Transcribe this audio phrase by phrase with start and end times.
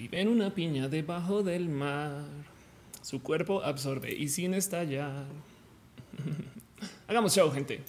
[0.00, 2.24] Vive en una piña debajo del mar.
[3.02, 5.26] Su cuerpo absorbe y sin estallar.
[7.06, 7.82] Hagamos show, gente.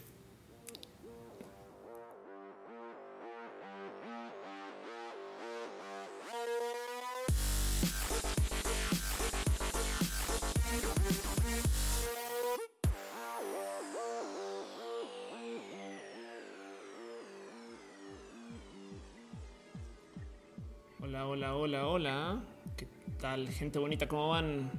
[21.88, 22.41] Hola.
[22.77, 22.88] ¿Qué
[23.20, 24.08] tal, gente bonita?
[24.08, 24.70] ¿Cómo van?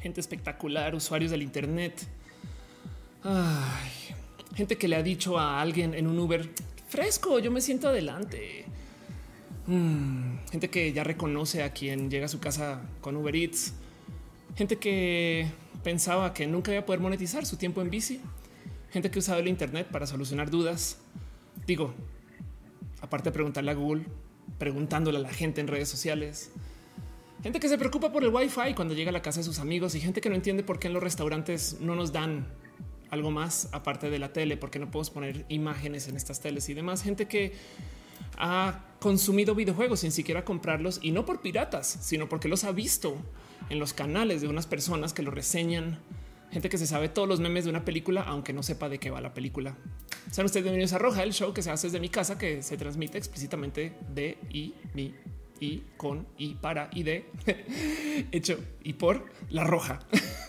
[0.00, 2.06] Gente espectacular, usuarios del Internet.
[4.54, 6.48] Gente que le ha dicho a alguien en un Uber,
[6.88, 8.64] fresco, yo me siento adelante.
[9.66, 13.74] Mm, gente que ya reconoce a quien llega a su casa con Uber Eats.
[14.56, 15.46] Gente que
[15.84, 18.20] pensaba que nunca iba a poder monetizar su tiempo en bici.
[18.90, 20.98] Gente que usaba el Internet para solucionar dudas.
[21.66, 21.92] Digo,
[23.00, 24.06] aparte de preguntarle a Google,
[24.58, 26.50] preguntándole a la gente en redes sociales.
[27.42, 29.94] Gente que se preocupa por el wifi cuando llega a la casa de sus amigos
[29.94, 32.46] y gente que no entiende por qué en los restaurantes no nos dan
[33.10, 36.74] algo más aparte de la tele, porque no podemos poner imágenes en estas teles y
[36.74, 37.02] demás.
[37.02, 37.52] Gente que
[38.36, 43.16] ha consumido videojuegos sin siquiera comprarlos y no por piratas, sino porque los ha visto
[43.70, 45.98] en los canales de unas personas que lo reseñan.
[46.50, 49.10] Gente que se sabe todos los memes de una película, aunque no sepa de qué
[49.10, 49.76] va la película.
[50.30, 52.78] Sean ustedes bienvenidos a Roja, el show que se hace desde mi casa, que se
[52.78, 55.14] transmite explícitamente de y mi
[55.60, 57.26] y con y para y de
[58.32, 59.98] hecho y por la roja.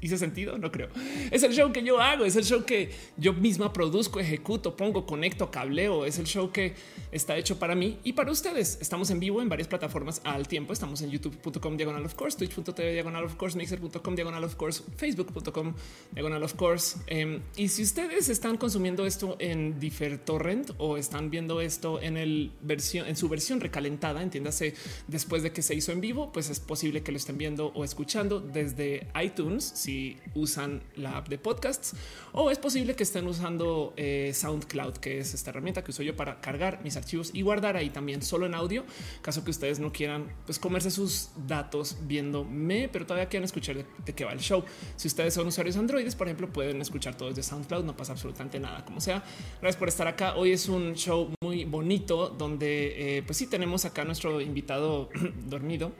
[0.00, 0.56] ¿Hice sentido?
[0.56, 0.88] No creo.
[1.30, 5.04] Es el show que yo hago, es el show que yo misma produzco, ejecuto, pongo,
[5.04, 6.06] conecto, cableo.
[6.06, 6.74] Es el show que
[7.12, 8.78] está hecho para mí y para ustedes.
[8.80, 10.72] Estamos en vivo en varias plataformas al tiempo.
[10.72, 15.74] Estamos en youtube.com diagonal of course, twitch.tv diagonal of course, mixer.com diagonal of course, facebook.com
[16.12, 16.96] diagonal of course.
[17.10, 19.78] Um, y si ustedes están consumiendo esto en
[20.24, 24.74] Torrent o están viendo esto en el versión, en su versión recalentada, entiéndase
[25.08, 27.84] después de que se hizo en vivo, pues es posible que lo estén viendo o
[27.84, 31.94] escuchando desde iTunes si usan la app de podcasts
[32.32, 36.14] o es posible que estén usando eh, SoundCloud, que es esta herramienta que uso yo
[36.14, 38.84] para cargar mis archivos y guardar ahí también solo en audio,
[39.20, 43.86] caso que ustedes no quieran pues comerse sus datos viéndome, pero todavía quieren escuchar de,
[44.04, 44.64] de qué va el show.
[44.94, 48.60] Si ustedes son usuarios androides, por ejemplo, pueden escuchar todo desde SoundCloud, no pasa absolutamente
[48.60, 48.84] nada.
[48.84, 49.24] Como sea,
[49.60, 50.36] gracias por estar acá.
[50.36, 55.10] Hoy es un show muy bonito donde eh, pues sí tenemos acá nuestro invitado
[55.46, 55.90] dormido.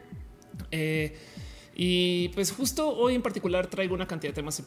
[0.71, 1.17] Eh,
[1.83, 4.63] y pues justo hoy en particular traigo una cantidad de temas,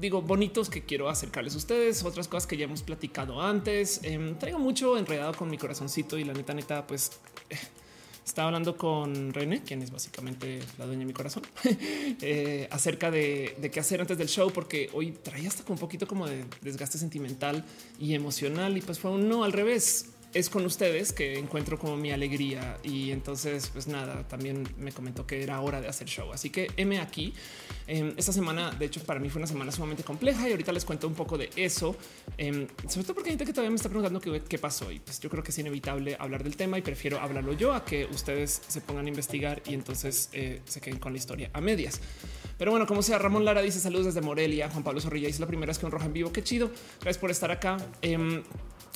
[0.00, 3.98] digo, bonitos que quiero acercarles a ustedes, otras cosas que ya hemos platicado antes.
[4.04, 7.10] Eh, traigo mucho enredado con mi corazoncito y la neta, neta, pues...
[8.24, 11.42] Estaba hablando con René, quien es básicamente la dueña de mi corazón,
[12.22, 15.78] eh, acerca de, de, qué hacer antes del show, porque hoy traía hasta con un
[15.78, 17.66] poquito como de desgaste sentimental
[17.98, 18.78] y emocional.
[18.78, 22.78] Y pues fue un no al revés es con ustedes que encuentro como mi alegría.
[22.82, 26.32] Y entonces, pues nada, también me comentó que era hora de hacer show.
[26.32, 27.32] Así que M aquí.
[27.86, 30.84] Eh, esta semana, de hecho, para mí fue una semana sumamente compleja y ahorita les
[30.84, 31.96] cuento un poco de eso.
[32.36, 34.90] Eh, sobre todo porque hay gente que todavía me está preguntando qué, qué, pasó.
[34.90, 37.84] Y pues yo creo que es inevitable hablar del tema y prefiero hablarlo yo a
[37.84, 41.60] que ustedes se pongan a investigar y entonces eh, se queden con la historia a
[41.60, 42.00] medias.
[42.58, 44.68] Pero bueno, como sea, Ramón Lara dice saludos desde Morelia.
[44.70, 46.32] Juan Pablo Zorrilla dice la primera vez que un roja en vivo.
[46.32, 46.70] Qué chido.
[47.00, 47.76] Gracias por estar acá.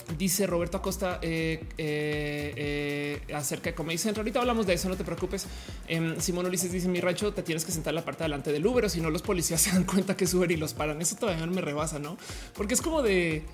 [0.06, 4.24] Em, Dice Roberto Acosta eh, eh, eh, acerca de Comedy Central.
[4.24, 5.46] Ahorita hablamos de eso, no te preocupes.
[5.86, 8.66] Eh, Simón Ulises dice mi rancho te tienes que sentar en la parte delante del
[8.66, 11.00] Uber o si no los policías se dan cuenta que es Uber y los paran.
[11.00, 12.16] Eso todavía no me rebasa, ¿no?
[12.54, 13.44] Porque es como de...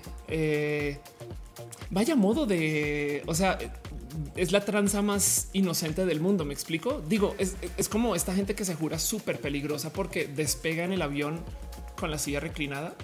[1.89, 3.23] Vaya modo de...
[3.27, 3.57] O sea,
[4.35, 7.01] es la tranza más inocente del mundo, me explico.
[7.07, 11.01] Digo, es, es como esta gente que se jura súper peligrosa porque despega en el
[11.01, 11.41] avión
[11.97, 12.95] con la silla reclinada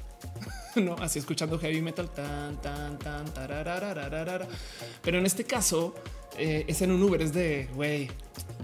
[0.76, 4.48] no así escuchando heavy metal tan tan tan tararararara.
[5.02, 5.96] pero en este caso
[6.38, 8.09] eh, es en un Uber es de güey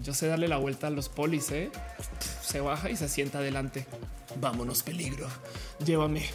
[0.04, 1.70] yo sé darle la vuelta a los polis ¿eh?
[2.42, 3.86] se baja y se sienta adelante
[4.40, 5.28] vámonos peligro
[5.84, 6.26] llévame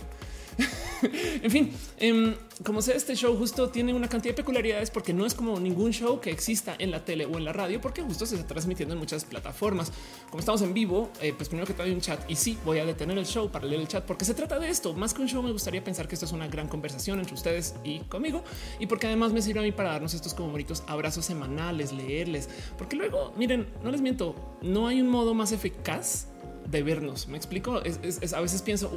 [1.43, 5.27] en fin, eh, como sea, este show justo tiene una cantidad de peculiaridades porque no
[5.27, 8.27] es como ningún show que exista en la tele o en la radio, porque justo
[8.27, 9.93] se está transmitiendo en muchas plataformas.
[10.31, 12.78] Como estamos en vivo, eh, pues primero que todo hay un chat y sí voy
[12.78, 14.95] a detener el show para leer el chat porque se trata de esto.
[14.95, 17.75] Más que un show, me gustaría pensar que esto es una gran conversación entre ustedes
[17.84, 18.45] y conmigo
[18.78, 22.48] y porque además me sirve a mí para darnos estos como bonitos abrazos semanales, leerles,
[22.78, 26.28] porque luego miren, no les miento, no hay un modo más eficaz
[26.66, 27.28] de vernos.
[27.28, 27.82] Me explico.
[27.82, 28.91] Es, a veces pienso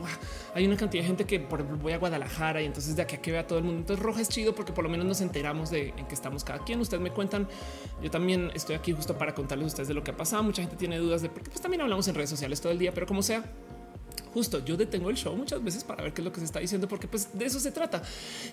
[0.53, 3.15] hay una cantidad de gente que por ejemplo voy a Guadalajara y entonces de aquí
[3.15, 3.81] a que vea todo el mundo.
[3.81, 6.59] Entonces roja es chido porque por lo menos nos enteramos de en qué estamos cada
[6.59, 6.79] quien.
[6.79, 7.47] Ustedes me cuentan.
[8.01, 10.43] Yo también estoy aquí justo para contarles a ustedes de lo que ha pasado.
[10.43, 12.93] Mucha gente tiene dudas de porque pues también hablamos en redes sociales todo el día,
[12.93, 13.43] pero como sea,
[14.33, 16.59] justo yo detengo el show muchas veces para ver qué es lo que se está
[16.59, 18.03] diciendo, porque pues de eso se trata.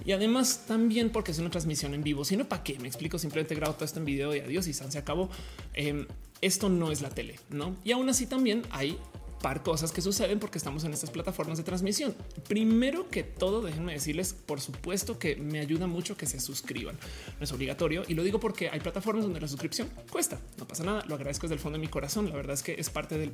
[0.04, 3.18] Y además también porque es una transmisión en vivo, sino para qué me explico.
[3.18, 5.28] Simplemente grabo todo esto en video y adiós y se acabó.
[5.74, 6.06] Em,
[6.42, 7.76] esto no es la tele, no?
[7.84, 8.98] Y aún así también hay
[9.42, 12.14] par cosas que suceden porque estamos en estas plataformas de transmisión.
[12.48, 16.96] Primero que todo, déjenme decirles, por supuesto que me ayuda mucho que se suscriban.
[17.38, 20.40] No es obligatorio y lo digo porque hay plataformas donde la suscripción cuesta.
[20.58, 21.04] No pasa nada.
[21.06, 22.28] Lo agradezco desde el fondo de mi corazón.
[22.30, 23.32] La verdad es que es parte del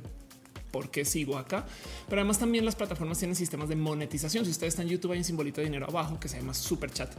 [0.71, 1.65] por qué sigo acá.
[2.07, 4.45] Pero además también las plataformas tienen sistemas de monetización.
[4.45, 6.91] Si ustedes están en YouTube hay un simbolito de dinero abajo que se llama super
[6.91, 7.11] chat.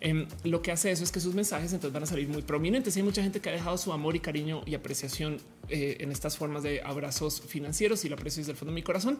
[0.00, 2.96] Em, lo que hace eso es que sus mensajes entonces van a salir muy prominentes.
[2.96, 5.38] hay mucha gente que ha dejado su amor y cariño y apreciación
[5.68, 8.82] eh, en estas formas de abrazos financieros y lo aprecio desde el fondo de mi
[8.82, 9.18] corazón.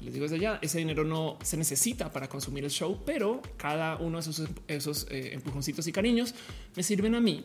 [0.00, 3.96] Les digo desde ya, ese dinero no se necesita para consumir el show, pero cada
[3.96, 6.34] uno de esos, esos eh, empujoncitos y cariños
[6.76, 7.44] me sirven a mí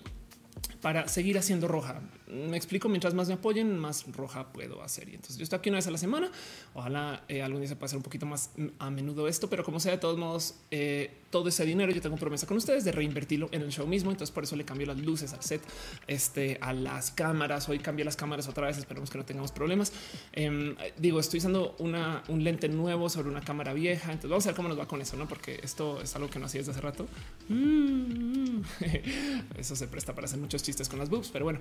[0.81, 2.01] para seguir haciendo roja.
[2.29, 5.09] Me explico, mientras más me apoyen, más roja puedo hacer.
[5.09, 6.31] Y entonces yo estoy aquí una vez a la semana.
[6.73, 9.79] Ojalá eh, algún día se pueda hacer un poquito más a menudo esto, pero como
[9.79, 13.49] sea, de todos modos, eh, todo ese dinero yo tengo promesa con ustedes de reinvertirlo
[13.51, 14.11] en el show mismo.
[14.11, 15.61] Entonces por eso le cambio las luces al set,
[16.07, 17.67] este, a las cámaras.
[17.67, 18.77] Hoy cambio las cámaras otra vez.
[18.77, 19.91] Esperemos que no tengamos problemas.
[20.33, 24.11] Em, digo, estoy usando una, un lente nuevo sobre una cámara vieja.
[24.11, 25.27] Entonces vamos a ver cómo nos va con eso, no?
[25.27, 27.07] Porque esto es algo que no hacía desde hace rato.
[29.57, 31.59] Eso se presta para hacer muchos chistes con las boobs, pero bueno,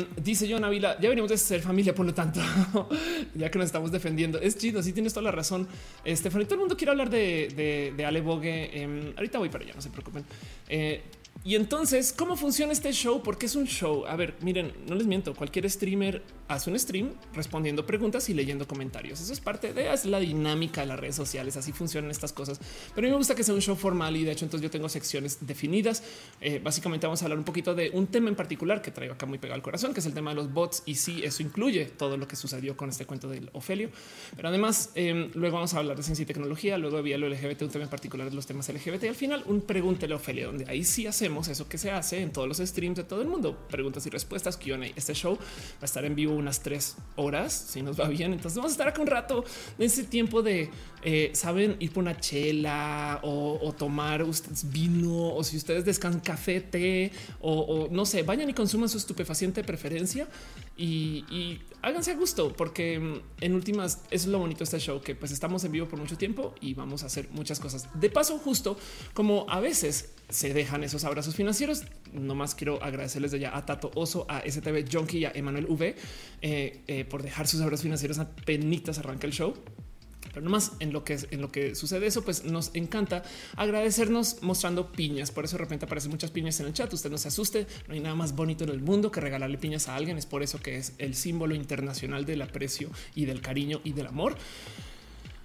[0.00, 2.40] em, dice John Ávila, ya venimos de ser familia, por lo tanto,
[3.34, 5.68] ya que nos estamos defendiendo, es chido, sí tienes toda la razón.
[6.04, 8.70] Estefan, todo el mundo quiere hablar de, de, Ale Bogue.
[8.72, 10.24] Em, ahorita voy para allá, no se preocupen.
[10.68, 11.02] Eh,
[11.44, 13.22] y entonces, ¿cómo funciona este show?
[13.22, 14.04] Porque es un show.
[14.06, 18.66] A ver, miren, no les miento, cualquier streamer hace un stream respondiendo preguntas y leyendo
[18.66, 19.20] comentarios.
[19.20, 21.56] Eso es parte de la dinámica de las redes sociales.
[21.56, 22.60] Así funcionan estas cosas.
[22.94, 24.70] Pero a mí me gusta que sea un show formal y de hecho entonces yo
[24.70, 26.02] tengo secciones definidas.
[26.40, 29.26] Eh, básicamente vamos a hablar un poquito de un tema en particular que traigo acá
[29.26, 30.82] muy pegado al corazón, que es el tema de los bots.
[30.86, 33.90] Y sí, eso incluye todo lo que sucedió con este cuento del Ofelio.
[34.36, 37.62] Pero además, em, luego vamos a hablar de ciencia y tecnología, luego había lo LGBT,
[37.62, 39.04] un tema en particular de los temas LGBT.
[39.04, 42.22] Y al final, un pregúntele a Ofelia, donde ahí sí hacemos eso que se hace
[42.22, 43.66] en todos los streams de todo el mundo.
[43.68, 44.78] Preguntas y respuestas, QA.
[44.96, 48.32] Este show va a estar en vivo unas tres horas, si nos va bien.
[48.32, 49.44] Entonces vamos a estar acá un rato
[49.78, 50.70] en ese tiempo de,
[51.02, 54.24] eh, saben, ir por una chela o, tomar
[54.64, 59.62] vino o si ustedes descansan café, té o, no sé, vayan y consuman su estupefaciente
[59.62, 60.28] preferencia
[60.76, 65.14] y, háganse a gusto, porque mm, en últimas es lo bonito de este show, que
[65.14, 67.88] pues estamos en vivo por mucho tiempo y vamos a hacer muchas cosas.
[67.94, 68.76] De paso, justo
[69.14, 73.90] como a veces se dejan esos abrazos financieros, nomás quiero agradecerles de ya a Tato
[73.94, 75.94] Oso, a STV Junkie y a Emanuel V
[76.42, 79.54] eh, eh, por dejar sus abrazos financieros a penitas arranca el show.
[80.28, 83.22] Pero nomás en lo que en lo que sucede eso, pues nos encanta
[83.56, 85.30] agradecernos mostrando piñas.
[85.30, 86.92] Por eso de repente aparecen muchas piñas en el chat.
[86.92, 87.66] Usted no se asuste.
[87.86, 90.18] No hay nada más bonito en el mundo que regalarle piñas a alguien.
[90.18, 94.06] Es por eso que es el símbolo internacional del aprecio y del cariño y del
[94.06, 94.36] amor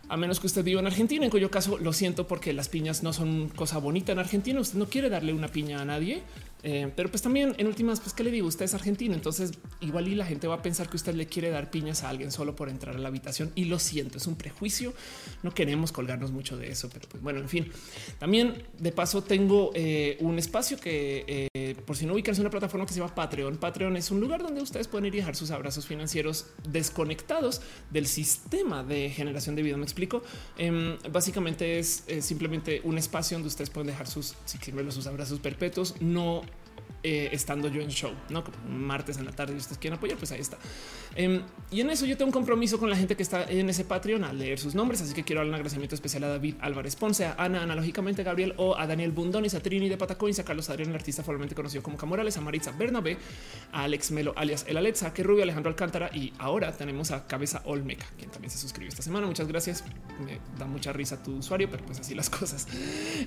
[0.09, 3.01] a menos que usted viva en Argentina, en cuyo caso lo siento porque las piñas
[3.01, 4.59] no son cosa bonita en Argentina.
[4.59, 6.21] Usted no quiere darle una piña a nadie,
[6.65, 9.51] eh, pero pues también en últimas, pues qué le digo, usted es argentino, entonces
[9.81, 12.31] igual y la gente va a pensar que usted le quiere dar piñas a alguien
[12.31, 14.93] solo por entrar a la habitación y lo siento, es un prejuicio.
[15.43, 17.69] No queremos colgarnos mucho de eso, pero pues bueno, en fin.
[18.17, 22.85] También de paso tengo eh, un espacio que eh, por si no ubican una plataforma
[22.85, 23.57] que se llama Patreon.
[23.57, 27.61] Patreon es un lugar donde ustedes pueden ir y dejar sus abrazos financieros desconectados
[27.91, 29.77] del sistema de generación de video.
[29.77, 30.23] Me explico.
[30.57, 35.39] Em, básicamente es simplemente un espacio donde ustedes pueden dejar sus, si quieren sus abrazos
[35.39, 36.41] perpetuos, no
[37.03, 40.31] eh, estando yo en show, no martes en la tarde y ustedes quieren apoyar, pues
[40.31, 40.57] ahí está.
[41.15, 41.41] Em,
[41.73, 44.23] y en eso yo tengo un compromiso con la gente que está en ese Patreon
[44.23, 45.01] a leer sus nombres.
[45.01, 48.53] Así que quiero dar un agradecimiento especial a David Álvarez Ponce, a Ana, analógicamente Gabriel
[48.57, 51.81] o a Daniel Bundonis, a Trini de Patacoins, a Carlos Adrián, el artista formalmente conocido
[51.81, 53.17] como Camorales, a Maritza Bernabé,
[53.71, 57.63] a Alex Melo alias El Alexa, que Rubio, Alejandro Alcántara y ahora tenemos a Cabeza
[57.65, 59.25] Olmeca, quien también se suscribió esta semana.
[59.25, 59.83] Muchas gracias.
[60.23, 62.67] Me da mucha risa tu usuario, pero pues así las cosas.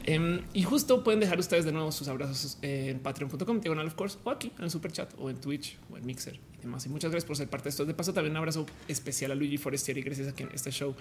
[0.05, 4.19] Em, y justo pueden dejar ustedes de nuevo sus abrazos en patreon.com, diagonal of course
[4.23, 6.87] o aquí en el super chat o en Twitch o en Mixer y demás.
[6.87, 7.85] Y muchas gracias por ser parte de esto.
[7.85, 10.95] De paso, también un abrazo especial a Luigi Forestieri, gracias a quien este show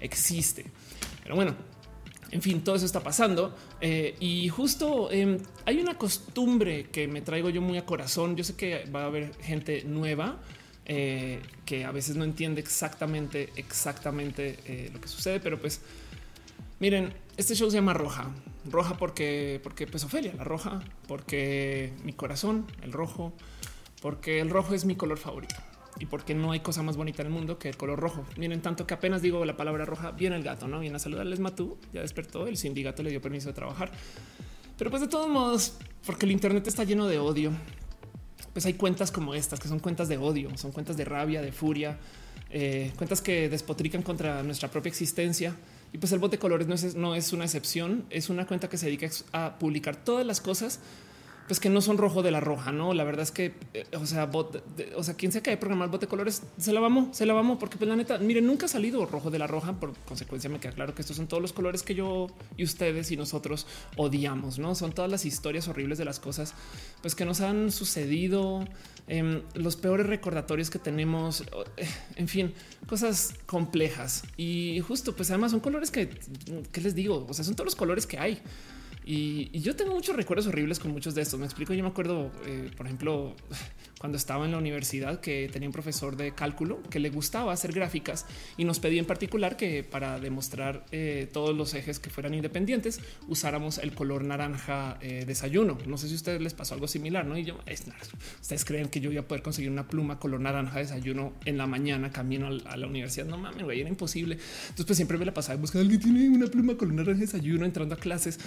[0.00, 0.64] existe.
[1.22, 1.54] Pero bueno,
[2.30, 7.22] en fin, todo eso está pasando eh, y justo em, hay una costumbre que me
[7.22, 8.36] traigo yo muy a corazón.
[8.36, 10.40] Yo sé que va a haber gente nueva
[10.86, 15.80] eh, que a veces no entiende exactamente, exactamente eh, lo que sucede, pero pues
[16.78, 18.32] miren, este show se llama Roja
[18.68, 23.32] roja porque, porque pues Ofelia, la roja, porque mi corazón, el rojo,
[24.02, 25.56] porque el rojo es mi color favorito
[26.00, 28.24] y porque no hay cosa más bonita en el mundo que el color rojo.
[28.36, 31.38] Miren, tanto que apenas digo la palabra roja, viene el gato, no viene a saludarles.
[31.38, 32.46] Matú ya despertó.
[32.48, 33.92] El sindicato le dio permiso de trabajar,
[34.76, 35.74] pero pues de todos modos,
[36.06, 37.52] porque el Internet está lleno de odio
[38.52, 41.52] pues hay cuentas como estas, que son cuentas de odio, son cuentas de rabia, de
[41.52, 41.98] furia,
[42.50, 45.54] eh, cuentas que despotrican contra nuestra propia existencia.
[45.92, 48.68] Y pues el bot de colores no es, no es una excepción, es una cuenta
[48.68, 50.80] que se dedica a publicar todas las cosas
[51.50, 52.94] pues que no son rojo de la roja, no?
[52.94, 54.62] La verdad es que, eh, o sea, bot,
[54.94, 57.34] o sea, quien sea que haya programado bot de colores se la vamos, se la
[57.34, 59.72] vamos, porque pues la neta, miren, nunca ha salido rojo de la roja.
[59.72, 63.10] Por consecuencia, me queda claro que estos son todos los colores que yo y ustedes
[63.10, 63.66] y nosotros
[63.96, 66.54] odiamos, no son todas las historias horribles de las cosas
[67.02, 68.64] pues que nos han sucedido,
[69.08, 71.40] em, los peores recordatorios que tenemos,
[71.78, 72.54] eh, en fin,
[72.86, 76.10] cosas complejas y justo, pues además son colores que,
[76.70, 77.26] ¿qué les digo?
[77.28, 78.40] O sea, son todos los colores que hay.
[79.04, 81.38] Y, yo tengo muchos recuerdos horribles con muchos de estos.
[81.38, 81.74] Me explico.
[81.74, 83.34] Yo me acuerdo, eh, por ejemplo,
[84.00, 87.70] cuando estaba en la universidad que tenía un profesor de cálculo que le gustaba hacer
[87.72, 88.24] gráficas
[88.56, 92.98] y nos pedía en particular que para demostrar eh, todos los ejes que fueran independientes
[93.28, 95.76] usáramos el color naranja eh, desayuno.
[95.86, 97.36] No sé si a ustedes les pasó algo similar, no?
[97.36, 97.84] Y yo, es
[98.40, 101.66] ustedes creen que yo voy a poder conseguir una pluma color naranja desayuno en la
[101.66, 103.26] mañana camino a la universidad.
[103.26, 104.36] No mames, güey, era imposible.
[104.36, 107.96] Entonces, pues siempre me la pasaba buscando alguien tiene una pluma color naranja desayuno entrando
[107.96, 108.38] a clases.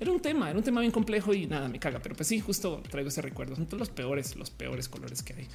[0.00, 2.40] Era un tema, era un tema bien complejo y nada me caga, pero pues sí,
[2.40, 3.56] justo traigo ese recuerdo.
[3.56, 5.48] Son todos los peores, los peores colores que hay.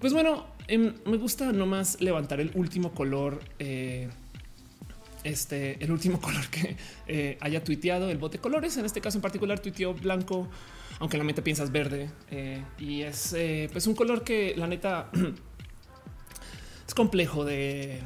[0.00, 3.40] Pues bueno, em, me gusta nomás levantar el último color.
[3.58, 4.08] Eh,
[5.24, 8.76] este, el último color que eh, haya tuiteado el bote colores.
[8.76, 10.48] En este caso en particular tuiteó blanco,
[10.98, 12.10] aunque la mente piensas verde.
[12.30, 13.34] Eh, y es
[13.72, 15.10] pues un color que la neta
[16.86, 18.02] es complejo de,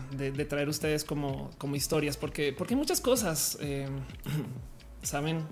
[0.49, 3.59] traer ustedes como, como historias, porque, porque hay muchas cosas,
[5.03, 5.47] saben,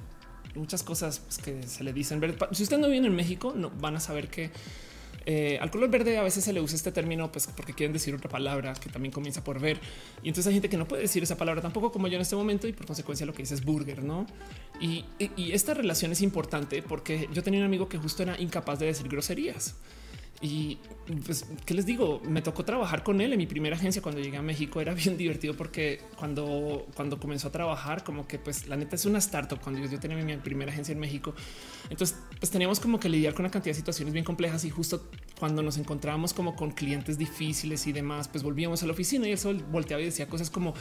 [0.54, 2.36] muchas cosas pues, que se le dicen verde.
[2.52, 4.50] Si usted no viene en México, no van a saber que
[5.26, 8.14] eh, al color verde a veces se le usa este término pues porque quieren decir
[8.14, 9.80] otra palabra que también comienza por ver
[10.22, 12.36] y entonces hay gente que no puede decir esa palabra tampoco como yo en este
[12.36, 14.26] momento y por consecuencia lo que dice es burger, ¿no?
[14.80, 15.04] Y,
[15.36, 18.86] y esta relación es importante porque yo tenía un amigo que justo era incapaz de
[18.86, 19.76] decir groserías.
[20.40, 20.78] Y
[21.24, 22.20] pues, ¿qué les digo?
[22.24, 24.80] Me tocó trabajar con él en mi primera agencia cuando llegué a México.
[24.80, 29.04] Era bien divertido porque cuando, cuando comenzó a trabajar, como que pues la neta es
[29.04, 29.60] una startup.
[29.60, 31.34] Cuando yo, tenía mi primera agencia en México,
[31.88, 35.08] entonces pues teníamos como que lidiar con una cantidad de situaciones bien complejas y justo
[35.38, 39.36] cuando nos encontrábamos como con clientes difíciles y demás, pues volvíamos a la oficina y
[39.36, 40.74] solo volteaba y decía cosas como,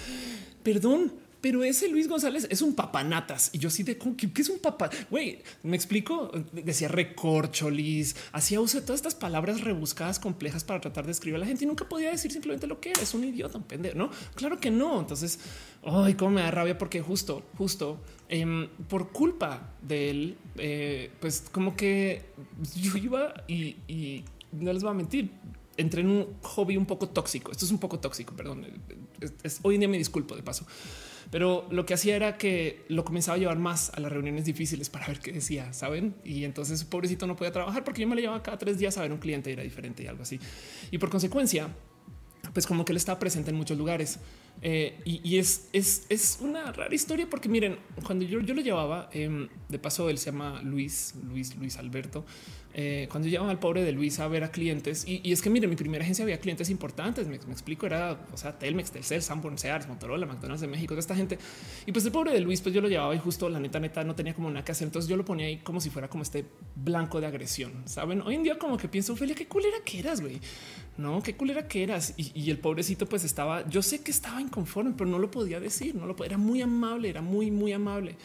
[0.64, 3.50] perdón, pero ese Luis González es un papanatas.
[3.52, 4.90] Y yo sí de ¿qué, es un papá?
[5.10, 6.32] Güey, me explico.
[6.54, 11.40] Decía recorcholis, hacía uso de todas estas palabras rebuscadas, complejas para tratar de escribir a
[11.40, 13.02] la gente y nunca podía decir simplemente lo que era.
[13.02, 13.98] Es un idiota, un pendejo.
[13.98, 15.02] No, claro que no.
[15.02, 15.38] Entonces,
[15.86, 21.44] ay, cómo me da rabia porque justo, justo em, por culpa de él, eh, pues
[21.52, 22.22] como que
[22.74, 24.24] yo iba y
[24.54, 25.30] no les voy a mentir
[25.78, 27.52] entré en un hobby un poco tóxico.
[27.52, 28.66] Esto es un poco tóxico, perdón.
[29.64, 30.66] hoy en día me disculpo de paso,
[31.34, 34.92] pero lo que hacía era que lo comenzaba a llevar más a las reuniones difíciles
[34.92, 36.14] para ver qué decía, saben?
[36.24, 39.02] Y entonces pobrecito no podía trabajar porque yo me le llevaba cada tres días a
[39.02, 40.40] ver un cliente y era diferente y algo así.
[40.92, 41.70] Y por consecuencia,
[42.54, 44.20] pues como que él estaba presente en muchos lugares.
[44.66, 49.10] Eh, y, es, es, es, una rara historia porque miren, cuando yo, yo lo llevaba,
[49.12, 52.24] em, de paso él se llama Luis, Luis, Luis Alberto,
[52.76, 55.70] eh, cuando llevaba al pobre de Luis a ver a clientes, y, es que miren,
[55.70, 59.88] mi primera agencia había clientes importantes, me, explico, era, o sea, Telmex, Telcel, Sanborn, Sears,
[59.88, 61.38] Motorola, McDonald's de México, de esta gente.
[61.86, 64.04] Y pues el pobre de Luis, pues yo lo llevaba y justo la neta, neta,
[64.04, 66.46] no tenía como que hacer, entonces yo lo ponía ahí como si fuera como este
[66.76, 68.22] blanco de agresión, ¿saben?
[68.22, 70.40] Hoy en día como que pienso, Ophelia, qué culera que eras, güey,
[70.98, 71.22] ¿no?
[71.22, 72.16] Qué culera que eras.
[72.18, 75.60] Y, y el pobrecito pues estaba, yo sé que estaba inconforme, pero no lo podía
[75.60, 78.16] decir, no lo podía, era muy amable, era muy, muy amable.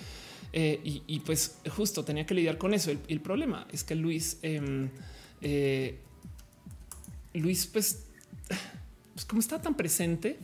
[0.53, 2.91] Eh, y, pues justo tenía que lidiar con eso.
[2.91, 4.91] El, el problema es que Luis, em,
[5.41, 5.99] eh,
[7.35, 8.05] Luis, pues,
[9.15, 10.39] pues, como está tan presente,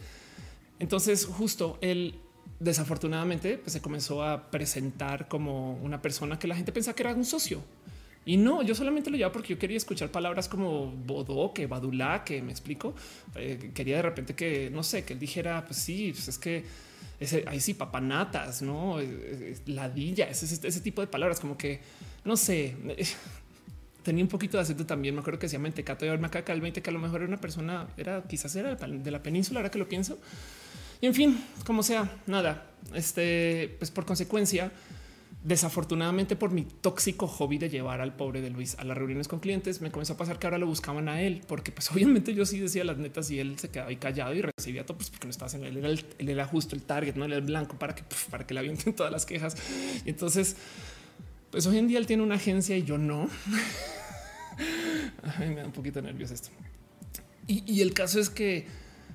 [0.78, 2.14] entonces justo él
[2.60, 7.14] desafortunadamente pues, se comenzó a presentar como una persona que la gente pensaba que era
[7.14, 7.62] un socio.
[8.26, 12.24] Y no, yo solamente lo llevaba porque yo quería escuchar palabras como bodó, que badulá,
[12.24, 12.94] que me explico.
[13.34, 16.64] Eh, quería de repente que, no sé, que él dijera, pues sí, pues es que
[17.20, 18.98] ese, ahí sí, papanatas, no
[19.66, 21.80] ladilla, ese, ese, tipo de palabras, como que
[22.24, 22.76] no sé.
[24.02, 25.14] Tenía un poquito de acento también.
[25.14, 27.40] Me acuerdo que decía mentecato y acá el 20 que a lo mejor era una
[27.40, 30.18] persona, era quizás era de la península, ahora que lo pienso.
[31.00, 32.70] Y en fin, como sea, nada.
[32.92, 34.72] Este, pues por consecuencia,
[35.44, 39.40] desafortunadamente por mi tóxico hobby de llevar al pobre de Luis a las reuniones con
[39.40, 42.46] clientes, me comenzó a pasar que ahora lo buscaban a él, porque pues obviamente yo
[42.46, 45.26] sí decía las netas y él se quedaba ahí callado y recibía todo, pues porque
[45.26, 47.94] no estaba haciendo, él era, él era justo el target, no era el blanco para
[47.94, 49.56] que, para que le avienten todas las quejas.
[50.06, 50.56] Y entonces,
[51.50, 53.28] pues hoy en día él tiene una agencia y yo no.
[55.38, 56.48] me da un poquito de nervios esto.
[57.46, 58.66] Y, el caso es que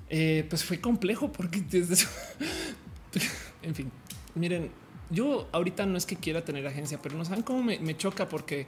[0.08, 1.58] eh, pues fue complejo porque
[3.62, 3.90] en fin,
[4.36, 4.70] miren,
[5.10, 8.66] yo ahorita no es que quiera tener agencia, pero no saben cómo me, choca porque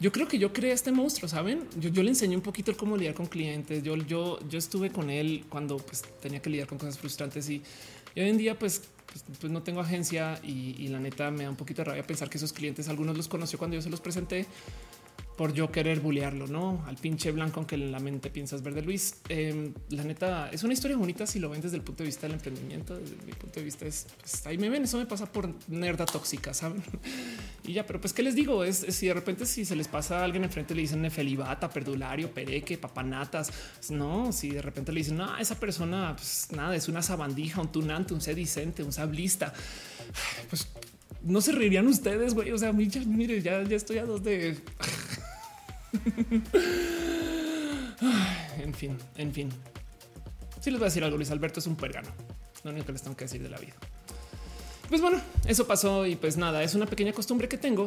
[0.00, 1.66] yo creo que yo creé este monstruo, saben?
[1.78, 3.82] Yo, le enseñé un poquito cómo lidiar con clientes.
[3.82, 7.62] Yo, yo, yo estuve con él cuando pues, tenía que lidiar con cosas frustrantes y,
[8.16, 11.56] hoy en día, pues, pues, pues, no tengo agencia y, la neta me da un
[11.56, 14.46] poquito de rabia pensar que esos clientes, algunos los conoció cuando yo se los presenté
[15.40, 18.82] por yo querer bullearlo, no al pinche blanco, aunque en la mente piensas verde.
[18.82, 22.08] Luis, em, la neta es una historia bonita si lo ven desde el punto de
[22.08, 22.94] vista del emprendimiento.
[22.98, 24.84] Desde mi punto de vista es pues, ahí me ven.
[24.84, 26.82] Eso me pasa por nerda tóxica, saben?
[27.64, 30.20] y ya, pero pues qué les digo es, si de repente si se les pasa
[30.20, 33.50] a alguien enfrente le dicen nefelibata, perdulario, pereque, papanatas,
[33.88, 37.72] no, si de repente le dicen no, esa persona, pues nada, es una sabandija, un
[37.72, 39.54] tunante, un sedicente, un sablista,
[40.50, 40.68] pues
[41.22, 42.50] no se reirían ustedes, güey.
[42.52, 44.58] O sea, mire, ya, ya estoy a dos de
[48.58, 49.48] en fin, en fin.
[50.60, 52.08] Si les voy a decir algo, Luis Alberto es un pergano.
[52.64, 53.74] Lo único que les tengo que decir de la vida.
[54.88, 57.86] Pues bueno, eso pasó y pues nada, es una pequeña costumbre que tengo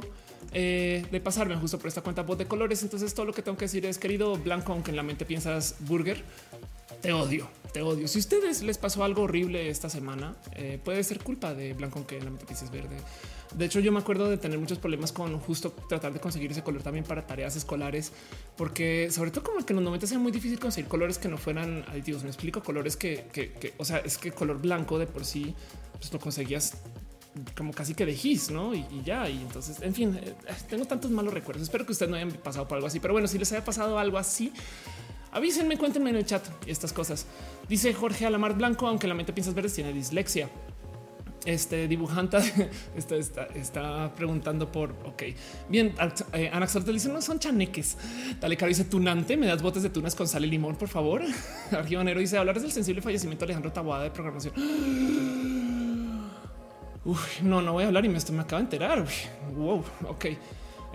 [0.53, 2.81] eh, de pasarme justo por esta cuenta voz de colores.
[2.81, 5.75] Entonces todo lo que tengo que decir es querido blanco, aunque en la mente piensas
[5.79, 6.23] burger,
[7.01, 8.07] te odio, te odio.
[8.07, 11.99] Si a ustedes les pasó algo horrible esta semana, eh, puede ser culpa de blanco,
[11.99, 12.95] aunque en la mente piensas verde.
[13.57, 16.63] De hecho, yo me acuerdo de tener muchos problemas con justo tratar de conseguir ese
[16.63, 18.11] color también para tareas escolares,
[18.57, 21.37] porque sobre todo como que en los momentos era muy difícil conseguir colores que no
[21.37, 22.23] fueran aditivos.
[22.23, 25.53] Me explico colores que, o sea, es que color blanco de por sí
[25.99, 26.77] pues lo conseguías
[27.55, 28.17] como casi que de
[28.51, 28.73] no?
[28.73, 29.29] Y, ya.
[29.29, 30.33] Y entonces, en fin, eh,
[30.69, 31.63] tengo tantos malos recuerdos.
[31.63, 33.97] Espero que ustedes no hayan pasado por algo así, pero bueno, si les haya pasado
[33.97, 34.51] algo así,
[35.31, 37.25] avísenme, cuéntenme en el chat estas cosas.
[37.67, 40.49] Dice Jorge Alamar Blanco, aunque la mente piensas verdes tiene dislexia
[41.45, 42.37] este dibujante
[42.95, 43.15] está,
[43.55, 45.23] está, preguntando por ok.
[45.69, 45.93] Bien,
[46.33, 47.97] eh, Anaxor te dice no son chaneques.
[48.39, 49.37] Dale caro dice tunante.
[49.37, 51.21] Me das botes de tunas con sal y limón, por favor.
[51.71, 54.53] Argivanero dice hablar del sensible fallecimiento de Alejandro Taboada de programación.
[57.43, 59.05] no, no voy a hablar y me, esto me acaba de enterar.
[59.55, 60.25] Wow, ok.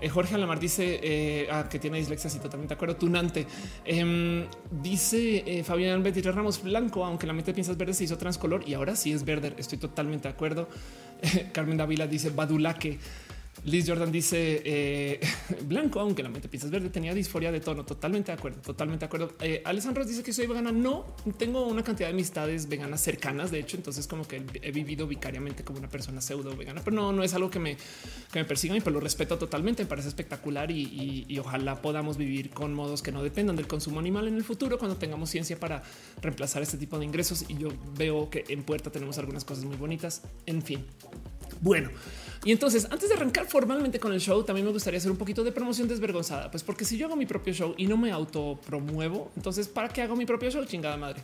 [0.01, 2.95] Eh, Jorge Alamar dice eh, ah, que tiene dislexia, sí, totalmente de acuerdo.
[2.95, 3.45] Tunante.
[3.85, 8.67] Em, dice eh, Fabián Betty Ramos Blanco, aunque la mente piensas verde se hizo transcolor
[8.67, 9.53] y ahora sí es verde.
[9.57, 10.69] Estoy totalmente de acuerdo.
[11.51, 12.99] Carmen Davila dice Badulaque.
[13.65, 15.19] Liz Jordan dice eh,
[15.63, 17.85] blanco, aunque la mente piensas verde, tenía disforia de tono.
[17.85, 19.33] Totalmente de acuerdo, totalmente de acuerdo.
[19.41, 20.71] Eh, Alessandro dice que soy vegana.
[20.71, 21.05] No
[21.37, 23.51] tengo una cantidad de amistades veganas cercanas.
[23.51, 27.11] De hecho, entonces, como que he vivido vicariamente como una persona pseudo vegana, pero no,
[27.11, 27.75] no es algo que me,
[28.31, 29.83] que me persiga y pues lo respeto totalmente.
[29.83, 34.27] Me parece espectacular y, ojalá podamos vivir con modos que no dependan del consumo animal
[34.27, 35.83] en el futuro cuando tengamos ciencia para
[36.21, 37.45] reemplazar este tipo de ingresos.
[37.47, 40.21] Y yo veo que en puerta tenemos algunas cosas muy bonitas.
[40.45, 40.85] En fin,
[41.61, 41.89] bueno.
[42.45, 45.43] Y entonces, antes de arrancar formalmente con el show, también me gustaría hacer un poquito
[45.43, 48.59] de promoción desvergonzada, pues porque si yo hago mi propio show y no me auto
[48.65, 50.63] promuevo, entonces ¿para qué hago mi propio show?
[50.65, 51.21] Chingada madre.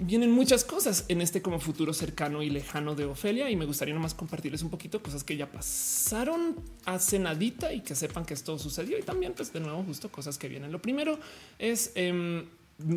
[0.00, 3.94] Vienen muchas cosas en este como futuro cercano y lejano de Ofelia y me gustaría
[3.94, 8.58] nomás compartirles un poquito cosas que ya pasaron hace nadita y que sepan que esto
[8.58, 10.72] sucedió y también pues de nuevo justo cosas que vienen.
[10.72, 11.18] Lo primero
[11.58, 12.46] es em,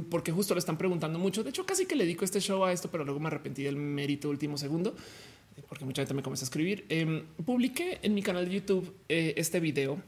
[0.10, 1.44] porque justo le están preguntando mucho.
[1.44, 3.76] De hecho, casi que le dedico este show a esto, pero luego me arrepentí del
[3.76, 4.96] mérito último segundo
[5.68, 6.86] porque mucha gente me comienza a escribir.
[6.89, 10.02] Eh, publiqué en mi canal de YouTube eh, este video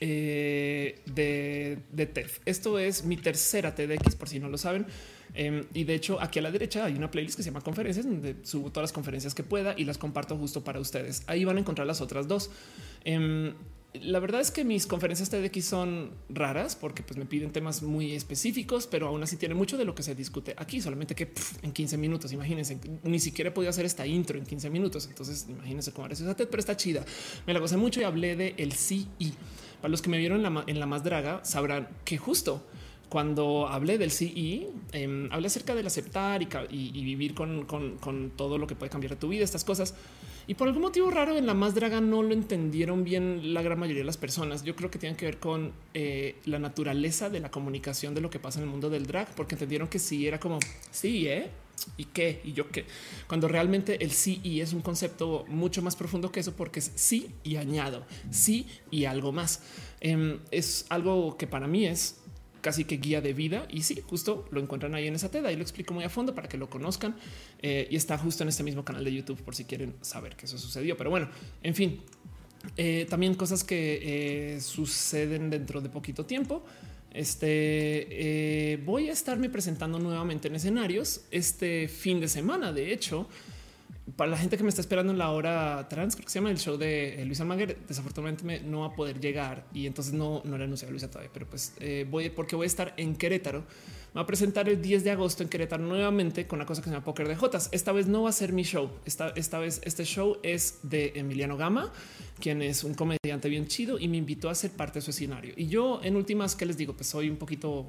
[0.00, 2.40] eh, de, de TEF.
[2.44, 4.86] Esto es mi tercera TEDx, por si no lo saben.
[5.34, 8.06] Em, y de hecho, aquí a la derecha hay una playlist que se llama conferencias,
[8.06, 11.22] donde subo todas las conferencias que pueda y las comparto justo para ustedes.
[11.26, 12.50] Ahí van a encontrar las otras dos.
[13.04, 13.54] Em,
[13.94, 18.12] la verdad es que mis conferencias TEDx son raras porque pues, me piden temas muy
[18.12, 21.72] específicos, pero aún así tiene mucho de lo que se discute aquí, solamente que en
[21.72, 25.06] 15 minutos, imagínense, ni siquiera podido hacer esta intro en 15 minutos.
[25.08, 27.04] Entonces, imagínense cómo eres esa TED, pero está chida.
[27.46, 28.72] Me la gocé mucho y hablé de el
[29.18, 29.34] y
[29.80, 32.64] para los que me vieron en la, en la más draga sabrán que justo
[33.12, 38.74] cuando hablé del CE, eh, hablé acerca del aceptar y, vivir con, todo lo que
[38.74, 39.94] puede cambiar tu vida, estas cosas.
[40.46, 43.78] Y por algún motivo raro en la más draga no lo entendieron bien la gran
[43.78, 44.64] mayoría de las personas.
[44.64, 48.30] Yo creo que tiene que ver con eh, la naturaleza de la comunicación de lo
[48.30, 50.58] que pasa en el mundo del drag, porque entendieron que sí era como
[50.90, 51.50] sí, ¿eh?
[51.98, 52.40] ¿Y qué?
[52.44, 52.86] ¿Y yo qué?
[53.26, 56.92] Cuando realmente el sí y es un concepto mucho más profundo que eso, porque es
[56.94, 59.60] sí y añado, sí y algo más.
[60.00, 62.21] Em, es algo que para mí es
[62.62, 63.66] casi que guía de vida.
[63.68, 65.46] Y sí, justo lo encuentran ahí en esa TED.
[65.50, 67.14] y lo explico muy a fondo para que lo conozcan.
[67.60, 70.46] Eh, y está justo en este mismo canal de YouTube por si quieren saber que
[70.46, 70.96] eso sucedió.
[70.96, 71.28] Pero bueno,
[71.62, 72.00] en fin,
[72.78, 76.64] eh, también cosas que eh, suceden dentro de poquito tiempo.
[77.12, 82.72] Este voy a estarme presentando nuevamente en escenarios este fin de semana.
[82.72, 83.28] De hecho,
[84.16, 86.50] para la gente que me está esperando en la hora trans, creo que se llama
[86.50, 90.42] el show de eh, Luis Almaguer, desafortunadamente no va a poder llegar y entonces no,
[90.44, 93.14] no le anuncié a Luisa todavía, pero pues eh, voy porque voy a estar en
[93.14, 93.64] Querétaro
[94.16, 96.94] va a presentar el 10 de agosto en Querétaro nuevamente con una cosa que se
[96.94, 97.68] llama Poker de Jotas.
[97.72, 98.90] Esta vez no va a ser mi show.
[99.04, 101.92] Esta, esta vez este show es de Emiliano Gama,
[102.38, 105.54] quien es un comediante bien chido y me invitó a ser parte de su escenario.
[105.56, 106.94] Y yo en últimas, que les digo?
[106.94, 107.86] Pues soy un poquito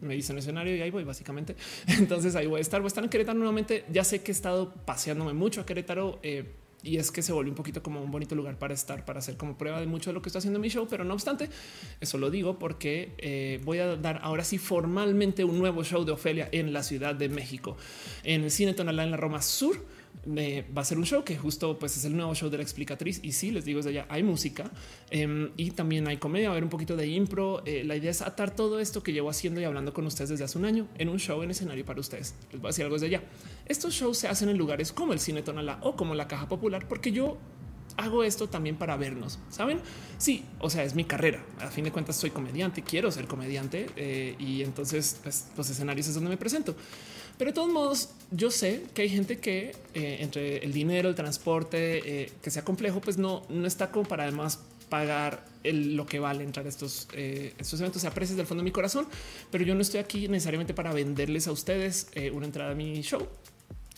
[0.00, 1.56] me dice en escenario y ahí voy básicamente.
[1.86, 2.80] Entonces ahí voy a estar.
[2.80, 3.84] Voy a estar en Querétaro nuevamente.
[3.90, 6.18] Ya sé que he estado paseándome mucho a Querétaro.
[6.22, 9.18] Eh, y es que se volvió un poquito como un bonito lugar para estar, para
[9.18, 10.86] hacer como prueba de mucho de lo que estoy haciendo en mi show.
[10.88, 11.50] Pero no obstante,
[12.00, 16.12] eso lo digo porque eh, voy a dar ahora sí formalmente un nuevo show de
[16.12, 17.76] Ofelia en la Ciudad de México,
[18.22, 19.84] en el Cine Tonalá en la Roma Sur
[20.26, 23.20] va a ser un show que justo pues es el nuevo show de la explicatriz
[23.22, 24.70] y sí les digo desde allá hay música
[25.10, 27.62] em, y también hay comedia, va a haber un poquito de impro.
[27.64, 30.44] Eh, la idea es atar todo esto que llevo haciendo y hablando con ustedes desde
[30.44, 32.34] hace un año en un show en escenario para ustedes.
[32.52, 33.22] Les voy a decir algo desde allá.
[33.66, 36.86] Estos shows se hacen en lugares como el Cine Tonalá o como la Caja Popular
[36.88, 37.38] porque yo
[37.98, 39.38] hago esto también para vernos.
[39.50, 39.80] Saben?
[40.18, 41.44] Sí, o sea, es mi carrera.
[41.60, 46.06] A fin de cuentas, soy comediante, quiero ser comediante eh, y entonces pues, los escenarios
[46.06, 46.76] es donde me presento.
[47.38, 51.14] Pero de todos modos, yo sé que hay gente que eh, entre el dinero, el
[51.14, 56.18] transporte, eh, que sea complejo, pues no, no está como para además pagar lo que
[56.18, 58.02] vale entrar a estos, eh, estos eventos.
[58.02, 59.06] Se aprecia del fondo de mi corazón,
[59.52, 63.28] pero yo no estoy aquí necesariamente para venderles a ustedes una entrada a mi show.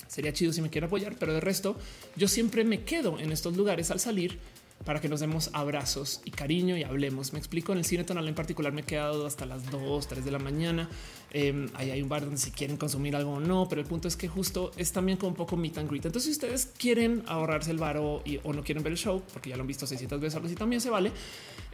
[0.06, 1.76] Sería chido si me quieren apoyar, pero de resto
[2.16, 4.38] yo siempre me quedo en estos lugares al salir
[4.84, 7.32] para que nos demos abrazos y cariño y hablemos.
[7.32, 10.24] Me explico, en el cine tonal en particular me he quedado hasta las 2, 3
[10.24, 10.88] de la mañana.
[11.32, 14.08] Eh, ahí hay un bar donde si quieren consumir algo o no, pero el punto
[14.08, 16.06] es que justo es también como un poco meet and greet.
[16.06, 19.56] Entonces, si ustedes quieren ahorrarse el bar o, no quieren ver el show, porque ya
[19.56, 21.12] lo han visto 600 veces, algo así también se vale,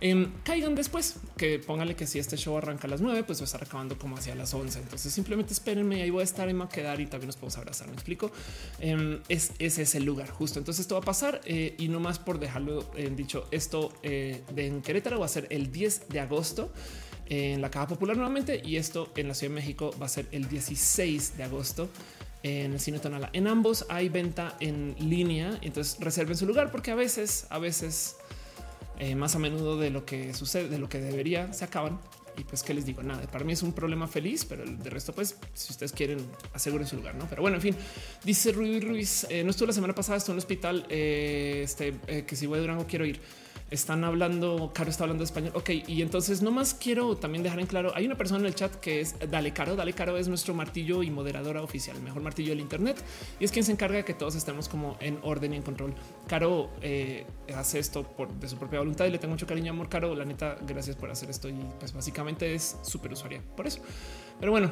[0.01, 3.43] em, caigan después, que pónganle que si este show arranca a las 9, pues va
[3.43, 4.81] a estar acabando como hacia las 11.
[4.81, 7.89] Entonces, simplemente espérenme, ahí voy a estar, me a quedar y también nos podemos abrazar.
[7.89, 8.31] Me explico.
[8.81, 10.59] Em, es, ese es el lugar justo.
[10.59, 14.43] Entonces, esto va a pasar eh, y no más por dejarlo en dicho, esto eh,
[14.57, 16.73] en Querétaro va a ser el 10 de agosto
[17.29, 20.27] en la Caja Popular nuevamente y esto en la Ciudad de México va a ser
[20.33, 21.89] el 16 de agosto
[22.43, 23.31] en el Cine Tonala.
[23.33, 28.17] En ambos hay venta en línea, entonces reserven su lugar porque a veces, a veces,
[28.99, 31.99] eh, más a menudo de lo que sucede, de lo que debería, se acaban.
[32.39, 33.03] Y pues, ¿qué les digo?
[33.03, 36.19] Nada, para mí es un problema feliz, pero de resto, pues, si ustedes quieren,
[36.53, 37.27] aseguren su lugar, ¿no?
[37.29, 37.77] Pero bueno, en fin,
[38.25, 41.95] dice Ruiz Ruiz, eh, no estuve la semana pasada, estuve en el hospital, eh, este,
[42.27, 43.21] que si voy a Durango quiero ir
[43.71, 45.53] están hablando, Caro está hablando español.
[45.55, 48.55] Ok, y entonces no más quiero también dejar en claro, hay una persona en el
[48.55, 52.23] chat que es Dale Caro, Dale Caro es nuestro martillo y moderadora oficial, el mejor
[52.23, 53.03] martillo del Internet,
[53.41, 55.95] y es quien se encarga de que todos estemos como en orden y en control.
[56.27, 59.89] Caro eh, hace esto por, de su propia voluntad y le tengo mucho cariño, amor,
[59.89, 63.81] Caro, la neta, gracias por hacer esto y pues básicamente es súper usuaria por eso.
[64.39, 64.71] Pero bueno,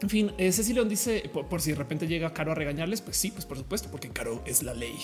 [0.00, 3.32] en fin, eh, Cecilio dice por, si de repente llega Caro a regañarles, pues sí,
[3.32, 4.96] pues por supuesto, porque Caro es la ley.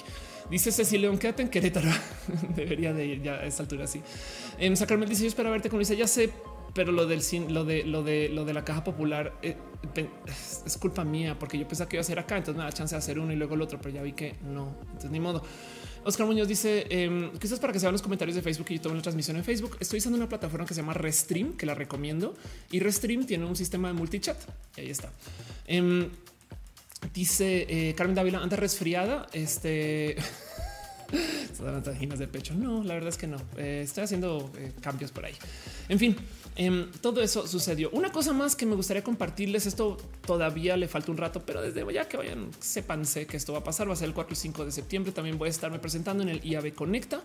[0.51, 1.91] Dice Cecilio, quédate en Querétaro.
[2.57, 4.03] Debería de ir ya a esta altura así.
[4.59, 5.95] En em, Sacarmel dice yo espero verte con Luisa.
[5.95, 6.31] Ya sé,
[6.75, 9.57] pero lo del lo de lo de lo de la caja popular eh,
[9.97, 12.95] es culpa mía porque yo pensaba que iba a ser acá, entonces me da chance
[12.95, 14.77] de hacer uno y luego el otro, pero ya vi que no.
[14.83, 15.43] Entonces ni modo.
[16.05, 18.67] Oscar Muñoz dice eh, que esto es para que se vean los comentarios de Facebook
[18.71, 19.77] y yo tomo la transmisión en Facebook.
[19.81, 22.35] Estoy usando una plataforma que se llama Restream, que la recomiendo
[22.71, 24.39] y Restream tiene un sistema de multichat.
[24.77, 25.11] Y ahí está.
[25.67, 26.11] Em,
[27.13, 29.27] dice eh, Carmen Dávila, anda resfriada.
[29.33, 30.17] Este
[32.19, 32.55] de pecho.
[32.55, 33.39] No, la verdad es que no.
[33.57, 35.35] Eh, estoy haciendo eh, cambios por ahí.
[35.89, 36.17] En fin,
[36.57, 37.91] em, todo eso sucedió.
[37.91, 39.67] Una cosa más que me gustaría compartirles.
[39.67, 43.61] Esto todavía le falta un rato, pero desde ya que vayan, sépanse que esto va
[43.61, 43.89] a pasar.
[43.89, 45.13] Va a ser el 4 y 5 de septiembre.
[45.13, 47.23] También voy a estarme presentando en el IAB Conecta.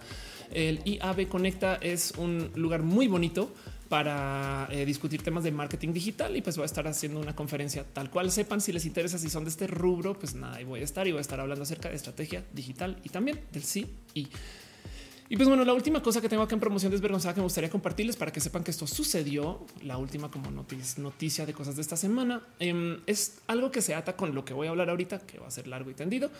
[0.51, 3.51] El IAB Conecta es un lugar muy bonito
[3.89, 7.83] para eh, discutir temas de marketing digital y pues voy a estar haciendo una conferencia
[7.83, 10.81] tal cual sepan si les interesa, si son de este rubro, pues nada, ahí voy
[10.81, 13.87] a estar y voy a estar hablando acerca de estrategia digital y también del sí
[14.13, 14.27] y
[15.29, 17.69] y pues bueno, la última cosa que tengo acá en promoción desvergonzada que me gustaría
[17.69, 21.95] compartirles para que sepan que esto sucedió, la última como noticia, de cosas de esta
[21.95, 25.37] semana, em, es algo que se ata con lo que voy a hablar ahorita, que
[25.37, 26.31] va a ser largo y tendido,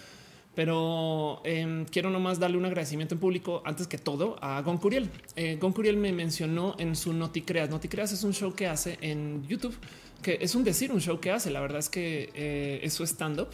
[0.55, 5.09] pero eh, quiero nomás darle un agradecimiento en público antes que todo a Gon Curiel.
[5.35, 7.69] Eh, Curiel me mencionó en su Noticreas.
[7.69, 9.75] Noticreas es un show que hace en YouTube,
[10.21, 11.51] que es un decir, un show que hace.
[11.51, 13.49] La verdad es que eh, es su stand up.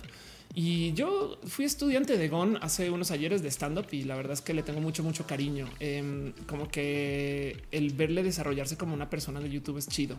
[0.57, 4.31] Y yo fui estudiante de Gon hace unos ayeres de stand up y la verdad
[4.31, 5.67] es que le tengo mucho, mucho cariño.
[5.81, 10.15] Em, como que el verle desarrollarse como una persona de YouTube es chido.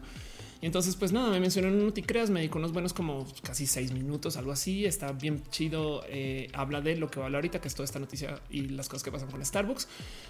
[0.61, 3.93] Y entonces, pues nada, me mencionó en Noticreas, me dijo unos buenos como casi seis
[3.93, 4.85] minutos, algo así.
[4.85, 6.03] Está bien chido.
[6.09, 8.69] Eh, habla de lo que va a hablar ahorita, que es toda esta noticia y
[8.69, 9.89] las cosas que pasan con Starbucks.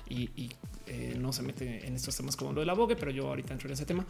[0.09, 0.51] Y,
[0.87, 3.55] eh, no se mete en estos temas como lo de la Vogue, pero yo ahorita
[3.55, 4.07] entro en ese tema.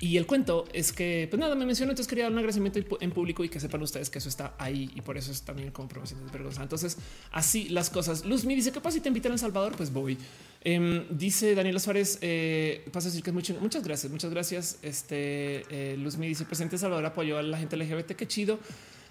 [0.00, 3.10] Y el cuento es que, pues nada, me mencionó, entonces quería dar un agradecimiento en
[3.10, 5.88] público y que sepan ustedes que eso está ahí y por eso es también como
[5.88, 6.62] promoción vergonzosa.
[6.62, 6.98] Entonces,
[7.30, 8.24] así las cosas.
[8.24, 9.74] Luz me dice, ¿qué pasa si te invitan a Salvador?
[9.76, 10.18] Pues voy.
[10.64, 13.56] Em, dice Daniela Suárez, eh, pasa a decir que es mucho.
[13.60, 14.78] Muchas gracias, muchas gracias.
[14.82, 18.58] Este eh, Luz me dice, presidente Salvador apoyó a la gente LGBT, qué chido.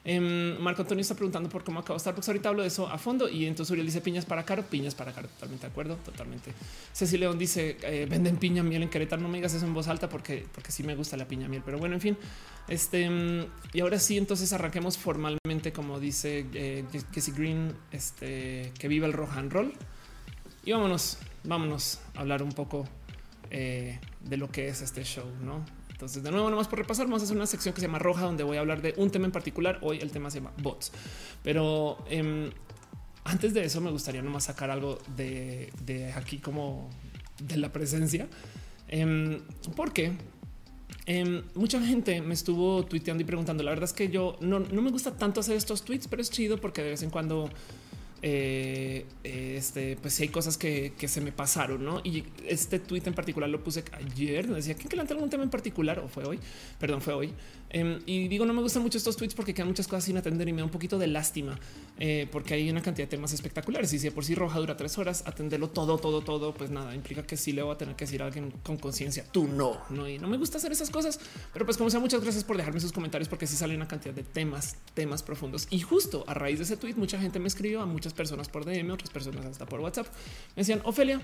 [0.04, 2.28] Em, Marco Antonio está preguntando por cómo acabó Starbucks.
[2.28, 5.12] Ahorita hablo de eso a fondo y entonces Uriel dice piñas para caro, piñas para
[5.14, 5.28] caro.
[5.28, 6.54] Totalmente de acuerdo, totalmente.
[6.94, 9.22] Ceci León dice eh, venden piña miel en Querétaro.
[9.22, 11.62] No me digas eso en voz alta porque, porque sí me gusta la piña miel,
[11.64, 12.18] pero bueno, en fin.
[12.68, 13.10] Este
[13.74, 16.84] y ahora sí, entonces arranquemos formalmente, como dice eh,
[17.14, 19.74] Jesse Green, este que viva el rock and roll
[20.64, 22.88] y vámonos, vámonos a hablar un poco
[23.50, 25.66] eh, de lo que es este show, no?
[26.02, 28.24] Entonces, de nuevo, nomás por repasar, vamos a hacer una sección que se llama roja,
[28.24, 29.78] donde voy a hablar de un tema en particular.
[29.84, 30.92] Hoy el tema se llama bots,
[31.44, 32.50] pero em,
[33.24, 36.90] antes de eso me gustaría nomás sacar algo de, aquí como
[37.38, 38.28] de la presencia,
[38.88, 39.42] em,
[39.76, 40.14] porque
[41.06, 43.62] em, mucha gente me estuvo tuiteando y preguntando.
[43.62, 46.32] La verdad es que yo no, no me gusta tanto hacer estos tweets, pero es
[46.32, 47.48] chido porque de vez en cuando
[48.24, 52.02] eh, este, pues hay cosas que, se me pasaron, ¿no?
[52.04, 56.00] Y este tweet en particular lo puse ayer, decía que levantar algún tema en particular,
[56.00, 56.40] o fue hoy,
[56.80, 57.34] perdón, fue hoy.
[57.74, 60.48] Em, y digo, no me gustan mucho estos tweets porque quedan muchas cosas sin atender
[60.50, 61.58] y me da un poquito de lástima,
[62.00, 63.94] eh, porque hay una cantidad de temas espectaculares.
[63.94, 66.94] Y si de por sí roja dura tres horas, atenderlo todo, todo, todo, pues nada,
[66.94, 69.78] implica que sí le voy a tener que decir a alguien con conciencia, tú no,
[69.90, 71.20] no, y no me gusta hacer esas cosas,
[71.54, 74.14] pero pues como sea, muchas gracias por dejarme sus comentarios porque sí sale una cantidad
[74.14, 75.68] de temas, temas profundos.
[75.70, 78.66] Y justo a raíz de ese tweet, mucha gente me escribió a muchas personas por
[78.66, 80.08] DM, otras personas hasta por WhatsApp.
[80.58, 81.22] Me decían, Ofelia,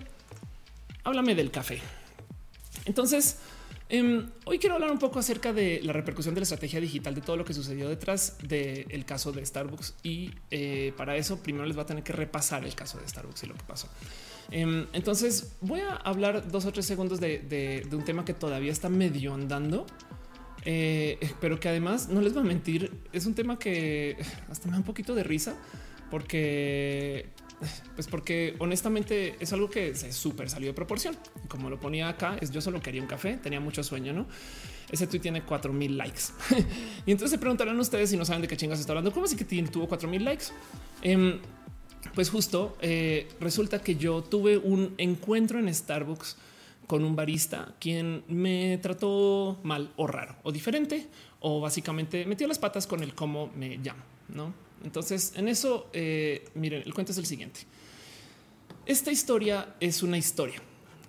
[1.04, 1.82] háblame del café.
[2.86, 3.38] Entonces,
[3.90, 7.22] em, hoy quiero hablar un poco acerca de la repercusión de la estrategia digital de
[7.22, 9.96] todo lo que sucedió detrás del caso de Starbucks.
[10.04, 13.44] Y eh, para eso, primero les va a tener que repasar el caso de Starbucks
[13.44, 13.88] y lo que pasó.
[14.52, 18.90] Em, entonces, voy a hablar dos o tres segundos de, un tema que todavía está
[18.90, 19.86] medio andando.
[20.70, 24.18] Eh, pero que además no les va a mentir, es un tema que
[24.50, 25.56] hasta me da un poquito de risa
[26.10, 27.28] porque
[27.96, 31.16] pues porque honestamente es algo que se súper salió de proporción.
[31.48, 34.28] Como lo ponía acá, es yo solo quería un café, tenía mucho sueño, ¿no?
[34.92, 36.22] Ese tweet tiene cuatro mil likes.
[37.06, 39.12] y entonces se preguntarán ustedes si no saben de qué chingas está hablando.
[39.12, 40.46] ¿Cómo así que tuvo cuatro mil likes?
[41.02, 41.40] Em,
[42.14, 46.38] pues justo eh, resulta que yo tuve un encuentro en Starbucks
[46.86, 51.08] con un barista quien me trató mal o raro o diferente
[51.42, 54.67] o básicamente metió las patas con el cómo me llamo, ¿no?
[54.84, 57.62] Entonces, en eso, eh, miren, el cuento es el siguiente.
[58.86, 60.62] Esta historia es una historia.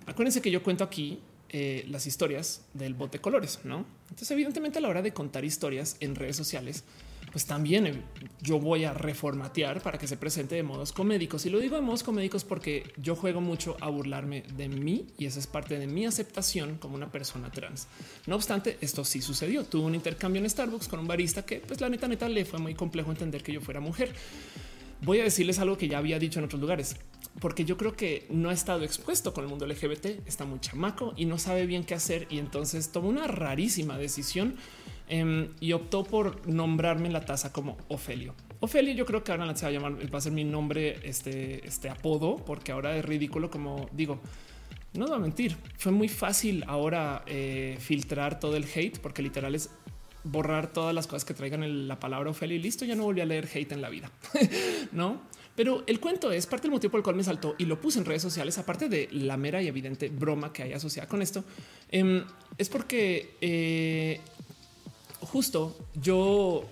[0.05, 3.85] Acuérdense que yo cuento aquí eh, las historias del bote de colores, ¿no?
[4.03, 6.83] Entonces, evidentemente, a la hora de contar historias en redes sociales,
[7.31, 8.01] pues también eh,
[8.41, 11.45] yo voy a reformatear para que se presente de modos comédicos.
[11.45, 15.25] Y lo digo de modos comédicos porque yo juego mucho a burlarme de mí y
[15.25, 17.87] esa es parte de mi aceptación como una persona trans.
[18.27, 19.63] No obstante, esto sí sucedió.
[19.63, 22.59] Tuve un intercambio en Starbucks con un barista que, pues la neta, neta, le fue
[22.59, 24.13] muy complejo entender que yo fuera mujer.
[25.01, 26.97] Voy a decirles algo que ya había dicho en otros lugares,
[27.39, 31.13] porque yo creo que no ha estado expuesto con el mundo LGBT, está muy chamaco
[31.15, 34.55] y no sabe bien qué hacer y entonces tomó una rarísima decisión
[35.09, 38.35] Em, y optó por nombrarme la taza como Ofelio.
[38.59, 41.67] Ofelio, yo creo que ahora se va a llamar, va a ser mi nombre, este,
[41.67, 43.49] este apodo, porque ahora es ridículo.
[43.49, 44.19] Como digo,
[44.93, 45.57] no va a mentir.
[45.77, 49.71] Fue muy fácil ahora eh, filtrar todo el hate, porque literal es
[50.23, 52.85] borrar todas las cosas que traigan la palabra Ofelio y listo.
[52.85, 54.11] Ya no volví a leer hate en la vida,
[54.91, 55.21] no?
[55.55, 57.99] Pero el cuento es parte del motivo por el cual me saltó y lo puse
[57.99, 61.43] en redes sociales, aparte de la mera y evidente broma que hay asociada con esto,
[61.91, 62.23] em,
[62.57, 64.21] es porque eh,
[65.31, 66.65] justo yo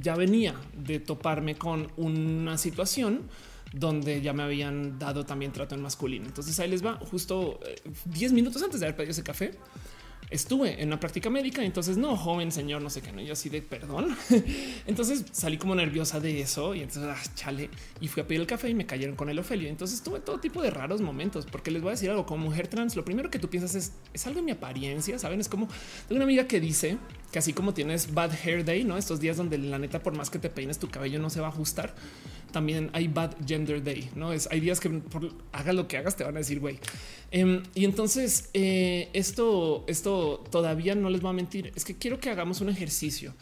[0.00, 3.22] ya venía de toparme con una situación
[3.72, 6.26] donde ya me habían dado también trato en masculino.
[6.26, 7.60] Entonces ahí les va justo
[8.06, 9.52] 10 eh, minutos antes de haber pedido ese café
[10.30, 11.62] estuve en una práctica médica.
[11.62, 14.16] Entonces, no, joven señor, no sé qué, no, yo así de perdón.
[14.86, 17.68] entonces salí como nerviosa de eso y entonces ah, chale
[18.00, 19.68] y fui a pedir el café y me cayeron con el Ofelio.
[19.68, 22.68] Entonces tuve todo tipo de raros momentos porque les voy a decir algo como mujer
[22.68, 22.96] trans.
[22.96, 25.18] Lo primero que tú piensas es es algo en mi apariencia.
[25.18, 25.66] Saben, es como
[26.08, 26.96] tengo una amiga que dice
[27.30, 30.38] que así como tienes bad hair day, estos días donde la neta, por más que
[30.38, 31.94] te peines, tu cabello no se va a ajustar
[32.50, 34.32] también hay Bad Gender Day, ¿no?
[34.32, 36.78] Es, hay días que por, hagas lo que hagas te van a decir, güey.
[37.30, 42.20] Em, y entonces eh, esto, esto todavía no les va a mentir, es que quiero
[42.20, 43.34] que hagamos un ejercicio.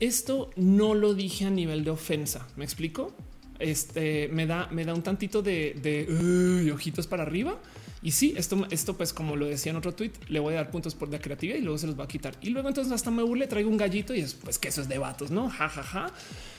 [0.00, 3.14] Esto no lo dije a nivel de ofensa, ¿me explico?
[3.58, 7.58] Este me da, me da un tantito de ojitos para arriba.
[8.04, 10.70] Y sí, esto, esto, pues, como lo decía en otro tweet, le voy a dar
[10.70, 12.36] puntos por la creatividad y luego se los va a quitar.
[12.42, 14.88] Y luego entonces hasta me burle, traigo un gallito y es pues que eso es
[14.90, 15.48] de vatos, no?
[15.48, 16.12] Ja, ja, ja.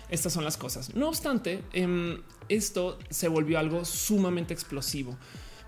[0.10, 0.96] Estas son las cosas.
[0.96, 2.18] No obstante, em,
[2.50, 5.16] esto se volvió algo sumamente explosivo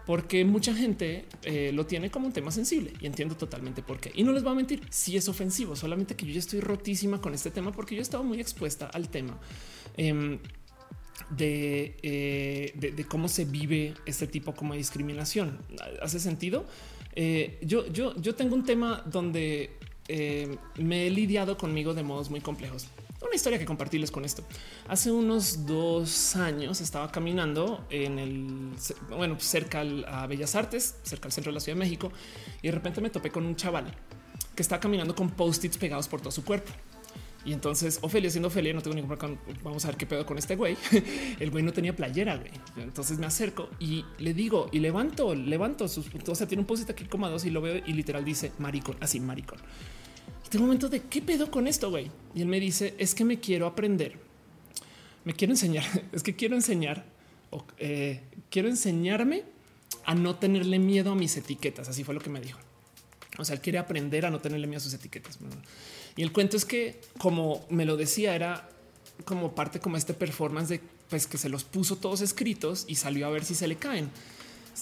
[0.07, 4.11] porque mucha gente eh, lo tiene como un tema sensible y entiendo totalmente por qué.
[4.15, 7.21] Y no les voy a mentir, si es ofensivo, solamente que yo ya estoy rotísima
[7.21, 9.37] con este tema porque yo he estado muy expuesta al tema.
[11.39, 15.57] Eh, de, cómo se vive este tipo como de discriminación.
[16.01, 16.65] ¿Hace sentido?
[17.15, 19.71] Eh, yo, yo, yo tengo un tema donde
[20.77, 22.87] me he lidiado conmigo de modos muy complejos
[23.27, 24.43] una historia que compartirles con esto.
[24.87, 28.71] Hace unos dos años estaba caminando en el,
[29.09, 32.11] bueno, cerca a Bellas Artes, cerca al centro de la Ciudad de México,
[32.61, 33.93] y de repente me topé con un chaval
[34.55, 36.71] que estaba caminando con post-its pegados por todo su cuerpo.
[37.47, 39.39] Y entonces Ofelia siendo Ofelia, no tengo ningún problema.
[39.63, 40.75] Vamos a ver qué pedo con este güey.
[41.39, 42.43] El güey no tenía playera.
[42.75, 46.89] Entonces me acerco y le digo y levanto, levanto sus, o sea, tiene un post-it
[46.89, 49.59] aquí como dos y lo veo y literal dice maricón, así maricón.
[50.43, 52.11] Este momento de qué pedo con esto, güey.
[52.35, 54.19] Y él me dice, es que me quiero aprender.
[55.23, 57.05] Me quiero enseñar, es que quiero enseñar,
[57.49, 59.45] o, eh, quiero enseñarme
[60.03, 61.87] a no tenerle miedo a mis etiquetas.
[61.87, 62.59] Así fue lo que me dijo.
[63.37, 65.39] O sea, él quiere aprender a no tenerle miedo a sus etiquetas.
[66.17, 68.69] Y el cuento es que, como me lo decía, era
[69.23, 73.27] como parte como este performance de pues que se los puso todos escritos y salió
[73.27, 74.09] a ver si se le caen.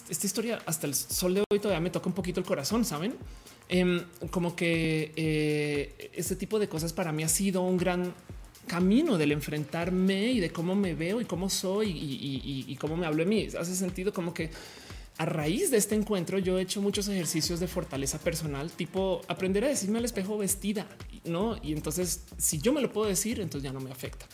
[0.10, 3.13] Esta historia hasta el sol de hoy todavía me toca un poquito el corazón, saben?
[3.69, 8.13] Em, como que eh, este tipo de cosas para mí ha sido un gran
[8.67, 13.24] camino del enfrentarme y de cómo me veo y cómo soy y, cómo me hablo
[13.24, 13.48] de mí.
[13.58, 14.50] Hace sentido como que
[15.17, 19.63] a raíz de este encuentro yo he hecho muchos ejercicios de fortaleza personal, tipo aprender
[19.63, 20.88] a decirme al espejo vestida,
[21.25, 21.57] ¿no?
[21.61, 24.25] Y entonces si yo me lo puedo decir, entonces ya no me afecta.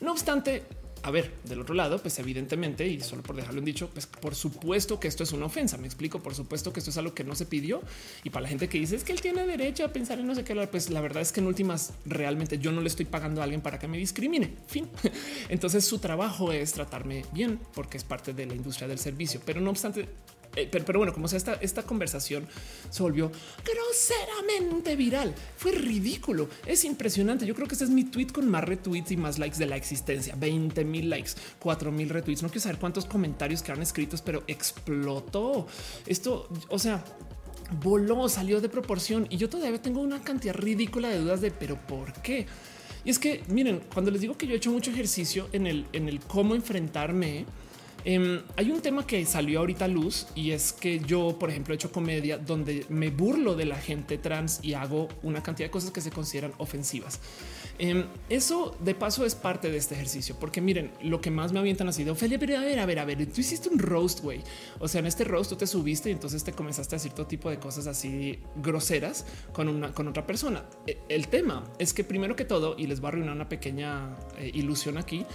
[0.00, 0.62] No obstante,
[1.02, 4.34] a ver, del otro lado, pues evidentemente, y solo por dejarlo en dicho, pues por
[4.34, 5.76] supuesto que esto es una ofensa.
[5.76, 7.82] Me explico, por supuesto que esto es algo que no se pidió.
[8.24, 10.34] Y para la gente que dice es que él tiene derecho a pensar en no
[10.34, 13.40] sé qué, pues la verdad es que en últimas realmente yo no le estoy pagando
[13.40, 14.54] a alguien para que me discrimine.
[14.66, 14.88] Fin.
[15.48, 19.40] Entonces su trabajo es tratarme bien porque es parte de la industria del servicio.
[19.44, 20.08] Pero no obstante,
[20.56, 22.46] eh, pero, bueno, como sea, esta, esta conversación
[22.90, 23.30] se volvió
[23.64, 25.34] groseramente viral.
[25.56, 26.48] Fue ridículo.
[26.66, 27.46] Es impresionante.
[27.46, 29.76] Yo creo que este es mi tweet con más retweets y más likes de la
[29.76, 30.34] existencia.
[30.36, 32.42] 20 mil likes, 4 mil retweets.
[32.42, 35.66] No quiero saber cuántos comentarios quedaron escritos, pero explotó
[36.06, 36.48] esto.
[36.68, 37.04] O sea,
[37.82, 41.76] voló, salió de proporción y yo todavía tengo una cantidad ridícula de dudas de pero
[41.76, 42.46] por qué.
[43.04, 45.86] Y es que miren, cuando les digo que yo he hecho mucho ejercicio en el,
[45.92, 47.46] en el cómo enfrentarme,
[48.10, 51.74] Em, hay un tema que salió ahorita a luz y es que yo, por ejemplo,
[51.74, 55.70] he hecho comedia donde me burlo de la gente trans y hago una cantidad de
[55.70, 57.20] cosas que se consideran ofensivas.
[57.78, 61.58] Em, eso de paso es parte de este ejercicio, porque miren, lo que más me
[61.58, 64.20] avientan ha sido Ophelia, pero a ver, a ver, a ver, tú hiciste un roast,
[64.20, 64.40] güey.
[64.78, 67.26] O sea, en este roast tú te subiste y entonces te comenzaste a decir todo
[67.26, 70.64] tipo de cosas así groseras con una con otra persona.
[70.86, 74.16] E, el tema es que primero que todo, y les voy a arruinar una pequeña
[74.38, 75.26] eh, ilusión aquí,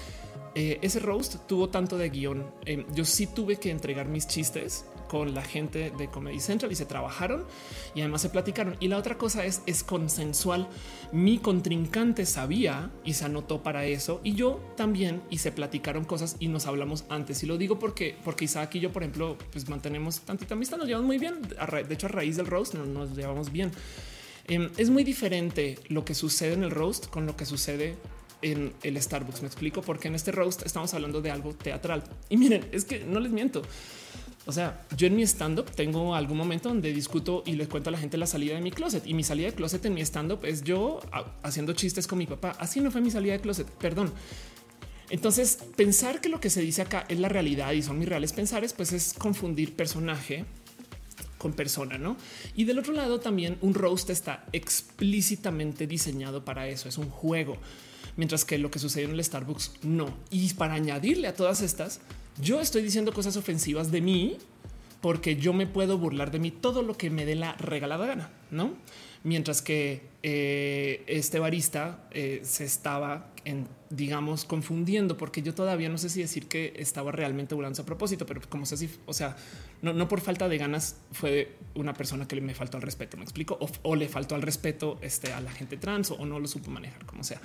[0.55, 2.45] eh, ese roast tuvo tanto de guion.
[2.65, 6.75] Eh, yo sí tuve que entregar mis chistes con la gente de Comedy Central y
[6.75, 7.45] se trabajaron
[7.95, 8.75] y además se platicaron.
[8.79, 10.67] Y la otra cosa es, es consensual.
[11.11, 16.35] Mi contrincante sabía y se anotó para eso y yo también y se platicaron cosas
[16.39, 17.43] y nos hablamos antes.
[17.43, 20.87] Y lo digo porque, porque Isaac y yo, por ejemplo, pues mantenemos tantita amistad, nos
[20.87, 21.41] llevamos muy bien.
[21.41, 23.71] De hecho, a raíz del roast nos, nos llevamos bien.
[24.47, 27.95] Em, es muy diferente lo que sucede en el roast con lo que sucede
[28.43, 29.41] en el Starbucks.
[29.41, 32.03] Me explico porque en este roast estamos hablando de algo teatral.
[32.29, 33.63] Y miren, es que no les miento.
[34.45, 37.89] O sea, yo en mi stand up tengo algún momento donde discuto y les cuento
[37.89, 40.01] a la gente la salida de mi closet y mi salida de closet en mi
[40.01, 40.99] stand up es yo
[41.43, 42.53] haciendo chistes con mi papá.
[42.59, 43.67] Así no fue mi salida de closet.
[43.67, 44.11] Perdón.
[45.09, 48.33] Entonces, pensar que lo que se dice acá es la realidad y son mis reales
[48.33, 50.45] pensares, pues es confundir personaje
[51.37, 52.17] con persona, ¿no?
[52.55, 57.57] Y del otro lado también un roast está explícitamente diseñado para eso, es un juego
[58.17, 60.13] mientras que lo que sucedió en el Starbucks no.
[60.29, 61.99] Y para añadirle a todas estas,
[62.41, 64.37] yo estoy diciendo cosas ofensivas de mí
[65.01, 68.29] porque yo me puedo burlar de mí todo lo que me dé la regalada gana,
[68.51, 68.73] no?
[69.23, 73.33] Mientras que eh, este barista eh, se estaba
[73.89, 78.25] digamos, confundiendo, porque yo todavía no sé si decir que estaba realmente burlando a propósito,
[78.25, 79.35] pero como sé si, o sea,
[79.81, 83.23] no, no, por falta de ganas fue una persona que me faltó al respeto, me
[83.23, 86.71] explico, o, le faltó al respeto este, a la gente trans o no lo supo
[86.71, 87.39] manejar, como sea.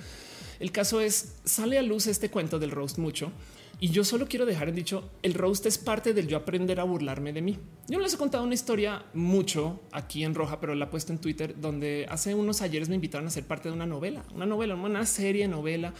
[0.59, 3.31] El caso es, sale a luz este cuento del roast mucho
[3.81, 6.83] y yo solo quiero dejar en dicho, el roast es parte del yo aprender a
[6.83, 7.57] burlarme de mí.
[7.87, 11.19] Yo les he contado una historia mucho aquí en Roja, pero la he puesto en
[11.19, 14.75] Twitter, donde hace unos ayeres me invitaron a ser parte de una novela, una novela,
[14.75, 15.93] una serie novela,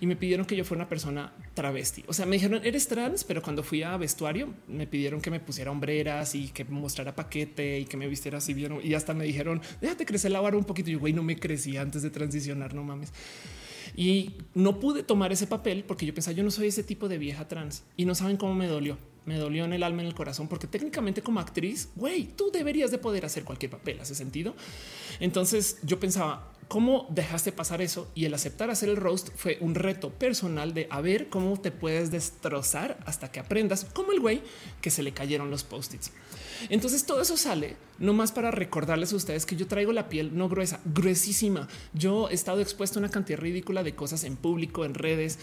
[0.00, 2.02] y me pidieron que yo fuera una persona travesti.
[2.08, 5.38] O sea, me dijeron, eres trans, pero cuando fui a vestuario, me pidieron que me
[5.38, 9.24] pusiera hombreras y que mostrara paquete y que me vistiera así, vieron, y hasta me
[9.24, 10.90] dijeron, déjate crecer la barba un poquito.
[10.90, 13.12] Y güey, no me crecí antes de transicionar, no mames.
[13.96, 17.18] Y no pude tomar ese papel porque yo pensaba, yo no soy ese tipo de
[17.18, 18.98] vieja trans y no saben cómo me dolió.
[19.26, 22.90] me dolió en el alma, en el corazón, porque técnicamente como actriz, güey, tú deberías
[22.90, 24.54] de poder hacer cualquier papel, hace sentido.
[25.20, 28.10] Entonces yo pensaba, ¿cómo dejaste pasar eso?
[28.14, 31.70] Y el aceptar hacer el roast fue un reto personal de a ver cómo te
[31.70, 34.40] puedes destrozar hasta que aprendas, como el güey
[34.80, 36.12] que se le cayeron los post-its.
[36.68, 40.48] Entonces todo eso sale nomás para recordarles a ustedes que yo traigo la piel no
[40.48, 41.68] gruesa, gruesísima.
[41.92, 45.38] Yo he estado expuesto a una cantidad ridícula de cosas en público, en redes.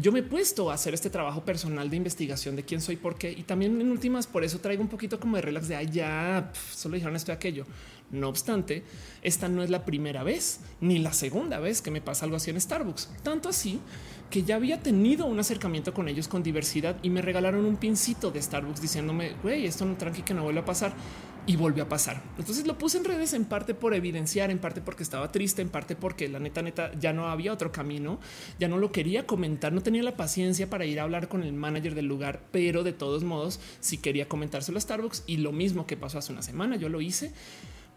[0.00, 3.16] yo me he puesto a hacer este trabajo personal de investigación de quién soy, por
[3.16, 3.32] qué.
[3.32, 6.94] Y también en últimas, por eso traigo un poquito como de relax de allá, solo
[6.94, 7.66] dijeron esto y aquello.
[8.10, 8.82] No obstante,
[9.22, 12.50] esta no es la primera vez ni la segunda vez que me pasa algo así
[12.50, 13.08] en Starbucks.
[13.22, 13.80] Tanto así
[14.30, 18.30] que ya había tenido un acercamiento con ellos con diversidad y me regalaron un pincito
[18.30, 20.94] de Starbucks diciéndome, güey, esto no tranqui que no vuelve a pasar.
[21.46, 22.22] Y volvió a pasar.
[22.38, 25.70] Entonces lo puse en redes en parte por evidenciar, en parte porque estaba triste, en
[25.70, 28.20] parte porque la neta, neta, ya no había otro camino,
[28.58, 31.54] ya no lo quería comentar, no tenía la paciencia para ir a hablar con el
[31.54, 35.86] manager del lugar, pero de todos modos, si quería comentárselo a Starbucks y lo mismo
[35.86, 37.32] que pasó hace una semana, yo lo hice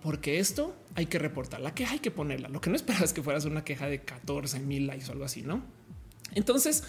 [0.02, 1.62] porque esto hay que reportar.
[1.62, 2.50] La queja hay que ponerla.
[2.50, 5.26] Lo que no esperas es que fueras una queja de 14 mil likes o algo
[5.26, 5.64] así, no?
[6.36, 6.84] Entonces,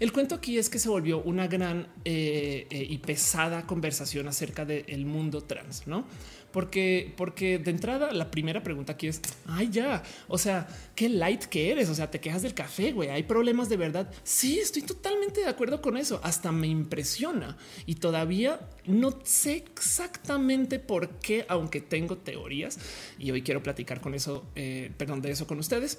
[0.00, 4.64] el cuento aquí es que se volvió una gran eh, eh, y pesada conversación acerca
[4.64, 6.06] del mundo trans, no?
[6.52, 11.44] Porque, porque de entrada la primera pregunta aquí es, ay ya, o sea, qué light
[11.44, 14.10] que eres, o sea, te quejas del café, güey, hay problemas de verdad.
[14.24, 20.78] Sí, estoy totalmente de acuerdo con eso, hasta me impresiona y todavía no sé exactamente
[20.78, 22.78] por qué, aunque tengo teorías
[23.18, 25.98] y hoy quiero platicar con eso, eh, perdón, de eso con ustedes,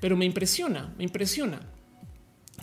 [0.00, 1.60] pero me impresiona, me impresiona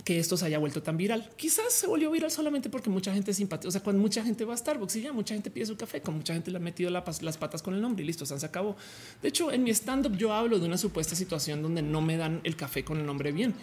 [0.04, 1.30] que esto se haya vuelto tan viral.
[1.36, 3.68] Quizás se volvió viral solamente porque mucha gente simpatiza.
[3.68, 6.00] O sea, cuando mucha gente va a Starbucks y ya mucha gente pide su café,
[6.00, 8.76] con mucha gente le ha metido las patas con el nombre y listo, se acabó.
[9.20, 12.16] De hecho, en mi stand up yo hablo de una supuesta situación donde no me
[12.16, 13.54] dan el café con el nombre bien.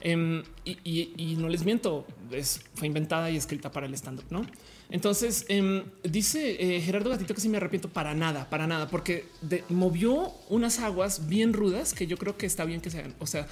[0.00, 4.46] Em, y, no les miento, es, fue inventada y escrita para el stand up, no?
[4.90, 9.26] Entonces em, dice eh, Gerardo Gatito que si me arrepiento para nada, para nada, porque
[9.68, 13.14] movió unas aguas bien rudas que yo creo que está bien que sean.
[13.18, 13.48] O sea,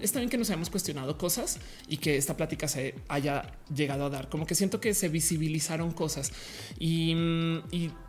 [0.00, 1.58] está, bien que nos hayamos cuestionado cosas
[1.88, 4.28] y que esta plática se haya llegado a dar.
[4.28, 6.32] Como que siento que se visibilizaron cosas
[6.78, 7.14] y,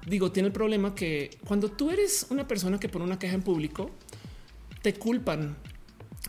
[0.05, 3.43] digo, tiene el problema que cuando tú eres una persona que pone una queja en
[3.43, 3.91] público,
[4.81, 5.57] te culpan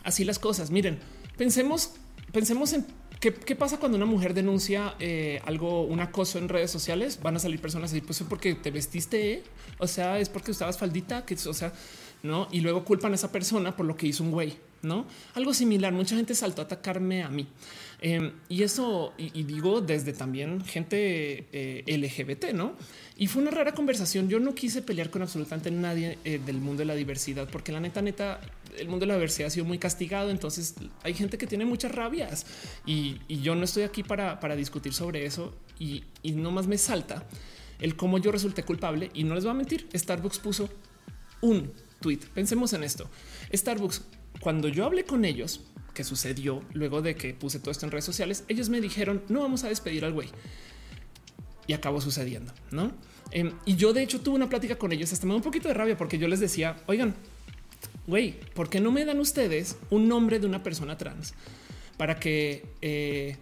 [0.03, 0.71] así las cosas.
[0.71, 0.99] Miren,
[1.37, 1.93] pensemos,
[2.31, 2.85] pensemos en
[3.19, 7.19] ¿Qué, pasa cuando una mujer denuncia eh, algo, un acoso en redes sociales?
[7.21, 9.43] Van a salir personas y pues es porque te vestiste,
[9.77, 11.73] o sea, es porque estabas faldita, que o sea,
[12.23, 15.53] no, y luego culpan a esa persona por lo que hizo un güey, no algo
[15.53, 15.93] similar.
[15.93, 17.47] Mucha gente saltó a atacarme a mí
[18.01, 22.73] em, y eso, y, digo desde también gente eh, LGBT, no?
[23.17, 24.29] Y fue una rara conversación.
[24.29, 27.79] Yo no quise pelear con absolutamente nadie eh, del mundo de la diversidad, porque la
[27.79, 28.39] neta, neta,
[28.77, 30.29] el mundo de la diversidad ha sido muy castigado.
[30.29, 32.45] Entonces hay gente que tiene muchas rabias
[32.85, 37.25] y, yo no estoy aquí para, discutir sobre eso y, y no más me salta
[37.79, 39.09] el cómo yo resulté culpable.
[39.13, 40.69] Y no les voy a mentir, Starbucks puso
[41.41, 42.19] un tweet.
[42.33, 43.09] Pensemos en esto.
[43.53, 44.03] Starbucks,
[44.41, 45.61] cuando yo hablé con ellos,
[45.93, 49.41] que sucedió luego de que puse todo esto en redes sociales, ellos me dijeron no
[49.41, 50.29] vamos a despedir al güey.
[51.67, 52.91] Y acabó sucediendo, no?
[53.31, 55.13] Em, y yo, de hecho, tuve una plática con ellos.
[55.13, 57.13] Hasta me da un poquito de rabia porque yo les decía, oigan,
[58.07, 61.33] güey, ¿por qué no me dan ustedes un nombre de una persona trans
[61.97, 63.37] para que eh,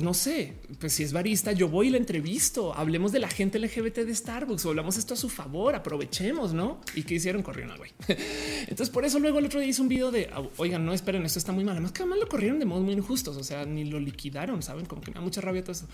[0.00, 2.74] no sé, pues si es barista, yo voy y la entrevisto.
[2.74, 5.74] Hablemos de la gente LGBT de Starbucks o hablamos esto a su favor.
[5.74, 6.80] Aprovechemos, no?
[6.94, 7.90] Y que hicieron corrieron al güey.
[8.62, 11.38] Entonces, por eso luego el otro día hice un video de oigan, no esperen, esto
[11.38, 11.72] está muy mal.
[11.72, 13.36] Además, que además lo corrieron de modos muy injustos.
[13.36, 14.86] O sea, ni lo liquidaron, saben?
[14.86, 15.86] Como que me da mucha rabia todo eso.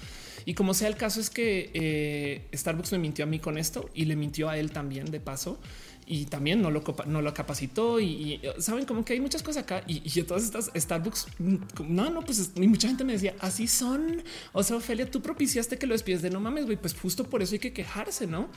[0.45, 3.89] Y como sea el caso, es que eh, Starbucks me mintió a mí con esto
[3.95, 5.59] y le mintió a él también de paso
[6.07, 9.83] y también no lo, no lo capacitó y, saben como que hay muchas cosas acá
[9.87, 14.23] y, todas estas Starbucks no, no, pues y mucha gente me decía así son.
[14.53, 17.43] O sea, Ophelia, tú propiciaste que lo despides de no mames, güey, pues justo por
[17.43, 18.49] eso hay que quejarse, no?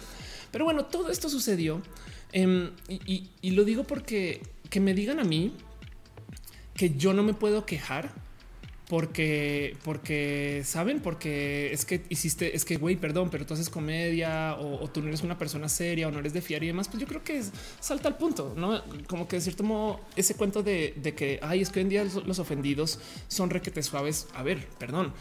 [0.52, 1.82] Pero bueno, todo esto sucedió
[2.32, 5.54] em, y, y lo digo porque que me digan a mí
[6.74, 8.27] que yo no me puedo quejar
[8.88, 14.56] porque, porque saben, porque es que hiciste, es que güey, perdón, pero tú haces comedia
[14.60, 16.88] o, tú no eres una persona seria o no eres de fiar y demás.
[16.88, 17.42] Pues yo creo que
[17.82, 21.80] salta al punto, no como que de cierto ese cuento de, que ay, es que
[21.80, 24.28] hoy en día los, ofendidos son requete suaves.
[24.34, 25.14] A ver, perdón,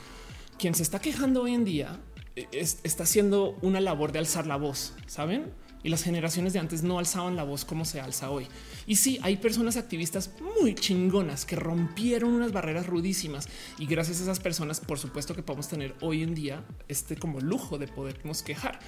[0.59, 2.01] quien se está quejando hoy en día
[2.37, 5.53] eh, está haciendo una labor de alzar la voz, saben?
[5.87, 8.49] Y las generaciones de antes no alzaban la voz como se alza hoy.
[8.89, 14.24] Y sí, hay personas activistas muy chingonas que rompieron unas barreras rudísimas y gracias a
[14.24, 18.43] esas personas, por supuesto que podemos tener hoy en día este como lujo de podernos
[18.43, 18.80] quejar.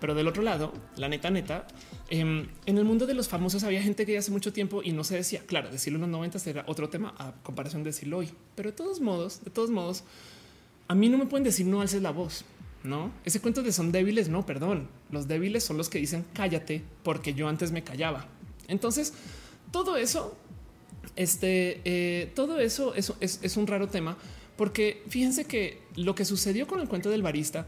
[0.00, 1.66] Pero del otro lado, la neta, neta,
[2.08, 5.04] em, en el mundo de los famosos había gente que hace mucho tiempo y no
[5.04, 8.30] se decía, claro, decirlo en los 90 era otro tema a comparación de decirlo hoy.
[8.54, 10.04] Pero de todos modos, de todos modos,
[10.88, 12.46] a mí no me pueden decir no alces la voz
[12.82, 13.12] no?
[13.24, 14.88] Ese cuento de son débiles, no, perdón.
[15.10, 18.26] Los débiles son los que dicen cállate porque yo antes me callaba.
[18.68, 19.12] Entonces,
[19.70, 20.36] todo eso,
[21.16, 24.16] este, eh, todo eso, eso es, un raro tema
[24.56, 27.66] porque fíjense que lo que sucedió con el cuento del barista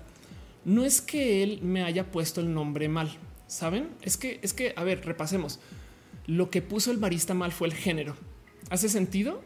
[0.65, 3.11] no es que él me haya puesto el nombre mal,
[3.47, 3.89] saben?
[4.03, 5.59] Es que, es que, a ver, repasemos.
[6.27, 8.17] Lo que puso el barista mal fue el género.
[8.71, 9.43] ¿Hace sentido?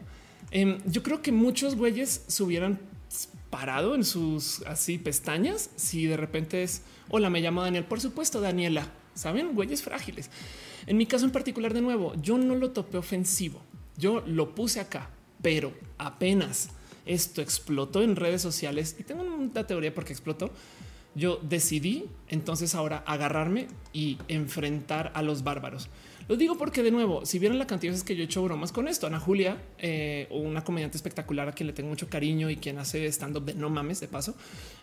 [0.51, 2.79] Em, yo creo que muchos güeyes se hubieran
[3.49, 7.85] parado en sus así pestañas si de repente es hola, me llamo Daniel.
[7.85, 8.87] Por supuesto, Daniela.
[9.13, 10.29] Saben, güeyes frágiles.
[10.85, 13.61] En mi caso en particular, de nuevo, yo no lo topé ofensivo.
[13.97, 15.09] Yo lo puse acá,
[15.41, 16.69] pero apenas
[17.05, 20.51] esto explotó en redes sociales y tengo una teoría porque explotó.
[21.15, 25.89] Yo decidí entonces ahora agarrarme y enfrentar a los bárbaros.
[26.27, 28.43] Lo digo porque de nuevo, si vieron la cantidad de veces que yo he hecho
[28.43, 32.49] bromas con esto, Ana Julia, eh, una comediante espectacular a quien le tengo mucho cariño
[32.49, 34.35] y quien hace stand up de no mames de paso,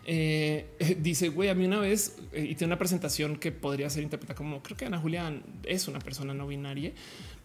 [0.05, 0.65] eh,
[0.99, 4.35] dice güey, a mí una vez eh, y tiene una presentación que podría ser interpretada
[4.35, 6.93] como creo que Ana Julia es una persona no binaria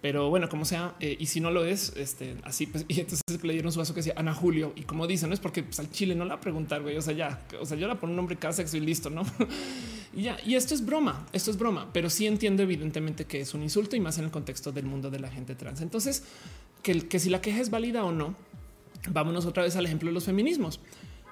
[0.01, 3.23] pero bueno, como sea, eh, y si no lo es, este, así pues, y entonces
[3.43, 4.73] le dieron su vaso que decía Ana Julio.
[4.77, 6.97] Y como dicen, no es porque pues, al Chile no la preguntar, güey.
[6.97, 9.23] O sea, ya, o sea, yo la pongo un nombre cada sexo y listo, no?
[10.13, 13.55] y ya, y esto es broma, esto es broma, pero sí entiendo, evidentemente, que es
[13.55, 15.81] un insulto y más en el contexto del mundo de la gente trans.
[15.81, 16.25] Entonces,
[16.83, 18.35] que, si la queja es válida o no,
[19.11, 20.81] vámonos otra vez al ejemplo de los feminismos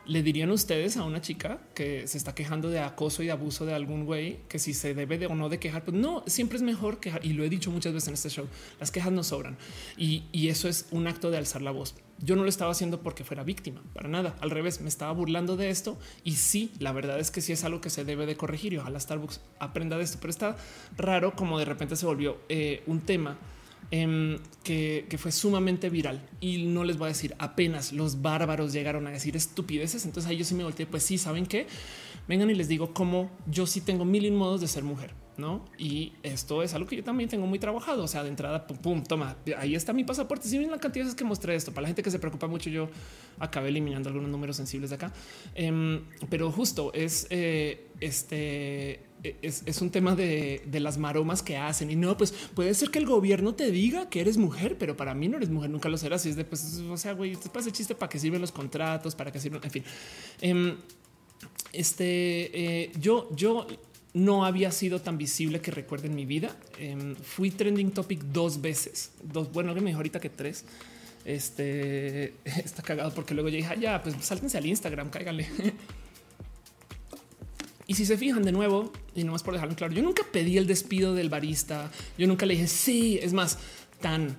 [0.06, 3.74] le dirían ustedes a una chica que se está quejando de acoso y abuso de
[3.74, 6.62] algún güey que si se debe de o no de quejar, pues no, siempre es
[6.62, 7.24] mejor quejar.
[7.26, 8.46] Y lo he dicho muchas veces en este show,
[8.80, 9.58] las quejas no sobran.
[9.98, 11.94] Y, eso es un acto de alzar la voz.
[12.20, 14.36] Yo no lo estaba haciendo porque fuera víctima, para nada.
[14.40, 15.98] Al revés, me estaba burlando de esto.
[16.24, 18.98] Y sí, la verdad es que sí es algo que se debe de corregir ojalá
[18.98, 20.18] Starbucks aprenda de esto.
[20.20, 20.56] Pero está
[20.96, 23.38] raro como de repente se volvió eh, un tema
[23.90, 29.06] Em, que, fue sumamente viral y no les voy a decir apenas los bárbaros llegaron
[29.06, 30.04] a decir estupideces.
[30.04, 30.86] Entonces ahí yo sí me volteé.
[30.86, 31.66] Pues sí, saben que
[32.26, 35.14] vengan y les digo cómo yo sí tengo mil modos de ser mujer.
[35.38, 35.64] ¿No?
[35.78, 38.04] Y esto es algo que yo también tengo muy trabajado.
[38.04, 40.48] O sea, de entrada, pum, pum toma, ahí está mi pasaporte.
[40.48, 42.46] Si bien la cantidad de veces que mostré esto, para la gente que se preocupa
[42.46, 42.88] mucho, yo
[43.38, 45.12] acabé eliminando algunos números sensibles de acá.
[45.54, 49.04] Em, pero justo es eh, este.
[49.42, 53.06] Es, un tema de, las maromas que hacen y no, pues puede ser que el
[53.06, 56.24] gobierno te diga que eres mujer, pero para mí no eres mujer, nunca lo serás.
[56.26, 59.16] Y es de pues, o sea, güey, te pasa chiste para qué sirven los contratos,
[59.16, 59.84] para qué sirven, en fin.
[60.40, 60.76] Em,
[61.72, 63.66] este, eh, yo, yo
[64.18, 66.54] no había sido tan visible que recuerden mi vida.
[66.78, 70.64] Em, fui trending topic dos veces, dos, bueno, que mejor ahorita que tres.
[71.24, 75.46] Este está cagado porque luego yo dije, ah, ya, pues sáltense al Instagram, cáiganle.
[77.86, 80.58] y si se fijan de nuevo, y no más por dejarlo claro, yo nunca pedí
[80.58, 81.90] el despido del barista.
[82.16, 83.58] Yo nunca le dije, sí, es más,
[84.00, 84.36] tan,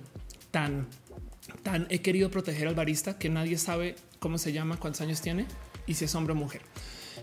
[0.50, 0.88] tan,
[1.62, 5.46] tan he querido proteger al barista que nadie sabe cómo se llama, cuántos años tiene
[5.86, 6.60] y si es hombre o mujer.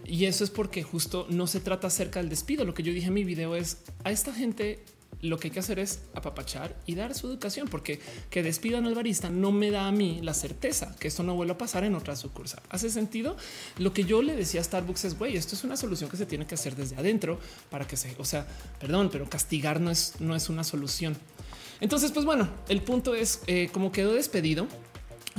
[0.05, 2.65] Y eso es porque justo no se trata acerca del despido.
[2.65, 4.83] Lo que yo dije en mi video es a esta gente
[5.21, 8.93] lo que hay que hacer es apapachar y dar su educación, porque que despidan al
[8.93, 11.95] barista no me da a mí la certeza que esto no vuelva a pasar en
[11.95, 12.61] otra sucursal.
[12.69, 13.35] ¿Hace sentido?
[13.77, 16.25] Lo que yo le decía a Starbucks es, güey, esto es una solución que se
[16.25, 17.39] tiene que hacer desde adentro
[17.69, 18.45] para que se, o sea,
[18.79, 21.17] perdón, pero castigar no es, no es una solución.
[21.79, 24.67] Entonces, pues bueno, el punto es eh, como quedó despedido.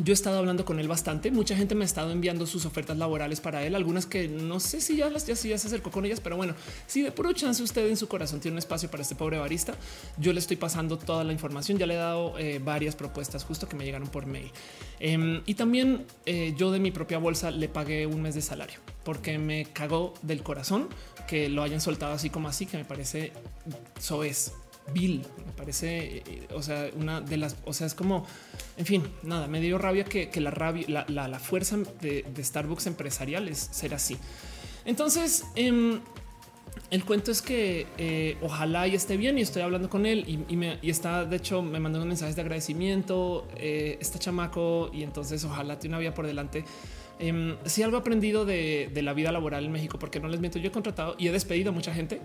[0.02, 1.30] Yo he estado hablando con él bastante.
[1.30, 4.80] Mucha gente me ha estado enviando sus ofertas laborales para él, algunas que no sé
[4.80, 6.54] si ya las ya, se acercó con ellas, pero bueno,
[6.86, 9.74] si de puro chance usted en su corazón tiene un espacio para este pobre barista,
[10.16, 11.78] yo le estoy pasando toda la información.
[11.78, 14.50] Ya le he dado eh, varias propuestas justo que me llegaron por mail
[15.00, 18.78] em, y también eh, yo de mi propia bolsa le pagué un mes de salario
[19.04, 20.88] porque me cagó del corazón
[21.26, 23.32] que lo hayan soltado así como así, que me parece
[23.98, 24.52] soez
[24.92, 25.24] Bill.
[25.46, 28.26] Me parece, eh, o sea, una de las, o sea, es como,
[28.76, 33.58] en fin, nada, me dio rabia que, la rabia, la, fuerza de, Starbucks empresarial es
[33.58, 34.16] ser así.
[34.84, 36.00] Entonces, em,
[36.90, 40.56] el cuento es que eh, ojalá y esté bien y estoy hablando con él y,
[40.56, 45.44] me, está, de hecho, me mandó un mensaje de agradecimiento, eh, está chamaco y entonces
[45.44, 46.64] ojalá tiene una vida por delante.
[47.18, 50.68] Em, si algo aprendido de, la vida laboral en México, porque no les miento, yo
[50.68, 52.20] he contratado y he despedido a mucha gente.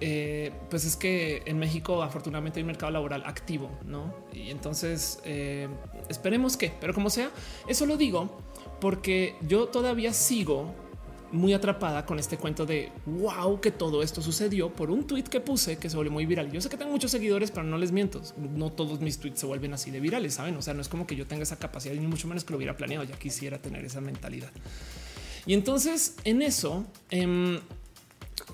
[0.00, 4.14] Eh, pues es que en México afortunadamente hay un mercado laboral activo, ¿no?
[4.32, 5.68] Y entonces eh,
[6.08, 7.30] esperemos que, pero como sea,
[7.66, 8.40] eso lo digo
[8.80, 10.72] porque yo todavía sigo
[11.32, 15.40] muy atrapada con este cuento de wow, que todo esto sucedió por un tweet que
[15.40, 16.50] puse que se volvió muy viral.
[16.50, 18.22] Yo sé que tengo muchos seguidores, pero no les miento.
[18.54, 20.56] No todos mis tweets se vuelven así de virales, saben?
[20.56, 22.56] O sea, no es como que yo tenga esa capacidad ni mucho menos que lo
[22.56, 23.04] hubiera planeado.
[23.04, 24.50] Ya quisiera tener esa mentalidad.
[25.46, 27.60] Y entonces en eso, em,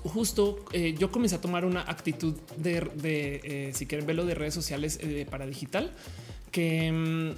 [0.03, 4.53] justo eh, yo comencé a tomar una actitud de, eh, si quieren verlo, de redes
[4.53, 5.91] sociales eh, para digital
[6.51, 7.35] que em,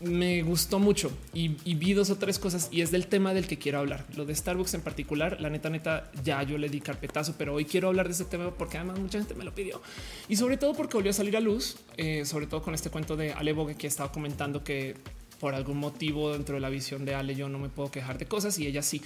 [0.00, 3.58] me gustó mucho y, vi dos o tres cosas y es del tema del que
[3.58, 4.04] quiero hablar.
[4.16, 7.64] Lo de Starbucks en particular, la neta, neta, ya yo le di carpetazo, pero hoy
[7.64, 9.80] quiero hablar de ese tema porque además mucha gente me lo pidió
[10.28, 11.78] y sobre todo porque volvió a salir a luz,
[12.24, 14.96] sobre todo con este cuento de Ale Bogue que estaba comentando que
[15.44, 18.24] por algún motivo dentro de la visión de Ale yo no me puedo quejar de
[18.24, 19.02] cosas y ella sí,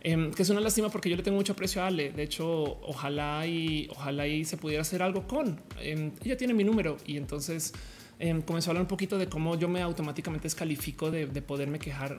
[0.00, 2.12] em, que es una lástima porque yo le tengo mucho aprecio a Ale.
[2.12, 6.64] De hecho, ojalá y ojalá y se pudiera hacer algo con em, ella tiene mi
[6.64, 7.74] número y entonces
[8.22, 12.16] Em, comenzó a hablar un poquito de cómo yo me automáticamente descalifico de, poderme quejar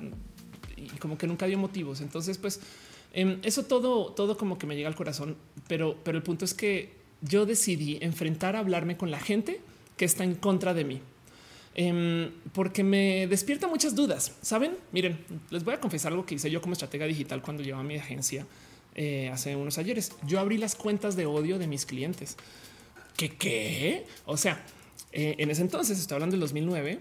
[0.76, 2.02] y como que nunca dio motivos.
[2.02, 2.60] Entonces, pues
[3.14, 5.38] eso todo, todo como que me llega al corazón,
[5.70, 9.62] pero, pero el punto es que yo decidí enfrentar a hablarme con la gente
[9.96, 11.00] que está en contra de mí.
[11.76, 14.34] Em, porque me despierta muchas dudas.
[14.42, 15.18] Saben, miren,
[15.50, 18.46] les voy a confesar algo que hice yo como estratega digital cuando llevaba mi agencia
[18.96, 20.12] eh, hace unos ayeres.
[20.26, 22.38] Yo abrí las cuentas de odio de mis clientes.
[23.18, 24.06] ¿Qué qué?
[24.26, 24.64] O sea,
[25.12, 27.00] eh, en ese entonces, estoy hablando del 2009,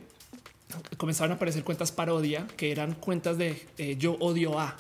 [0.97, 4.77] comenzaron a aparecer cuentas parodia que eran cuentas de eh, yo odio a,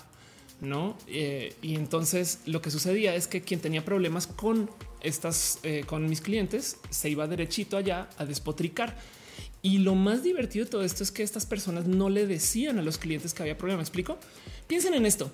[0.62, 0.97] no?
[1.07, 4.70] Y entonces lo que sucedía es que quien tenía problemas con
[5.03, 8.97] estas, con mis clientes, se iba derechito allá a despotricar.
[9.62, 12.82] Y lo más divertido de todo esto es que estas personas no le decían a
[12.82, 13.78] los clientes que había problema.
[13.78, 14.18] ¿Me explico?
[14.66, 15.30] Piensen en esto.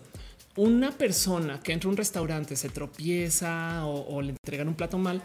[0.57, 5.23] Una persona que entra a un restaurante, se tropieza o le entregan un plato mal,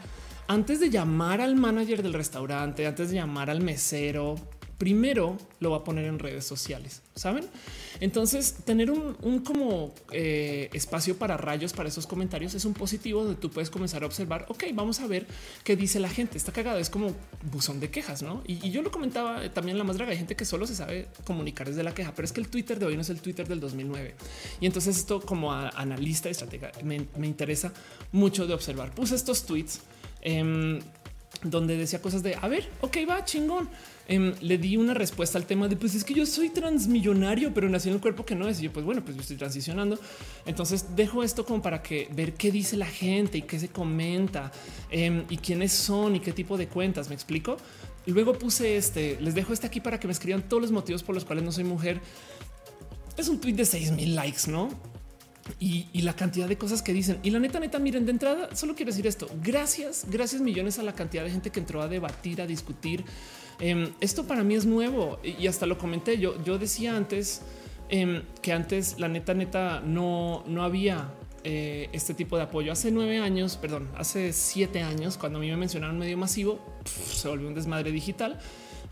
[0.47, 4.35] antes de llamar al manager del restaurante, antes de llamar al mesero,
[4.83, 7.45] primero lo va a poner en redes sociales, saben?
[8.01, 13.39] Entonces, tener un, como eh, espacio para rayos para esos comentarios es un positivo donde
[13.39, 14.45] tú puedes comenzar a observar.
[14.49, 15.25] Ok, vamos a ver
[15.63, 16.37] qué dice la gente.
[16.37, 17.15] Está cagado, es como
[17.49, 18.43] buzón de quejas, no?
[18.45, 20.11] Y, yo lo comentaba también la más draga.
[20.11, 22.77] Hay gente que solo se sabe comunicar desde la queja, pero es que el Twitter
[22.77, 24.15] de hoy no es el Twitter del 2009.
[24.59, 27.71] Y entonces, esto como analista de estratega me, me interesa
[28.11, 28.91] mucho de observar.
[28.91, 29.79] Puse estos tweets
[30.23, 30.79] Em,
[31.43, 33.69] donde decía cosas de a ver, ok, va chingón.
[34.07, 37.69] Em, le di una respuesta al tema de pues es que yo soy transmillonario, pero
[37.69, 38.59] nací en un cuerpo que no es.
[38.59, 39.97] Y yo, pues bueno, pues yo estoy transicionando.
[40.45, 44.51] Entonces dejo esto como para que ver qué dice la gente y qué se comenta
[44.89, 47.09] em, y quiénes son y qué tipo de cuentas.
[47.09, 47.57] Me explico.
[48.05, 51.03] Y luego puse este, les dejo este aquí para que me escriban todos los motivos
[51.03, 52.01] por los cuales no soy mujer.
[53.15, 54.69] Es un tweet de 6 mil likes, no?
[55.59, 57.19] y, la cantidad de cosas que dicen.
[57.23, 59.27] Y la neta, neta, miren, de entrada, solo quiero decir esto.
[59.41, 63.03] Gracias, gracias millones a la cantidad de gente que entró a debatir, a discutir.
[63.59, 66.17] Em, esto para mí es nuevo y hasta lo comenté.
[66.17, 67.41] Yo, yo decía antes
[67.89, 71.09] em, que antes la neta, neta, no, no había
[71.43, 72.71] eh, este tipo de apoyo.
[72.71, 77.27] Hace nueve años, perdón, hace siete años, cuando a mí me mencionaron medio masivo, se
[77.27, 78.39] volvió un desmadre digital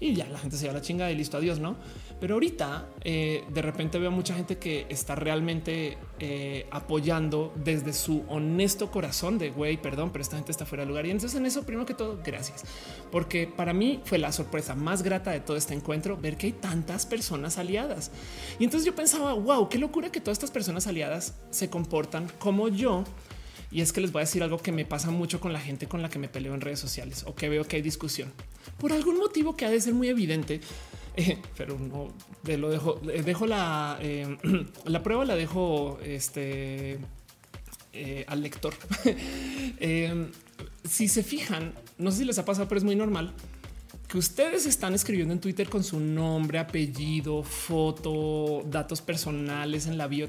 [0.01, 1.77] y ya la gente se va a la chinga y listo, adiós, ¿no?
[2.21, 8.23] Pero ahorita eh, de repente veo mucha gente que está realmente eh, apoyando desde su
[8.29, 11.07] honesto corazón de güey, perdón, pero esta gente está fuera de lugar.
[11.07, 12.63] Y entonces en eso, primero que todo, gracias,
[13.11, 16.53] porque para mí fue la sorpresa más grata de todo este encuentro ver que hay
[16.53, 18.11] tantas personas aliadas.
[18.59, 22.67] Y entonces yo pensaba, wow, qué locura que todas estas personas aliadas se comportan como
[22.67, 23.03] yo
[23.71, 25.87] y es que les voy a decir algo que me pasa mucho con la gente
[25.87, 28.31] con la que me peleo en redes sociales o que veo que hay discusión
[28.77, 30.61] por algún motivo que ha de ser muy evidente.
[31.15, 32.07] Eh, pero no
[32.45, 34.37] lo dejo, dejo la, eh,
[34.85, 36.99] la prueba, la dejo este,
[37.93, 38.73] eh, al lector.
[40.83, 43.33] si se fijan, no sé si les ha pasado, pero es muy normal
[44.07, 50.07] que ustedes están escribiendo en Twitter con su nombre, apellido, foto, datos personales en la
[50.07, 50.27] bio,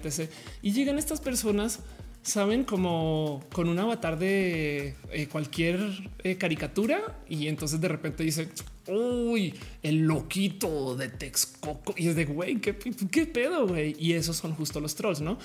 [0.62, 1.80] Y llegan estas personas
[2.22, 4.94] saben, como con un avatar de
[5.32, 5.80] cualquier
[6.38, 8.48] caricatura y entonces de repente dice,
[8.88, 11.94] uy, el loquito de Texcoco.
[11.96, 13.96] Y es de güey, ¿qué, qué pedo, güey.
[13.98, 15.38] Y esos son justo los trolls, no?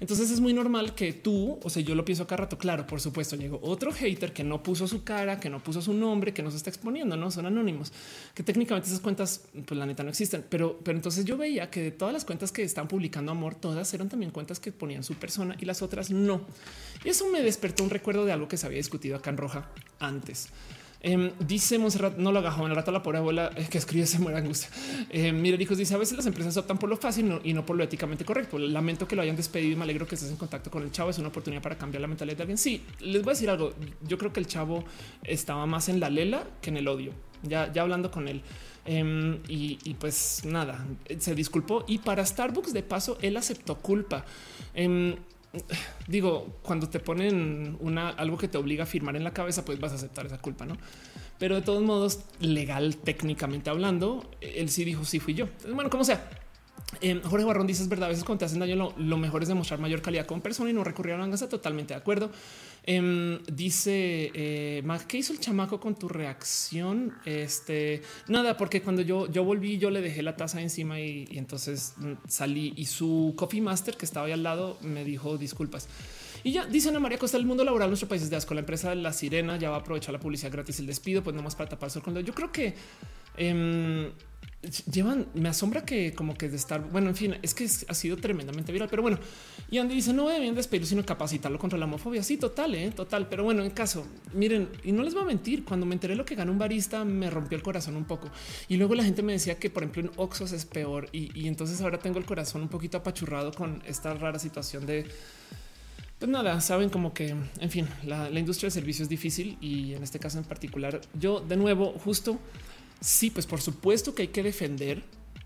[0.00, 2.58] Entonces es muy normal que tú, o sea, yo lo pienso acá rato.
[2.58, 5.92] Claro, por supuesto, llegó otro hater que no puso su cara, que no puso su
[5.92, 7.92] nombre, que no se está exponiendo, no son anónimos,
[8.34, 10.44] que técnicamente esas cuentas, pues la neta no existen.
[10.48, 13.92] Pero, pero entonces yo veía que de todas las cuentas que están publicando amor, todas
[13.94, 16.42] eran también cuentas que ponían su persona y las otras no.
[17.04, 19.68] Y eso me despertó un recuerdo de algo que se había discutido acá en Roja
[19.98, 20.48] antes.
[21.06, 24.18] Em, dice Monserrat, no lo haga joven, el rato la pobre abuela que escribe se
[24.18, 24.70] muere angustia.
[25.10, 27.76] Eh, mira, hijos, dice a veces las empresas optan por lo fácil y no por
[27.76, 28.58] lo éticamente correcto.
[28.58, 31.10] Lamento que lo hayan despedido y me alegro que estés en contacto con el chavo.
[31.10, 32.56] Es una oportunidad para cambiar la mentalidad de alguien.
[32.56, 33.74] Sí, les voy a decir algo.
[34.08, 34.82] Yo creo que el chavo
[35.24, 37.12] estaba más en la lela que en el odio.
[37.42, 38.40] Ya, ya hablando con él.
[38.86, 40.86] Em, y, pues nada,
[41.18, 44.24] se disculpó y para Starbucks de paso él aceptó culpa.
[46.06, 49.78] Digo, cuando te ponen una algo que te obliga a firmar en la cabeza, pues
[49.80, 50.76] vas a aceptar esa culpa, no?
[51.38, 55.48] Pero de todos modos, legal, técnicamente hablando, él sí dijo sí fui yo.
[55.72, 56.28] bueno, como sea,
[57.00, 59.48] Em, Jorge Barrón dice es verdad, a veces cuando te hacen daño lo, mejor es
[59.48, 61.48] demostrar mayor calidad con persona y no recurrir a la venganza.
[61.48, 62.30] Totalmente de acuerdo.
[62.86, 67.14] Em, dice eh, ¿qué hizo el chamaco con tu reacción?
[67.24, 71.94] Este nada, porque cuando yo, yo volví, yo le dejé la taza encima y, entonces
[71.96, 75.88] mm, salí y su coffee master que estaba ahí al lado me dijo disculpas.
[76.42, 78.52] Y ya dice Ana María Costa, el mundo laboral nuestro país es de asco.
[78.52, 81.42] La empresa La Sirena ya va a aprovechar la publicidad gratis, el despido, pues no
[81.42, 82.74] más para tapar el Yo creo que
[83.38, 84.12] em,
[84.90, 88.16] llevan, me asombra que como que de estar, bueno, en fin, es que ha sido
[88.16, 89.18] tremendamente viral, pero bueno,
[89.70, 92.22] y Andy dice, no deben despedirlo, sino capacitarlo contra la homofobia.
[92.22, 93.28] Sí, total, eh, total.
[93.28, 96.24] Pero bueno, en caso, miren, y no les voy a mentir, cuando me enteré lo
[96.24, 98.30] que ganó un barista, me rompió el corazón un poco.
[98.68, 101.08] Y luego la gente me decía que, por ejemplo, en Oxos es peor.
[101.12, 105.06] Y, entonces ahora tengo el corazón un poquito apachurrado con esta rara situación de,
[106.18, 109.94] pues nada, saben como que, en fin, la, la industria de servicios es difícil y
[109.94, 112.38] en este caso en particular, yo de nuevo, justo
[113.04, 115.02] Sí, pues por supuesto que hay que defender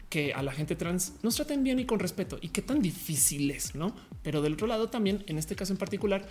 [0.09, 3.51] que a la gente trans nos traten bien y con respeto y qué tan difícil
[3.51, 3.97] es, no?
[4.23, 6.25] Pero del otro lado también, en este caso en particular,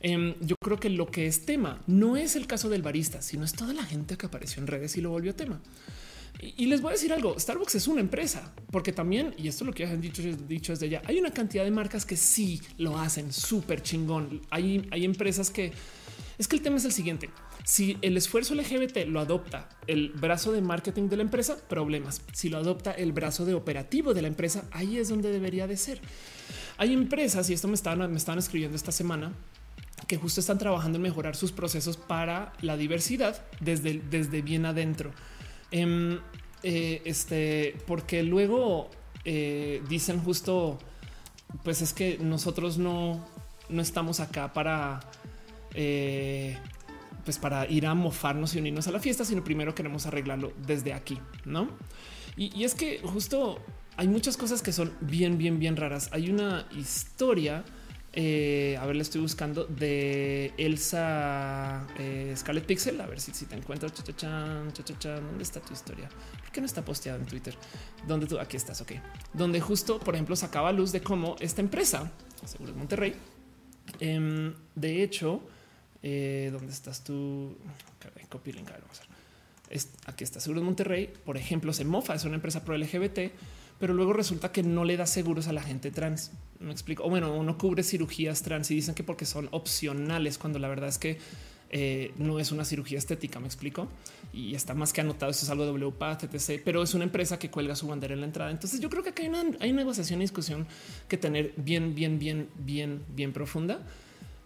[0.00, 3.46] em, yo creo que lo que es tema no es el caso del barista, sino
[3.46, 5.58] es toda la gente que apareció en redes y lo volvió tema.
[6.38, 9.66] Y, les voy a decir algo, Starbucks es una empresa, porque también, y esto es
[9.68, 12.98] lo que han dicho, dicho desde ya, hay una cantidad de marcas que sí lo
[12.98, 14.42] hacen súper chingón.
[14.50, 15.72] Hay, hay empresas que...
[16.36, 17.30] Es que el tema es el siguiente.
[17.64, 22.20] Si el esfuerzo LGBT lo adopta el brazo de marketing de la empresa, problemas.
[22.32, 25.78] Si lo adopta el brazo de operativo de la empresa, ahí es donde debería de
[25.78, 25.98] ser.
[26.76, 29.32] Hay empresas, y esto me estaban, me estaban escribiendo esta semana,
[30.06, 35.12] que justo están trabajando en mejorar sus procesos para la diversidad desde, desde bien adentro.
[35.70, 36.20] Em,
[36.62, 38.90] eh, este, porque luego
[39.24, 40.78] eh, dicen justo,
[41.62, 43.26] pues es que nosotros no,
[43.70, 45.00] no estamos acá para...
[47.24, 50.92] Pues para ir a mofarnos y unirnos a la fiesta, sino primero queremos arreglarlo desde
[50.92, 51.68] aquí, ¿no?
[52.36, 53.60] Y, es que justo
[53.96, 56.08] hay muchas cosas que son bien, bien, bien raras.
[56.12, 57.64] Hay una historia,
[58.12, 63.46] eh, a ver, la estoy buscando, de Elsa eh, Scarlet Pixel, a ver si, si
[63.46, 63.88] te encuentro.
[63.88, 66.08] ¿Dónde está tu historia?
[66.40, 67.56] ¿Por qué no está posteada en Twitter?
[68.06, 68.38] ¿Dónde tú?
[68.38, 68.92] Aquí estás, ok.
[69.32, 72.10] Donde justo, por ejemplo, sacaba luz de cómo esta empresa,
[72.44, 73.14] Seguros Monterrey,
[74.00, 75.40] em, de hecho,
[76.06, 77.56] eh, ¿Dónde estás tú?
[78.28, 78.68] Copy link.
[80.04, 81.10] aquí está Seguros Monterrey.
[81.24, 83.32] Por ejemplo, se mofa, es una empresa pro LGBT,
[83.80, 86.32] pero luego resulta que no le da seguros a la gente trans.
[86.60, 87.04] Me explico.
[87.04, 90.90] O bueno, uno cubre cirugías trans y dicen que porque son opcionales, cuando la verdad
[90.90, 91.16] es que
[91.70, 93.40] eh, no es una cirugía estética.
[93.40, 93.88] Me explico
[94.30, 95.30] y está más que anotado.
[95.30, 96.60] Esto es algo de WPAT, etc.
[96.62, 98.50] Pero es una empresa que cuelga su bandera en la entrada.
[98.50, 100.66] Entonces, yo creo que acá hay una, hay negociación y discusión
[101.08, 103.80] que tener bien, bien, bien, bien, bien profunda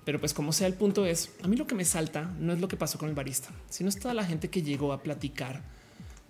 [0.09, 2.61] pero pues como sea, el punto es, a mí lo que me salta no es
[2.61, 5.61] lo que pasó con el barista, sino es toda la gente que llegó a platicar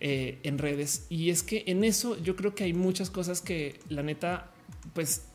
[0.00, 1.06] eh, en redes.
[1.10, 4.50] Y es que en eso yo creo que hay muchas cosas que la neta,
[4.94, 5.26] pues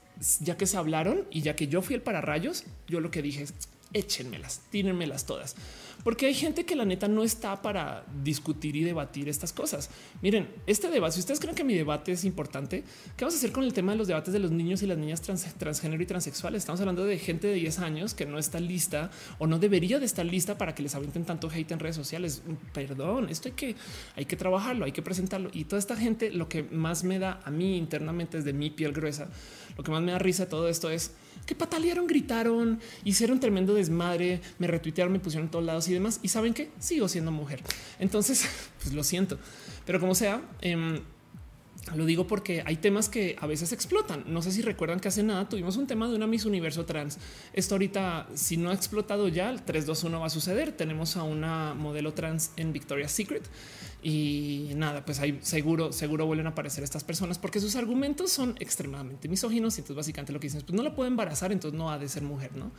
[0.42, 3.22] ya que se hablaron y ya que yo fui el para rayos, yo lo que
[3.22, 3.54] dije es
[3.94, 5.56] échenmelas, tírenmelas todas
[6.04, 9.90] porque hay gente que la neta no está para discutir y debatir estas cosas.
[10.22, 12.84] Miren, este debate, si ustedes creen que mi debate es importante,
[13.16, 14.98] ¿qué vamos a hacer con el tema de los debates de los niños y las
[14.98, 16.64] niñas transgénero y transexuales?
[16.64, 20.06] Estamos hablando de gente de 10 años que no está lista o no debería de
[20.06, 22.44] estar lista para que les avienten tanto hate en redes sociales.
[22.74, 23.76] Perdón, esto hay que,
[24.16, 25.50] hay que trabajarlo, hay que presentarlo.
[25.54, 28.92] Y toda esta gente, lo que más me da a mí internamente desde mi piel
[28.92, 29.30] gruesa,
[29.78, 31.12] lo que más me da risa todo esto es
[31.46, 36.20] que patalearon, gritaron, hicieron tremendo desmadre, me retuitearon, me pusieron en todos lados y demás.
[36.24, 37.62] Y saben que sigo siendo mujer.
[38.00, 38.48] Entonces,
[38.82, 39.38] pues lo siento.
[39.86, 41.02] Pero como sea, em,
[41.96, 44.24] lo digo porque hay temas que a veces explotan.
[44.28, 47.20] No sé si recuerdan que hace nada tuvimos un tema de una Miss Universo trans.
[47.52, 50.72] Esto ahorita, si no ha explotado ya, el 321 va a suceder.
[50.72, 53.44] Tenemos a una modelo trans en Victoria's Secret
[54.04, 58.56] y nada, pues ahí seguro, seguro vuelven a aparecer estas personas porque sus argumentos son
[58.60, 59.78] extremadamente misóginos.
[59.78, 61.98] Y entonces, básicamente lo que dicen es: pues no la puede embarazar, entonces no ha
[61.98, 62.72] de ser mujer, no?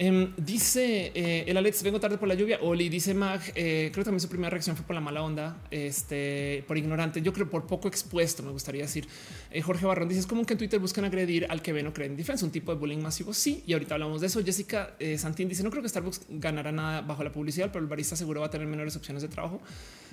[0.00, 2.60] Em, dice eh, el Alex, vengo tarde por la lluvia.
[2.62, 5.60] Oli dice Mag, eh, creo que también su primera reacción fue por la mala onda,
[5.72, 7.20] este, por ignorante.
[7.20, 9.08] Yo creo por poco expuesto, me gustaría decir.
[9.50, 11.92] Eh, Jorge Barrón dice: es como que en Twitter buscan agredir al que ven o
[11.92, 13.34] creen defensa, un tipo de bullying masivo.
[13.34, 14.40] Sí, y ahorita hablamos de eso.
[14.44, 18.14] Jessica Santín dice: No creo que Starbucks ganará nada bajo la publicidad, pero el barista
[18.14, 19.60] seguro va a tener menores opciones de trabajo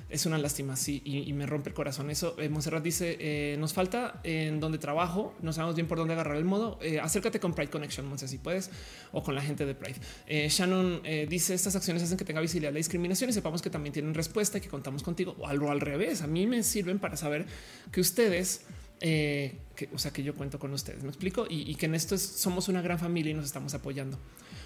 [0.07, 2.11] es una lástima, sí, y, me rompe el corazón.
[2.11, 6.45] Eso, Monserrat dice, nos falta en donde trabajo, no sabemos bien por dónde agarrar el
[6.45, 8.69] modo, acércate con Pride Connection, Monse, si puedes,
[9.11, 10.49] o con la gente de Pride.
[10.49, 14.13] Shannon dice, estas acciones hacen que tenga visibilidad la discriminación y sepamos que también tienen
[14.13, 17.45] respuesta y que contamos contigo, o algo al revés, a mí me sirven para saber
[17.91, 18.61] que ustedes...
[18.99, 19.59] que,
[19.93, 22.82] o sea, que yo cuento con ustedes, me explico y que en esto somos una
[22.82, 24.17] gran familia y nos estamos apoyando.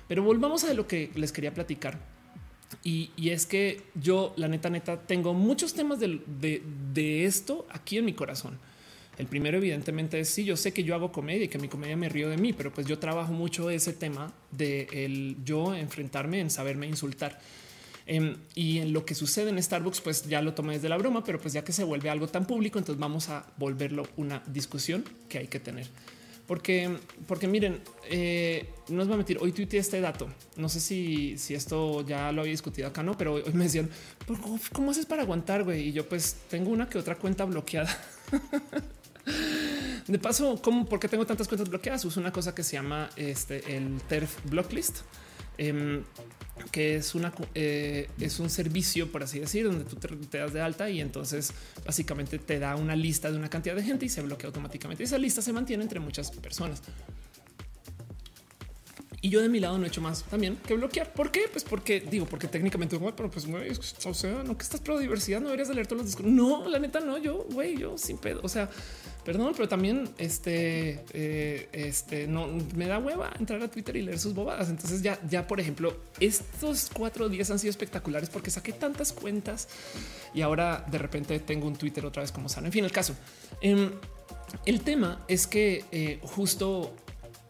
[0.08, 2.00] Pero volvamos a lo que les quería platicar
[2.84, 8.14] y, es que yo, la neta, neta, tengo muchos temas de, esto aquí en mi
[8.14, 8.60] corazón.
[9.20, 11.98] El primero, evidentemente, es sí, yo sé que yo hago comedia y que mi comedia
[11.98, 16.40] me río de mí, pero pues yo trabajo mucho ese tema de el yo enfrentarme
[16.40, 17.38] en saberme insultar.
[18.06, 21.26] Em, y en lo que sucede en Starbucks, pues ya lo tomé desde la broma,
[21.26, 25.04] pero pues ya que se vuelve algo tan público, entonces vamos a volverlo una discusión
[25.28, 25.88] que hay que tener.
[26.48, 26.90] Porque,
[27.28, 30.30] porque miren, eh, no os voy a mentir, hoy tuiteé este dato.
[30.56, 33.90] No sé si, si esto ya lo había discutido acá, no, pero hoy me decían,
[34.72, 35.66] ¿cómo, haces para aguantar?
[35.66, 35.90] güey?
[35.90, 37.96] Y yo, pues tengo una que otra cuenta bloqueada.
[40.08, 42.04] De paso, ¿cómo, ¿por qué tengo tantas cuentas bloqueadas?
[42.06, 45.00] Uso una cosa que se llama este, el TERF Blocklist.
[45.58, 46.04] Em,
[46.72, 48.08] que es una eh,
[48.40, 51.54] un servicio, por así decir, donde tú te, das de alta y entonces
[51.86, 55.04] básicamente te da una lista de una cantidad de gente y se bloquea automáticamente.
[55.04, 56.82] Esa lista se mantiene entre muchas personas.
[59.22, 61.12] Y yo de mi lado no he hecho más también que bloquear.
[61.12, 61.50] ¿Por qué?
[61.52, 63.46] Pues porque digo, porque técnicamente, pero pues,
[64.06, 66.34] o sea, no que estás pro diversidad, no deberías de leer todos los discursos.
[66.34, 68.40] No, la neta, no, yo, güey, yo sin pedo.
[68.44, 68.70] O sea,
[69.24, 74.20] perdón, pero también este, eh, este no me da hueva entrar a Twitter y leer
[74.20, 74.70] sus bobadas.
[74.70, 79.68] Entonces, ya, ya, por ejemplo, estos cuatro días han sido espectaculares porque saqué tantas cuentas
[80.34, 82.68] y ahora de repente tengo un Twitter otra vez como sano.
[82.68, 83.16] En fin, el caso.
[83.62, 83.92] Em,
[84.66, 86.94] el tema es que eh, justo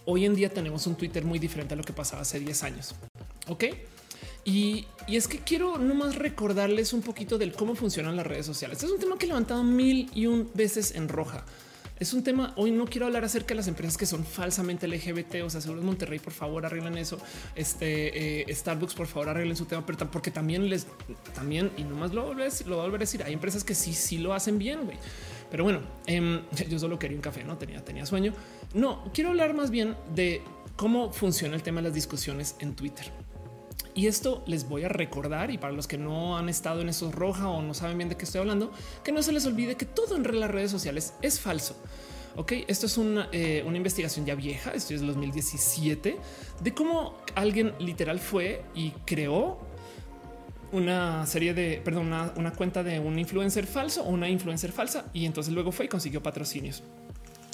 [0.05, 2.95] hoy en día tenemos un Twitter muy diferente a lo que pasaba hace 10 años.
[3.47, 3.65] Ok.
[4.45, 8.77] Y, es que quiero nomás recordarles un poquito del cómo funcionan las redes sociales.
[8.77, 11.45] Este es un tema que he levantado mil y un veces en roja.
[11.99, 12.53] Es un tema.
[12.55, 15.43] Hoy no quiero hablar acerca de las empresas que son falsamente LGBT.
[15.43, 17.17] O sea, seguro Monterrey, por favor, arreglen eso.
[17.55, 20.87] Este eh, Starbucks, por favor, arreglen su tema, pero porque también les
[21.33, 23.23] también y nomás lo lo voy a decir.
[23.23, 24.79] Hay empresas que sí, sí lo hacen bien.
[25.51, 28.33] Pero bueno, em, yo solo quería un café, no tenía, tenía sueño.
[28.73, 30.41] No quiero hablar más bien de
[30.75, 33.11] cómo funciona el tema de las discusiones en Twitter.
[33.95, 37.13] Y esto les voy a recordar y para los que no han estado en esos
[37.13, 38.71] roja o no saben bien de qué estoy hablando,
[39.03, 41.75] que no se les olvide que todo en las redes sociales es falso.
[42.35, 46.17] Ok, esto es una, eh, una, investigación ya vieja, esto es 2017,
[46.61, 49.57] de cómo alguien literal fue y creó
[50.71, 55.05] una serie de, perdón, una, una, cuenta de un influencer falso o una influencer falsa
[55.11, 56.83] y entonces luego fue y consiguió patrocinios.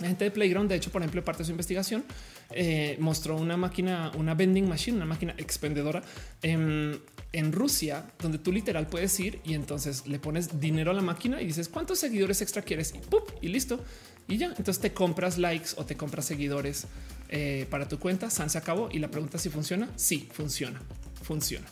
[0.01, 2.03] La gente de Playground, de hecho, por ejemplo, parte de su investigación,
[2.51, 6.03] eh, mostró una máquina, una vending machine, una máquina expendedora
[6.41, 6.99] en,
[7.31, 11.41] en, Rusia, donde tú literal puedes ir y entonces le pones dinero a la máquina
[11.41, 13.31] y dices cuántos seguidores extra quieres y, ¡pup!
[13.41, 13.79] y listo.
[14.27, 16.87] Y ya, entonces te compras likes o te compras seguidores
[17.29, 18.29] eh, para tu cuenta.
[18.29, 19.89] San se acabó y la pregunta si funciona.
[19.95, 20.81] Sí, funciona,
[21.21, 21.67] funciona.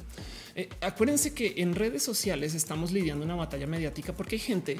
[0.56, 4.78] Eh, acuérdense que en redes sociales estamos lidiando una batalla mediática porque hay gente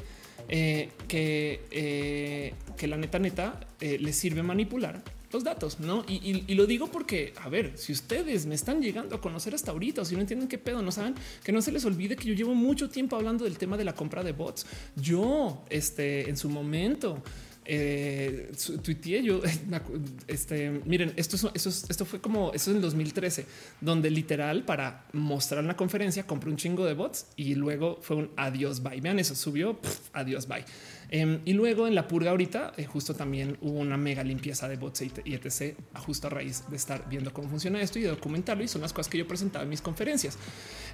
[0.50, 6.06] eh, que, eh, que la neta neta les sirve manipular los datos, ¿no?
[6.08, 10.04] Y, lo digo porque, a ver, si ustedes me están llegando a conocer hasta ahorita
[10.04, 12.36] o si no entienden qué pedo, no saben, que no se les olvide que yo
[12.36, 14.66] llevo mucho tiempo hablando del tema de la compra de bots.
[14.96, 17.22] Yo, este, en su momento,
[17.66, 18.52] eh,
[18.84, 19.42] tuiteé yo,
[20.28, 23.46] este, miren, esto, esto fue como, eso en 2013,
[23.82, 28.32] donde literal para mostrar la conferencia compré un chingo de bots y luego fue un
[28.36, 29.00] adiós, bye.
[29.02, 29.80] Vean eso, subió,
[30.14, 30.66] adiós, bye.
[31.10, 34.78] Em, y luego en la purga ahorita, eh, justo también hubo una mega limpieza de
[34.78, 35.78] bots y etc.
[35.94, 38.64] justo a raíz de estar viendo cómo funciona esto y de documentarlo.
[38.64, 40.40] Y son las cosas que yo presentaba en mis conferencias.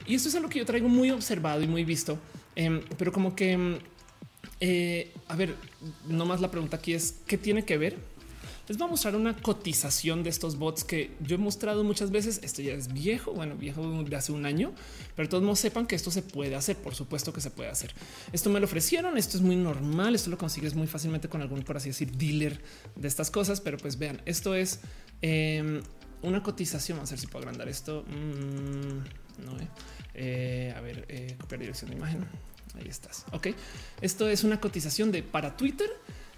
[0.05, 2.19] Y esto es algo que yo traigo muy observado y muy visto,
[2.55, 3.79] em, pero como que em,
[4.59, 5.55] eh, a ver,
[6.07, 7.97] nomás la pregunta aquí es qué tiene que ver.
[8.69, 12.39] Les voy a mostrar una cotización de estos bots que yo he mostrado muchas veces.
[12.43, 14.73] Esto ya es viejo, bueno, viejo de hace un año,
[15.15, 16.77] pero todos sepan que esto se puede hacer.
[16.77, 17.95] Por supuesto que se puede hacer.
[18.31, 19.17] Esto me lo ofrecieron.
[19.17, 20.13] Esto es muy normal.
[20.13, 22.61] Esto lo consigues muy fácilmente con algún, por así decir, dealer
[22.95, 23.59] de estas cosas.
[23.59, 24.81] Pero pues vean, esto es
[25.23, 25.81] em,
[26.21, 26.99] una cotización.
[26.99, 28.03] Vamos a ver si puedo agrandar esto.
[28.03, 29.57] Mm, no,
[30.13, 30.73] eh.
[30.77, 32.23] a ver, eh, copiar dirección de imagen.
[32.75, 33.25] Ahí estás.
[33.31, 33.47] Ok.
[34.01, 35.89] Esto es una cotización de para Twitter.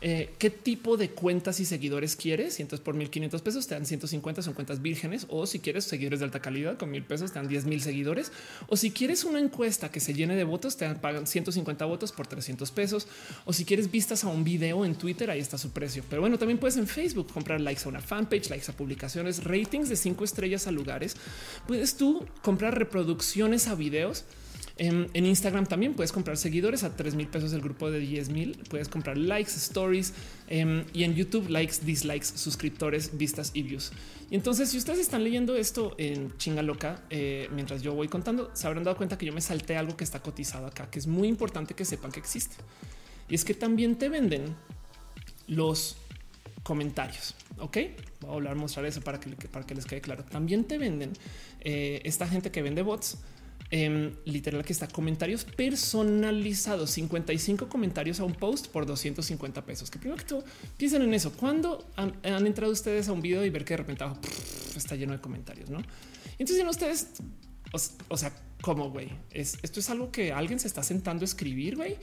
[0.04, 2.58] Eh, qué tipo de cuentas y seguidores quieres.
[2.60, 5.28] Y entonces por 1500 pesos te dan 150 son cuentas vírgenes.
[5.30, 8.32] O si quieres seguidores de alta calidad con mil pesos te dan 10 mil seguidores.
[8.68, 12.26] O si quieres una encuesta que se llene de votos, te pagan 150 votos por
[12.26, 13.08] 300 pesos.
[13.46, 16.04] O si quieres vistas a un video en Twitter, ahí está su precio.
[16.10, 19.90] Pero bueno, también puedes en Facebook comprar likes a una fanpage, likes a publicaciones, ratings
[19.90, 21.16] de cinco estrellas a lugares.
[21.68, 24.26] Puedes tú comprar reproducciones a videos
[24.84, 28.58] en, Instagram también puedes comprar seguidores a 3 mil pesos el grupo de 10 mil.
[28.68, 30.14] Puedes comprar likes, stories
[30.48, 33.92] em, y en YouTube likes, dislikes, suscriptores, vistas y views.
[34.32, 38.50] Y entonces, si ustedes están leyendo esto en chinga loca, eh, mientras yo voy contando,
[38.54, 41.06] se habrán dado cuenta que yo me salté algo que está cotizado acá, que es
[41.06, 42.56] muy importante que sepan que existe.
[43.30, 44.56] Y es que también te venden
[45.46, 45.98] los
[46.64, 47.36] comentarios.
[47.60, 47.78] Ok,
[48.22, 50.24] voy a hablar, mostrar eso para que, para que les quede claro.
[50.24, 51.14] También te venden
[51.60, 53.20] eh, esta gente que vende bots
[53.74, 59.90] Em, literal que está comentarios personalizados, 55 comentarios a un post por 250 pesos.
[59.90, 60.44] Que primero que todo
[60.76, 61.32] piensen en eso.
[61.32, 64.04] Cuando han, entrado ustedes a un video y ver que de repente
[64.76, 65.82] está lleno de comentarios, no?
[66.38, 67.08] Entonces, ustedes,
[68.10, 69.08] o, sea, ¿cómo güey?
[69.30, 71.96] Es, esto es algo que alguien se está sentando a escribir, güey.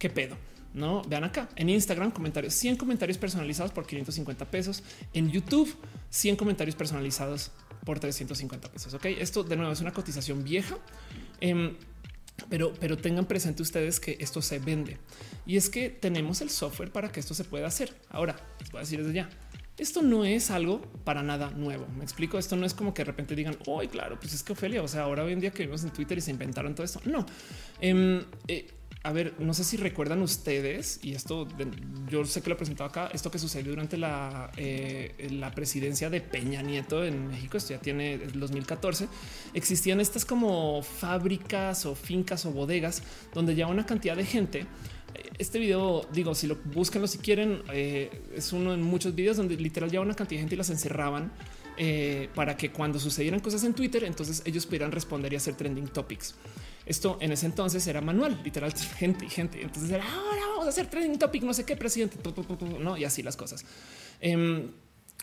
[0.00, 0.36] ¿Qué pedo?
[0.74, 4.82] No vean acá en Instagram comentarios, 100 comentarios personalizados por 550 pesos.
[5.12, 5.72] En YouTube,
[6.10, 7.52] 100 comentarios personalizados
[7.84, 8.94] por 350 pesos.
[8.94, 10.78] Ok, esto de nuevo es una cotización vieja,
[11.40, 11.76] em,
[12.48, 14.98] pero, pero tengan presente ustedes que esto se vende
[15.46, 17.94] y es que tenemos el software para que esto se pueda hacer.
[18.10, 19.28] Ahora les voy a decir desde ya.
[19.78, 21.86] Esto no es algo para nada nuevo.
[21.96, 22.38] Me explico.
[22.38, 24.88] Esto no es como que de repente digan, hoy, claro, pues es que Ofelia, o
[24.88, 27.00] sea, ahora hoy en día que vimos en Twitter y se inventaron todo esto.
[27.04, 27.24] No,
[27.80, 28.70] eh, eh,
[29.02, 31.48] a ver, no sé si recuerdan ustedes, y esto
[32.08, 36.08] yo sé que lo he presentado acá, esto que sucedió durante la, eh, la presidencia
[36.08, 39.08] de Peña Nieto en México, esto ya tiene el 2014,
[39.54, 43.02] existían estas como fábricas o fincas o bodegas
[43.34, 44.66] donde ya una cantidad de gente
[45.38, 49.56] este video, digo, si lo buscan si quieren, eh, es uno en muchos videos donde
[49.56, 51.32] literal ya una cantidad de gente y las encerraban
[51.76, 55.88] eh, para que cuando sucedieran cosas en Twitter, entonces ellos pudieran responder y hacer trending
[55.88, 56.34] topics.
[56.84, 59.62] Esto en ese entonces era manual, literal, gente y gente.
[59.62, 62.18] Entonces era ahora vamos a hacer trending topic, no sé qué presidente,
[62.80, 63.64] no, y así las cosas.
[64.20, 64.70] Em,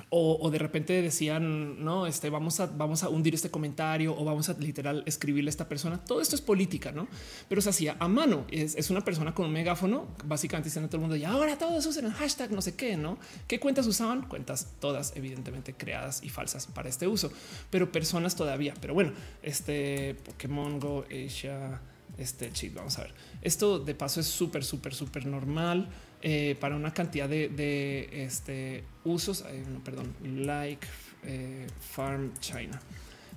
[0.10, 4.50] o, de repente decían no, este vamos a vamos a hundir este comentario o vamos
[4.50, 5.98] a literal escribirle a esta persona.
[6.04, 7.08] Todo esto es política, no?
[7.48, 8.46] Pero se hacía a mano.
[8.50, 11.86] Es, una persona con un megáfono, básicamente diciendo a todo el mundo y ahora todos
[11.86, 13.18] usan hashtag, no sé qué, no?
[13.48, 14.24] ¿Qué cuentas usaban?
[14.24, 17.32] Cuentas todas evidentemente creadas y falsas para este uso,
[17.70, 18.74] pero personas todavía.
[18.82, 21.82] Pero bueno, este Pokémon Go Asia,
[22.18, 23.14] este chip, vamos a ver.
[23.42, 25.90] Esto de paso es súper, súper, súper normal.
[26.22, 29.46] Eh, para una cantidad de, este, usos.
[29.86, 30.86] perdón, like
[31.24, 32.80] eh, Farm China.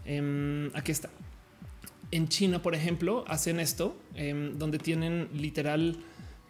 [0.04, 1.08] Em, aquí está.
[2.10, 5.96] En China, por ejemplo, hacen esto em, donde tienen literal,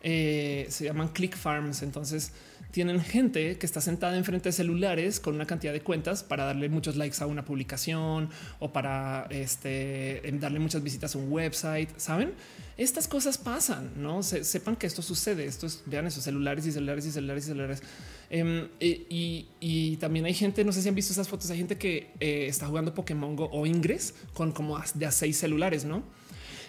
[0.03, 1.83] eh, se llaman click farms.
[1.83, 2.33] Entonces,
[2.73, 6.71] tienen gente que está sentada enfrente de celulares con una cantidad de cuentas para darle
[6.71, 11.91] muchos likes a una publicación o para este, darle muchas visitas a un website.
[11.99, 12.33] Saben,
[12.79, 15.45] estas cosas pasan, no sepan que esto sucede.
[15.45, 17.83] Esto es, vean esos celulares y celulares y celulares y celulares.
[18.31, 21.51] Em, y, también hay gente, no sé si han visto esas fotos.
[21.51, 25.37] Hay gente que eh, está jugando Pokémon Go o Ingress con como de a seis
[25.37, 26.03] celulares, no?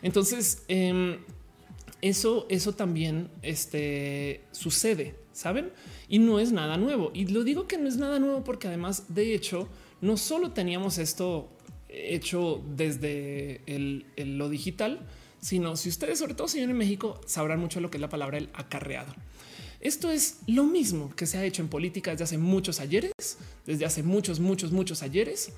[0.02, 1.20] Entonces, em,
[2.02, 5.72] eso, eso también este, sucede, saben?
[6.08, 7.12] Y no es nada nuevo.
[7.14, 9.68] Y lo digo que no es nada nuevo porque además, de hecho,
[10.02, 11.50] no solo teníamos esto
[11.90, 13.62] hecho desde
[14.18, 15.06] lo digital,
[15.40, 18.10] sino si ustedes, sobre todo si viven en México, sabrán mucho lo que es la
[18.10, 19.14] palabra el acarreado.
[19.82, 23.12] Esto es lo mismo que se ha hecho en política desde hace muchos ayeres,
[23.66, 25.52] desde hace muchos, muchos, muchos ayeres,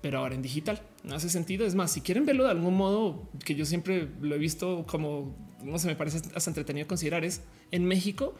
[0.00, 0.80] pero ahora en digital.
[1.02, 1.66] No hace sentido.
[1.66, 5.34] Es más, si quieren verlo de algún modo que yo siempre lo he visto como
[5.64, 8.34] no se me parece hasta entretenido considerar es en México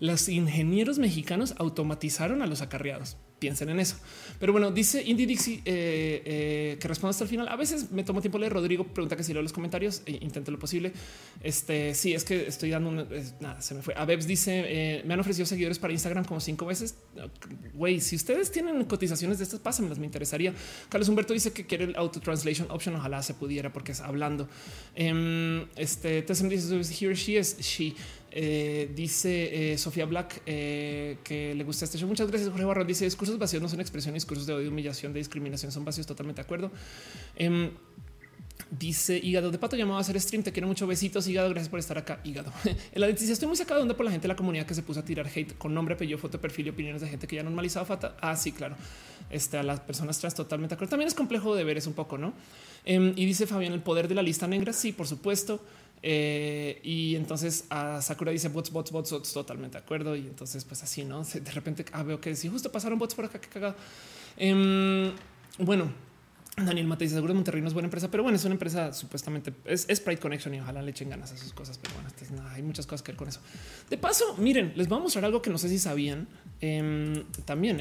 [0.00, 3.16] los ingenieros mexicanos automatizaron a los acarreados.
[3.38, 3.96] Piensen en eso.
[4.38, 7.48] Pero bueno, dice Indy Dixie eh, eh, que responde hasta el final.
[7.48, 8.52] A veces me tomo tiempo leer.
[8.52, 10.92] Rodrigo pregunta que si leo los comentarios e intento lo posible.
[11.42, 13.06] Este sí es que estoy dando
[13.40, 13.94] nada, se me fue.
[13.96, 16.96] A Bebs dice me han ofrecido seguidores para Instagram como cinco veces.
[17.72, 20.52] Güey, si ustedes tienen cotizaciones de estas, pásenmelas, me interesaría.
[20.90, 22.94] Carlos Humberto dice que quiere el auto translation option.
[22.94, 24.50] Ojalá se pudiera porque es hablando.
[24.94, 27.94] Em, este Tessem dice here she is she.
[28.32, 32.08] Eh, dice eh, Sofía Black eh, que le gusta este show.
[32.08, 32.50] Muchas gracias.
[32.50, 35.84] Jorge Barrón dice discursos vacíos no son expresiones, discursos de odio, humillación, de discriminación son
[35.84, 36.06] vacíos.
[36.06, 36.70] Totalmente de acuerdo.
[37.36, 37.70] Em,
[38.70, 40.44] dice Hígado de Pato llamado a hacer stream.
[40.44, 40.86] Te quiero mucho.
[40.86, 41.50] Besitos, Hígado.
[41.50, 42.20] Gracias por estar acá.
[42.22, 42.52] Hígado.
[42.64, 44.74] en la noticia estoy muy sacado de onda por la gente de la comunidad que
[44.74, 47.36] se puso a tirar hate con nombre, apellido, foto, perfil y opiniones de gente que
[47.36, 48.16] ya normalizado fata.
[48.20, 48.76] Ah, sí, claro.
[49.28, 50.90] Este, a las personas trans totalmente de acuerdo.
[50.90, 52.32] También es complejo de ver es un poco, no?
[52.84, 54.72] Em, y dice Fabián, el poder de la lista negra.
[54.72, 55.60] Sí, por supuesto.
[56.02, 57.66] Eh, y entonces
[58.00, 60.16] Sakura dice bots, bots, bots, bots, totalmente de acuerdo.
[60.16, 63.24] Y entonces, pues así, no de repente ah, veo que si justo pasaron bots por
[63.24, 63.76] acá, que cagado.
[64.36, 65.12] Em,
[65.58, 65.92] bueno,
[66.56, 69.52] Daniel Mate dice seguro Monterrey no es buena empresa, pero bueno, es una empresa supuestamente
[69.64, 71.78] es, Pride Connection y ojalá le echen ganas a sus cosas.
[71.78, 73.40] Pero bueno, este hay muchas cosas que ver con eso.
[73.88, 76.28] De paso, miren, les voy a mostrar algo que no sé si sabían
[76.60, 77.80] em, también.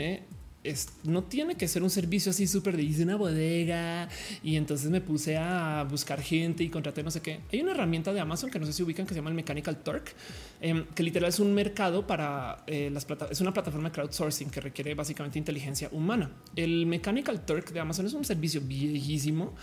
[0.62, 4.10] Eh, no tiene que ser un servicio así súper de una bodega
[4.43, 7.39] y entonces me puse a buscar gente y contraté no sé qué.
[7.51, 9.78] Hay una herramienta de Amazon que no sé si ubican que se llama el Mechanical
[9.78, 10.14] Turk,
[10.60, 13.38] em, que literal es un mercado para eh, las plataformas.
[13.38, 16.30] Es una plataforma de crowdsourcing que requiere básicamente inteligencia humana.
[16.57, 19.55] El Mechanical Turk de Amazon es un servicio viejísimo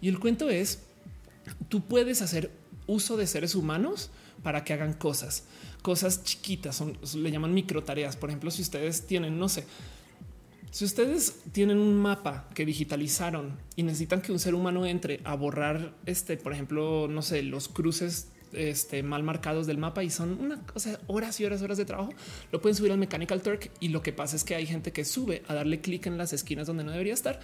[0.00, 0.84] y el cuento es
[1.68, 2.52] tú puedes hacer
[2.86, 4.10] uso de seres humanos
[4.42, 5.44] para que hagan cosas,
[5.82, 8.16] cosas chiquitas, son, le llaman micro tareas.
[8.16, 9.64] Por ejemplo, si ustedes tienen, no sé,
[10.74, 15.36] Si ustedes tienen un mapa que digitalizaron y necesitan que un ser humano entre a
[15.36, 20.36] borrar este, por ejemplo, no sé, los cruces este, mal marcados del mapa y son
[20.40, 22.10] una cosa, horas y horas, horas de trabajo.
[22.50, 25.04] Lo pueden subir al Mechanical Turk y lo que pasa es que hay gente que
[25.04, 27.38] sube a darle clic en las esquinas donde no debería estar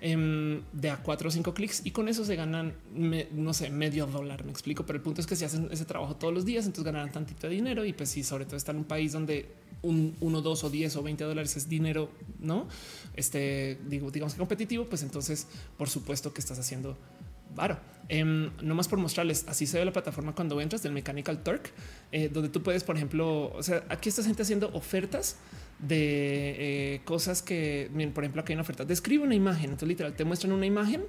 [0.00, 4.06] em, de a cuatro o cinco clics y con eso se ganan, no sé, medio
[4.06, 4.44] dólar.
[4.44, 6.84] Me explico, pero el punto es que si hacen ese trabajo todos los días, entonces
[6.84, 9.48] ganarán tantito de dinero y pues si sobre todo está en un país donde
[9.82, 12.68] un uno, dos o diez o 20 dólares es dinero, no?
[13.14, 15.46] Este digo, digamos que competitivo, pues entonces
[15.76, 16.96] por supuesto que estás haciendo
[17.54, 17.78] varo.
[18.08, 21.70] Eh, no más por mostrarles, así se ve la plataforma cuando entras del Mechanical Turk,
[22.10, 25.36] eh, donde tú puedes, por ejemplo, o sea, aquí está gente haciendo ofertas
[25.82, 30.14] de eh, cosas que, por ejemplo, aquí hay una oferta, describe una imagen, entonces literal
[30.14, 31.04] te muestran una imagen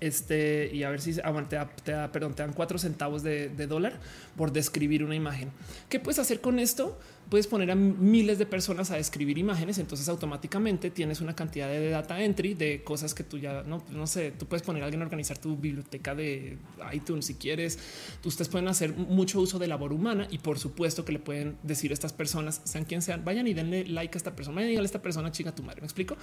[0.00, 1.44] este y a ver si ah,
[1.84, 4.00] te, da, perdón, te dan cuatro centavos de, de, dólar
[4.36, 5.50] por describir una imagen.
[5.88, 6.98] ¿Qué puedes hacer con esto?
[7.32, 11.88] Puedes poner a miles de personas a escribir imágenes, entonces automáticamente tienes una cantidad de
[11.88, 15.00] data entry de cosas que tú ya no, no sé, tú puedes poner a alguien
[15.00, 16.58] a organizar tu biblioteca de
[16.92, 17.78] iTunes si quieres.
[18.22, 21.90] Ustedes pueden hacer mucho uso de labor humana y por supuesto que le pueden decir
[21.92, 24.76] a estas personas, sean quien sean, vayan y denle like a esta persona, vayan y
[24.76, 25.80] a esta persona, chica tu madre.
[25.80, 26.18] Me explico.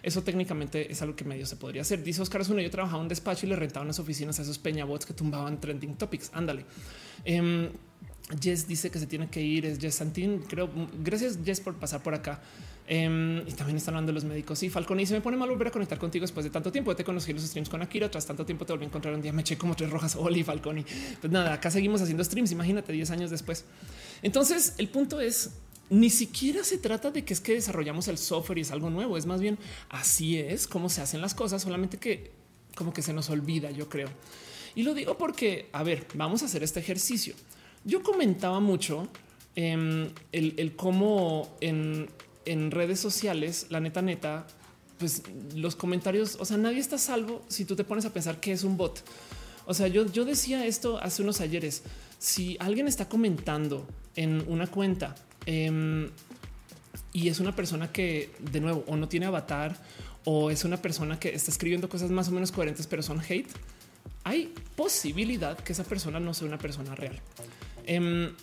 [0.00, 2.04] Eso técnicamente es algo que medio se podría hacer.
[2.04, 4.60] Dice Oscar Zuna, yo trabajaba en un despacho y le rentaba unas oficinas a esos
[4.60, 6.30] peñabots que tumbaban trending topics.
[6.32, 6.66] Ándale.
[7.24, 7.68] Em,
[8.40, 9.66] Jess dice que se tiene que ir.
[9.66, 10.44] Es Jess Santín.
[10.48, 10.70] Creo.
[11.02, 12.40] Gracias, Jess, por pasar por acá.
[12.86, 14.62] Em, y también están hablando de los médicos.
[14.62, 16.94] Y y se me pone mal volver a conectar contigo después de tanto tiempo.
[16.94, 18.10] Te conocí los streams con Akira.
[18.10, 19.32] Tras tanto tiempo te volví a encontrar un día.
[19.32, 20.16] Me eché como tres rojas.
[20.16, 20.84] Oli Falcón.
[21.20, 22.52] pues nada, acá seguimos haciendo streams.
[22.52, 23.64] Imagínate 10 años después.
[24.22, 25.50] Entonces, el punto es
[25.90, 29.18] ni siquiera se trata de que es que desarrollamos el software y es algo nuevo.
[29.18, 29.58] Es más bien
[29.90, 32.30] así es como se hacen las cosas, solamente que
[32.74, 34.08] como que se nos olvida, yo creo.
[34.74, 37.34] Y lo digo porque, a ver, vamos a hacer este ejercicio.
[37.84, 39.08] Yo comentaba mucho
[39.56, 42.08] em, el, cómo en,
[42.70, 44.46] redes sociales, la neta, neta,
[44.98, 45.22] pues
[45.54, 48.62] los comentarios, o sea, nadie está salvo si tú te pones a pensar que es
[48.64, 49.02] un bot.
[49.66, 51.82] O sea, yo, yo decía esto hace unos ayeres.
[52.18, 55.14] Si alguien está comentando en una cuenta
[55.46, 56.10] em,
[57.12, 59.76] y es una persona que de nuevo o no tiene avatar
[60.24, 63.50] o es una persona que está escribiendo cosas más o menos coherentes, pero son hate,
[64.24, 67.20] hay posibilidad que esa persona no sea una persona real.
[67.86, 68.34] Em,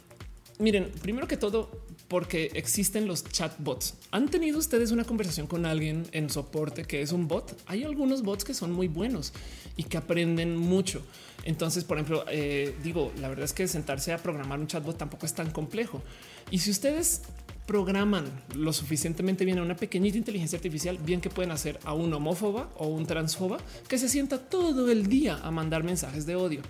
[0.59, 1.69] miren, primero que todo,
[2.07, 3.93] porque existen los chatbots.
[4.11, 7.55] ¿Han tenido ustedes una conversación con alguien en soporte que es un bot?
[7.67, 9.31] Hay algunos bots que son muy buenos
[9.77, 11.03] y que aprenden mucho.
[11.43, 15.25] Entonces, por ejemplo, eh, digo, la verdad es que sentarse a programar un chatbot tampoco
[15.25, 16.01] es tan complejo.
[16.49, 17.21] Y si ustedes
[17.67, 18.25] programan
[18.55, 22.71] lo suficientemente bien a una pequeñita inteligencia artificial, bien que pueden hacer a un homófoba
[22.75, 26.61] o un transfoba que se sienta todo el día a mandar mensajes de odio.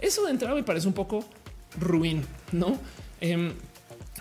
[0.00, 1.22] Eso de entrada me parece un poco
[1.78, 2.78] ruin, no?
[3.20, 3.52] Em,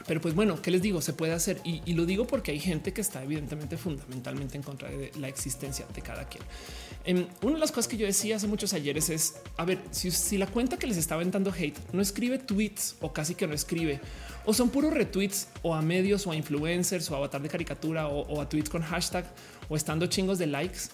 [0.05, 1.01] pero pues bueno, ¿qué les digo?
[1.01, 4.89] Se puede hacer y, lo digo porque hay gente que está evidentemente fundamentalmente en contra
[4.89, 6.43] de la existencia de cada quien.
[7.05, 10.37] Em, una de las cosas que yo decía hace muchos ayeres es, a ver, si,
[10.37, 13.99] la cuenta que les está aventando hate no escribe tweets o casi que no escribe,
[14.45, 18.07] o son puros retweets o a medios o a influencers o a avatar de caricatura
[18.07, 19.25] o, a tweets con hashtag
[19.69, 20.89] o estando chingos de likes,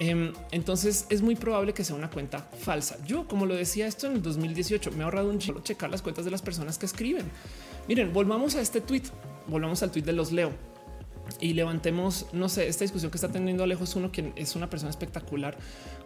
[0.00, 2.96] entonces es muy probable que sea una cuenta falsa.
[3.06, 6.00] Yo, como lo decía esto en el 2018, me he ahorrado un chilo checar las
[6.00, 7.30] cuentas de las personas que escriben.
[7.86, 9.02] Miren, volvamos a este tweet,
[9.46, 10.69] volvamos al tweet de los Leo
[11.40, 14.90] y levantemos, no sé, esta discusión que está teniendo Alejos uno, quien es una persona
[14.90, 15.56] espectacular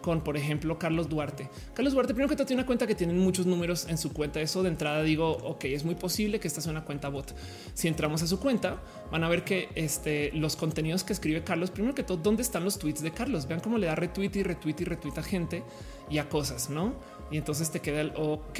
[0.01, 1.49] con, por ejemplo, Carlos Duarte.
[1.73, 4.39] Carlos Duarte, primero que todo, tiene una cuenta que tienen muchos números en su cuenta.
[4.39, 7.35] Eso de entrada digo, ok, es muy posible que esta sea una cuenta bot.
[7.73, 8.81] Si entramos a su cuenta,
[9.11, 12.63] van a ver que este, los contenidos que escribe Carlos, primero que todo, ¿dónde están
[12.63, 13.47] los tweets de Carlos?
[13.47, 15.63] Vean cómo le da retweet y retweet y retweet a gente
[16.09, 16.93] y a cosas, ¿no?
[17.31, 18.59] Y entonces te queda el, ok,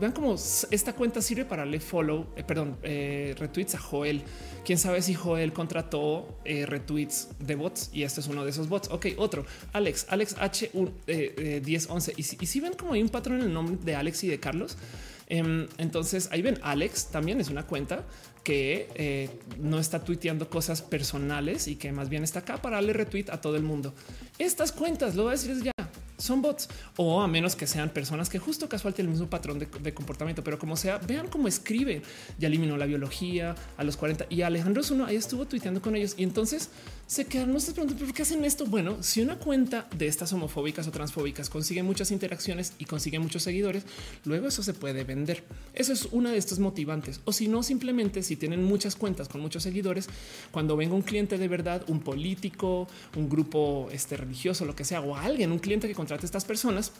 [0.00, 4.22] vean cómo esta cuenta sirve para darle follow, eh, perdón, eh, retweets a Joel.
[4.64, 8.68] Quién sabe si Joel contrató eh, retweets de bots y este es uno de esos
[8.68, 8.88] bots.
[8.90, 9.44] Ok, otro,
[9.74, 12.14] Alex, Alex H 1011.
[12.16, 14.40] Y, y si ven como hay un patrón en el nombre de Alex y de
[14.40, 14.78] Carlos,
[15.26, 18.06] em, entonces ahí ven, Alex también es una cuenta
[18.42, 19.28] que
[19.58, 23.42] no está tuiteando cosas personales y que más bien está acá para darle retweet a
[23.42, 23.92] todo el mundo.
[24.38, 25.72] Estas cuentas, lo voy a decir ya,
[26.18, 29.58] son bots o a menos que sean personas que justo casual tienen el mismo patrón
[29.58, 32.02] de, comportamiento, pero como sea, vean cómo escribe.
[32.38, 36.14] Ya eliminó la biología a los 40 y Alejandro Zuno ahí estuvo tuiteando con ellos
[36.16, 36.70] y entonces
[37.08, 37.52] se quedan.
[37.52, 38.66] No se preguntan por qué hacen esto.
[38.66, 43.42] Bueno, si una cuenta de estas homofóbicas o transfóbicas consigue muchas interacciones y consigue muchos
[43.42, 43.84] seguidores,
[44.24, 45.42] luego eso se puede vender.
[45.74, 47.20] Eso es una de estos motivantes.
[47.24, 50.06] O si no, simplemente si tienen muchas cuentas con muchos seguidores,
[50.50, 52.86] cuando venga un cliente de verdad, un político,
[53.16, 56.44] un grupo este, religioso, lo que sea, o alguien, un cliente que contrate a estas
[56.44, 56.92] personas,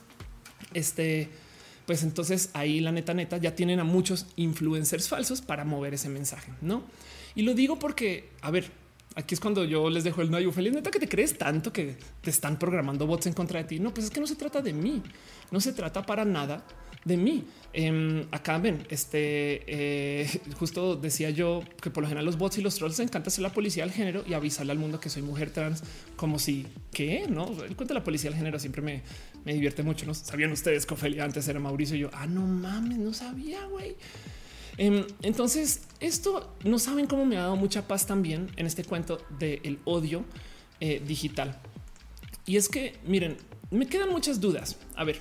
[0.75, 1.29] este
[1.85, 6.11] pues entonces ahí la neta neta ya tienen a muchos influencers falsos para mover ese
[6.11, 6.83] mensaje, ¿no?
[7.35, 8.71] Y lo digo porque, a ver,
[9.19, 11.97] Aquí es cuando yo les dejo el no, feliz neta que te crees tanto que
[12.21, 13.81] te están programando bots en contra de ti.
[13.81, 15.03] No, pues es que no se trata de mí,
[15.51, 16.63] no se trata para nada
[17.05, 17.45] de mí.
[17.73, 22.63] Eh, acá ven, este eh, justo decía yo que por lo general los bots y
[22.63, 25.51] los trolls encanta ser la policía del género y avisarle al mundo que soy mujer
[25.51, 25.83] trans,
[26.15, 29.03] como si que no el cuento de la policía del género siempre me,
[29.45, 30.07] me divierte mucho.
[30.07, 33.65] No sabían ustedes que Ofelia antes era Mauricio y yo, ah, no mames, no sabía,
[33.65, 33.97] güey.
[34.79, 39.21] Em, entonces, esto no saben cómo me ha dado mucha paz también en este cuento
[39.39, 40.25] del odio
[40.81, 41.61] eh, digital.
[42.47, 43.37] Y es que, miren,
[43.71, 44.77] me quedan muchas dudas.
[44.95, 45.21] A ver,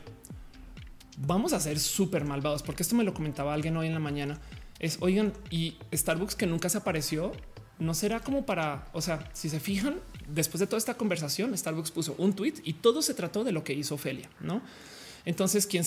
[1.17, 4.39] vamos a ser súper malvados, porque esto me lo comentaba alguien hoy en la mañana.
[4.79, 7.31] Es, oigan, y Starbucks que nunca se apareció,
[7.79, 11.91] no será como para, o sea, si se fijan, después de toda esta conversación, Starbucks
[11.91, 14.61] puso un tweet y todo se trató de lo que hizo Ofelia, ¿no?
[15.25, 15.84] Entonces, quien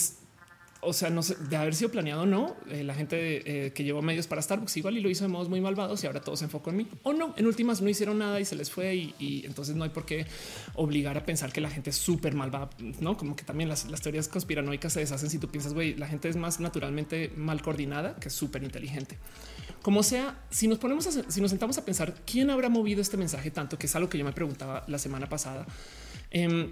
[0.82, 3.85] o sea, no sé, de haber sido planeado o no, eh, la gente eh, que
[3.85, 6.36] llevó medios para Starbucks igual y lo hizo de modos muy malvados y ahora todo
[6.36, 7.35] se enfocó en mí o no.
[7.36, 10.27] En últimas no hicieron nada y se les fue y, entonces no hay por qué
[10.74, 12.70] obligar a pensar que la gente es súper malvada,
[13.01, 16.28] no como que también las, teorías conspiranoicas se deshacen si tú piensas, güey, la gente
[16.28, 19.19] es más naturalmente mal coordinada que súper inteligente.
[19.82, 23.16] Como sea, si nos ponemos, a, si nos sentamos a pensar quién habrá movido este
[23.16, 25.66] mensaje tanto, que es algo que yo me preguntaba la semana pasada.
[26.31, 26.70] Eh,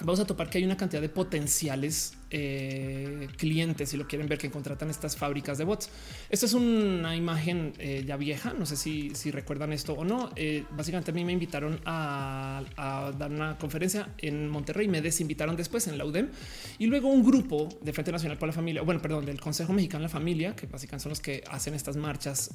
[0.00, 4.38] vamos a topar que hay una cantidad de potenciales eh, clientes, si lo quieren ver,
[4.38, 5.88] que contratan estas fábricas de bots.
[6.28, 10.30] Esta es una imagen eh, ya vieja, no sé si, recuerdan esto o no.
[10.36, 15.86] Eh, básicamente a mí me invitaron a, dar una conferencia en Monterrey, me desinvitaron después
[15.86, 16.30] en la UDEM
[16.78, 20.02] y luego un grupo de Frente Nacional por la Familia, bueno, perdón, del Consejo Mexicano
[20.02, 22.50] de la Familia, que básicamente son los que hacen estas marchas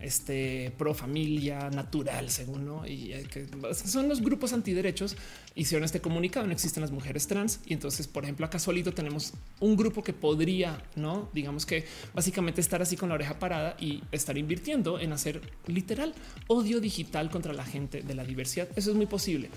[0.00, 5.16] este pro familia natural, según no, y que son los grupos antiderechos.
[5.54, 6.46] Hicieron este comunicado.
[6.46, 7.60] No existen las mujeres trans.
[7.66, 11.84] Y entonces, por ejemplo, acá solito tenemos un grupo que podría, no digamos que
[12.14, 16.14] básicamente estar así con la oreja parada y estar invirtiendo en hacer literal
[16.46, 18.68] odio digital contra la gente de la diversidad.
[18.76, 19.50] Eso es muy posible.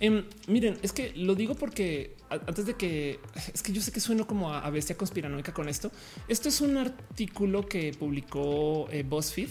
[0.00, 3.20] Em, miren, es que lo digo porque antes de que
[3.52, 5.92] es que yo sé que sueno como a, bestia conspiranoica con esto.
[6.26, 9.50] Esto es un artículo que publicó eh, BuzzFeed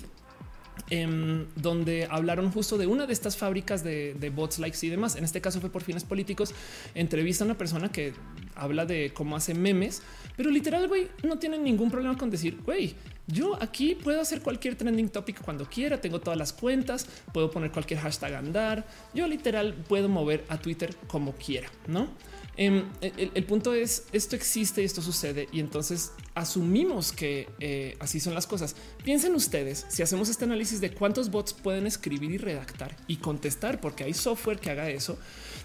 [0.89, 5.15] Em, donde hablaron justo de una de estas fábricas de, bots, likes y demás.
[5.15, 6.53] En este caso fue por fines políticos.
[6.93, 8.13] Entrevista a una persona que
[8.55, 10.01] habla de cómo hace memes,
[10.35, 12.95] pero literal, güey, no tienen ningún problema con decir, güey,
[13.27, 16.01] yo aquí puedo hacer cualquier trending topic cuando quiera.
[16.01, 18.85] Tengo todas las cuentas, puedo poner cualquier hashtag andar.
[19.13, 22.09] Yo literal puedo mover a Twitter como quiera, no?
[22.55, 28.19] Em, el, punto es esto existe y esto sucede y entonces asumimos que eh, así
[28.19, 28.75] son las cosas.
[29.03, 33.79] Piensen ustedes si hacemos este análisis de cuántos bots pueden escribir y redactar y contestar,
[33.79, 35.17] porque hay software que haga eso,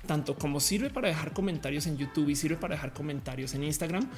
[0.06, 4.08] tanto como sirve para dejar comentarios en YouTube y sirve para dejar comentarios en Instagram,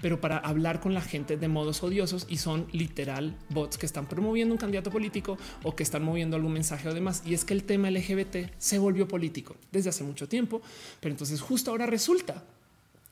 [0.00, 4.06] pero para hablar con la gente de modos odiosos y son literal bots que están
[4.06, 7.22] promoviendo un candidato político o que están moviendo algún mensaje o demás.
[7.26, 10.62] Y es que el tema LGBT se volvió político desde hace mucho tiempo,
[11.00, 12.44] pero entonces justo ahora resulta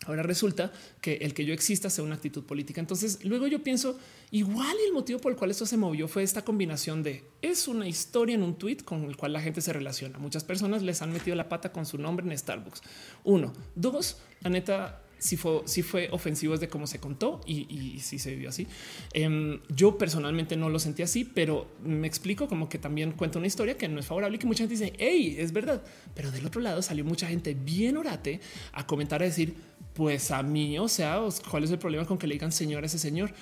[0.04, 2.80] Ahora resulta que el que yo exista sea una actitud política.
[2.80, 3.98] Entonces luego yo pienso
[4.30, 7.88] igual el motivo por el cual esto se movió fue esta combinación de es una
[7.88, 10.18] historia en un tweet con el cual la gente se relaciona.
[10.18, 12.82] Muchas personas les han metido la pata con su nombre en Starbucks.
[13.24, 18.18] Uno, dos, la neta si fue, si fue ofensivo desde cómo se contó y, si
[18.18, 18.66] se vivió así.
[19.12, 23.46] Em, yo personalmente no lo sentí así, pero me explico como que también cuenta una
[23.46, 25.82] historia que no es favorable y que mucha gente dice, hey, es verdad.
[26.14, 28.40] Pero del otro lado salió mucha gente bien orate
[28.72, 29.54] a comentar, a decir,
[29.96, 31.20] pues a mí, o sea,
[31.50, 33.32] ¿cuál es el problema con que le digan señor a ese señor?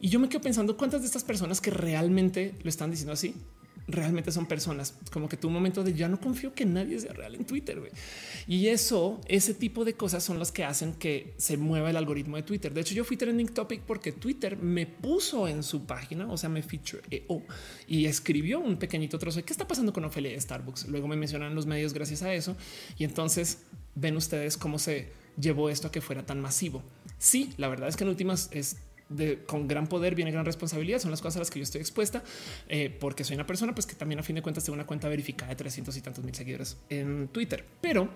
[0.00, 3.34] Y yo me quedo pensando cuántas de estas personas que realmente lo están diciendo así
[3.88, 7.34] realmente son personas como que tu momento de ya no confío que nadie sea real
[7.34, 7.80] en Twitter.
[8.46, 12.36] Y eso, ese tipo de cosas son las que hacen que se mueva el algoritmo
[12.36, 12.72] de Twitter.
[12.72, 16.48] De hecho, yo fui trending topic porque Twitter me puso en su página, o sea,
[16.48, 17.42] me featureó
[17.86, 20.88] y escribió un pequeñito trozo de qué está pasando con Ophelia de Starbucks.
[20.88, 22.56] Luego me mencionan los medios gracias a eso.
[22.98, 23.62] Y entonces
[23.94, 26.82] ven ustedes cómo se llevó esto a que fuera tan masivo.
[27.18, 28.76] Sí, la verdad es que en últimas es
[29.46, 30.98] con gran poder viene gran responsabilidad.
[30.98, 32.22] Son las cosas a las que yo estoy expuesta
[32.68, 35.08] eh, porque soy una persona pues que también a fin de cuentas tengo una cuenta
[35.08, 37.64] verificada de 300 y tantos mil seguidores en Twitter.
[37.80, 38.08] Pero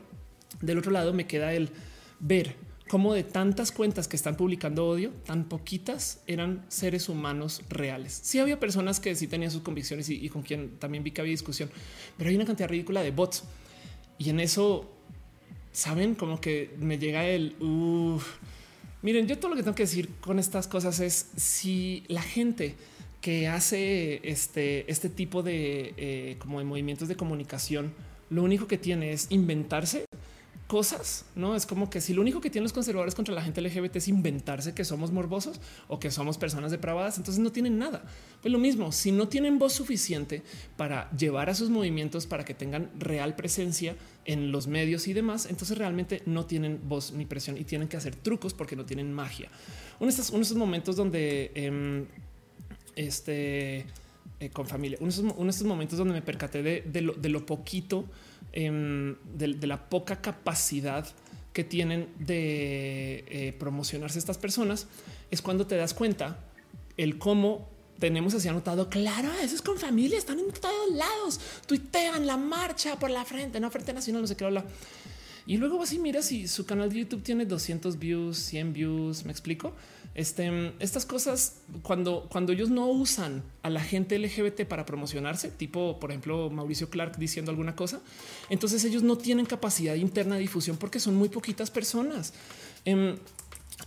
[0.61, 1.71] del otro lado me queda el
[2.19, 2.57] ver
[2.89, 8.21] cómo de tantas cuentas que están publicando odio, tan poquitas eran seres humanos reales.
[8.23, 11.33] Sí había personas que sí tenían sus convicciones y, con quien también vi que había
[11.33, 11.71] discusión,
[12.17, 13.45] pero hay una cantidad ridícula de bots.
[14.19, 14.96] Y en eso,
[15.77, 17.55] saben, como que me llega el...
[19.03, 22.75] Miren, yo todo lo que tengo que decir con estas cosas es si la gente
[23.21, 27.93] que hace este, este tipo de, eh, como de movimientos de comunicación,
[28.31, 30.06] lo único que tiene es inventarse
[30.67, 33.61] cosas, no es como que si lo único que tienen los conservadores contra la gente
[33.61, 38.05] LGBT es inventarse que somos morbosos o que somos personas depravadas, entonces no tienen nada.
[38.43, 40.43] Es lo mismo, si no tienen voz suficiente
[40.77, 45.47] para llevar a sus movimientos para que tengan real presencia en los medios y demás,
[45.47, 49.13] entonces realmente no tienen voz ni presión y tienen que hacer trucos porque no tienen
[49.13, 49.49] magia.
[50.01, 52.07] Uno de estos, momentos donde em,
[52.97, 53.87] este
[54.39, 58.05] eh, con familia, uno de, estos, momentos donde me percaté de, lo, poquito,
[58.57, 61.07] em, de, la poca capacidad
[61.53, 64.87] que tienen de eh, promocionarse estas personas,
[65.31, 66.39] es cuando te das cuenta
[66.97, 67.69] el cómo
[67.99, 72.99] tenemos así anotado, claro, eso es con familia, están en todos lados, tuitean la marcha
[72.99, 74.65] por la frente, no frente nacional, no sé qué habla.
[75.47, 79.25] Y luego vas y miras si su canal de YouTube tiene 200 views, 100 views,
[79.25, 79.75] me explico.
[80.17, 86.01] Este, estas cosas, cuando, cuando ellos no usan a la gente LGBT para promocionarse, tipo,
[86.01, 88.01] por ejemplo, Mauricio Clark diciendo alguna cosa,
[88.49, 92.33] entonces ellos no tienen capacidad interna de difusión porque son muy poquitas personas.
[92.87, 93.19] Em,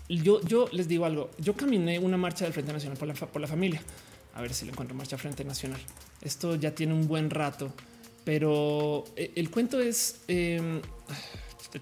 [0.07, 1.31] yo, yo les digo algo.
[1.39, 3.81] Yo caminé una marcha del Frente Nacional por la, por la familia.
[4.35, 5.81] A ver si le encuentro marcha Frente Nacional.
[6.21, 7.73] Esto ya tiene un buen rato,
[8.23, 10.79] pero eh, el cuento es em,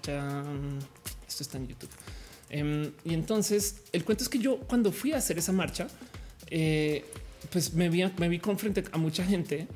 [1.28, 1.90] esto está en YouTube.
[2.50, 5.88] Em, y entonces el cuento es que yo cuando fui a hacer esa marcha,
[6.50, 7.04] eh,
[7.50, 9.66] pues me vi, me vi con frente a mucha gente.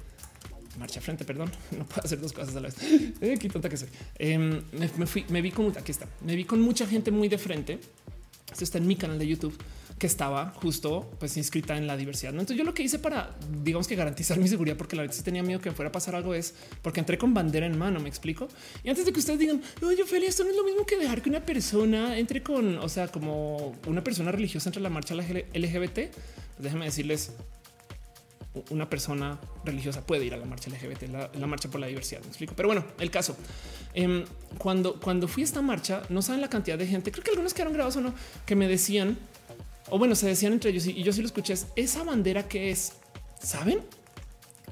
[0.78, 2.76] Marcha frente, perdón, no puedo hacer dos cosas a la vez.
[3.20, 3.88] Eh, qué tonta que soy.
[4.18, 6.08] Em, me, fui, me vi con aquí está.
[6.22, 7.78] Me vi con mucha gente muy de frente
[8.52, 9.56] esto está en mi canal de YouTube
[10.02, 12.32] que estaba justo pues inscrita en la diversidad.
[12.32, 15.22] Entonces yo lo que hice para, digamos que garantizar mi seguridad, porque la verdad sí
[15.22, 18.08] tenía miedo que fuera a pasar algo es porque entré con bandera en mano, me
[18.08, 18.48] explico.
[18.82, 21.22] Y antes de que ustedes digan, oye, Feli, esto no es lo mismo que dejar
[21.22, 25.94] que una persona entre con, o sea, como una persona religiosa entre la marcha LGBT,
[25.94, 27.30] pues déjenme decirles,
[28.70, 32.22] una persona religiosa puede ir a la marcha LGBT, la, marcha por la diversidad.
[32.22, 32.54] Me explico.
[32.56, 33.36] Pero bueno, el caso
[33.94, 34.24] em,
[34.58, 37.12] cuando, cuando fui a esta marcha, no saben la cantidad de gente.
[37.12, 38.12] Creo que algunos quedaron grabados o no,
[38.44, 39.16] que me decían,
[39.92, 41.52] o bueno, se decían entre ellos y yo sí lo escuché.
[41.52, 42.94] Es esa bandera que es,
[43.38, 43.80] saben,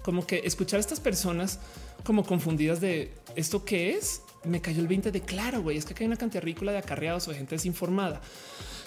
[0.00, 1.58] como que escuchar a estas personas
[2.04, 4.22] como confundidas de esto que es.
[4.44, 5.76] Me cayó el 20 de claro, güey.
[5.76, 8.22] Es que hay una cantidad ridícula de acarreados o de gente desinformada.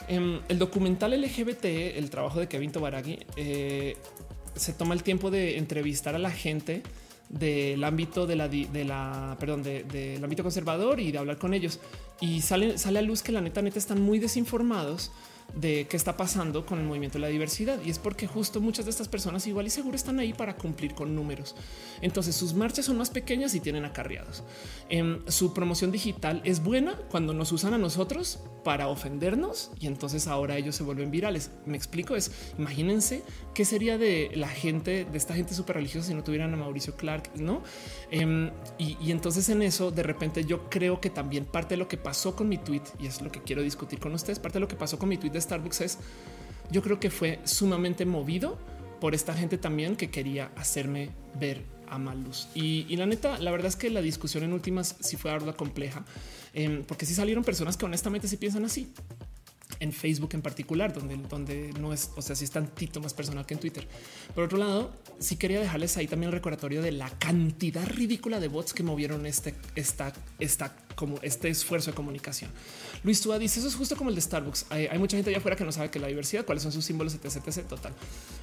[0.08, 3.96] Em, el documental LGBT, el trabajo de Kevin Tobaragi, eh,
[4.56, 6.82] se toma el tiempo de entrevistar a la gente
[7.30, 11.80] del ámbito de la perdón, del ámbito conservador y de hablar con ellos.
[12.20, 15.12] Y sale, sale a luz que la neta, neta están muy desinformados
[15.56, 17.80] de qué está pasando con el movimiento de la diversidad.
[17.84, 20.94] Y es porque justo muchas de estas personas igual y seguro están ahí para cumplir
[20.94, 21.56] con números.
[22.02, 24.44] Entonces sus marchas son más pequeñas y tienen acarreados.
[24.90, 30.28] Em, su promoción digital es buena cuando nos usan a nosotros para ofendernos y entonces
[30.28, 31.52] ahora ellos se vuelven virales.
[31.66, 33.24] Me explico es, imagínense
[33.54, 36.96] qué sería de la gente, de esta gente súper religiosa si no tuvieran a Mauricio
[36.96, 37.62] Clark, ¿no?
[38.12, 41.98] Em, y, entonces en eso de repente yo creo que también parte de lo que
[41.98, 44.68] pasó con mi tweet, y es lo que quiero discutir con ustedes, parte de lo
[44.68, 45.98] que pasó con mi tweet de Starbucks es,
[46.72, 48.58] yo creo que fue sumamente movido
[49.00, 51.10] por esta gente también que quería hacerme
[51.40, 52.48] ver a mal luz.
[52.56, 56.06] Y, la neta, la verdad es que la discusión en últimas sí fue ardua, compleja,
[56.54, 58.94] em, porque sí salieron personas que honestamente sí piensan así
[59.80, 63.46] en Facebook en particular, donde, donde no es, o sea, si es tantito más personal
[63.46, 63.88] que en Twitter.
[64.34, 68.48] Por otro lado, sí quería dejarles ahí también el recordatorio de la cantidad ridícula de
[68.48, 72.50] bots que movieron este, esta, esta, como este esfuerzo de comunicación.
[73.04, 74.68] Luis Tua dice eso es justo como el de Starbucks.
[74.70, 77.14] Hay, mucha gente allá afuera que no sabe que la diversidad, cuáles son sus símbolos,
[77.14, 77.36] etc.
[77.46, 77.94] etc total.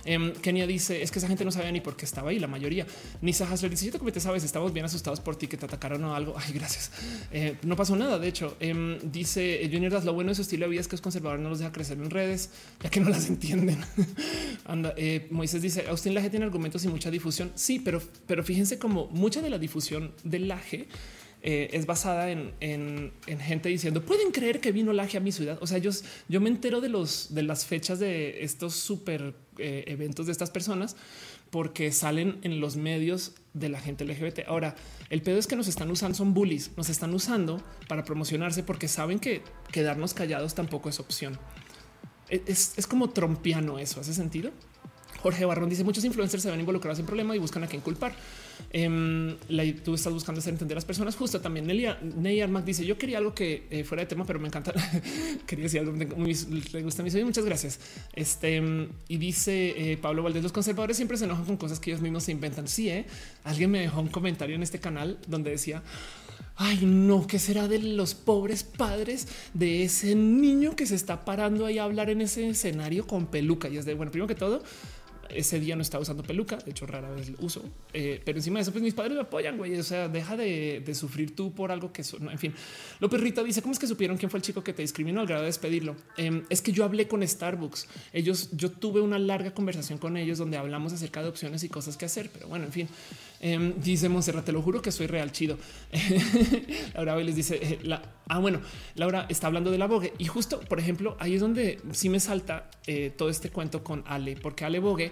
[0.05, 2.39] Em, Kenia dice es que esa gente no sabía ni por qué estaba ahí.
[2.39, 2.87] La mayoría.
[3.23, 6.05] Nisa Hasler dice yo te te sabes, estamos bien asustados por ti que te atacaron
[6.05, 6.35] o algo.
[6.39, 6.93] Ay, gracias.
[7.33, 8.19] Eh, no pasó nada.
[8.19, 10.97] De hecho, em, dice Junior Das, lo bueno de su estilo de vida es que
[10.97, 12.51] es conservador, no los deja crecer en redes,
[12.83, 13.79] ya que no las entienden.
[14.67, 17.51] Anda, eh, Moisés dice Austin Laje tiene argumentos y mucha difusión.
[17.55, 20.89] Sí, pero, pero fíjense como mucha de la difusión del Laje
[21.43, 25.59] eh, es basada en, gente diciendo pueden creer que vino Laje a mi ciudad.
[25.61, 25.91] O sea, yo,
[26.29, 30.51] yo me entero de los de las fechas de estos super eh, eventos de estas
[30.51, 30.97] personas
[31.51, 34.41] porque salen en los medios de la gente LGBT.
[34.47, 34.77] Ahora,
[35.09, 38.87] el pedo es que nos están usando, son bullies, nos están usando para promocionarse porque
[38.87, 39.43] saben que
[39.73, 41.39] quedarnos callados tampoco es opción.
[42.29, 44.53] E, es, es como trompiano eso, ¿hace sentido?
[45.23, 48.13] Jorge Barrón dice muchos influencers se ven involucrados en problema y buscan a quien culpar.
[48.73, 49.37] Em,
[49.85, 51.17] tú estás buscando hacer entender a las personas.
[51.17, 54.49] Justo también Nelly Armac dice yo quería algo que eh, fuera de tema, pero me
[54.49, 54.73] encanta.
[55.47, 56.37] quería decir algo muy,
[56.73, 57.11] le gusta a mí.
[57.25, 57.81] Muchas gracias.
[58.15, 58.63] Este
[59.09, 62.25] y dice eh, Pablo Valdés, los conservadores siempre se enojan con cosas que ellos mismos
[62.25, 62.69] se inventan.
[62.69, 63.07] Sí, ¿eh?
[63.45, 65.83] alguien me dejó un comentario en este canal donde decía
[66.63, 71.65] Ay, no, ¿qué será de los pobres padres de ese niño que se está parando
[71.65, 73.71] ahí a hablar en ese escenario con peluca?
[73.71, 74.63] Y es de bueno, primero que todo,
[75.35, 77.63] ese día no estaba usando peluca, de hecho rara vez lo uso,
[77.93, 80.83] eh, pero encima de eso pues mis padres me apoyan, güey, o sea, deja de,
[80.95, 82.55] sufrir tú por algo que no, en fin.
[82.99, 85.27] López Rita dice, ¿cómo es que supieron quién fue el chico que te discriminó al
[85.27, 85.97] grado de despedirlo?
[86.17, 90.39] Em, es que yo hablé con Starbucks, ellos, yo tuve una larga conversación con ellos
[90.39, 92.89] donde hablamos acerca de opciones y cosas que hacer, pero bueno, en fin.
[93.43, 95.57] Em, dice Monserrat, te lo juro que soy real chido.
[96.95, 98.61] Laura les dice, eh, la, ah, bueno,
[98.97, 102.21] Laura está hablando de la Vogue y justo, por ejemplo, ahí es donde sí me
[102.21, 105.11] salta eh, todo este cuento con Ale, porque Ale Vogue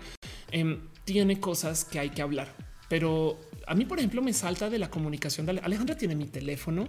[0.51, 2.55] em, tiene cosas que hay que hablar,
[2.91, 3.39] pero
[3.69, 5.47] a mí, por ejemplo, me salta de la comunicación.
[5.47, 6.89] De Alejandra tiene mi teléfono.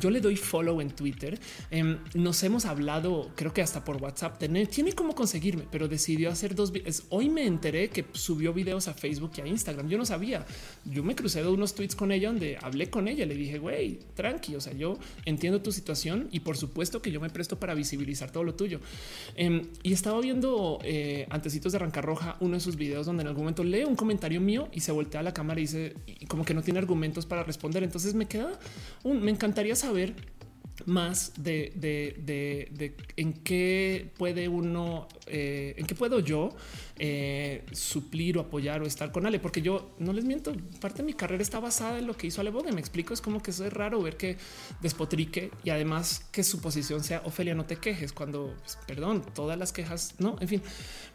[0.00, 1.38] Yo le doy follow en Twitter.
[1.70, 4.38] Em, nos hemos hablado, creo que hasta por WhatsApp.
[4.38, 6.72] Tiene, tiene cómo conseguirme, pero decidió hacer dos.
[6.72, 7.04] videos.
[7.08, 9.88] Hoy me enteré que subió videos a Facebook y a Instagram.
[9.88, 10.44] Yo no sabía.
[10.84, 13.26] Yo me crucé de unos tweets con ella donde hablé con ella.
[13.26, 14.54] Le dije, güey, tranqui.
[14.54, 18.30] O sea, yo entiendo tu situación y por supuesto que yo me presto para visibilizar
[18.30, 18.80] todo lo tuyo.
[19.36, 23.28] Em, y estaba viendo eh, antecitos de Arrancar Roja uno de sus videos donde en
[23.28, 26.26] algún momento lee un comentario mío y se voltea a la cámara y dice, y
[26.26, 27.82] como que no tiene argumentos para responder.
[27.82, 28.58] Entonces me queda
[29.02, 30.14] un, me encantaría saber
[30.86, 36.50] más de, de, en qué puede uno, eh, en qué puedo yo
[36.98, 41.04] eh, suplir o apoyar o estar con Ale, porque yo no les miento, parte de
[41.04, 42.72] mi carrera está basada en lo que hizo Ale Bogue.
[42.72, 44.36] Me explico, es como que eso es raro ver que
[44.80, 49.58] despotrique y además que su posición sea Ofelia, no te quejes cuando, pues, perdón, todas
[49.58, 50.62] las quejas, no, en fin.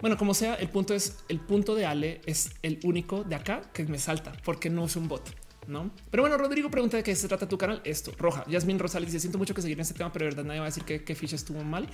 [0.01, 3.61] Bueno, como sea, el punto es el punto de Ale es el único de acá
[3.73, 5.46] que me salta porque no es un bot.
[5.67, 7.81] No, pero bueno, Rodrigo pregunta de qué se trata tu canal.
[7.83, 8.45] Esto roja.
[8.47, 10.65] Yasmin Rosales dice: Siento mucho que seguir en este tema, pero de verdad nadie va
[10.65, 11.87] a decir que, Fish estuvo mal.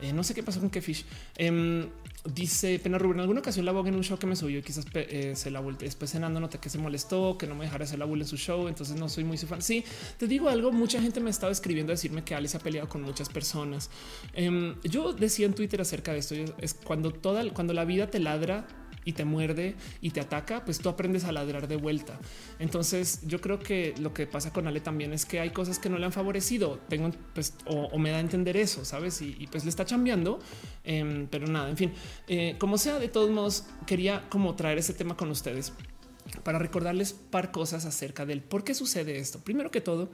[0.00, 1.06] Eh, no sé qué pasó con que Fish.
[1.36, 1.88] Em,
[2.34, 3.16] dice Pena Rubén.
[3.16, 5.60] En alguna ocasión la voz en un show que me subió quizás eh, se la
[5.60, 6.38] volteé después cenando.
[6.38, 8.68] Noté que se molestó, que no me dejara hacer la bull en su show.
[8.68, 9.62] Entonces no soy muy su fan.
[9.62, 9.84] Sí,
[10.18, 10.70] te digo algo.
[10.70, 13.88] Mucha gente me estaba escribiendo a decirme que Ale se ha peleado con muchas personas.
[14.34, 18.18] Em, yo decía en Twitter acerca de esto: es cuando toda, cuando la vida te
[18.18, 18.66] ladra
[19.08, 22.20] y te muerde y te ataca, pues tú aprendes a ladrar de vuelta.
[22.58, 25.88] Entonces yo creo que lo que pasa con Ale también es que hay cosas que
[25.88, 26.78] no le han favorecido.
[26.90, 29.22] Tengo pues o, me da a entender eso, sabes?
[29.22, 30.40] Y, pues le está cambiando,
[30.84, 31.92] em, pero nada, en fin,
[32.26, 35.72] eh, como sea, de todos modos quería como traer ese tema con ustedes
[36.42, 39.38] para recordarles par cosas acerca del por qué sucede esto.
[39.38, 40.10] Primero que todo,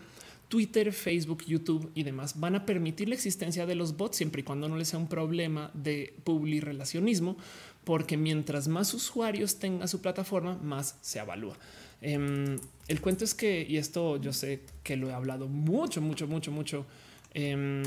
[0.49, 4.45] Twitter, Facebook, YouTube y demás van a permitir la existencia de los bots siempre y
[4.45, 6.15] cuando no les sea un problema de
[6.61, 7.37] relacionismo
[7.85, 11.57] porque mientras más usuarios tenga su plataforma, más se evalúa.
[12.01, 12.59] Em,
[12.89, 16.51] el cuento es que, y esto yo sé que lo he hablado mucho, mucho, mucho,
[16.51, 16.87] mucho
[17.33, 17.83] em,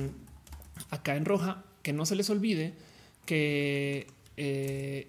[0.90, 2.74] acá en Roja, que no se les olvide
[3.26, 4.08] que
[4.38, 5.08] eh,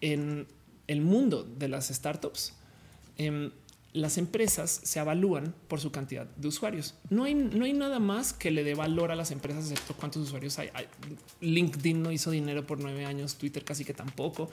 [0.00, 0.46] en
[0.86, 2.54] el mundo de las startups,
[3.16, 3.50] em,
[3.92, 6.94] las empresas se evalúan por su cantidad de usuarios.
[7.10, 10.22] No hay, no hay nada más que le dé valor a las empresas, excepto cuántos
[10.22, 10.70] usuarios hay.
[11.40, 14.50] LinkedIn no hizo dinero por nueve años, Twitter casi que tampoco.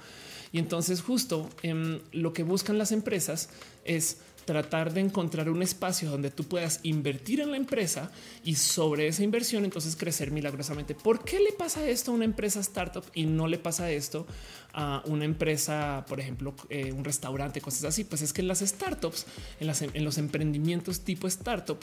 [0.51, 3.49] Y entonces justo em, lo que buscan las empresas
[3.85, 4.17] es
[4.49, 8.11] tratar de encontrar un espacio donde tú puedas invertir en la empresa
[8.43, 10.95] y sobre esa inversión entonces crecer milagrosamente.
[10.95, 14.25] ¿Por qué le pasa esto a una empresa startup y no le pasa esto
[14.73, 18.05] a una empresa, por ejemplo, eh, un restaurante, cosas así?
[18.05, 19.27] Pues es que en las startups,
[19.59, 21.77] en, en los emprendimientos tipo startup,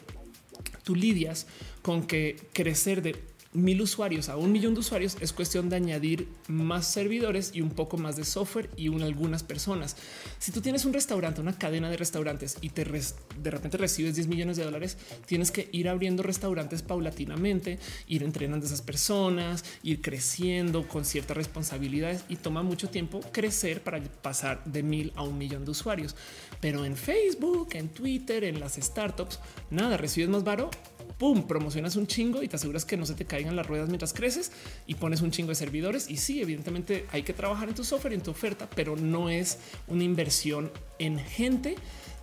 [0.83, 1.47] tú lidias
[1.83, 3.15] con que crecer de
[3.53, 7.71] mil usuarios a un millón de usuarios es cuestión de añadir más servidores y un
[7.71, 9.97] poco más de software y algunas personas.
[10.39, 14.29] Si tú tienes un restaurante, una cadena de restaurantes y te de repente recibes 10
[14.29, 14.97] millones de dólares,
[15.27, 21.37] tienes que ir abriendo restaurantes paulatinamente, ir entrenando a esas personas, ir creciendo con ciertas
[21.37, 26.17] responsabilidades y toma mucho tiempo crecer para pasar de mil a un millón de usuarios.
[26.61, 29.41] Pero en Facebook, en Twitter, en las startups,
[29.71, 30.71] nada, recibes más varo
[31.19, 34.13] pum, promocionas un chingo y te aseguras que no se te caigan las ruedas mientras
[34.13, 34.53] creces
[34.87, 36.11] y pones un chingo de servidores.
[36.11, 39.31] Y sí, evidentemente hay que trabajar en tu software y en tu oferta, pero no
[39.31, 41.77] es una inversión en gente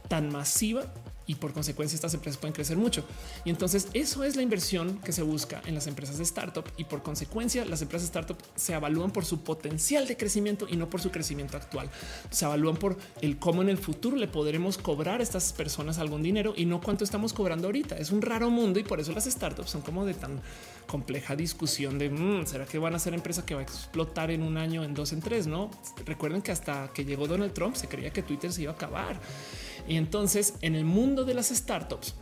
[0.07, 0.93] tan masiva
[1.25, 3.03] y por consecuencia estas empresas pueden crecer mucho.
[3.45, 6.85] Y entonces eso es la inversión que se busca en las empresas de startup y
[6.85, 11.01] por consecuencia las empresas startup se evalúan por su potencial de crecimiento y no por
[11.01, 11.89] su crecimiento actual.
[12.29, 16.23] Se evalúan por el cómo en el futuro le podremos cobrar a estas personas algún
[16.23, 17.97] dinero y no cuánto estamos cobrando ahorita.
[17.97, 20.41] Es un raro mundo y por eso las startups son como de tan
[20.87, 24.43] compleja discusión de mm, será que van a ser empresa que va a explotar en
[24.43, 25.47] un año, en dos, en tres.
[25.47, 25.71] No
[26.05, 29.19] recuerden que hasta que llegó Donald Trump se creía que Twitter se iba a acabar.
[29.87, 32.15] Y entonces en el mundo de las startups,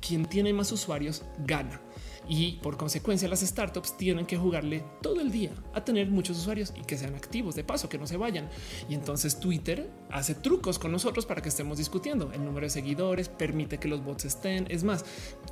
[0.00, 1.80] quien tiene más usuarios gana.
[2.28, 6.72] Y por consecuencia las startups tienen que jugarle todo el día a tener muchos usuarios
[6.76, 8.48] y que sean activos de paso, que no se vayan.
[8.88, 13.28] Y entonces Twitter hace trucos con nosotros para que estemos discutiendo el número de seguidores,
[13.28, 14.66] permite que los bots estén.
[14.68, 15.04] Es más,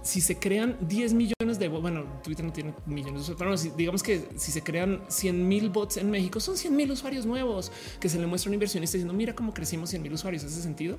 [0.02, 4.28] si se crean 10 millones de bots, bueno, Twitter no tiene millones, pero digamos que
[4.36, 8.18] si se crean 100 mil bots en México, son 100 mil usuarios nuevos que se
[8.18, 10.98] le muestra un inversionista diciendo mira cómo crecimos 100 mil usuarios, ese sentido.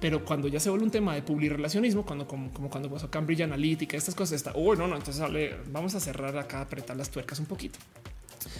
[0.00, 3.42] Pero cuando ya se vuelve un tema de public relacionismo, cuando como, cuando pasó Cambridge
[3.42, 5.15] Analytica, estas cosas está, oh, no, no, entonces
[5.70, 7.78] vamos a cerrar acá, apretar las tuercas un poquito.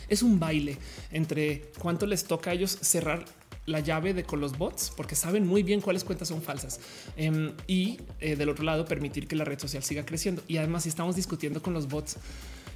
[0.09, 0.79] Es un baile
[1.11, 3.25] entre cuánto les toca a ellos cerrar
[3.67, 6.79] la llave de con los bots porque saben muy bien cuáles cuentas son falsas
[7.17, 10.43] em, y eh, del otro lado permitir que la red social siga creciendo.
[10.49, 12.17] Y además, si estamos discutiendo con los bots,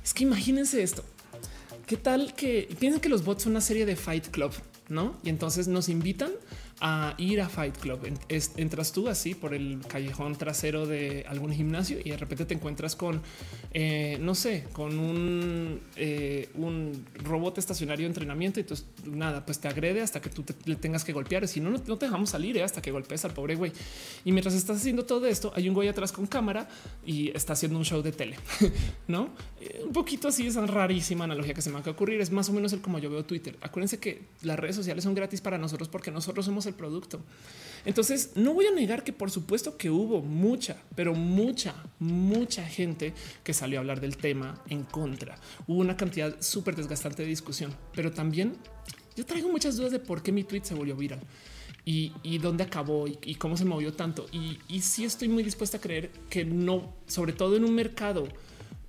[0.04, 1.04] es que imagínense esto.
[1.86, 4.52] ¿Qué tal que piensen que los bots son una serie de Fight Club,
[4.88, 5.16] no?
[5.22, 6.30] Y entonces nos invitan
[6.80, 8.00] a ir a Fight Club.
[8.56, 12.96] Entras tú así por el callejón trasero de algún gimnasio y de repente te encuentras
[12.96, 13.20] con,
[13.72, 19.58] eh, no sé, con un, eh, un robot estacionario de entrenamiento y entonces nada, pues
[19.58, 21.46] te agrede hasta que tú le tengas que golpear.
[21.46, 23.72] Si no, no te dejamos salir eh, hasta que golpees al pobre güey.
[24.24, 26.68] Y mientras estás haciendo todo esto, hay un güey atrás con cámara
[27.04, 28.36] y está haciendo un show de tele,
[29.08, 29.30] no?
[29.84, 32.20] un poquito así, esa rarísima analogía que se me va a ocurrir.
[32.20, 33.58] Es más o menos el como yo veo Twitter.
[33.60, 37.20] Acuérdense que las redes sociales son gratis para nosotros porque nosotros somos el producto.
[37.84, 43.14] Entonces, no voy a negar que por supuesto que hubo mucha, pero mucha, mucha gente
[43.42, 45.36] que salió a hablar del tema en contra.
[45.66, 48.56] Hubo una cantidad súper desgastante de discusión, pero también
[49.16, 51.20] yo traigo muchas dudas de por qué mi tweet se volvió viral
[51.84, 54.26] y, dónde acabó y, cómo se movió tanto.
[54.30, 58.28] Y, y sí estoy muy dispuesta a creer que no, sobre todo en un mercado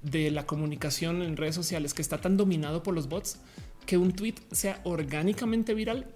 [0.03, 3.39] de la comunicación en redes sociales que está tan dominado por los bots,
[3.85, 6.07] que un tweet sea orgánicamente viral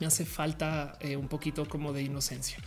[0.00, 2.58] me hace falta eh, un poquito como de inocencia.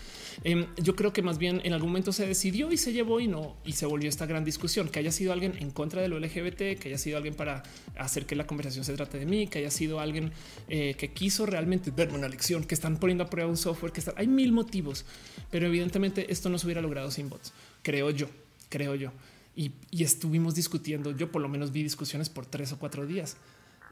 [0.44, 3.28] Em, yo creo que más bien en algún momento se decidió y se llevó y
[3.28, 6.20] no y se volvió esta gran discusión que haya sido alguien en contra de lo
[6.20, 7.64] LGBT, que haya sido alguien para
[7.98, 10.32] hacer que la conversación se trate de mí, que haya sido alguien
[10.68, 14.00] eh, que quiso realmente verme una lección, que están poniendo a prueba un software, que
[14.00, 15.06] está, hay mil motivos,
[15.52, 17.54] pero evidentemente esto no se hubiera logrado sin bots.
[17.82, 18.28] Creo yo,
[18.70, 19.12] creo yo.
[19.56, 21.12] Y, y estuvimos discutiendo.
[21.12, 23.38] Yo por lo menos vi discusiones por tres o cuatro días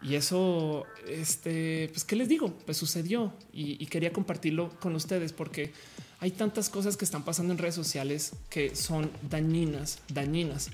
[0.03, 2.53] y eso, este, pues, ¿qué les digo?
[2.65, 5.71] Pues sucedió y, quería compartirlo con ustedes porque
[6.19, 10.71] hay tantas cosas que están pasando en redes sociales que son dañinas, dañinas.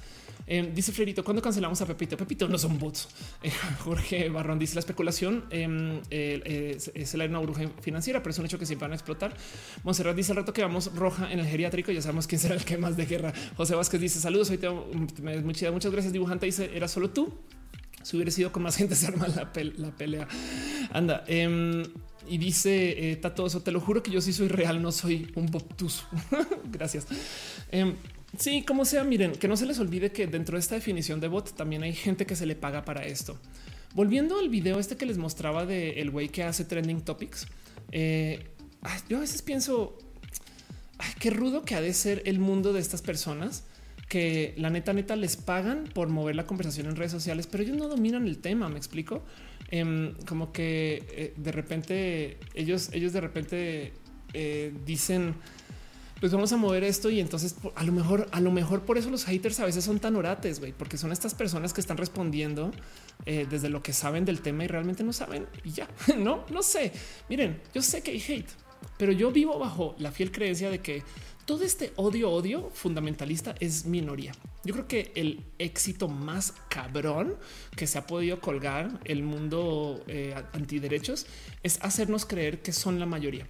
[0.47, 2.17] Em, dice Fredito, ¿cuándo cancelamos a Pepito?
[2.17, 3.07] Pepito no son bots.
[3.43, 3.51] Eh,
[3.83, 8.57] Jorge Barrón dice la especulación em, es la una bruja financiera, pero es un hecho
[8.57, 9.35] que siempre van a explotar.
[9.83, 11.91] Monserrat dice el rato que vamos roja en el geriátrico.
[11.91, 13.31] Ya sabemos quién será el que más de guerra.
[13.57, 14.49] José Vázquez dice saludos.
[14.49, 14.69] Hoy te,
[15.41, 16.13] muchas gracias.
[16.13, 17.31] Dibujante dice era solo tú.
[18.03, 20.27] Si hubiera sido con más gente, se arma la, pelea.
[20.91, 21.23] Anda.
[21.27, 21.83] Em,
[22.27, 23.61] y dice eh, eso.
[23.61, 26.05] Te lo juro que yo sí soy real, no soy un boptus.
[26.71, 27.07] Gracias.
[27.71, 27.95] Em,
[28.37, 31.27] sí, como sea, miren, que no se les olvide que dentro de esta definición de
[31.27, 33.37] bot también hay gente que se le paga para esto.
[33.95, 37.47] Volviendo al video este que les mostraba de el güey que hace trending topics,
[37.91, 38.45] eh,
[39.09, 39.97] yo a veces pienso
[41.19, 43.63] qué rudo que ha de ser el mundo de estas personas
[44.09, 47.77] que la neta neta les pagan por mover la conversación en redes sociales, pero ellos
[47.77, 48.67] no dominan el tema.
[48.67, 49.23] Me explico
[49.69, 53.93] em, como que eh, de repente ellos, ellos de repente
[54.33, 55.35] eh, dicen
[56.19, 59.09] pues vamos a mover esto y entonces a lo mejor, a lo mejor por eso
[59.09, 62.71] los haters a veces son tan orates, güey, porque son estas personas que están respondiendo
[63.25, 65.87] eh, desde lo que saben del tema y realmente no saben y ya,
[66.17, 66.91] no, no sé.
[67.29, 68.49] Miren, yo sé que hay hate,
[68.97, 71.03] pero yo vivo bajo la fiel creencia de que
[71.49, 74.33] todo este odio, odio fundamentalista es minoría.
[74.63, 77.37] Yo creo que el éxito más cabrón
[77.75, 81.25] que se ha podido colgar el mundo eh, antiderechos
[81.63, 83.47] es hacernos creer que son la mayoría.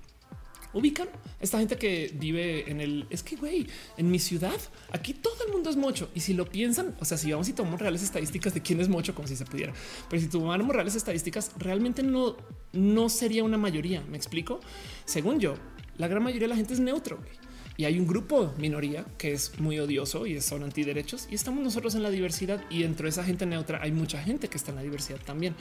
[0.71, 1.09] Ubican
[1.41, 3.67] esta gente que vive en el es que güey,
[3.97, 4.55] en mi ciudad
[4.93, 6.09] aquí todo el mundo es mocho.
[6.15, 8.87] Y si lo piensan, o sea, si vamos y tomamos reales estadísticas de quién es
[8.87, 9.73] mocho, como si se pudiera,
[10.09, 12.37] pero si tomáramos reales estadísticas, realmente no,
[12.71, 14.01] no sería una mayoría.
[14.09, 14.61] Me explico.
[15.03, 15.55] Según yo,
[15.97, 17.17] la gran mayoría de la gente es neutro.
[17.17, 17.48] Güey
[17.79, 21.95] y hay un grupo minoría que es muy odioso y son antiderechos y estamos nosotros
[21.95, 24.75] en la diversidad y dentro de esa gente neutra hay mucha gente que está en
[24.75, 25.55] la diversidad también.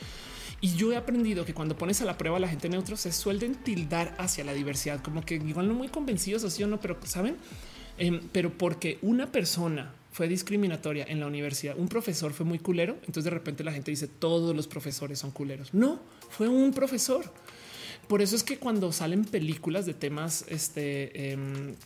[0.61, 3.13] Y yo he aprendido que cuando pones a la prueba a la gente neutro se
[3.13, 6.99] suelen tildar hacia la diversidad, como que igual no muy convencidos así o no, pero
[7.05, 7.37] saben,
[7.99, 12.95] em, pero porque una persona fue discriminatoria en la universidad, un profesor fue muy culero,
[13.03, 15.73] entonces de repente la gente dice todos los profesores son culeros.
[15.73, 16.01] No,
[16.31, 17.33] fue un profesor.
[18.09, 21.77] Por eso es que cuando salen películas de temas este, em,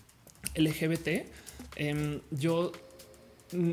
[0.55, 1.27] LGBT,
[1.77, 2.73] em, yo
[3.53, 3.73] mm,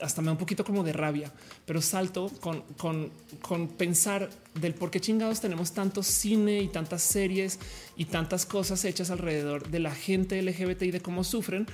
[0.00, 1.32] hasta me da un poquito como de rabia,
[1.66, 4.28] pero salto con, con, pensar
[4.60, 7.58] del por qué chingados tenemos tanto cine y tantas series
[7.96, 11.66] y tantas cosas hechas alrededor de la gente LGBT y de cómo sufren.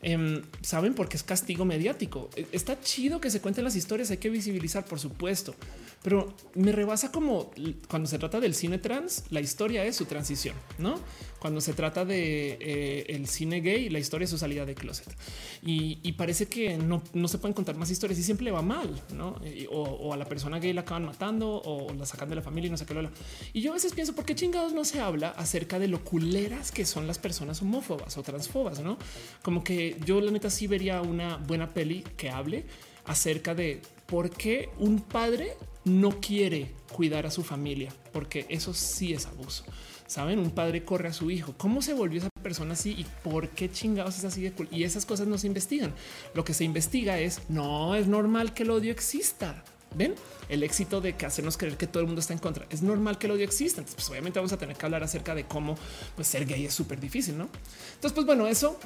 [0.00, 2.30] Em, saben porque es castigo mediático.
[2.36, 5.54] E, está chido que se cuenten las historias, hay que visibilizar, por supuesto,
[6.02, 7.50] pero me rebasa como
[7.88, 11.00] cuando se trata del cine trans, la historia es su transición, no?
[11.38, 15.14] Cuando se trata de eh, el cine gay, la historia es su salida de closet
[15.62, 19.40] y, parece que no, se pueden contar más historias y siempre le va mal, no?
[19.70, 22.70] o, a la persona gay la acaban matando o la sacan de la familia y
[22.70, 22.94] no sé qué.
[22.94, 23.08] Lo,
[23.52, 26.72] y yo a veces pienso, ¿por qué chingados no se habla acerca de lo culeras
[26.72, 28.80] que son las personas homófobas o transfobas?
[28.80, 28.98] No
[29.42, 32.64] como que yo la neta sí vería una buena peli que hable
[33.06, 35.56] acerca de por qué un padre
[35.88, 39.64] no quiere cuidar a su familia, porque eso sí es abuso.
[40.06, 41.54] Saben, un padre corre a su hijo.
[41.58, 44.66] ¿Cómo se volvió esa persona así y por qué chingados es así de cool?
[44.70, 45.94] Y esas cosas no se investigan.
[46.32, 49.62] Lo que se investiga es no es normal que el odio exista.
[49.94, 50.14] Ven
[50.48, 52.66] el éxito de que hacernos creer que todo el mundo está en contra.
[52.70, 53.80] Es normal que el odio exista.
[53.80, 55.76] Entonces, pues obviamente vamos a tener que hablar acerca de cómo
[56.16, 57.48] pues, ser gay es súper difícil, no?
[57.94, 58.78] Entonces, pues bueno, eso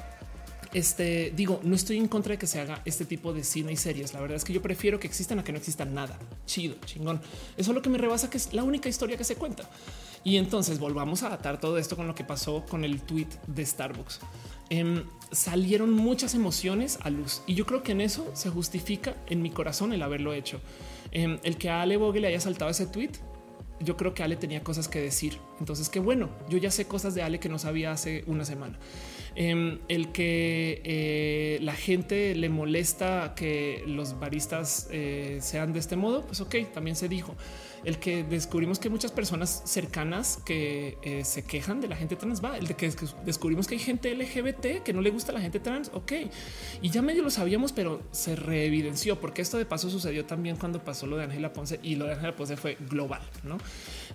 [0.73, 3.77] este digo, no estoy en contra de que se haga este tipo de cine y
[3.77, 4.13] series.
[4.13, 6.17] La verdad es que yo prefiero que existan a que no exista nada.
[6.45, 7.21] Chido, chingón.
[7.57, 9.69] Eso es lo que me rebasa, que es la única historia que se cuenta.
[10.23, 13.65] Y entonces volvamos a atar todo esto con lo que pasó con el tweet de
[13.65, 14.19] Starbucks.
[14.69, 19.41] Em, salieron muchas emociones a luz y yo creo que en eso se justifica en
[19.41, 20.61] mi corazón el haberlo hecho.
[21.11, 23.11] Em, el que a Ale Bogue le haya saltado ese tweet
[23.83, 25.37] yo creo que Ale tenía cosas que decir.
[25.59, 28.77] Entonces, qué bueno, yo ya sé cosas de Ale que no sabía hace una semana.
[29.35, 35.95] Em, el que eh, la gente le molesta que los baristas eh, sean de este
[35.95, 37.35] modo, pues ok, también se dijo
[37.83, 42.43] el que descubrimos que muchas personas cercanas que eh, se quejan de la gente trans
[42.43, 42.91] va, el de que
[43.25, 45.91] descubrimos que hay gente LGBT que no le gusta la gente trans.
[45.93, 46.13] Ok,
[46.81, 50.83] y ya medio lo sabíamos, pero se reevidenció porque esto de paso sucedió también cuando
[50.83, 53.21] pasó lo de Ángela Ponce y lo de Ángela Ponce fue global.
[53.43, 53.57] No,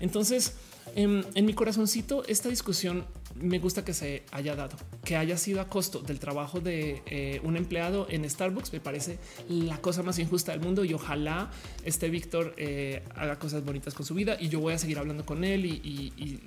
[0.00, 0.54] entonces
[0.94, 3.04] en, mi corazoncito, esta discusión
[3.34, 7.40] me gusta que se haya dado, que haya sido a costo del trabajo de eh,
[7.44, 8.72] un empleado en Starbucks.
[8.72, 11.50] Me parece la cosa más injusta del mundo y ojalá
[11.84, 15.24] este Víctor eh, haga cosas bonitas con su vida y yo voy a seguir hablando
[15.24, 16.40] con él y,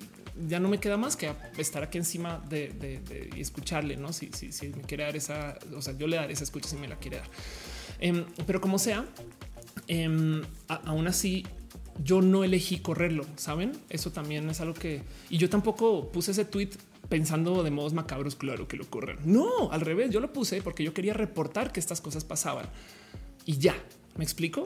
[0.48, 3.02] ya no me queda más que estar aquí encima de,
[3.36, 4.14] escucharle, no?
[4.14, 4.30] Si,
[4.74, 7.18] me quiere dar esa, o sea, yo le daré esa escucha si me la quiere
[7.18, 7.28] dar.
[8.00, 9.04] Em, pero como sea,
[9.88, 11.44] em, aún así
[12.02, 13.72] yo no elegí correrlo, saben?
[13.88, 16.70] Eso también es algo que y yo tampoco puse ese tweet
[17.08, 19.18] pensando de modos macabros, claro que lo corren.
[19.24, 22.66] No, al revés, yo lo puse porque yo quería reportar que estas cosas pasaban
[23.44, 23.74] y ya
[24.16, 24.64] me explico.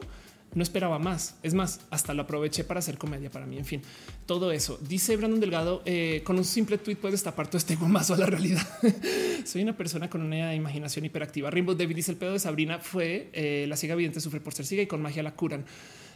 [0.55, 1.35] No esperaba más.
[1.43, 3.57] Es más, hasta lo aproveché para hacer comedia para mí.
[3.57, 3.81] En fin,
[4.25, 4.79] todo eso.
[4.87, 8.27] Dice Brandon Delgado, eh, con un simple tweet puedes tapar todo este guamazo a la
[8.27, 8.65] realidad.
[9.45, 11.51] Soy una persona con una imaginación hiperactiva.
[11.51, 14.65] Rainbow David dice el pedo de Sabrina fue eh, la ciega evidente sufre por ser
[14.65, 15.65] ciega y con magia la curan.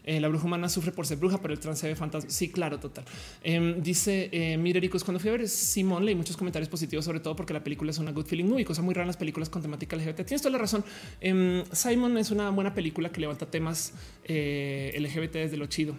[0.03, 2.29] Eh, la bruja humana sufre por ser bruja, pero el trans se ve fantasma.
[2.29, 3.05] Sí, claro, total.
[3.43, 7.35] Em, dice eh, Mirericos, cuando fui a ver Simón leí muchos comentarios positivos, sobre todo
[7.35, 9.61] porque la película es una good feeling movie, cosa muy rara en las películas con
[9.61, 10.25] temática LGBT.
[10.25, 10.83] Tienes toda la razón.
[11.19, 13.93] Em, Simon es una buena película que levanta temas
[14.25, 15.97] eh, LGBT desde lo chido.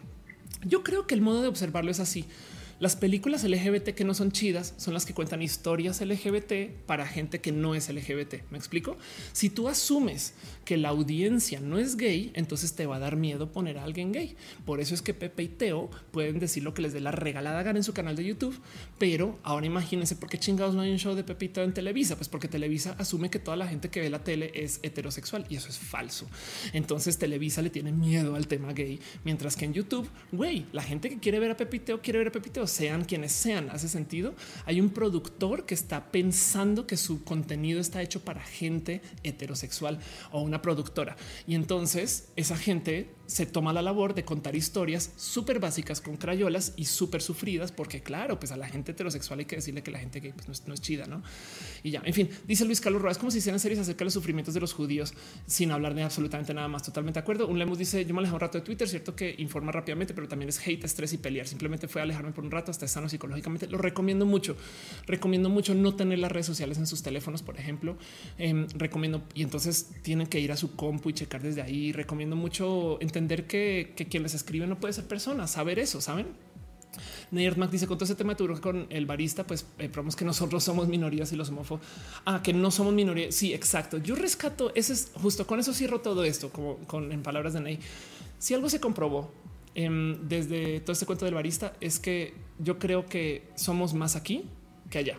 [0.64, 2.24] Yo creo que el modo de observarlo es así.
[2.82, 7.40] Las películas LGBT que no son chidas son las que cuentan historias LGBT para gente
[7.40, 8.50] que no es LGBT.
[8.50, 8.96] ¿Me explico?
[9.32, 10.34] Si tú asumes
[10.64, 14.12] que la audiencia no es gay, entonces te va a dar miedo poner a alguien
[14.12, 14.36] gay.
[14.64, 17.62] Por eso es que Pepe y Teo pueden decir lo que les dé la regalada
[17.62, 18.58] gana en su canal de YouTube.
[18.98, 21.74] Pero ahora imagínense por qué chingados no hay un show de Pepe y Teo en
[21.74, 22.16] Televisa.
[22.16, 25.56] Pues porque Televisa asume que toda la gente que ve la tele es heterosexual y
[25.56, 26.26] eso es falso.
[26.72, 31.08] Entonces Televisa le tiene miedo al tema gay, mientras que en YouTube, güey, la gente
[31.08, 33.32] que quiere ver a Pepe y Teo quiere ver a Pepe y Teo sean quienes
[33.32, 33.70] sean.
[33.70, 34.34] Hace sentido.
[34.66, 39.98] Hay un productor que está pensando que su contenido está hecho para gente heterosexual
[40.30, 41.16] o una productora.
[41.46, 46.74] Y entonces esa gente se toma la labor de contar historias súper básicas con crayolas
[46.76, 49.98] y súper sufridas, porque claro, pues a la gente heterosexual hay que decirle que la
[49.98, 51.22] gente gay pues, no, es, chida, ¿no?
[51.82, 54.14] Y ya, en fin, dice Luis Carlos Rojas, como si hicieran series acerca de los
[54.14, 55.14] sufrimientos de los judíos
[55.46, 56.82] sin hablar de absolutamente nada más.
[56.82, 57.46] Totalmente de acuerdo.
[57.46, 60.28] Un Lemus dice, yo me alejé un rato de Twitter, cierto que informa rápidamente, pero
[60.28, 61.46] también es hate, estrés y pelear.
[61.46, 63.66] Simplemente fue alejarme por un rato hasta sano psicológicamente.
[63.68, 64.56] Lo recomiendo mucho.
[65.06, 67.96] Recomiendo mucho no tener las redes sociales en sus teléfonos, por ejemplo.
[68.38, 71.92] Em, recomiendo y entonces tienen que ir a su compu y checar desde ahí.
[71.92, 76.26] Recomiendo mucho entender que, quien les escribe no puede ser persona, saber eso, saben?
[77.30, 80.62] Nerdmac dice con todo ese tema tu con el barista, pues eh, probamos que nosotros
[80.62, 81.82] somos minorías y los homófobos.
[82.26, 83.34] Ah, que no somos minorías.
[83.34, 83.96] Sí, exacto.
[83.96, 87.60] Yo rescato ese es justo con eso cierro todo esto, como con en palabras de
[87.60, 87.78] Ney.
[88.38, 89.32] Si algo se comprobó
[89.74, 94.44] em, desde todo este cuento del barista es que yo creo que somos más aquí
[94.90, 95.18] que allá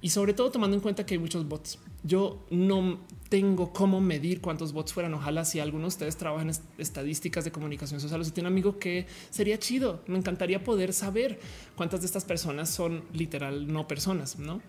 [0.00, 1.78] y sobre todo tomando en cuenta que hay muchos bots.
[2.04, 2.98] Yo no
[3.28, 5.14] tengo cómo medir cuántos bots fueran.
[5.14, 8.52] Ojalá si alguno de ustedes trabajan en estadísticas de comunicación social o si tiene un
[8.52, 10.02] amigo que sería chido.
[10.06, 11.40] Me encantaría poder saber
[11.74, 14.60] cuántas de estas personas son literal no personas, no?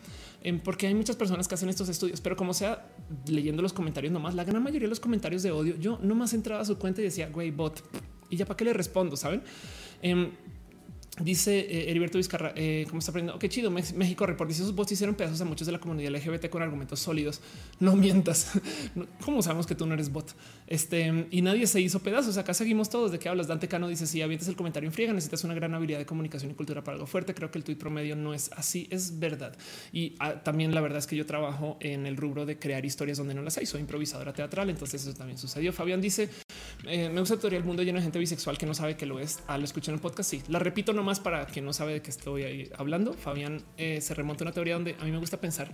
[0.44, 2.88] Em, porque hay muchas personas que hacen estos estudios, pero como sea,
[3.28, 6.62] leyendo los comentarios nomás, la gran mayoría de los comentarios de odio, yo nomás entraba
[6.62, 7.84] a su cuenta y decía, güey, bot,
[8.30, 9.44] y ya para qué le respondo, saben?
[10.02, 10.32] Em,
[11.20, 13.38] Dice eh, Heriberto Vizcarra, eh, ¿cómo está aprendiendo?
[13.38, 13.70] Qué chido.
[13.70, 17.00] México Report dice esos bots hicieron pedazos a muchos de la comunidad LGBT con argumentos
[17.02, 17.40] sólidos.
[17.80, 18.52] No mientas.
[19.24, 20.36] ¿Cómo sabemos que tú no eres bot?
[20.66, 22.38] Este y nadie se hizo pedazos.
[22.38, 23.12] Acá seguimos todos.
[23.12, 23.46] ¿De qué hablas?
[23.46, 26.50] Dante Cano dice: Si avientes el comentario en friega, necesitas una gran habilidad de comunicación
[26.50, 27.36] y cultura para algo fuerte.
[27.36, 28.88] Creo que el tuit promedio no es así.
[28.90, 29.56] Es verdad.
[29.92, 33.20] Y ah, también la verdad es que yo trabajo en el rubro de crear historias
[33.20, 33.68] donde no las hay.
[33.68, 34.72] Soy improvisadora teatral.
[34.72, 35.74] Entonces eso también sucedió.
[35.74, 36.28] Fabián dice:
[36.86, 39.20] eh, Me gusta teoría el mundo lleno de gente bisexual que no sabe que lo
[39.20, 39.40] es.
[39.48, 40.30] Lo escuché en el podcast.
[40.30, 43.14] Sí, la repito nomás para quien no sabe de qué estoy ahí hablando.
[43.14, 45.72] Fabián eh, se remonta a una teoría donde a mí me gusta pensar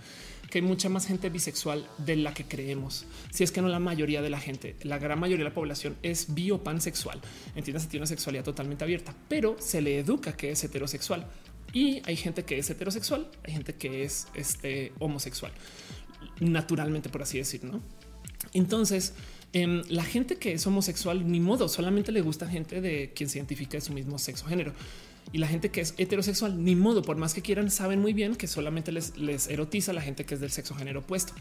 [0.50, 3.06] que hay mucha más gente bisexual de la que creemos.
[3.30, 5.96] Si es que no la mayoría de la gente, la gran mayoría de la población
[6.02, 7.20] es biopansexual.
[7.54, 11.26] Entiendes, tiene una sexualidad totalmente abierta, pero se le educa que es heterosexual.
[11.72, 15.52] Y hay gente que es heterosexual, hay gente que es este, homosexual,
[16.40, 17.80] naturalmente, por así decir, ¿no?
[18.52, 19.14] Entonces,
[19.52, 23.38] em, la gente que es homosexual, ni modo, solamente le gusta gente de quien se
[23.38, 24.72] identifica de su mismo sexo género
[25.32, 28.34] y la gente que es heterosexual, ni modo, por más que quieran, saben muy bien
[28.34, 31.32] que solamente les, les erotiza la gente que es del sexo género opuesto.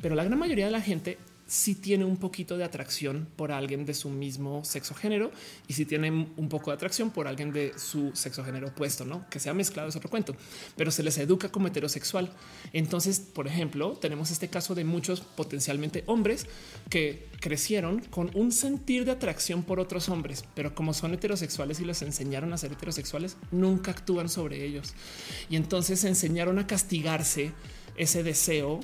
[0.00, 3.86] Pero la gran mayoría de la gente si tiene un poquito de atracción por alguien
[3.86, 5.30] de su mismo sexo género
[5.68, 9.28] y si tiene un poco de atracción por alguien de su sexo género opuesto, no
[9.30, 10.34] que sea mezclado es otro cuento,
[10.76, 12.32] pero se les educa como heterosexual.
[12.72, 16.46] Entonces, por ejemplo, tenemos este caso de muchos potencialmente hombres
[16.90, 21.84] que crecieron con un sentir de atracción por otros hombres, pero como son heterosexuales y
[21.84, 24.94] les enseñaron a ser heterosexuales, nunca actúan sobre ellos.
[25.48, 27.52] Y entonces enseñaron a castigarse
[27.96, 28.80] ese deseo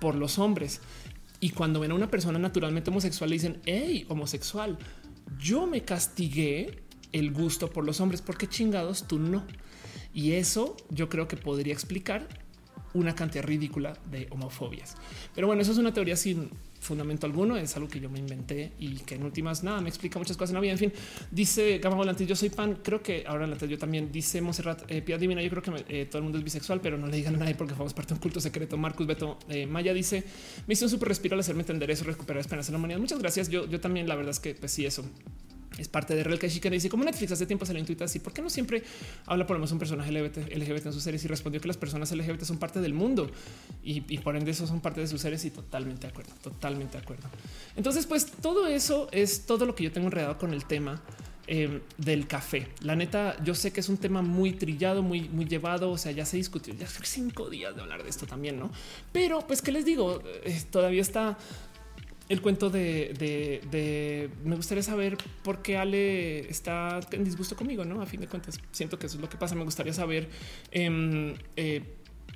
[0.00, 0.80] por los hombres
[1.40, 4.78] y cuando ven a una persona naturalmente homosexual, le dicen, hey, homosexual,
[5.38, 6.82] yo me castigué
[7.12, 9.44] el gusto por los hombres, porque chingados tú no.
[10.12, 12.26] Y eso yo creo que podría explicar
[12.94, 14.96] una cantidad ridícula de homofobias.
[15.34, 16.50] Pero bueno, eso es una teoría sin
[16.86, 20.18] fundamento alguno, es algo que yo me inventé y que en últimas nada me explica
[20.18, 20.72] muchas cosas en la vida.
[20.72, 20.92] En fin,
[21.30, 25.02] dice Gama Volante, yo soy pan, creo que ahora en yo también dice Monserrat, eh,
[25.18, 27.38] Divina, yo creo que eh, todo el mundo es bisexual, pero no le digan a
[27.38, 28.76] nadie porque formamos parte de un culto secreto.
[28.76, 30.24] Marcus Beto eh, Maya dice,
[30.66, 33.00] me hizo un súper respiro al hacerme entender eso, recuperar esperanza en la humanidad.
[33.00, 33.48] Muchas gracias.
[33.48, 35.04] Yo, yo también, la verdad es que pues sí, eso
[35.78, 36.70] es parte de Real Chica.
[36.70, 38.18] Dice como Netflix hace tiempo salió en Twitter así.
[38.18, 38.82] ¿Por qué no siempre
[39.26, 41.24] habla por lo menos un personaje LGBT, LGBT en sus series?
[41.24, 43.30] Y respondió que las personas LGBT son parte del mundo
[43.82, 45.44] y, por ende eso son parte de sus series.
[45.44, 47.28] Y totalmente de acuerdo, totalmente de acuerdo.
[47.76, 51.02] Entonces, pues todo eso es todo lo que yo tengo enredado con el tema
[51.46, 52.68] em, del café.
[52.80, 55.90] La neta, yo sé que es un tema muy trillado, muy, muy llevado.
[55.90, 58.70] O sea, ya se discutió ya cinco días de hablar de esto también, no?
[59.12, 60.22] Pero pues, ¿qué les digo?
[60.44, 61.38] Eh, todavía está
[62.28, 68.02] el cuento de, me gustaría saber por qué Ale está en disgusto conmigo, no?
[68.02, 69.54] A fin de cuentas, siento que eso es lo que pasa.
[69.54, 70.28] Me gustaría saber
[70.72, 71.82] em, eh,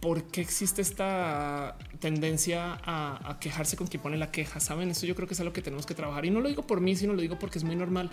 [0.00, 4.58] por qué existe esta tendencia a, quejarse con quien pone la queja.
[4.58, 6.66] Saben, eso yo creo que es algo que tenemos que trabajar y no lo digo
[6.66, 8.10] por mí, sino lo digo porque es muy normal.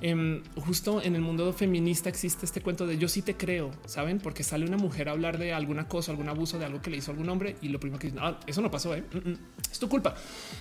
[0.00, 4.18] Em, justo en el mundo feminista existe este cuento de yo sí te creo, saben,
[4.18, 6.96] porque sale una mujer a hablar de alguna cosa, algún abuso de algo que le
[6.96, 9.04] hizo algún hombre y lo primero que dice, ah, eso no pasó, ¿eh?
[9.12, 9.38] Mm, mm,
[9.70, 10.16] es tu culpa.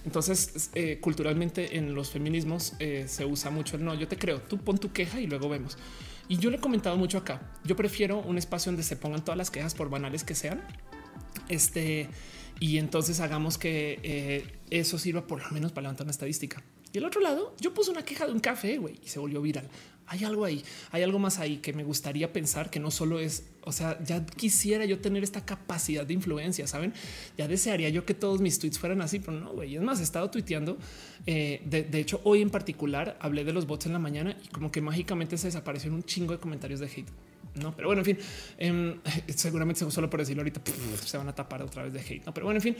[0.05, 4.41] Entonces, eh, culturalmente en los feminismos eh, se usa mucho el no, yo te creo,
[4.41, 5.77] tú pon tu queja y luego vemos.
[6.27, 7.41] Y yo le he comentado mucho acá.
[7.63, 10.61] Yo prefiero un espacio donde se pongan todas las quejas por banales que sean.
[11.49, 12.09] Este
[12.59, 16.63] y entonces hagamos que eh, eso sirva por lo menos para levantar una estadística.
[16.91, 19.69] Y el otro lado, yo puse una queja de un café y se volvió viral.
[20.07, 23.43] Hay algo ahí, hay algo más ahí que me gustaría pensar que no solo es,
[23.63, 26.93] o sea, ya quisiera yo tener esta capacidad de influencia, saben?
[27.37, 29.75] Ya desearía yo que todos mis tweets fueran así, pero no, güey.
[29.75, 30.77] Es más, he estado tuiteando.
[31.25, 34.71] Eh, de, hecho, hoy en particular hablé de los bots en la mañana y como
[34.71, 37.09] que mágicamente se desaparecieron un chingo de comentarios de hate.
[37.57, 38.17] No, pero bueno, en fin,
[38.57, 38.95] eh,
[39.35, 40.61] seguramente solo por decirlo ahorita
[41.03, 42.25] se van a tapar otra vez de hate.
[42.25, 42.75] No, pero bueno, en fin,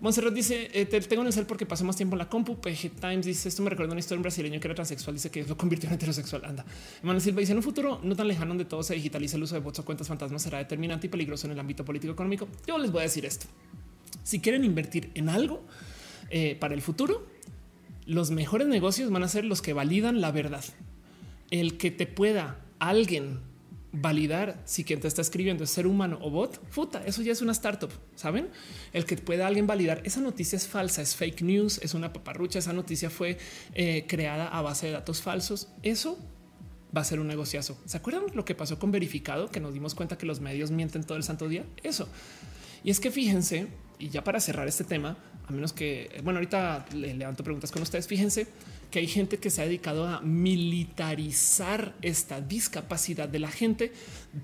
[0.00, 2.60] Monserrat dice: eh, te tengo en el cel porque pasé más tiempo en la compu.
[2.60, 5.14] PG Times dice: Esto me recuerda una historia de brasileño que era transexual.
[5.14, 6.44] Dice que lo convirtió en heterosexual.
[6.44, 6.64] Anda.
[7.02, 9.54] Manuel Silva dice: En un futuro no tan lejano donde todo se digitaliza, el uso
[9.54, 12.48] de bots o cuentas fantasmas será determinante y peligroso en el ámbito político económico.
[12.66, 13.46] Yo les voy a decir esto:
[14.22, 15.62] si quieren invertir en algo
[16.30, 17.26] eh, para el futuro,
[18.06, 20.64] los mejores negocios van a ser los que validan la verdad.
[21.50, 23.40] El que te pueda alguien
[23.92, 27.42] validar si quien te está escribiendo es ser humano o bot, puta, eso ya es
[27.42, 28.48] una startup, ¿saben?
[28.92, 32.58] El que pueda alguien validar esa noticia es falsa, es fake news, es una paparrucha,
[32.58, 33.38] esa noticia fue
[33.74, 36.18] eh, creada a base de datos falsos, eso
[36.96, 37.78] va a ser un negociazo.
[37.84, 39.50] ¿Se acuerdan lo que pasó con verificado?
[39.50, 41.64] Que nos dimos cuenta que los medios mienten todo el santo día.
[41.82, 42.06] Eso.
[42.84, 45.16] Y es que fíjense, y ya para cerrar este tema,
[45.46, 48.06] a menos que, bueno, ahorita le levanto preguntas con ustedes.
[48.06, 48.46] Fíjense
[48.92, 53.90] que hay gente que se ha dedicado a militarizar esta discapacidad de la gente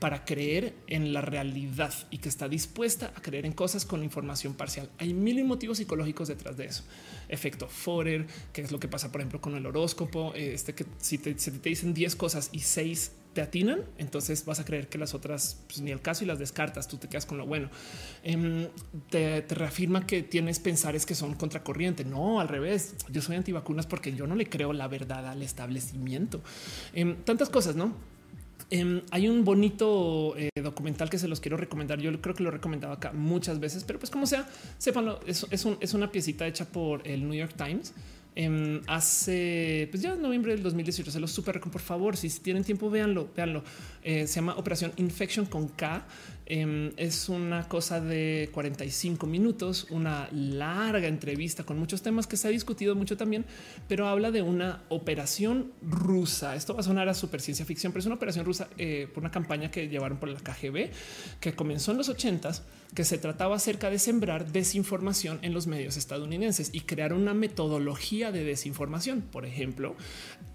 [0.00, 4.54] para creer en la realidad y que está dispuesta a creer en cosas con información
[4.54, 4.88] parcial.
[4.98, 6.82] Hay mil motivos psicológicos detrás de eso.
[7.28, 10.32] Efecto Forer, que es lo que pasa, por ejemplo, con el horóscopo.
[10.34, 14.64] Este que si te, te dicen 10 cosas y 6 te atinan, entonces vas a
[14.64, 16.88] creer que las otras pues, ni el caso y las descartas.
[16.88, 17.70] Tú te quedas con lo bueno.
[18.22, 18.68] Em,
[19.10, 22.04] te, reafirma que tienes pensares que son contracorriente.
[22.04, 22.94] No, al revés.
[23.10, 26.42] Yo soy antivacunas porque yo no le creo la verdad al establecimiento.
[26.92, 27.94] Em, tantas cosas, no?
[28.70, 32.00] Em, hay un bonito eh, documental que se los quiero recomendar.
[32.00, 34.48] Yo creo que lo he recomendado acá muchas veces, pero pues como sea,
[34.78, 37.94] sépanlo, es, es una piecita hecha por el New York Times
[38.40, 41.10] Em, hace pues ya en noviembre del 2018.
[41.10, 42.16] Se los super por favor.
[42.16, 43.64] Si tienen tiempo, véanlo, véanlo.
[44.04, 46.06] Eh, se llama Operación Infection con K.
[46.50, 52.48] Em, es una cosa de 45 minutos, una larga entrevista con muchos temas que se
[52.48, 53.44] ha discutido mucho también,
[53.86, 56.56] pero habla de una operación rusa.
[56.56, 59.22] Esto va a sonar a super ciencia ficción, pero es una operación rusa eh, por
[59.22, 60.88] una campaña que llevaron por la KGB
[61.38, 62.62] que comenzó en los 80s,
[62.94, 68.32] que se trataba acerca de sembrar desinformación en los medios estadounidenses y crear una metodología
[68.32, 69.20] de desinformación.
[69.20, 69.96] Por ejemplo,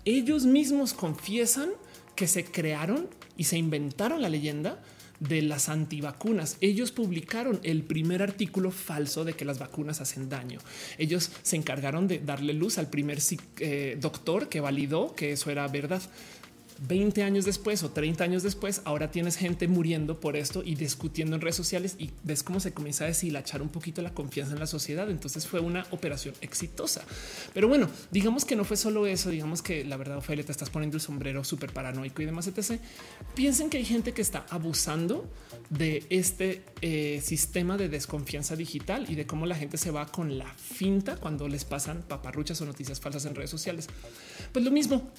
[0.06, 1.70] ellos mismos confiesan
[2.16, 4.82] que se crearon y se inventaron la leyenda
[5.20, 6.58] de las antivacunas.
[6.62, 10.60] Ellos publicaron el primer artículo falso de que las vacunas hacen daño.
[10.98, 13.20] Ellos se encargaron de darle luz al primer
[13.60, 16.02] eh, doctor que validó que eso era verdad.
[16.88, 21.36] 20 años después o 30 años después, ahora tienes gente muriendo por esto y discutiendo
[21.36, 24.60] en redes sociales y ves cómo se comienza a deshilachar un poquito la confianza en
[24.60, 25.10] la sociedad.
[25.10, 27.04] Entonces fue una operación exitosa.
[27.54, 30.70] Pero bueno, digamos que no fue solo eso, digamos que la verdad, Ophelia, te estás
[30.70, 32.80] poniendo el sombrero súper paranoico y demás, etc.
[33.36, 35.30] Piensen que hay gente que está abusando
[35.70, 40.38] de este eh, sistema de desconfianza digital y de cómo la gente se va con
[40.38, 43.88] la finta cuando les pasan paparruchas o noticias falsas en redes sociales.
[44.52, 45.12] Pues lo mismo,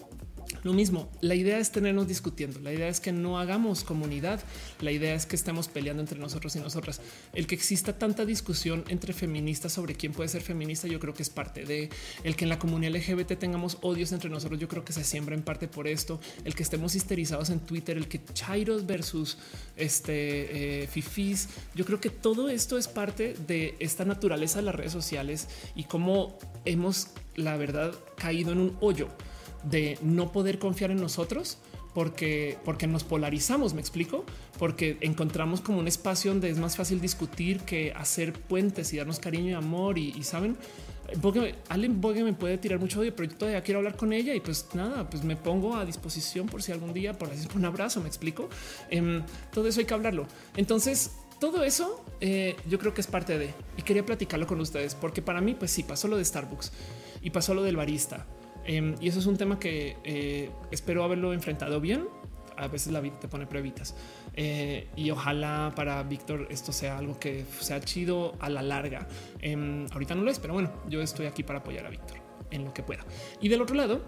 [0.62, 4.42] lo mismo, la idea es tenernos discutiendo, la idea es que no hagamos comunidad,
[4.80, 7.00] la idea es que estemos peleando entre nosotros y nosotras.
[7.32, 11.22] El que exista tanta discusión entre feministas sobre quién puede ser feminista, yo creo que
[11.22, 11.90] es parte de
[12.22, 15.34] el que en la comunidad LGBT tengamos odios entre nosotros, yo creo que se siembra
[15.34, 19.38] en parte por esto, el que estemos histerizados en Twitter, el que chairos versus
[19.76, 24.74] este eh, fifis, yo creo que todo esto es parte de esta naturaleza de las
[24.74, 29.08] redes sociales y cómo hemos, la verdad, caído en un hoyo
[29.64, 31.58] de no poder confiar en nosotros
[31.94, 34.24] porque, porque nos polarizamos, me explico,
[34.58, 39.20] porque encontramos como un espacio donde es más fácil discutir que hacer puentes y darnos
[39.20, 40.56] cariño y amor y, saben,
[41.22, 44.34] porque Allen Bogue me puede tirar mucho odio, pero yo todavía quiero hablar con ella
[44.34, 47.64] y pues nada, pues me pongo a disposición por si algún día, por decir un
[47.64, 48.48] abrazo, me explico.
[48.90, 49.22] Em,
[49.52, 50.26] todo eso hay que hablarlo.
[50.56, 54.94] Entonces, todo eso eh, yo creo que es parte de y quería platicarlo con ustedes
[54.94, 56.72] porque para mí, pues sí, pasó lo de Starbucks
[57.22, 58.26] y pasó lo del barista
[58.64, 62.08] Em, y eso es un tema que eh, espero haberlo enfrentado bien.
[62.56, 63.96] A veces la vida te pone pruebitas
[64.34, 69.08] eh, y ojalá para Víctor esto sea algo que sea chido a la larga.
[69.40, 72.18] Em, ahorita no lo es, pero bueno, yo estoy aquí para apoyar a Víctor
[72.52, 73.04] en lo que pueda.
[73.40, 74.02] Y del otro lado,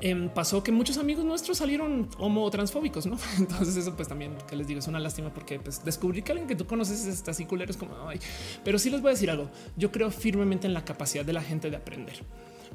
[0.00, 3.18] em, pasó que muchos amigos nuestros salieron homo transfóbicos, no?
[3.38, 6.48] Entonces, eso, pues también que les digo es una lástima porque pues, descubrí que alguien
[6.48, 8.20] que tú conoces está así culero es como ay,
[8.64, 9.50] pero sí les voy a decir algo.
[9.76, 12.22] Yo creo firmemente en la capacidad de la gente de aprender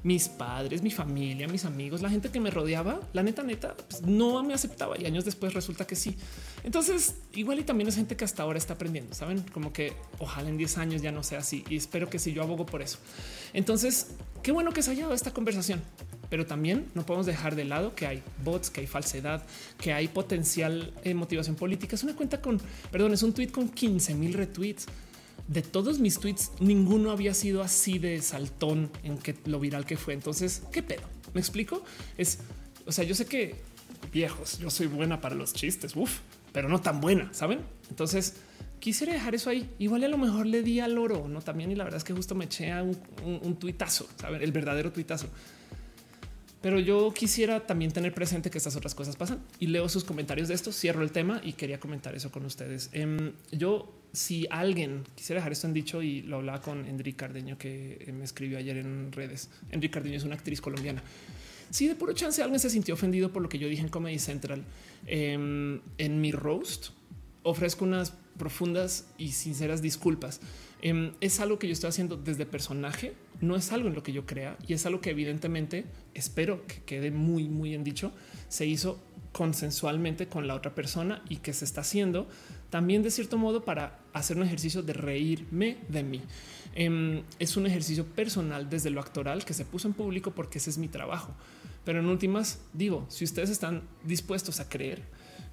[0.06, 4.03] mis padres, mi familia, mis amigos, la gente que me rodeaba, la neta, neta, pues,
[4.03, 6.15] no me aceptaba y años después resulta que sí.
[6.64, 10.49] Entonces, igual y también es gente que hasta ahora está aprendiendo, saben como que ojalá
[10.49, 12.99] en 10 años ya no sea así y espero que sí, yo abogo por eso.
[13.52, 14.11] Entonces,
[14.44, 15.82] qué bueno que se haya dado esta conversación,
[16.30, 19.44] pero también no podemos dejar de lado que hay bots, que hay falsedad,
[19.80, 21.95] que hay potencial en motivación política.
[21.95, 22.61] Es una cuenta con,
[22.91, 24.86] perdón, es un tweet con 15 mil retweets
[25.48, 29.98] de todos mis tweets, ninguno había sido así de saltón en que lo viral que
[29.98, 30.14] fue.
[30.14, 31.04] Entonces, ¿qué pedo?
[31.34, 31.84] ¿Me explico?
[32.18, 32.40] Es,
[32.86, 33.56] o sea, yo sé que
[34.12, 35.94] viejos, yo soy buena para los chistes,
[36.52, 37.60] pero no tan buena, ¿saben?
[37.90, 38.36] Entonces,
[38.80, 39.70] quisiera dejar eso ahí.
[39.78, 41.42] Igual a lo mejor le di al oro, ¿no?
[41.42, 44.08] También, y la verdad es que justo me eché a un, tuitazo.
[44.40, 45.28] El verdadero tuitazo.
[46.62, 50.48] Pero yo quisiera también tener presente que estas otras cosas pasan y leo sus comentarios
[50.48, 52.90] de esto, cierro el tema y quería comentar eso con ustedes.
[52.92, 57.58] Em, yo si alguien quisiera dejar esto en dicho y lo hablaba con Enrique Cardeño
[57.58, 59.50] que me escribió ayer en redes.
[59.72, 61.04] Enrique Cardeño es una actriz colombiana.
[61.70, 64.20] Si de puro chance alguien se sintió ofendido por lo que yo dije en Comedy
[64.20, 64.64] Central
[65.06, 66.90] em, en mi roast,
[67.44, 70.40] ofrezco unas profundas y sinceras disculpas.
[70.82, 74.14] Em, es algo que yo estoy haciendo desde personaje, no es algo en lo que
[74.14, 78.12] yo crea y es algo que evidentemente espero que quede muy, muy en dicho.
[78.48, 79.00] Se hizo
[79.32, 82.30] consensualmente con la otra persona y que se está haciendo
[82.70, 86.22] también de cierto modo para hacer un ejercicio de reírme de mí.
[86.74, 90.70] Em, es un ejercicio personal desde lo actoral que se puso en público porque ese
[90.70, 91.34] es mi trabajo.
[91.86, 95.04] Pero en últimas digo, si ustedes están dispuestos a creer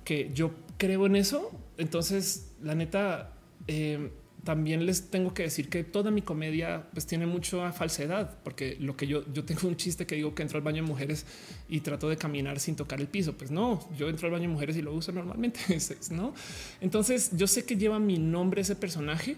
[0.05, 3.35] que yo creo en eso, entonces la neta,
[3.67, 4.11] em,
[4.45, 8.97] también les tengo que decir que toda mi comedia pues tiene mucha falsedad, porque lo
[8.97, 11.27] que yo, yo tengo un chiste que digo que entro al baño de mujeres
[11.69, 13.37] y trato de caminar sin tocar el piso.
[13.37, 15.61] Pues no, yo entro al baño de mujeres y lo uso normalmente,
[16.11, 16.35] no?
[16.81, 19.37] Entonces yo sé que lleva mi nombre ese personaje,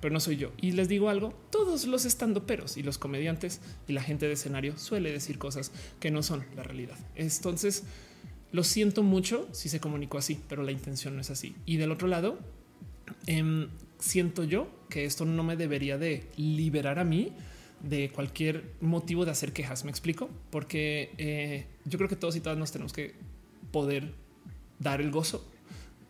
[0.00, 0.52] pero no soy yo.
[0.60, 4.34] Y les digo algo, todos los estando peros y los comediantes y la gente de
[4.34, 6.98] escenario suele decir cosas que no son la realidad.
[7.14, 7.84] Entonces,
[8.50, 11.54] lo siento mucho si se comunicó así, pero la intención no es así.
[11.64, 12.38] Y del otro lado,
[13.26, 13.68] em,
[14.02, 17.32] siento yo que esto no me debería de liberar a mí
[17.80, 19.84] de cualquier motivo de hacer quejas.
[19.84, 23.14] Me explico, porque eh, yo creo que todos y todas nos tenemos que
[23.70, 24.12] poder
[24.78, 25.48] dar el gozo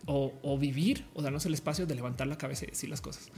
[0.05, 3.29] o, vivir o darnos el espacio de levantar la cabeza y decir las cosas,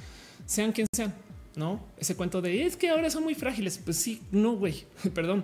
[0.46, 1.14] sean quien sean.
[1.56, 3.78] No ese cuento de es que ahora son muy frágiles.
[3.78, 5.44] Pues sí, no, güey, perdón.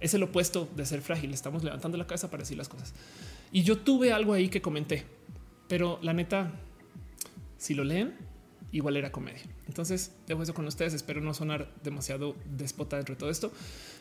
[0.00, 1.32] Es el opuesto de ser frágil.
[1.32, 2.92] Estamos levantando la cabeza para decir las cosas.
[3.52, 5.04] Y yo tuve algo ahí que comenté,
[5.68, 6.52] pero la neta,
[7.56, 8.14] si lo leen,
[8.72, 9.42] igual era comedia.
[9.66, 10.94] Entonces dejo eso con ustedes.
[10.94, 13.52] Espero no sonar demasiado despota dentro de todo esto.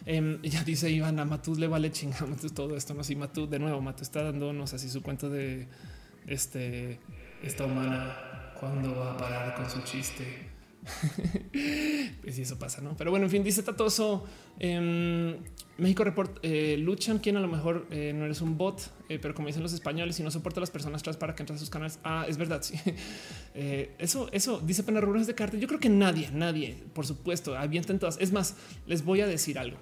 [0.05, 2.93] Eh, ya dice Iván a Matú le vale chingamos todo esto.
[2.93, 5.67] No si Matú de nuevo, Matú está dándonos así su cuento de
[6.27, 6.99] este
[7.43, 10.54] esta humana cuando va a parar con su chiste.
[12.21, 12.95] pues eso pasa, ¿no?
[12.97, 14.25] Pero bueno, en fin, dice Tatoso,
[14.59, 15.37] eh,
[15.77, 19.33] México Report, eh, luchan quien a lo mejor eh, no eres un bot, eh, pero
[19.33, 21.59] como dicen los españoles, y no soporta a las personas atrás para que entren a
[21.59, 21.99] sus canales.
[22.03, 22.75] Ah, es verdad, sí.
[23.53, 25.57] eso, eso, dice Pena de Carta.
[25.57, 28.17] Yo creo que nadie, nadie, por supuesto, avienten todas.
[28.21, 28.55] Es más,
[28.87, 29.77] les voy a decir algo.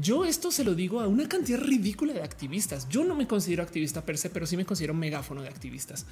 [0.00, 2.88] Yo esto se lo digo a una cantidad ridícula de activistas.
[2.88, 6.06] Yo no me considero activista per se, pero sí me considero megáfono de activistas.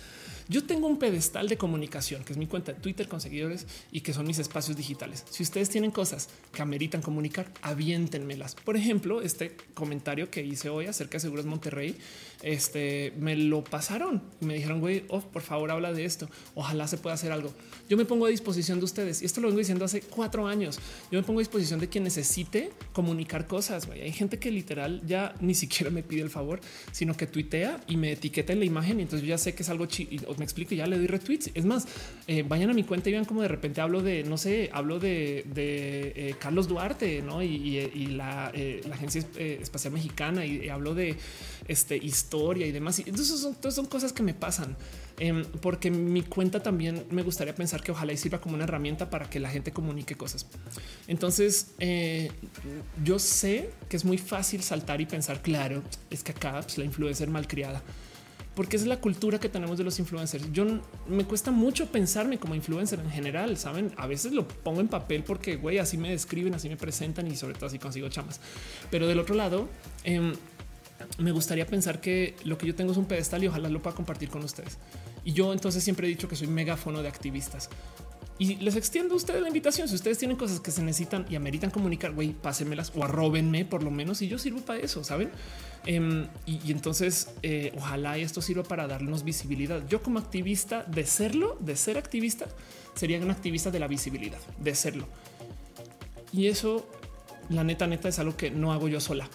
[0.47, 4.03] Yo tengo un pedestal de comunicación, que es mi cuenta de Twitter con seguidores y
[4.03, 5.25] que son mis espacios digitales.
[5.31, 8.57] Si ustedes tienen cosas que ameritan comunicar, aviéntenmelas.
[8.57, 11.97] Por ejemplo, este comentario que hice hoy acerca de Seguros Monterrey,
[12.43, 16.29] este me lo pasaron y me dijeron, güey, oh, por favor, habla de esto.
[16.55, 17.53] Ojalá se pueda hacer algo.
[17.89, 20.79] Yo me pongo a disposición de ustedes y esto lo vengo diciendo hace cuatro años.
[21.11, 25.35] Yo me pongo a disposición de quien necesite comunicar cosas hay gente que literal ya
[25.41, 26.61] ni siquiera me pide el favor,
[26.93, 28.99] sino que tuitea y me etiqueta en la imagen.
[28.99, 30.35] Y entonces yo ya sé que es algo chido.
[30.39, 31.51] Me explico y ya le doy retweets.
[31.55, 31.87] Es más,
[32.27, 34.99] eh, vayan a mi cuenta y vean como de repente hablo de, no sé, hablo
[34.99, 37.43] de, eh, Carlos Duarte ¿no?
[37.43, 41.17] y, la, eh, Agencia Espacial Mexicana y, hablo de
[41.67, 42.99] este, historia y demás.
[42.99, 44.77] Entonces son, son cosas que me pasan.
[45.19, 49.11] Em, porque mi cuenta también me gustaría pensar que ojalá y sirva como una herramienta
[49.11, 50.47] para que la gente comunique cosas.
[51.09, 52.31] Entonces, eh,
[53.05, 56.85] yo sé que es muy fácil saltar y pensar, claro, es que acá pues, la
[56.85, 57.83] influencer malcriada,
[58.55, 60.53] porque es la cultura que tenemos de los influencers.
[60.53, 60.65] Yo
[61.09, 63.93] me cuesta mucho pensarme como influencer en general, saben?
[63.97, 67.37] A veces lo pongo en papel porque güey, así me describen, así me presentan y
[67.37, 68.41] sobre todo así consigo chamas.
[68.91, 69.69] Pero del otro lado,
[70.05, 70.33] em,
[71.19, 73.97] me gustaría pensar que lo que yo tengo es un pedestal y ojalá lo pueda
[73.97, 74.79] compartir con ustedes.
[75.25, 77.71] Y yo entonces siempre he dicho que soy megáfono de activistas.
[78.41, 79.89] Y les extiendo a ustedes la invitación.
[79.89, 83.83] Si ustedes tienen cosas que se necesitan y ameritan comunicar, güey, pásenmelas o arrobenme por
[83.83, 85.31] lo menos y yo sirvo para eso, saben?
[85.87, 89.83] Em, y, entonces eh, ojalá esto sirva para darnos visibilidad.
[89.89, 92.47] Yo como activista de serlo, de ser activista,
[92.95, 95.09] sería un activista de la visibilidad, de serlo.
[96.33, 96.89] Y eso,
[97.49, 99.29] la neta, neta, es algo que no hago yo sola.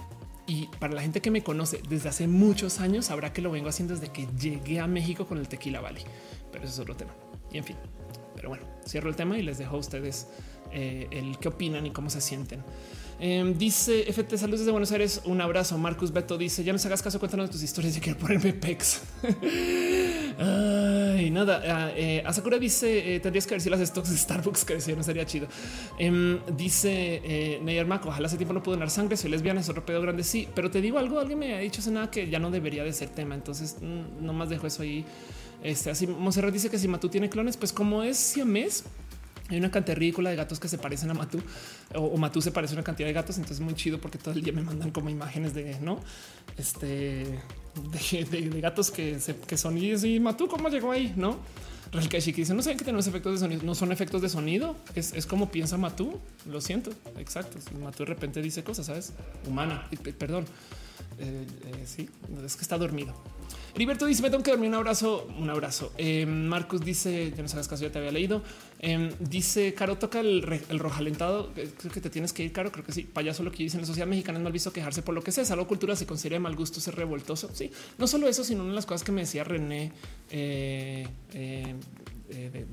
[0.46, 3.70] Y para la gente que me conoce desde hace muchos años, sabrá que lo vengo
[3.70, 6.04] haciendo desde que llegué a México con el Tequila Valley.
[6.52, 7.14] Pero eso es otro tema.
[7.52, 7.78] Y en fin,
[8.36, 10.28] pero bueno, cierro el tema y les dejo a ustedes
[10.72, 12.64] eh, el qué opinan y cómo se sienten.
[13.20, 15.22] Em, dice FT Saludos desde Buenos Aires.
[15.26, 15.78] Un abrazo.
[15.78, 17.96] Marcus Beto dice: Ya no se hagas caso, cuéntanos tus historias.
[17.96, 19.02] Yo quiero ponerme pex.
[20.40, 21.62] Ay, nada.
[21.66, 24.66] Ah, eh, Asakura dice: eh, Tendrías que ver si las stocks de Starbucks
[24.98, 25.48] no sería chido.
[25.98, 29.18] Em, dice eh, Neyer Mac: Ojalá hace tiempo no pudo donar sangre.
[29.18, 30.24] Soy lesbiana, es otro pedo grande.
[30.24, 31.20] Sí, pero te digo algo.
[31.20, 33.36] Alguien me ha dicho hace nada que ya no debería de ser tema.
[33.36, 35.06] Entonces, mm, no más dejo eso ahí.
[35.64, 38.84] Este así Monserrat dice que si Matú tiene clones, pues como es siamés,
[39.54, 41.42] hay una cantidad ridícula de gatos que se parecen a Matú
[41.96, 43.38] o, Matú se parece a una cantidad de gatos.
[43.38, 46.00] Entonces es muy chido porque todo el día me mandan como imágenes de no
[46.58, 47.40] este
[47.92, 49.18] de, gatos que,
[49.48, 51.40] que son y, y Matú, cómo llegó ahí, no?
[52.10, 54.76] que dice: No saben que tenemos efectos de sonido, no son efectos de sonido.
[54.96, 56.20] Es, como piensa Matú.
[56.50, 56.92] Lo siento.
[57.18, 57.58] Exacto.
[57.82, 59.14] Matú de repente dice cosas, sabes,
[59.48, 59.88] humana.
[60.18, 60.46] Perdón.
[61.20, 61.46] Eh,
[61.86, 62.10] sí,
[62.46, 63.14] es que está dormido.
[63.76, 64.70] Heriberto dice: Me tengo que dormir.
[64.70, 65.92] Un abrazo, un abrazo.
[65.98, 68.44] Eh, Marcus dice: Ya no sabes caso, ya te había leído.
[68.80, 71.52] Eh, dice: Caro, toca el, el rojalentado.
[71.54, 72.72] Creo que te tienes que ir, Caro.
[72.72, 73.04] Creo que sí.
[73.04, 75.32] Payaso lo que dice en la sociedad mexicana es mal visto quejarse por lo que
[75.32, 75.44] sea.
[75.44, 77.50] Salvo cultura se considera de mal gusto ser revoltoso.
[77.54, 79.92] Sí, no solo eso, sino una de las cosas que me decía René.
[82.36, 82.66] Eh, de,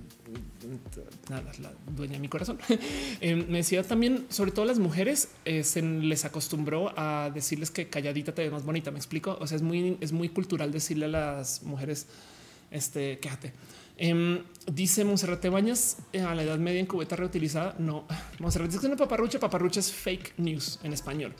[1.28, 2.58] nada, la dueña de mi corazón.
[3.20, 8.42] me decía también, sobre todo las mujeres, se les acostumbró a decirles que calladita te
[8.42, 8.90] ves más bonita.
[8.90, 9.36] Me explico.
[9.40, 12.06] O sea, es muy, es muy cultural decirle a las mujeres,
[12.70, 13.52] este, quéjate.
[14.66, 17.74] dice Monserrate Bañas a la edad media en cubeta reutilizada.
[17.78, 18.06] No,
[18.38, 19.38] Monserrate dice que una paparrucha.
[19.38, 21.34] Paparrucha es fake news en español.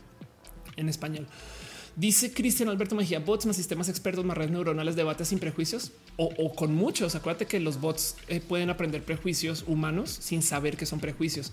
[0.77, 1.27] En español.
[1.97, 6.55] Dice Cristian Alberto Mejía, bots más sistemas expertos más redes neuronales, debates sin prejuicios o,
[6.55, 7.15] con muchos.
[7.15, 8.17] Acuérdate que los bots
[8.49, 11.53] pueden aprender prejuicios humanos sin saber que son prejuicios.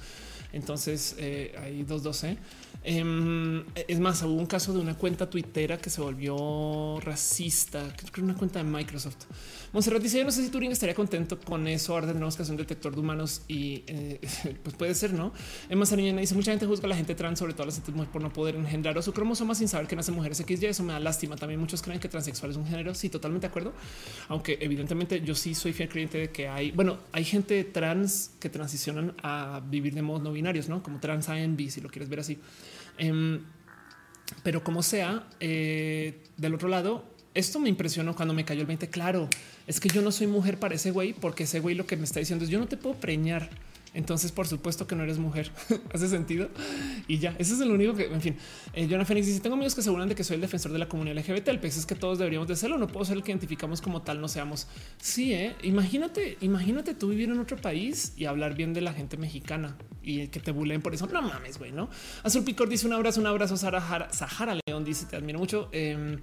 [0.54, 2.24] Entonces eh, hay dos, dos.
[2.24, 2.38] ¿eh?
[2.84, 8.12] Em, es más, hubo un caso de una cuenta tuitera que se volvió racista, creo
[8.12, 9.26] que una cuenta de Microsoft.
[9.74, 11.94] Monserrat dice: Yo no sé si Turing estaría contento con eso.
[11.94, 14.20] Ahora tenemos que hacer un detector de humanos y eh,
[14.64, 15.34] pues puede ser, no?
[15.70, 18.10] Emma Sariñana dice: Mucha gente juzga a la gente trans, sobre todo a las mujeres,
[18.12, 20.68] por no poder engendrar o su cromosoma sin saber que nace mujeres XY.
[20.68, 21.36] Eso me da lástima.
[21.36, 22.96] También muchos creen que transexual es un género.
[22.96, 23.74] Sí, totalmente de acuerdo.
[24.30, 28.50] Aunque evidentemente yo sí soy fiel creyente de que hay, bueno, hay gente trans que
[28.50, 32.20] transicionan a vivir de modos no binarios, no como trans ANB, si lo quieres ver
[32.22, 32.40] así.
[32.98, 33.42] Em,
[34.44, 37.04] pero como sea, eh, del otro lado,
[37.34, 38.90] esto me impresionó cuando me cayó el 20.
[38.90, 39.30] Claro,
[39.68, 42.04] es que yo no soy mujer para ese güey, porque ese güey lo que me
[42.04, 43.50] está diciendo es yo no te puedo preñar.
[43.94, 45.52] Entonces, por supuesto que no eres mujer.
[45.94, 46.50] Hace sentido.
[47.08, 48.38] Y ya, ese es el único que, en fin,
[48.74, 50.88] eh, Jonah Phoenix dice: Tengo amigos que aseguran de que soy el defensor de la
[50.88, 51.48] comunidad LGBT.
[51.50, 52.78] El pez es que todos deberíamos de serlo.
[52.78, 54.68] No puedo ser el que identificamos como tal, no seamos.
[54.98, 55.56] Sí, eh.
[55.64, 60.28] imagínate, imagínate tú vivir en otro país y hablar bien de la gente mexicana y
[60.28, 61.08] que te bulen por eso.
[61.08, 61.90] No mames, güey, no?
[62.24, 63.58] Azul Picor dice un abrazo, un abrazo.
[63.58, 65.70] Sara Sahara León dice: Te admiro mucho.
[65.72, 66.20] Em,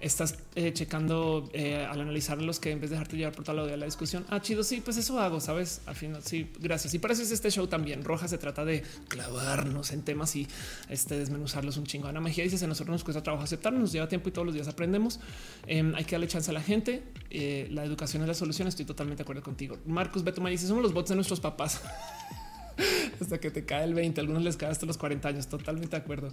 [0.00, 3.56] estás eh, checando eh, al analizar los que en vez de dejarte llevar por todo
[3.56, 4.24] lado de la discusión.
[4.28, 4.62] Ah, chido.
[4.62, 5.80] Sí, pues eso hago, sabes?
[5.86, 6.94] Al final, sí, gracias.
[6.94, 8.04] Y para eso es este show también.
[8.04, 10.46] Roja se trata de clavarnos en temas y
[10.88, 12.08] este desmenuzarlos un chingo.
[12.08, 14.54] Ana Mejía dice: A nosotros nos cuesta trabajo aceptarnos, nos lleva tiempo y todos los
[14.54, 15.20] días aprendemos.
[15.66, 17.02] Em, hay que darle chance a la gente.
[17.30, 18.68] Eh, la educación es la solución.
[18.68, 19.78] Estoy totalmente de acuerdo contigo.
[19.86, 21.80] Marcus Betoma dice: Somos los bots de nuestros papás.
[23.20, 24.20] hasta que te cae el 20.
[24.20, 25.46] Algunos les cae hasta los 40 años.
[25.46, 26.32] Totalmente de acuerdo.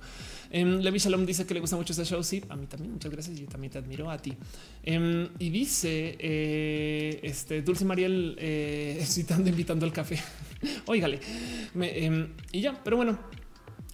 [0.54, 2.24] Um, Levi Shalom dice que le gusta mucho este show.
[2.24, 2.94] Sí, a mí también.
[2.94, 3.40] Muchas gracias.
[3.40, 4.34] Yo también te admiro a ti.
[4.84, 10.20] Em, y dice eh, este Dulce Mariel eh, citando, invitando al café.
[10.86, 11.20] Óigale.
[11.76, 13.18] Em, y ya, pero bueno,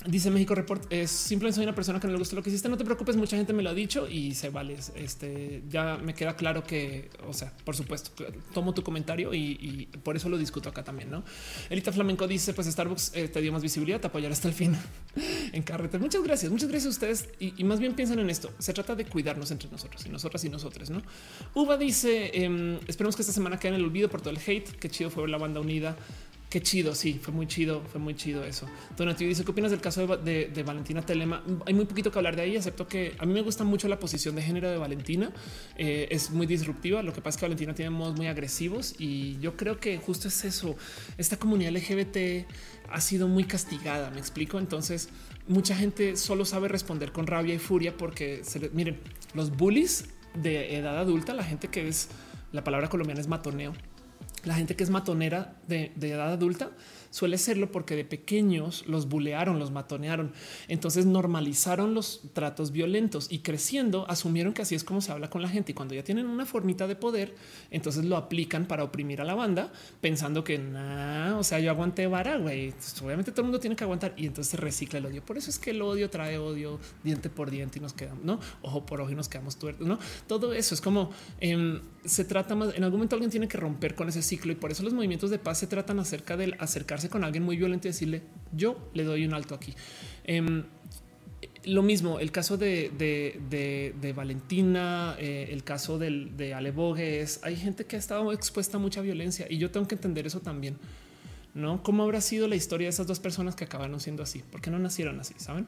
[0.08, 2.70] Dice México Report es simplemente soy una persona que no le gusta lo que hiciste.
[2.70, 4.78] No te preocupes, mucha gente me lo ha dicho y se vale.
[4.96, 8.12] Este ya me queda claro que, o sea, por supuesto,
[8.54, 11.12] tomo tu comentario y, por eso lo discuto acá también.
[11.12, 11.26] No,
[11.70, 14.78] Elita Flamenco dice: Pues Starbucks eh, te dio más visibilidad, te apoyar hasta el fin
[15.52, 16.02] en carretera.
[16.02, 18.50] Muchas gracias, muchas gracias a ustedes y, más bien piensan en esto.
[18.60, 20.90] Se trata de cuidarnos entre nosotros y nosotras y nosotros.
[20.90, 21.02] No,
[21.54, 24.70] Uva dice: em, Esperemos que esta semana quede en el olvido por todo el hate.
[24.80, 25.98] Qué chido fue la banda unida.
[26.50, 28.68] Qué chido, sí, fue muy chido, fue muy chido eso.
[28.96, 31.44] Donatio dice, ¿qué opinas del caso de, Valentina Telema?
[31.66, 34.00] Hay muy poquito que hablar de ahí, acepto que a mí me gusta mucho la
[34.00, 35.34] posición de género de Valentina,
[35.78, 39.38] eh, es muy disruptiva, lo que pasa es que Valentina tiene modos muy agresivos y
[39.40, 40.78] yo creo que justo es eso,
[41.18, 42.48] esta comunidad LGBT
[42.90, 45.10] ha sido muy castigada, me explico, entonces
[45.50, 49.02] mucha gente solo sabe responder con rabia y furia porque, se miren,
[49.34, 52.08] los bullies de edad adulta, la gente que es,
[52.54, 53.74] la palabra colombiana es matoneo,
[54.46, 56.72] la gente que es matonera de, edad adulta
[57.10, 60.34] suele serlo porque de pequeños los bulearon, los matonearon.
[60.68, 65.42] Entonces normalizaron los tratos violentos y creciendo asumieron que así es como se habla con
[65.42, 65.72] la gente.
[65.72, 67.34] Y cuando ya tienen una formita de poder,
[67.72, 69.72] entonces lo aplican para oprimir a la banda,
[70.02, 72.74] pensando que nada, o sea, yo aguanté vara, güey.
[73.04, 75.26] Obviamente todo el mundo tiene que aguantar y entonces se recicla el odio.
[75.26, 78.40] Por eso es que el odio trae odio diente por diente y nos quedamos, no
[78.62, 79.88] ojo por ojo y nos quedamos tuertos.
[79.88, 82.76] No todo eso es como em, se trata más.
[82.76, 85.30] En algún momento alguien tiene que romper con ese ciclo y por eso los movimientos
[85.30, 88.22] de paz se tratan acerca del acercarse con alguien muy violento y decirle
[88.54, 89.74] yo le doy un alto aquí.
[90.24, 90.64] Em,
[91.66, 96.74] lo mismo, el caso de, Valentina, eh, el caso de Ale
[97.22, 100.26] es hay gente que ha estado expuesta a mucha violencia y yo tengo que entender
[100.26, 100.78] eso también.
[101.54, 104.70] No cómo habrá sido la historia de esas dos personas que acabaron siendo así, porque
[104.70, 105.68] no nacieron así, saben?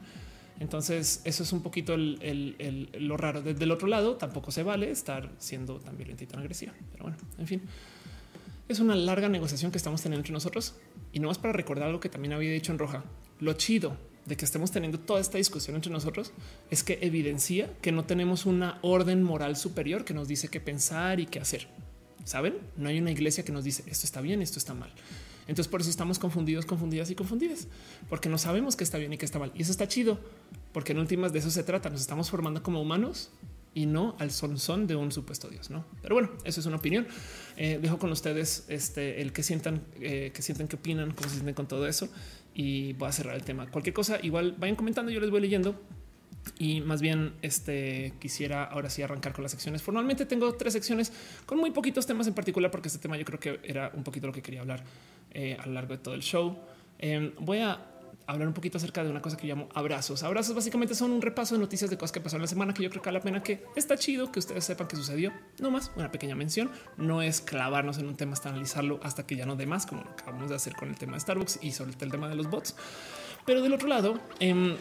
[0.60, 3.42] Entonces, eso es un poquito lo raro.
[3.42, 6.72] Desde el otro lado, tampoco se vale estar siendo tan violenta y tan agresiva.
[6.92, 7.62] Pero bueno, en fin,
[8.72, 10.74] es una larga negociación que estamos teniendo entre nosotros.
[11.12, 13.04] Y no es para recordar algo que también había dicho en roja.
[13.40, 16.32] Lo chido de que estemos teniendo toda esta discusión entre nosotros
[16.70, 21.20] es que evidencia que no tenemos una orden moral superior que nos dice qué pensar
[21.20, 21.68] y qué hacer.
[22.24, 24.92] Saben, no hay una iglesia que nos dice esto está bien, esto está mal.
[25.48, 27.66] Entonces por eso estamos confundidos, confundidas y confundidas,
[28.08, 29.50] porque no sabemos qué está bien y qué está mal.
[29.54, 30.20] Y eso está chido.
[30.72, 31.90] porque en últimas de eso se trata.
[31.90, 33.30] Nos estamos formando como humanos
[33.74, 35.84] y no al son son de un supuesto Dios, no?
[36.02, 37.06] Pero bueno, eso es una opinión.
[37.62, 41.34] Eh, dejo con ustedes este el que sientan, eh, que sientan, que opinan, cómo se
[41.34, 42.08] sienten con todo eso
[42.54, 43.70] y voy a cerrar el tema.
[43.70, 45.78] Cualquier cosa, igual vayan comentando, yo les voy leyendo
[46.58, 49.82] y más bien este quisiera ahora sí arrancar con las secciones.
[49.82, 51.12] Formalmente tengo tres secciones
[51.44, 54.26] con muy poquitos temas en particular, porque este tema yo creo que era un poquito
[54.26, 54.82] lo que quería hablar
[55.30, 56.56] eh, a lo largo de todo el show.
[56.98, 57.89] Em, voy a
[58.32, 60.22] hablar un poquito acerca de una cosa que llamo abrazos.
[60.22, 62.90] Abrazos básicamente son un repaso de noticias de cosas que pasaron la semana que yo
[62.90, 65.32] creo que vale la pena que está chido que ustedes sepan que sucedió.
[65.58, 66.70] No más una pequeña mención.
[66.96, 70.02] No es clavarnos en un tema hasta analizarlo hasta que ya no dé más, como
[70.04, 72.48] lo acabamos de hacer con el tema de Starbucks y sobre el tema de los
[72.48, 72.76] bots.
[73.46, 74.76] Pero del otro lado, eh,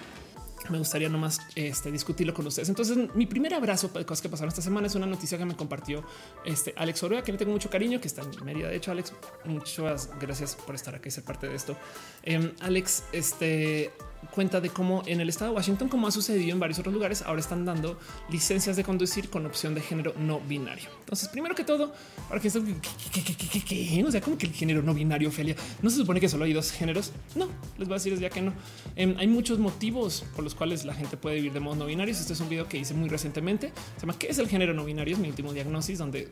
[0.70, 2.70] me gustaría nomás este, discutirlo con ustedes.
[2.70, 5.56] Entonces, mi primer abrazo de cosas que pasaron esta semana es una noticia que me
[5.56, 6.04] compartió
[6.46, 8.68] este Alex Orea, que le tengo mucho cariño, que está en Mérida.
[8.68, 9.14] De hecho, Alex,
[9.46, 11.78] muchas gracias por estar aquí y ser parte de esto.
[12.24, 13.92] Em, Alex, este
[14.32, 17.22] cuenta de cómo en el estado de Washington, como ha sucedido en varios otros lugares,
[17.22, 17.98] ahora están dando
[18.30, 20.90] licencias de conducir con opción de género no binario.
[21.00, 21.94] Entonces, primero que todo,
[22.28, 26.30] para que o sea, como que el género no binario, Ophelia, no se supone que
[26.30, 27.12] solo hay dos géneros.
[27.36, 27.48] No,
[27.78, 28.54] les voy a decir ya que no.
[28.96, 32.14] Em, hay muchos motivos por los cuales la gente puede vivir de modo no binario.
[32.14, 33.72] Este es un video que hice muy recientemente.
[33.96, 35.16] Se llama ¿Qué es el género no binario?
[35.16, 36.30] Es mi último diagnosis donde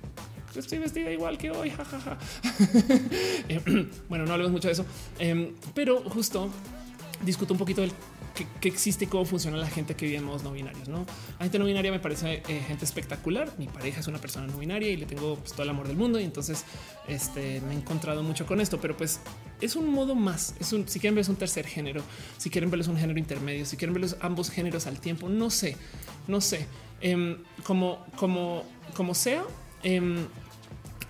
[0.55, 1.69] estoy vestida igual que hoy.
[1.69, 2.17] Jajaja.
[3.49, 4.85] Em, bueno, no hablemos mucho de eso,
[5.19, 6.49] em, pero justo
[7.23, 7.91] discuto un poquito del
[8.59, 10.87] que, existe y cómo funciona la gente que vive en modos no binarios.
[10.87, 11.05] No,
[11.39, 13.51] la gente no binaria me parece eh, gente espectacular.
[13.57, 15.97] Mi pareja es una persona no binaria y le tengo pues, todo el amor del
[15.97, 16.19] mundo.
[16.19, 16.63] Y entonces
[17.07, 19.19] este, me he encontrado mucho con esto, pero pues
[19.61, 20.55] es un modo más.
[20.59, 22.03] Es un, si quieren ver, es un tercer género.
[22.37, 23.65] Si quieren verlo, es un género intermedio.
[23.65, 25.75] Si quieren verlos ambos géneros al tiempo, no sé,
[26.27, 26.67] no sé
[27.01, 28.63] em, como, como,
[28.93, 29.43] como sea.
[29.83, 30.27] Em,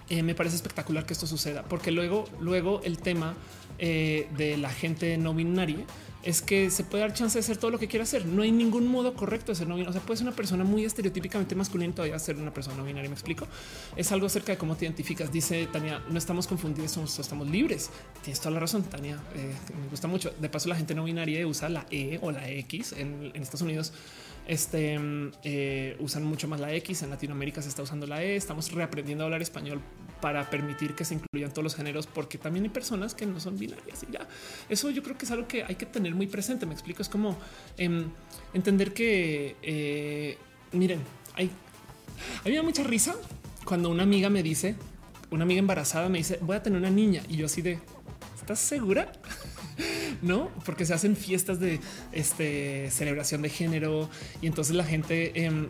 [0.10, 3.36] eh, me parece espectacular que esto suceda, porque luego, luego el tema
[3.80, 5.86] eh, de la gente no binaria
[6.28, 8.26] es que se puede dar chance de hacer todo lo que quiera hacer.
[8.26, 9.92] No hay ningún modo correcto de ser no binario.
[9.92, 12.84] O sea, puede ser una persona muy estereotípicamente masculina y todavía ser una persona no
[12.84, 13.10] binaria.
[13.10, 13.48] Me explico.
[13.96, 15.32] Es algo acerca de cómo te identificas.
[15.32, 17.90] Dice Tania, no estamos confundidos, somos, estamos libres.
[18.24, 19.16] Tienes toda la razón, Tania.
[19.36, 20.32] Eh, me gusta mucho.
[20.38, 23.94] De paso, la gente no binaria usa la E o la X en Estados Unidos
[24.48, 24.98] este
[25.44, 27.04] eh, usan mucho más la X.
[27.04, 28.36] En Latinoamérica se está usando la E.
[28.36, 29.82] Estamos reaprendiendo a hablar español
[30.22, 33.60] para permitir que se incluyan todos los géneros, porque también hay personas que no son
[33.60, 34.28] binarias y ya.
[34.70, 36.66] Eso yo creo que es algo que hay que tener muy presente.
[36.66, 37.02] Me explico.
[37.02, 37.38] Es como
[37.78, 38.06] em,
[38.54, 40.38] entender que eh,
[40.72, 41.02] miren,
[41.36, 41.52] hay,
[42.42, 43.16] a mí me da mucha risa
[43.66, 44.76] cuando una amiga me dice,
[45.30, 47.80] una amiga embarazada me dice, voy a tener una niña y yo así de,
[48.40, 49.12] ¿estás segura?
[50.22, 51.80] No, porque se hacen fiestas de
[52.12, 54.10] este, celebración de género
[54.42, 55.68] y entonces la gente em,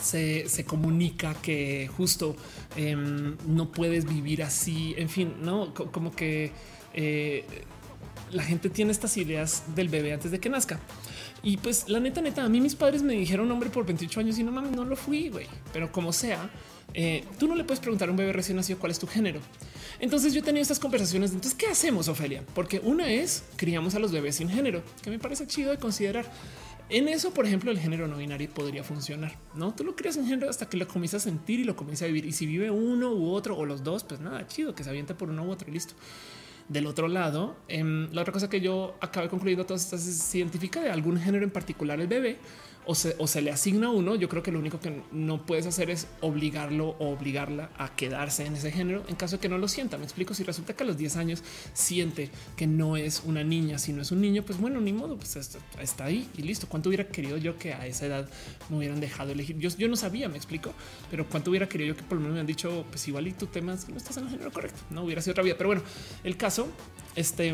[0.00, 2.36] se, comunica que justo
[2.76, 4.94] em, no puedes vivir así.
[4.96, 6.52] En fin, no como que
[6.94, 7.44] eh,
[8.32, 10.80] la gente tiene estas ideas del bebé antes de que nazca.
[11.42, 14.38] Y pues la neta, neta, a mí mis padres me dijeron hombre por 28 años
[14.38, 15.46] y no mames, no lo fui, güey.
[15.72, 16.50] Pero como sea,
[16.94, 19.40] eh, tú no le puedes preguntar a un bebé recién nacido cuál es tu género.
[20.00, 21.32] Entonces yo he tenido estas conversaciones.
[21.32, 22.42] Entonces, ¿qué hacemos, Ofelia?
[22.54, 26.26] Porque una es criamos a los bebés sin género, que me parece chido de considerar.
[26.88, 29.36] En eso, por ejemplo, el género no binario podría funcionar.
[29.54, 32.04] No tú lo creas en género hasta que lo comienzas a sentir y lo comienzas
[32.04, 32.26] a vivir.
[32.26, 35.14] Y si vive uno u otro o los dos, pues nada, chido que se aviente
[35.14, 35.94] por uno u otro y listo.
[36.68, 40.80] Del otro lado, em, la otra cosa que yo acabé concluyendo todas estas es científica
[40.80, 42.38] de algún género en particular el bebé
[42.86, 46.06] o se, le asigna uno, yo creo que lo único que no puedes hacer es
[46.20, 49.98] obligarlo o obligarla a quedarse en ese género en caso de que no lo sienta.
[49.98, 51.42] Me explico, si resulta que a los 10 años
[51.74, 55.16] siente que no es una niña, si no es un niño, pues bueno, ni modo,
[55.16, 56.68] pues está ahí y listo.
[56.68, 58.28] ¿Cuánto hubiera querido yo que a esa edad
[58.70, 59.58] me hubieran dejado elegir?
[59.58, 60.72] Yo, yo no sabía, me explico,
[61.10, 63.32] pero cuánto hubiera querido yo que por lo menos me han dicho, pues igual y
[63.32, 65.56] tu tema que no estás en el género correcto, no hubiera sido otra vida.
[65.58, 65.82] Pero bueno,
[66.22, 66.68] el caso
[67.16, 67.52] este,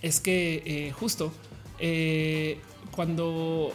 [0.00, 1.32] es que eh, justo
[1.78, 2.58] eh,
[2.92, 3.72] cuando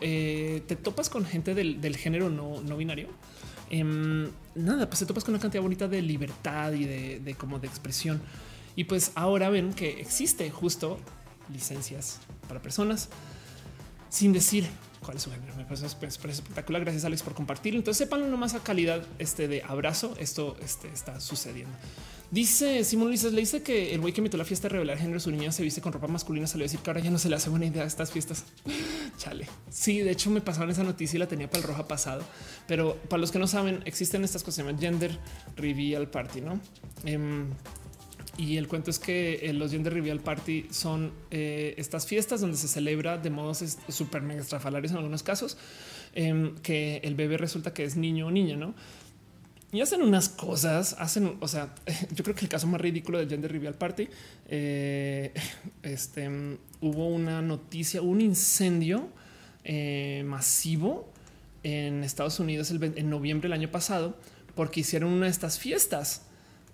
[0.00, 3.08] eh, te topas con gente del, género no, binario,
[3.70, 7.66] em, nada, pues te topas con una cantidad bonita de libertad y de, como de
[7.66, 8.20] expresión.
[8.76, 10.98] Y pues ahora ven que existe justo
[11.52, 13.08] licencias para personas
[14.08, 14.66] sin decir
[15.04, 15.54] cuál es su género.
[15.56, 16.82] Me parece, espectacular.
[16.82, 17.78] Gracias Alex por compartirlo.
[17.78, 20.14] Entonces sepan nomás a calidad este de abrazo.
[20.18, 21.74] Esto este, está sucediendo.
[22.30, 25.18] Dice Simón Luis, le dice que el güey que metió la fiesta de revelar género
[25.18, 26.46] su niña se viste con ropa masculina.
[26.46, 28.44] Salió a decir que ahora ya no se le hace buena idea a estas fiestas.
[29.18, 29.48] Chale.
[29.68, 32.22] Sí, de hecho me pasaron esa noticia y la tenía para el roja pasado.
[32.68, 35.18] Pero para los que no saben, existen estas cosas que se llaman gender
[35.56, 36.60] reveal party, no?
[37.04, 37.48] Em,
[38.36, 42.56] y el cuento es que eh, los Gender Reveal Party son eh, estas fiestas donde
[42.56, 45.58] se celebra de modos súper mega estrafalarios en algunos casos,
[46.14, 48.74] em, que el bebé resulta que es niño o niña, ¿no?
[49.72, 51.74] y hacen unas cosas, hacen, o sea,
[52.14, 54.08] yo creo que el caso más ridículo del Gender Reveal Party,
[54.48, 55.32] eh,
[55.82, 56.28] este,
[56.80, 59.08] hubo una noticia, un incendio
[59.64, 61.08] eh, masivo
[61.62, 64.16] en Estados Unidos en noviembre del año pasado,
[64.54, 66.22] porque hicieron una de estas fiestas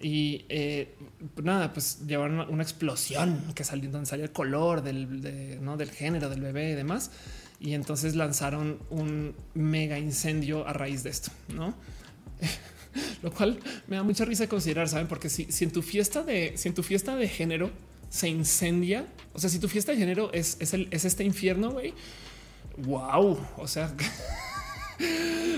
[0.00, 0.94] y eh,
[1.42, 5.76] nada, pues llevaron una explosión que salió donde salía el color del, ¿no?
[5.76, 7.10] del género del bebé y demás.
[7.58, 11.74] Y entonces lanzaron un mega incendio a raíz de esto, no?
[13.22, 16.22] Lo cual me da mucha risa de considerar, saben, porque si, si, en tu fiesta
[16.22, 17.70] de si en tu fiesta de género
[18.10, 21.72] se incendia, o sea, si tu fiesta de género es, es, el, es este infierno,
[21.72, 21.94] güey,
[22.78, 23.94] wow, o sea,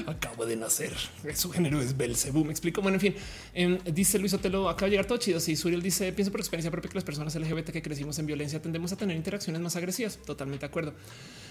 [0.06, 0.92] Acabo de nacer.
[1.34, 2.44] Su género es Belcebú.
[2.44, 2.82] Me explico.
[2.82, 3.14] Bueno, en fin,
[3.54, 5.40] em, dice Luis Otelo, acaba de llegar todo chido.
[5.40, 8.60] Si Suriel dice, pienso por experiencia propia que las personas LGBT que crecimos en violencia
[8.60, 10.18] tendemos a tener interacciones más agresivas.
[10.18, 10.94] Totalmente de acuerdo.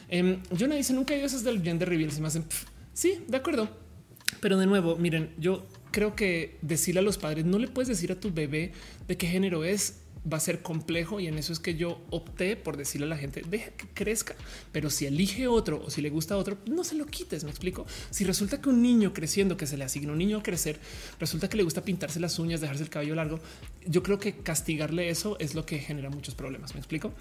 [0.09, 2.11] Eh, Jonah dice, nunca he esas del gender reveal.
[2.11, 2.45] Se me hacen,
[2.93, 3.69] sí, de acuerdo.
[4.41, 8.11] Pero de nuevo, miren, yo creo que decirle a los padres, no le puedes decir
[8.11, 8.73] a tu bebé
[9.07, 10.01] de qué género es
[10.31, 13.17] va a ser complejo y en eso es que yo opté por decirle a la
[13.17, 14.35] gente deja que crezca,
[14.71, 17.43] pero si elige otro o si le gusta otro, no se lo quites.
[17.43, 17.85] Me explico.
[18.09, 20.79] Si resulta que un niño creciendo que se le asigna un niño a crecer,
[21.19, 23.39] resulta que le gusta pintarse las uñas, dejarse el cabello largo.
[23.85, 26.73] Yo creo que castigarle eso es lo que genera muchos problemas.
[26.73, 27.13] Me explico.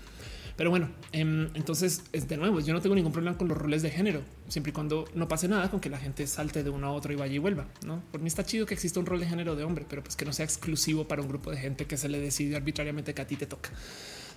[0.57, 3.83] Pero bueno, em, entonces es de nuevo, yo no tengo ningún problema con los roles
[3.83, 6.87] de género, siempre y cuando no pase nada con que la gente salte de uno
[6.87, 7.67] a otro y vaya y vuelva.
[7.85, 10.17] No por mí está chido que exista un rol de género de hombre, pero pues
[10.17, 13.23] que no sea exclusivo para un grupo de gente que se le decide arbitrariamente que
[13.23, 13.71] a ti te toca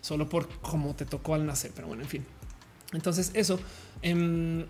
[0.02, 1.72] solo por cómo te tocó al nacer.
[1.76, 2.26] Pero bueno, en fin.
[2.94, 3.60] Entonces, eso.
[4.02, 4.66] Em,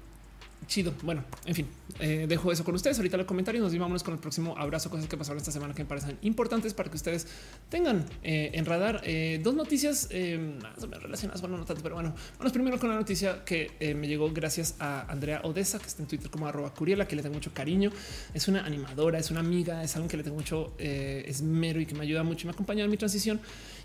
[0.67, 0.93] chido.
[1.01, 1.67] Bueno, en fin,
[1.99, 2.97] eh, dejo eso con ustedes.
[2.97, 5.83] Ahorita los comentarios nos vamos con el próximo abrazo, cosas que pasaron esta semana que
[5.83, 7.27] me parecen importantes para que ustedes
[7.69, 11.41] tengan eh, en radar eh, dos noticias relacionadas.
[11.41, 15.11] Bueno, no tanto, pero bueno, vamos primero con la noticia que me llegó gracias a
[15.11, 17.91] Andrea Odessa, que está en Twitter como arroba Curiela, que le tengo mucho cariño.
[18.33, 21.95] Es una animadora, es una amiga, es alguien que le tengo mucho esmero y que
[21.95, 23.39] me ayuda mucho y me acompaña en mi transición.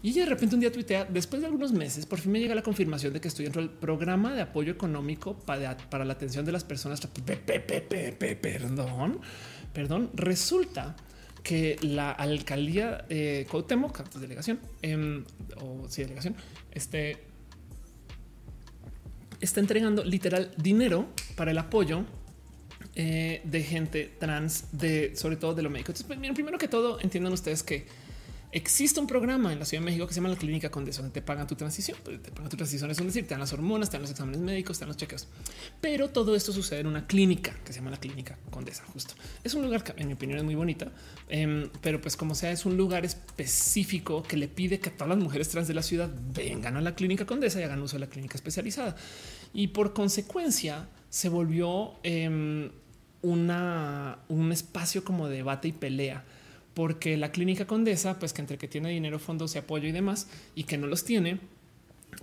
[0.05, 2.61] Y de repente un día tuitea, después de algunos meses, por fin me llega la
[2.61, 6.53] confirmación de que estoy dentro del programa de apoyo económico para, para la atención de
[6.53, 7.01] las personas.
[8.43, 9.21] Perdón,
[9.73, 10.11] perdón.
[10.13, 10.95] Resulta
[11.43, 15.25] que la alcaldía eh, Cuauhtémoc, delegación em,
[15.57, 16.37] o sí, delegación,
[16.71, 17.25] este
[19.41, 22.05] está entregando literal dinero para el apoyo
[22.95, 25.93] eh, de gente trans, de sobre todo de lo médico.
[25.93, 28.04] Entonces, pues, primero que todo, entiendan ustedes que
[28.55, 31.13] Existe un programa en la Ciudad de México que se llama la Clínica Condesa, donde
[31.13, 31.99] te pagan tu transición.
[32.05, 34.41] Pues, te pagan tu transición, es decir, te dan las hormonas, te dan los exámenes
[34.41, 35.27] médicos, te dan los chequeos.
[35.81, 38.85] Pero todo esto sucede en una clínica que se llama la Clínica Condesa.
[38.93, 40.93] Justo es un lugar que, en mi opinión, es muy bonita,
[41.29, 45.19] em, pero pues como sea, es un lugar específico que le pide que todas las
[45.19, 48.09] mujeres trans de la ciudad vengan a la Clínica Condesa y hagan uso de la
[48.09, 48.95] clínica especializada.
[49.53, 52.71] Y por consecuencia, se volvió em,
[53.21, 56.25] una, un espacio como de debate y pelea
[56.75, 60.29] porque la clínica Condesa, pues que entre que tiene dinero, fondos y apoyo y demás,
[60.55, 61.39] y que no los tiene,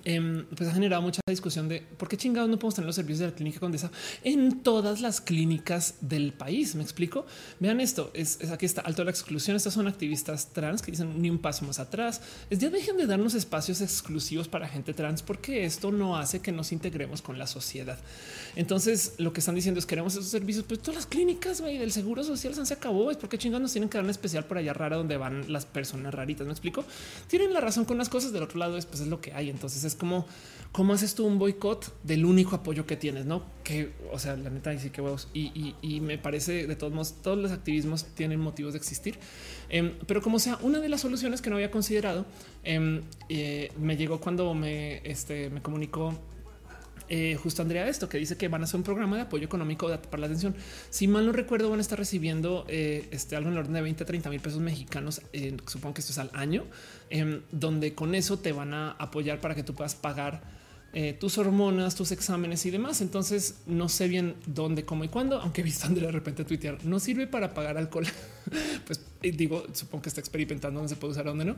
[0.04, 3.20] Em, pues ha generado mucha discusión de por qué chingados no podemos tener los servicios
[3.20, 3.92] de la clínica Condesa
[4.24, 6.74] en todas las clínicas del país.
[6.76, 7.26] Me explico.
[7.60, 8.10] Vean esto.
[8.14, 9.56] Es, aquí está alto la exclusión.
[9.56, 12.22] Estas son activistas trans que dicen ni un paso más atrás.
[12.50, 16.52] Es ya dejen de darnos espacios exclusivos para gente trans porque esto no hace que
[16.52, 18.00] nos integremos con la sociedad.
[18.56, 22.24] Entonces lo que están diciendo es queremos esos servicios, pero todas las clínicas del seguro
[22.24, 23.12] social se acabó.
[23.12, 25.68] Es porque chingados nos tienen que dar un especial por allá rara donde van las
[25.68, 26.48] personas raritas.
[26.48, 26.84] Me explico.
[27.28, 28.32] Tienen la razón con las cosas.
[28.32, 29.50] Del otro lado, es, pues, es lo que hay.
[29.50, 30.26] Entonces es como
[30.72, 33.44] cómo haces tú un boicot del único apoyo que tienes, no?
[33.64, 35.28] Que, o sea, la neta, sí que huevos.
[35.34, 39.18] Y, me parece de todos modos, todos los activismos tienen motivos de existir.
[39.70, 42.26] Em, pero como sea, una de las soluciones que no había considerado
[42.64, 46.18] em, eh, me llegó cuando me, este, me comunicó
[47.14, 49.90] eh, justo Andrea esto que dice que van a hacer un programa de apoyo económico
[50.10, 50.56] para la atención.
[50.90, 53.82] Si mal no recuerdo, van a estar recibiendo eh, este, algo en el orden de
[53.82, 55.22] 20 a 30 mil pesos mexicanos.
[55.66, 56.64] supongo que esto es al año,
[57.10, 60.42] em, donde con eso te van a apoyar para que tú puedas pagar
[60.94, 63.02] eh, tus hormonas, tus exámenes y demás.
[63.02, 67.28] Entonces no sé bien dónde, cómo y cuándo, aunque visto de repente tuitear no sirve
[67.28, 68.06] para pagar alcohol.
[68.86, 71.56] pues digo, supongo que está experimentando dónde se puede usar, dónde no,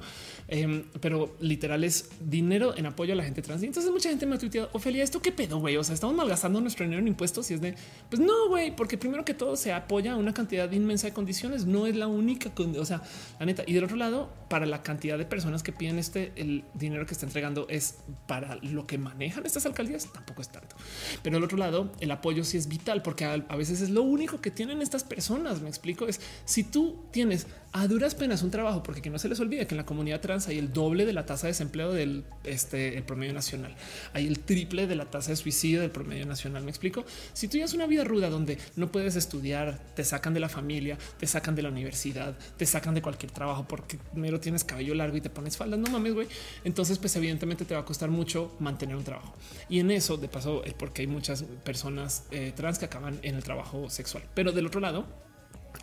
[0.47, 3.63] em, pero literal es dinero en apoyo a la gente trans.
[3.63, 5.77] Y entonces mucha gente me ha tuiteado, Ofelia, esto qué pedo, güey.
[5.77, 7.75] O sea, estamos malgastando nuestro dinero en impuestos y es de
[8.09, 11.65] pues no, güey, porque primero que todo se apoya a una cantidad inmensa de condiciones.
[11.65, 13.01] No es la única, o sea,
[13.39, 13.63] la neta.
[13.65, 17.13] Y del otro lado, para la cantidad de personas que piden este, el dinero que
[17.13, 20.11] está entregando es para lo que manejan estas alcaldías.
[20.11, 20.75] Tampoco es tanto,
[21.21, 24.03] pero del otro lado, el apoyo sí es vital porque a, a veces es lo
[24.03, 25.61] único que tienen estas personas.
[25.61, 26.07] Me explico.
[26.07, 29.65] Es si tú tienes a duras penas un trabajo, porque que no se les olvide
[29.65, 32.97] que en la comunidad trans hay el doble de la tasa de desempleo del este,
[32.97, 33.75] el promedio nacional.
[34.13, 36.63] Hay el triple de la tasa de suicidio del promedio nacional.
[36.63, 37.03] Me explico.
[37.33, 40.99] Si tú llevas una vida ruda donde no puedes estudiar, te sacan de la familia,
[41.19, 45.17] te sacan de la universidad, te sacan de cualquier trabajo porque primero tienes cabello largo
[45.17, 45.79] y te pones faldas.
[45.79, 46.27] No mames, güey.
[46.63, 49.33] Entonces, pues evidentemente te va a costar mucho mantener un trabajo.
[49.67, 53.33] Y en eso, de paso, es porque hay muchas personas eh, trans que acaban en
[53.33, 54.23] el trabajo sexual.
[54.35, 55.22] Pero del otro lado,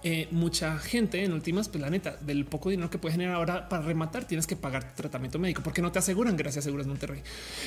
[0.02, 3.68] eh, mucha gente en últimas, pues la neta, del poco dinero que puede generar ahora
[3.68, 6.36] para rematar, tienes que pagar tratamiento médico porque no te aseguran.
[6.36, 7.22] Gracias, Seguros Monterrey.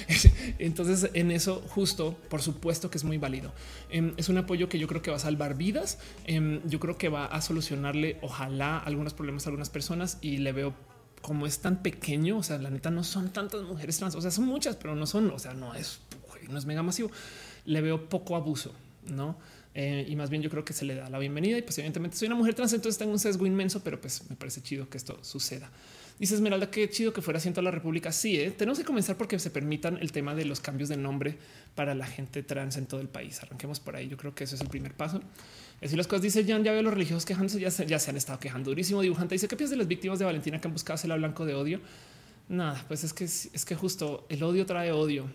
[0.60, 3.54] Entonces, en eso, justo por supuesto que es muy válido.
[3.90, 6.00] Em, es un apoyo que yo creo que va a salvar vidas.
[6.26, 10.52] Em, yo creo que va a solucionarle, ojalá, algunos problemas a algunas personas y le
[10.54, 10.74] veo
[11.22, 12.38] como es tan pequeño.
[12.38, 15.06] O sea, la neta no son tantas mujeres trans, o sea, son muchas, pero no
[15.06, 16.00] son, o sea, no es,
[16.50, 17.12] no es mega masivo.
[17.66, 18.74] Le veo poco abuso,
[19.06, 19.38] no?
[19.76, 22.16] Eh, y más bien yo creo que se le da la bienvenida y pues evidentemente
[22.16, 24.98] soy una mujer trans, entonces tengo un sesgo inmenso, pero pues me parece chido que
[24.98, 25.72] esto suceda.
[26.20, 28.12] Dice Esmeralda, qué chido que fuera asiento a la República.
[28.12, 28.52] Sí, ¿eh?
[28.52, 31.38] tenemos que comenzar porque se permitan el tema de los cambios de nombre
[31.74, 33.41] para la gente trans en todo el país.
[33.41, 34.08] Arranquemos por ahí.
[34.08, 35.22] Yo creo que eso es el primer paso.
[35.82, 38.18] Así las cosas dice Jan, ya veo los religiosos quejándose, ya se, ya se han
[38.18, 39.02] estado quejando durísimo.
[39.02, 41.56] Dibujante dice, ¿qué piensas de las víctimas de Valentina que han buscado el blanco de
[41.56, 41.82] odio?
[42.48, 45.28] Nada, pues es que es que justo el odio trae odio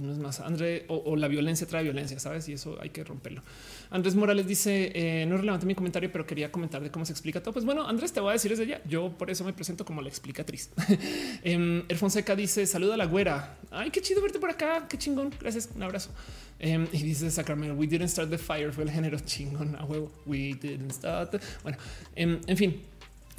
[0.00, 2.48] no es más André o, la violencia trae violencia, sabes?
[2.48, 3.42] Y eso hay que romperlo.
[3.90, 7.12] Andrés Morales dice: eh, No es relevante mi comentario, pero quería comentar de cómo se
[7.12, 7.52] explica todo.
[7.52, 8.80] Pues bueno, Andrés, te voy a decir desde ya.
[8.84, 10.70] Yo por eso me presento como la explicatriz.
[11.44, 13.58] eh, El Fonseca dice: Saluda a la güera.
[13.70, 14.86] Ay, qué chido verte por acá.
[14.88, 15.32] Qué chingón.
[15.40, 15.70] Gracias.
[15.74, 16.10] Un abrazo.
[16.58, 18.72] Em, y dice Sacramento: We didn't start the fire.
[18.72, 20.10] Fue el género chingón a huevo.
[20.26, 21.40] We didn't start.
[21.62, 21.78] Bueno,
[22.14, 22.82] em, en fin.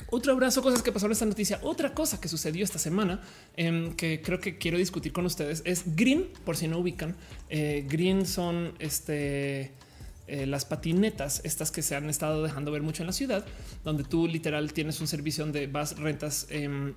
[0.10, 1.60] Otro abrazo, cosas que pasaron esta noticia.
[1.64, 3.22] Otra cosa que sucedió esta semana
[3.56, 7.16] em, que creo que quiero discutir con ustedes es Green, por si no ubican.
[7.50, 9.74] Eh, green son este,
[10.28, 13.46] eh, las patinetas, estas que se han estado dejando ver mucho en la ciudad,
[13.84, 16.94] donde tú literal tienes un servicio donde vas, rentas em,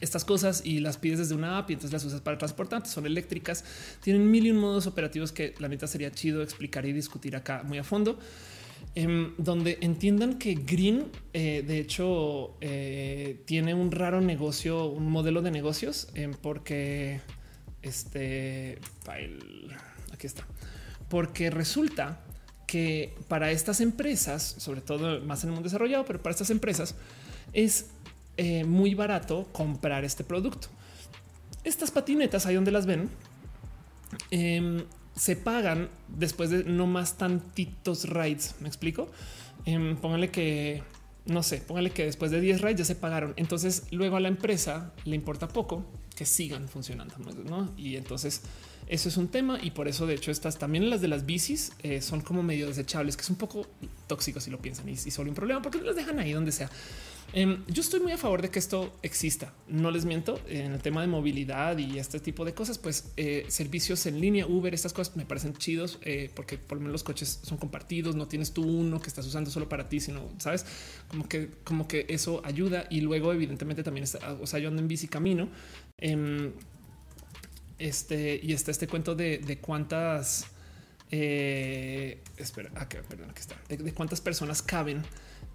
[0.00, 2.86] estas cosas y las pides desde una app y entonces las usas para transportar.
[2.86, 3.64] Son eléctricas,
[4.02, 7.62] tienen mil y un modos operativos que la neta sería chido explicar y discutir acá
[7.62, 8.18] muy a fondo.
[8.98, 15.42] Em, donde entiendan que Green, eh, de hecho, eh, tiene un raro negocio, un modelo
[15.42, 17.20] de negocios, em, porque
[17.82, 18.78] este
[20.14, 20.46] aquí está,
[21.10, 22.20] porque resulta
[22.66, 26.94] que para estas empresas, sobre todo más en el mundo desarrollado, pero para estas empresas
[27.52, 27.90] es
[28.38, 30.68] eh, muy barato comprar este producto.
[31.64, 33.10] Estas patinetas, ahí donde las ven,
[34.30, 34.84] em,
[35.16, 38.54] se pagan después de no más tantitos rides.
[38.60, 39.10] Me explico.
[39.64, 40.82] Eh, póngale que
[41.26, 43.34] no sé, póngale que después de 10 rides ya se pagaron.
[43.36, 45.84] Entonces luego a la empresa le importa poco
[46.14, 47.14] que sigan funcionando.
[47.44, 47.72] ¿no?
[47.76, 48.42] Y entonces
[48.88, 51.72] eso es un tema y por eso de hecho estas también las de las bicis
[51.82, 53.66] eh, son como medio desechables, que es un poco
[54.06, 56.70] tóxico si lo piensan y, solo un problema porque las dejan ahí donde sea.
[57.32, 59.52] Em, yo estoy muy a favor de que esto exista.
[59.68, 63.44] No les miento en el tema de movilidad y este tipo de cosas, pues eh,
[63.48, 67.02] servicios en línea, Uber, estas cosas me parecen chidos eh, porque por lo menos los
[67.02, 68.14] coches son compartidos.
[68.14, 70.64] No tienes tú uno que estás usando solo para ti, sino sabes
[71.08, 72.86] como que, como que eso ayuda.
[72.90, 75.48] Y luego, evidentemente, también está, o sea, yo ando en bici camino.
[77.78, 80.46] Este y está este cuento de, cuántas
[81.10, 85.02] eh, espera, ah, perdón, aquí está de cuántas personas caben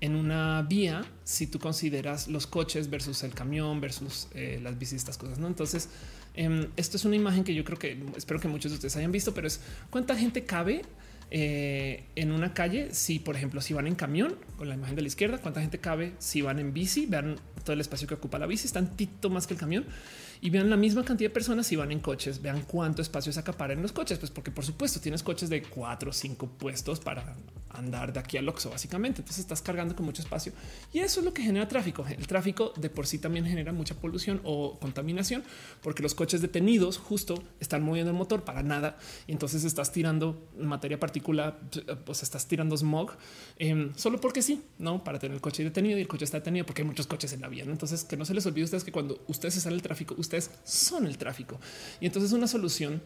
[0.01, 4.97] en una vía si tú consideras los coches versus el camión versus eh, las bicis,
[4.97, 5.37] estas cosas.
[5.37, 5.89] No, entonces
[6.33, 9.11] em, esto es una imagen que yo creo que espero que muchos de ustedes hayan
[9.11, 9.61] visto, pero es
[9.91, 10.81] cuánta gente cabe
[11.29, 12.93] eh, en una calle.
[12.93, 15.77] Si, por ejemplo, si van en camión con la imagen de la izquierda, cuánta gente
[15.77, 19.29] cabe si van en bici, vean todo el espacio que ocupa la bici, es tantito
[19.29, 19.85] más que el camión
[20.41, 23.39] y vean la misma cantidad de personas si van en coches, vean cuánto espacio se
[23.39, 26.99] acapara en los coches, pues porque por supuesto tienes coches de cuatro o cinco puestos
[26.99, 27.35] para
[27.73, 30.53] andar de aquí al Oxxo básicamente, entonces estás cargando con mucho espacio
[30.93, 32.05] y eso es lo que genera tráfico.
[32.07, 35.43] El tráfico de por sí también genera mucha polución o contaminación
[35.81, 40.49] porque los coches detenidos justo están moviendo el motor para nada y entonces estás tirando
[40.57, 41.59] materia particular,
[42.05, 43.11] pues estás tirando smog
[43.57, 46.65] em, solo porque sí, no para tener el coche detenido y el coche está detenido
[46.65, 47.63] porque hay muchos coches en la vía.
[47.63, 50.15] Entonces que no se les olvide a ustedes que cuando ustedes están en el tráfico,
[50.63, 51.59] son el tráfico.
[51.99, 53.01] Y entonces una solución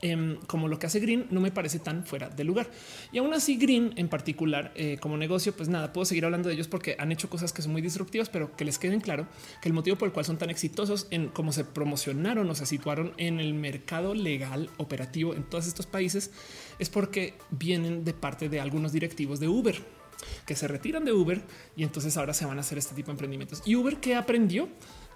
[0.00, 2.70] em, como lo que hace Green no me parece tan fuera de lugar.
[3.12, 6.54] Y aún así Green en particular eh, como negocio, pues nada, puedo seguir hablando de
[6.54, 9.26] ellos porque han hecho cosas que son muy disruptivas, pero que les queden claro
[9.60, 12.66] que el motivo por el cual son tan exitosos en cómo se promocionaron o se
[12.66, 16.30] situaron en el mercado legal operativo en todos estos países
[16.78, 19.76] es porque vienen de parte de algunos directivos de Uber
[20.46, 21.42] que se retiran de Uber
[21.76, 23.62] y entonces ahora se van a hacer este tipo de emprendimientos.
[23.64, 24.68] Y Uber que aprendió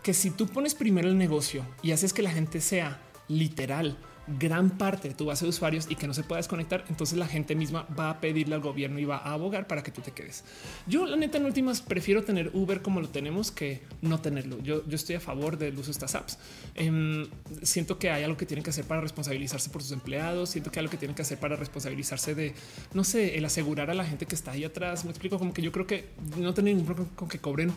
[0.03, 4.70] que si tú pones primero el negocio y haces que la gente sea literal gran
[4.70, 7.55] parte de tu base de usuarios y que no se pueda desconectar, entonces la gente
[7.55, 10.44] misma va a pedirle al gobierno y va a abogar para que tú te quedes.
[10.86, 14.59] Yo, la neta, en últimas prefiero tener Uber como lo tenemos que no tenerlo.
[14.62, 16.39] Yo, yo estoy a favor del uso de estas apps.
[16.74, 17.28] Em,
[17.62, 20.51] siento que hay algo que tienen que hacer para responsabilizarse por sus empleados.
[20.51, 22.55] Siento que hay algo que tienen que hacer para responsabilizarse de,
[22.94, 25.05] no sé, el asegurar a la gente que está ahí atrás.
[25.05, 27.73] Me explico como que yo creo que no tengo ningún problema con que cobren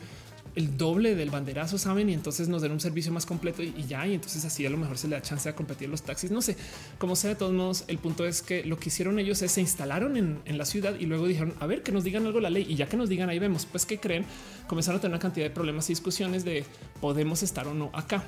[0.55, 4.07] el doble del banderazo, saben, y entonces nos den un servicio más completo y, ya.
[4.07, 6.31] Y entonces así a lo mejor se le da chance de competir los taxis.
[6.31, 6.55] No sé
[6.97, 7.29] cómo sea.
[7.29, 10.57] De todos modos, el punto es que lo que hicieron ellos es se instalaron en,
[10.57, 12.65] la ciudad y luego dijeron a ver que nos digan algo la ley.
[12.67, 14.25] Y ya que nos digan ahí vemos, pues que creen,
[14.67, 16.65] comenzaron a tener una cantidad de problemas y discusiones de
[16.99, 18.23] podemos estar o no acá.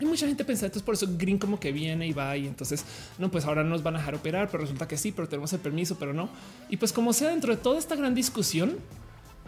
[0.00, 2.84] Hay mucha gente pensando, entonces por eso Green como que viene y va y entonces
[3.18, 5.60] no, pues ahora nos van a dejar operar, pero resulta que sí, pero tenemos el
[5.60, 6.28] permiso, pero no.
[6.68, 8.76] Y pues como sea dentro de toda esta gran discusión,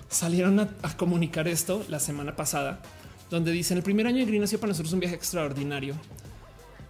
[0.08, 2.80] salieron a, comunicar esto la semana pasada,
[3.30, 5.94] donde dicen el primer año de Green ha sido para nosotros un viaje extraordinario.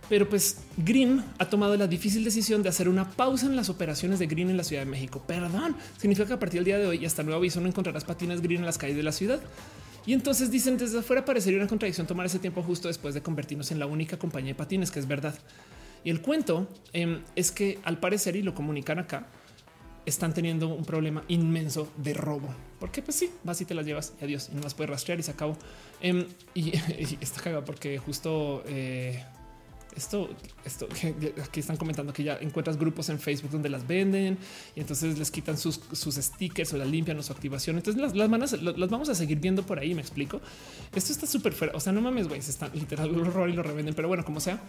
[0.09, 4.21] Pero pues Green ha tomado la difícil decisión de hacer una pausa en las operaciones
[4.21, 5.23] de Green en la Ciudad de México.
[5.27, 8.05] Perdón, significa que a partir del día de hoy y hasta nuevo aviso no encontrarás
[8.05, 9.41] patinas Green en las calles de la ciudad.
[10.07, 13.73] Y entonces dicen desde afuera parecería una contradicción tomar ese tiempo justo después de convertirnos
[13.73, 15.35] en la única compañía de patines, que es verdad.
[16.05, 19.27] Y el cuento em, es que al parecer, y lo comunican acá,
[20.07, 22.49] están teniendo un problema inmenso de robo.
[22.79, 25.19] Porque pues sí, vas y te las llevas y adiós y no las puedes rastrear
[25.19, 25.57] y se acabó.
[26.01, 26.73] Em, y,
[27.21, 29.23] está cagado porque justo eh,
[29.97, 30.29] esto,
[30.65, 30.87] esto
[31.43, 34.39] aquí están comentando que ya encuentras grupos en Facebook donde las venden
[34.75, 37.77] y entonces les quitan sus, stickers o las limpian o su activación.
[37.77, 39.95] Entonces las, las, las vamos a seguir viendo por ahí.
[39.95, 40.41] Me explico.
[40.95, 41.73] Esto está súper fuera.
[41.75, 43.95] O sea, no mames, güey, se están literal lo roban y lo revenden.
[43.95, 44.61] Pero bueno, como sea,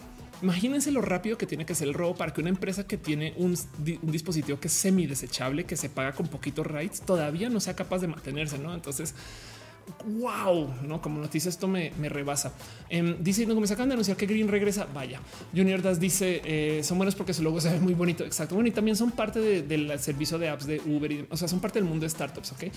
[0.41, 3.33] imagínense lo rápido que tiene que ser el robo para que una empresa que tiene
[3.37, 3.57] un,
[4.01, 7.75] un dispositivo que es semi desechable, que se paga con poquitos rights, todavía no sea
[7.75, 8.57] capaz de mantenerse.
[8.57, 9.13] No, entonces
[10.05, 12.53] wow, no como noticia, esto me, rebasa.
[12.89, 14.87] Eh, dice no me sacan de anunciar que Green regresa.
[14.93, 15.19] Vaya,
[15.55, 18.23] Junior Das dice eh, son buenos porque su logo se ve muy bonito.
[18.23, 18.55] Exacto.
[18.55, 21.11] Bueno, y también son parte del servicio de apps de Uber.
[21.11, 22.53] Y, o sea, son parte del mundo de startups.
[22.53, 22.71] Ok, eh,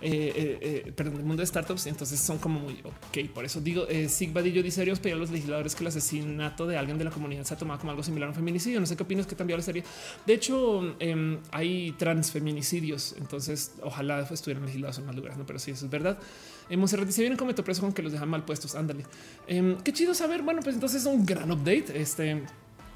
[0.00, 1.86] eh, perdón, del mundo de startups.
[1.86, 3.30] Entonces son como muy ok.
[3.34, 6.76] Por eso digo, Sig Badillo dice: Deberíamos pedir a los legisladores que el asesinato de
[6.76, 8.80] alguien de la comunidad se ha tomado como algo similar a un feminicidio.
[8.80, 9.84] No sé qué opinas que también sería.
[10.26, 13.14] De hecho, em, hay transfeminicidios.
[13.18, 15.46] Entonces, ojalá estuvieran legislados en más lugares, no?
[15.46, 16.18] pero sí, eso es verdad.
[16.68, 18.74] Hemos se dice vienen como preso con que los dejan mal puestos.
[18.74, 19.04] Ándale.
[19.46, 20.42] Em, qué chido saber.
[20.42, 21.86] Bueno, pues entonces es un gran update.
[21.94, 22.42] Este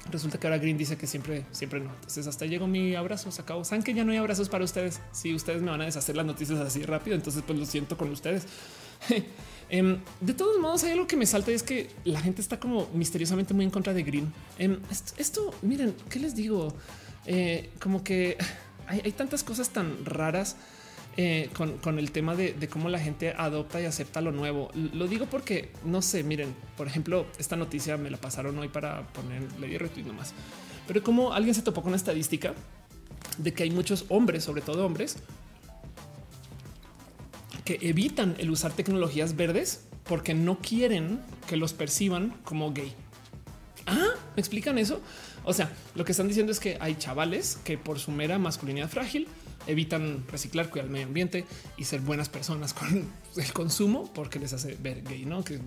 [0.09, 1.93] resulta que ahora Green dice que siempre, siempre no.
[1.93, 3.31] Entonces hasta llegó mi abrazo.
[3.31, 3.63] Se acabó.
[3.63, 4.99] Saben que ya no hay abrazos para ustedes.
[5.11, 8.09] Si ustedes me van a deshacer las noticias así rápido, entonces pues lo siento con
[8.09, 8.45] ustedes.
[9.73, 12.59] Em, de todos modos, hay algo que me salta y es que la gente está
[12.59, 14.33] como misteriosamente muy en contra de Green.
[14.59, 14.77] Em,
[15.15, 16.73] esto, miren, ¿qué les digo?
[17.25, 18.37] Eh, como que
[18.87, 20.57] hay tantas cosas tan raras
[21.23, 24.71] eh, con, el tema de, cómo la gente adopta y acepta lo nuevo.
[24.73, 29.05] Lo digo porque no sé, miren, por ejemplo, esta noticia me la pasaron hoy para
[29.09, 30.33] ponerle di retweet nomás,
[30.87, 32.55] pero como alguien se topó con una estadística
[33.37, 35.17] de que hay muchos hombres, sobre todo hombres,
[37.65, 42.95] que evitan el usar tecnologías verdes porque no quieren que los perciban como gay.
[43.85, 45.01] Ah, ¿me explican eso?
[45.43, 48.89] O sea, lo que están diciendo es que hay chavales que por su mera masculinidad
[48.89, 49.27] frágil
[49.67, 51.45] evitan reciclar, cuidar el medio ambiente
[51.77, 55.43] y ser buenas personas con el consumo porque les hace ver gay, no?
[55.43, 55.59] Que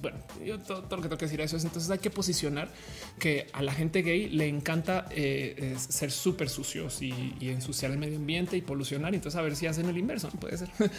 [0.00, 2.70] bueno, yo todo, lo que tengo que decir a eso es entonces hay que posicionar
[3.18, 7.98] que a la gente gay le encanta eh, ser súper sucios y, y, ensuciar el
[7.98, 9.14] medio ambiente y polucionar.
[9.14, 10.68] Entonces a ver si hacen el inverso, no puede ser.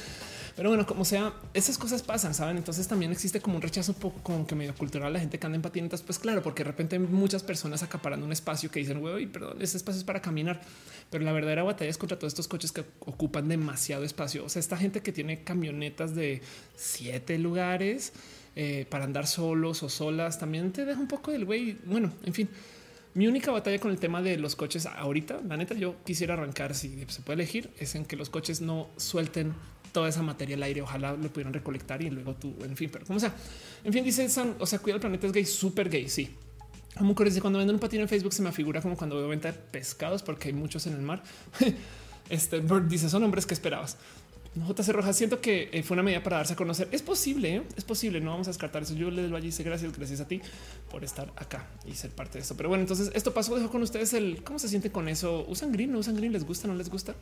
[0.55, 2.57] Pero bueno, como sea, esas cosas pasan, saben?
[2.57, 5.45] Entonces también existe como un rechazo un poco como que medio cultural la gente que
[5.45, 6.01] anda en patinetas.
[6.01, 9.77] Pues claro, porque de repente muchas personas acaparando un espacio que dicen, güey, perdón, ese
[9.77, 10.61] espacio es para caminar.
[11.09, 14.45] Pero la verdadera batalla es contra todos estos coches que ocupan demasiado espacio.
[14.45, 16.41] O sea, esta gente que tiene camionetas de
[16.75, 18.13] siete lugares
[18.55, 21.77] eh, para andar solos o solas también te deja un poco del güey.
[21.85, 22.49] Bueno, en fin.
[23.15, 26.75] Mi única batalla con el tema de los coches ahorita, la neta, yo quisiera arrancar
[26.75, 29.55] si se puede elegir, es en que los coches no suelten
[29.91, 30.81] toda esa materia al aire.
[30.81, 33.33] Ojalá lo pudieran recolectar y luego tú, en fin, pero como sea,
[33.83, 36.09] en fin, dice San, o sea, cuida el planeta es gay, súper gay.
[36.09, 36.29] Sí.
[36.97, 39.53] Como dice cuando venden un patín en Facebook se me figura como cuando veo venta
[39.53, 41.23] pescados porque hay muchos en el mar.
[42.29, 43.97] este Bird dice son hombres que esperabas.
[44.55, 46.89] JC Rojas, siento que eh, fue una medida para darse a conocer.
[46.91, 47.63] Es posible, ¿eh?
[47.77, 48.19] es posible.
[48.19, 48.95] No vamos a descartar eso.
[48.95, 49.51] Yo le doy allí.
[49.63, 50.41] Gracias, gracias a ti
[50.89, 52.57] por estar acá y ser parte de eso.
[52.57, 53.55] Pero bueno, entonces esto pasó.
[53.55, 55.45] Dejo con ustedes el cómo se siente con eso.
[55.47, 57.15] Usan green, no usan green, les gusta, no les gusta.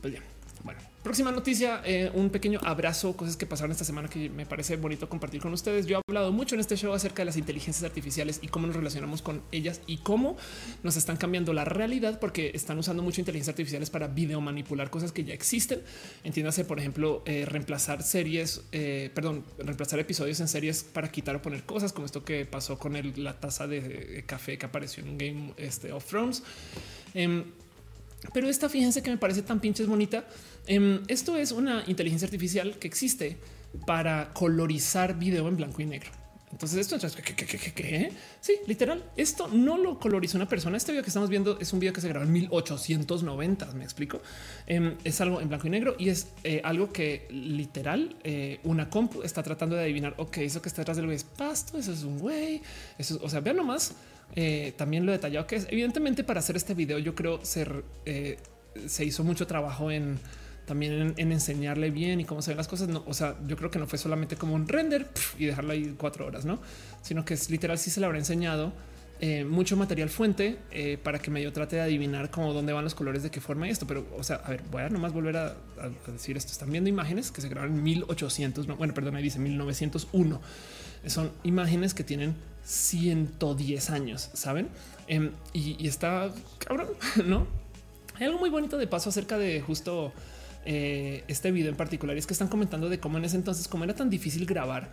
[0.00, 0.24] Pues bien,
[0.64, 4.76] bueno, Próxima noticia, eh, un pequeño abrazo, cosas que pasaron esta semana que me parece
[4.76, 5.86] bonito compartir con ustedes.
[5.86, 8.74] Yo he hablado mucho en este show acerca de las inteligencias artificiales y cómo nos
[8.74, 10.36] relacionamos con ellas y cómo
[10.82, 15.12] nos están cambiando la realidad porque están usando mucho inteligencias artificiales para video manipular cosas
[15.12, 15.82] que ya existen.
[16.24, 21.40] Entiéndase, por ejemplo, eh, reemplazar series, eh, perdón, reemplazar episodios en series para quitar o
[21.40, 25.54] poner cosas como esto que pasó con la taza de café que apareció en Game
[25.58, 26.42] este, of Thrones.
[27.14, 27.44] Em,
[28.32, 30.24] pero esta, fíjense que me parece tan pinches bonita.
[30.68, 33.38] Em, esto es una inteligencia artificial que existe
[33.86, 36.10] para colorizar video en blanco y negro.
[36.52, 39.02] Entonces esto es ¿qué, Sí, literal.
[39.16, 40.76] Esto no lo colorizó una persona.
[40.76, 43.72] Este video que estamos viendo es un video que se grabó en 1890.
[43.72, 44.20] Me explico.
[44.66, 48.90] Em, es algo en blanco y negro y es eh, algo que literal eh, una
[48.90, 50.14] compu está tratando de adivinar.
[50.18, 51.78] Ok, eso que está detrás del güey es pasto.
[51.78, 52.60] Eso es un güey.
[52.98, 53.94] Eso, o sea, vean nomás
[54.36, 55.66] eh, también lo detallado que es.
[55.70, 57.84] Evidentemente, para hacer este video, yo creo ser
[58.86, 60.20] se hizo mucho trabajo en
[60.68, 62.88] también en, enseñarle bien y cómo se ven las cosas.
[62.88, 65.08] No, o sea, yo creo que no fue solamente como un render
[65.38, 66.60] y dejarlo ahí cuatro horas, no,
[67.02, 67.78] sino que es literal.
[67.78, 68.72] Si se le habrá enseñado
[69.20, 70.58] eh, mucho material fuente
[71.02, 73.70] para que medio trate de adivinar cómo dónde van los colores, de qué forma y
[73.70, 73.86] esto.
[73.86, 75.56] Pero, o sea, a ver, voy a nomás volver a,
[76.06, 76.52] decir esto.
[76.52, 78.66] Están viendo imágenes que se grabaron en 1800.
[78.76, 80.40] bueno, perdón, ahí dice 1901.
[81.06, 82.36] Son imágenes que tienen
[82.68, 84.68] 110 años, saben?
[85.06, 86.88] Em, y, está cabrón,
[87.26, 87.46] no?
[88.16, 90.12] Hay algo muy bonito de paso acerca de justo
[90.64, 92.16] eh, este video en particular.
[92.16, 94.90] Es que están comentando de cómo en ese entonces, como era tan difícil grabar,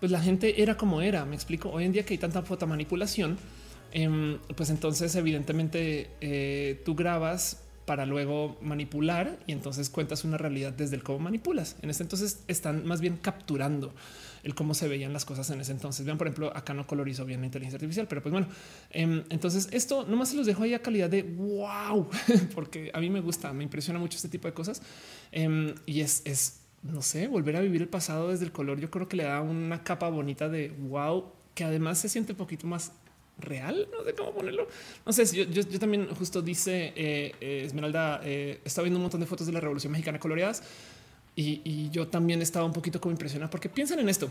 [0.00, 1.24] pues la gente era como era.
[1.24, 1.70] Me explico.
[1.70, 3.38] Hoy en día que hay tanta fotomanipulación,
[3.92, 10.74] eh, pues entonces, evidentemente, eh, tú grabas para luego manipular y entonces cuentas una realidad
[10.74, 11.76] desde el cómo manipulas.
[11.80, 13.94] En ese entonces están más bien capturando
[14.42, 16.04] el cómo se veían las cosas en ese entonces.
[16.04, 18.48] Vean, por ejemplo, acá no colorizó bien la inteligencia artificial, pero pues bueno,
[18.90, 22.08] em, entonces esto nomás se los dejo ahí a calidad de wow,
[22.54, 24.82] porque a mí me gusta, me impresiona mucho este tipo de cosas
[25.32, 28.80] em, y es, es, no sé, volver a vivir el pasado desde el color.
[28.80, 32.38] Yo creo que le da una capa bonita de wow, que además se siente un
[32.38, 32.92] poquito más
[33.38, 34.68] real, no sé cómo ponerlo.
[35.06, 39.20] No sé, yo, yo, también justo dice eh, eh, Esmeralda, eh, está viendo un montón
[39.20, 40.62] de fotos de la Revolución Mexicana coloreadas
[41.40, 44.28] y, yo también estaba un poquito como impresionado porque piensan en esto.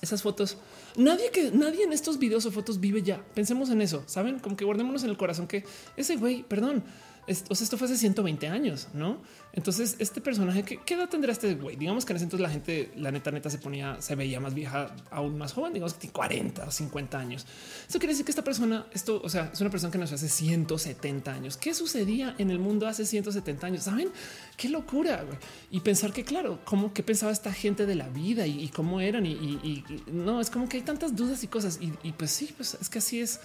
[0.00, 0.58] Esas fotos,
[0.96, 3.24] nadie que nadie en estos videos o fotos vive ya.
[3.34, 4.04] Pensemos en eso.
[4.06, 5.64] Saben, como que guardémonos en el corazón que
[5.96, 6.84] ese güey, perdón,
[7.26, 9.18] esto, esto fue hace 120 años, no?
[9.52, 11.76] Entonces, este personaje, ¿qué, edad tendrá este güey?
[11.76, 14.52] Digamos que en ese entonces la gente, la neta, neta se ponía, se veía más
[14.52, 17.46] vieja, aún más joven, digamos que tiene 40 o 50 años.
[17.88, 20.28] Eso quiere decir que esta persona, esto, o sea, es una persona que nació hace
[20.28, 21.56] 170 años.
[21.56, 23.84] ¿Qué sucedía en el mundo hace 170 años?
[23.84, 24.08] Saben
[24.56, 25.24] qué locura
[25.70, 29.24] y pensar que, claro, cómo que pensaba esta gente de la vida y, cómo eran.
[29.24, 31.78] Y, no es como que hay tantas dudas y cosas.
[31.80, 33.40] Y, y pues sí, pues es que así es,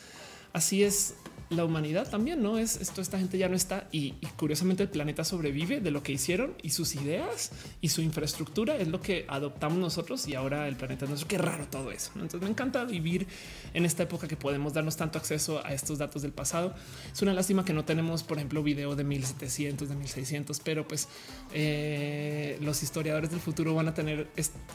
[0.53, 1.13] así es
[1.49, 3.01] la humanidad también no es esto.
[3.01, 6.69] Esta gente ya no está y, curiosamente el planeta sobrevive de lo que hicieron y
[6.69, 7.51] sus ideas
[7.81, 11.27] y su infraestructura es lo que adoptamos nosotros y ahora el planeta es nuestro.
[11.27, 12.11] Qué raro todo eso.
[12.15, 13.27] Entonces me encanta vivir
[13.73, 16.75] en esta época que podemos darnos tanto acceso a estos datos del pasado.
[17.11, 21.07] Es una lástima que no tenemos, por ejemplo, video de 1700, de 1600, pero pues
[21.53, 24.27] eh, los historiadores del futuro van a tener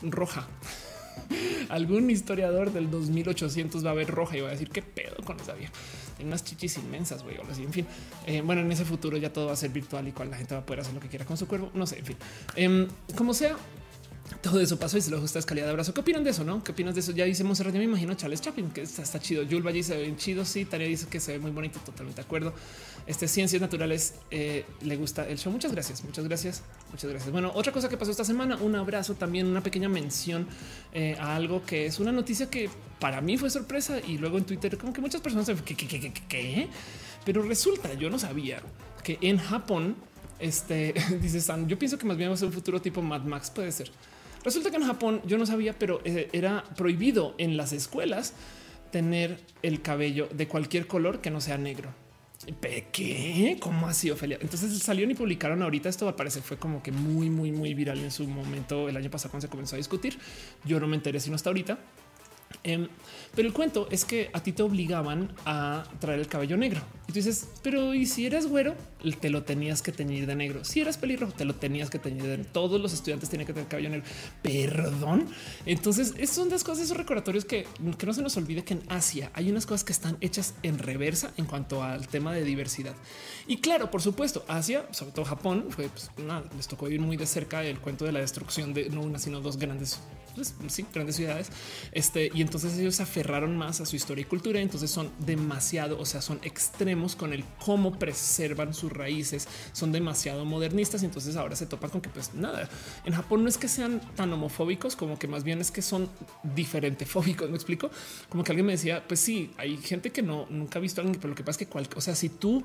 [0.02, 0.48] roja.
[1.68, 5.38] Algún historiador del 2800 va a ver roja y va a decir qué pedo con
[5.38, 5.72] esa vieja
[6.16, 7.62] tiene unas chichis inmensas, güey, o así.
[7.62, 7.86] En fin,
[8.26, 10.54] eh, bueno, en ese futuro ya todo va a ser virtual y cual la gente
[10.54, 11.70] va a poder hacer lo que quiera con su cuerpo.
[11.74, 12.16] No sé, en fin,
[12.56, 13.56] em, como sea,
[14.40, 15.92] todo eso pasó y se lo gusta escalada de abrazo.
[15.92, 16.44] ¿Qué opinan de eso?
[16.44, 16.62] No?
[16.64, 17.12] ¿Qué opinas de eso?
[17.12, 19.42] Ya dice Monserrat, ya me imagino Charles Chaplin, que está, chido.
[19.42, 20.44] Yul Valle se ve chido.
[20.44, 21.78] Sí, Tania dice que se ve muy bonito.
[21.80, 22.54] Totalmente de acuerdo.
[23.06, 25.52] Este Ciencias Naturales eh, le gusta el show.
[25.52, 27.30] Muchas gracias, muchas gracias, muchas gracias.
[27.30, 30.46] Bueno, otra cosa que pasó esta semana, un abrazo también, una pequeña mención
[30.94, 34.44] eh, a algo que es una noticia que para mí fue sorpresa y luego en
[34.44, 36.68] Twitter como que muchas personas ¿qué, qué, qué, qué,
[37.26, 38.62] Pero resulta, yo no sabía
[39.02, 39.96] que en Japón,
[40.38, 43.22] este dice San, yo pienso que más bien va a ser un futuro tipo Mad
[43.22, 43.90] Max, puede ser.
[44.44, 48.34] Resulta que en Japón yo no sabía, pero eh, era prohibido en las escuelas
[48.90, 51.92] tener el cabello de cualquier color que no sea negro.
[52.92, 53.56] ¿Qué?
[53.58, 54.38] ¿Cómo así, Ofelia?
[54.40, 55.88] Entonces salieron y publicaron ahorita.
[55.88, 59.10] Esto al parecer fue como que muy, muy, muy viral en su momento el año
[59.10, 60.18] pasado cuando se comenzó a discutir.
[60.64, 61.78] Yo no me enteré sino hasta ahorita.
[62.62, 62.88] Em,
[63.34, 66.80] pero el cuento es que a ti te obligaban a traer el cabello negro.
[67.06, 68.74] Y tú dices, pero y si eres güero,
[69.20, 70.64] te lo tenías que teñir de negro.
[70.64, 72.50] Si eras pelirrojo, te lo tenías que teñir de negro.
[72.52, 74.06] Todos los estudiantes tienen que tener cabello negro.
[74.42, 75.28] Perdón.
[75.66, 77.66] Entonces, esas son las cosas, esos recordatorios que,
[77.98, 80.78] que no se nos olvide que en Asia hay unas cosas que están hechas en
[80.78, 82.94] reversa en cuanto al tema de diversidad.
[83.46, 86.10] Y claro, por supuesto, Asia, sobre todo Japón, fue pues,
[86.56, 89.40] les tocó vivir muy de cerca el cuento de la destrucción de no una, sino
[89.40, 90.00] dos grandes,
[90.34, 91.50] pues, sí, grandes ciudades.
[91.92, 94.60] Este, y entonces ellos se aferraron más a su historia y cultura.
[94.60, 100.44] Entonces son demasiado, o sea, son extremos con el cómo preservan sus raíces, son demasiado
[100.44, 101.02] modernistas.
[101.02, 102.68] Y entonces ahora se topan con que, pues nada,
[103.04, 106.10] en Japón no es que sean tan homofóbicos, como que más bien es que son
[106.54, 107.48] diferente fóbicos.
[107.54, 107.90] Me explico
[108.28, 111.02] como que alguien me decía, pues sí, hay gente que no nunca ha visto a
[111.02, 112.64] alguien, pero lo que pasa es que, cual, o sea, si tú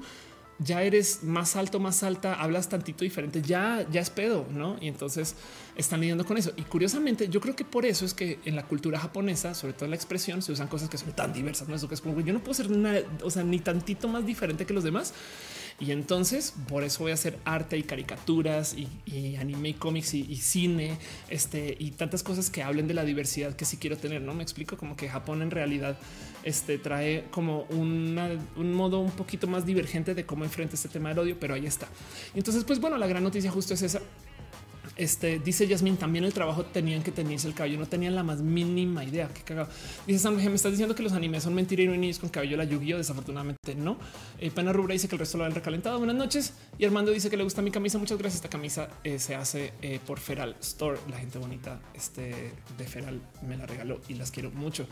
[0.60, 4.77] ya eres más alto, más alta, hablas tantito diferente, ya, ya es pedo, ¿no?
[4.81, 5.36] Y entonces
[5.76, 6.52] están lidiando con eso.
[6.57, 9.86] Y curiosamente, yo creo que por eso es que en la cultura japonesa, sobre todo
[9.86, 11.76] en la expresión, se usan cosas que son tan diversas, ¿no?
[11.76, 14.65] Eso que es como, yo no puedo ser nada, o sea, ni tantito más diferente
[14.65, 15.13] que los demás.
[15.79, 20.35] Y entonces por eso voy a hacer arte y caricaturas y, anime y cómics y,
[20.35, 20.97] cine
[21.29, 24.21] este, y tantas cosas que hablen de la diversidad que sí quiero tener.
[24.21, 25.97] No me explico como que Japón en realidad
[26.43, 31.19] este, trae como un modo un poquito más divergente de cómo enfrenta este tema del
[31.19, 31.87] odio, pero ahí está.
[32.35, 34.01] Entonces, pues bueno, la gran noticia justo es esa
[34.99, 38.41] este dice Yasmin también el trabajo tenían que tenerse el cabello, no tenían la más
[38.41, 39.29] mínima idea.
[39.34, 39.69] Qué cagado.
[40.05, 42.29] Dice Sam, me estás diciendo que los animes son mentira y no hay niños con
[42.29, 42.97] cabello la lluvia.
[42.97, 43.97] Desafortunadamente no.
[44.39, 45.97] Eh, Pena Rubra dice que el resto lo han recalentado.
[45.97, 46.53] Buenas noches.
[46.78, 47.97] Y Armando dice que le gusta mi camisa.
[47.97, 48.44] Muchas gracias.
[48.44, 50.99] Esta camisa eh, se hace eh, por Feral Store.
[51.10, 54.86] La gente bonita este, de Feral me la regaló y las quiero mucho.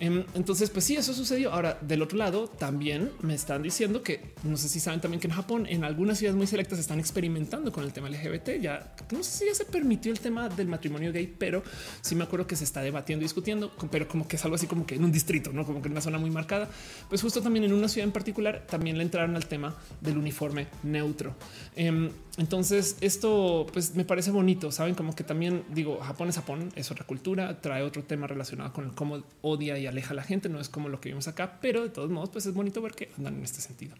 [0.00, 1.52] Em, entonces, pues sí, eso sucedió.
[1.52, 5.28] Ahora, del otro lado, también me están diciendo que no sé si saben también que
[5.28, 8.60] en Japón, en algunas ciudades muy selectas, están experimentando con el tema LGBT.
[8.60, 11.62] Ya no sé si ya se permitió el tema del matrimonio gay, pero
[12.00, 14.86] sí me acuerdo que se está debatiendo discutiendo, pero como que es algo así como
[14.86, 16.68] que en un distrito, no como que en una zona muy marcada.
[17.08, 20.68] Pues justo también en una ciudad en particular, también le entraron al tema del uniforme
[20.82, 21.34] neutro.
[21.76, 24.72] Em, entonces, esto pues me parece bonito.
[24.72, 28.72] Saben como que también digo, Japón es Japón, es otra cultura, trae otro tema relacionado
[28.72, 30.48] con cómo odia y aleja a la gente.
[30.48, 32.92] No es como lo que vimos acá, pero de todos modos, pues es bonito ver
[32.92, 33.94] que andan en este sentido.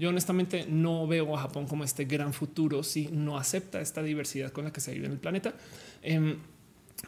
[0.00, 4.50] Yo honestamente no veo a Japón como este gran futuro si no acepta esta diversidad
[4.50, 5.52] con la que se vive en el planeta.
[6.02, 6.38] Em,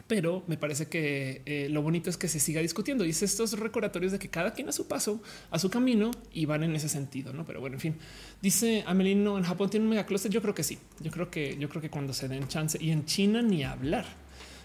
[0.05, 3.57] pero me parece que eh, lo bonito es que se siga discutiendo y es estos
[3.57, 6.87] recordatorios de que cada quien a su paso, a su camino y van en ese
[6.87, 7.33] sentido.
[7.33, 7.95] No, pero bueno, en fin,
[8.43, 10.31] dice Amelino en Japón tiene un mega closet.
[10.31, 10.77] Yo creo que sí.
[10.99, 14.05] Yo creo que yo creo que cuando se den chance y en China ni hablar.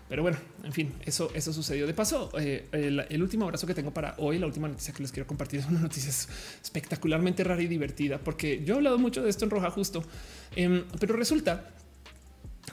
[0.09, 1.87] Pero bueno, en fin, eso, eso sucedió.
[1.87, 5.13] De paso, eh, el, último abrazo que tengo para hoy, la última noticia que les
[5.13, 6.11] quiero compartir es una noticia
[6.63, 10.03] espectacularmente rara y divertida, porque yo he hablado mucho de esto en Roja Justo,
[10.57, 11.71] em, pero resulta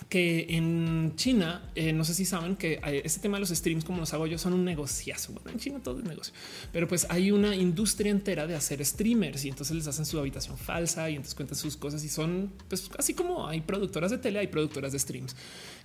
[0.10, 4.00] que en China, eh, no sé si saben que este tema de los streams, como
[4.00, 5.34] los hago yo, son un negociazo.
[5.50, 6.34] En China todo es negocio,
[6.72, 10.58] pero pues hay una industria entera de hacer streamers y entonces les hacen su habitación
[10.58, 14.40] falsa y entonces cuentan sus cosas y son pues así como hay productoras de tele,
[14.40, 15.36] hay productoras de streams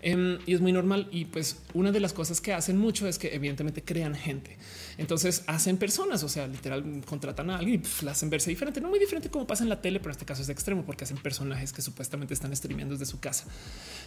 [0.02, 1.08] em, y es muy normal.
[1.10, 4.56] Y pues una de las cosas que hacen mucho es que evidentemente crean gente.
[4.98, 8.88] Entonces hacen personas, o sea, literal contratan a alguien y la hacen verse diferente, no
[8.88, 11.18] muy diferente como pasa en la tele, pero en este caso es extremo porque hacen
[11.18, 13.46] personajes que supuestamente están streameando desde su casa.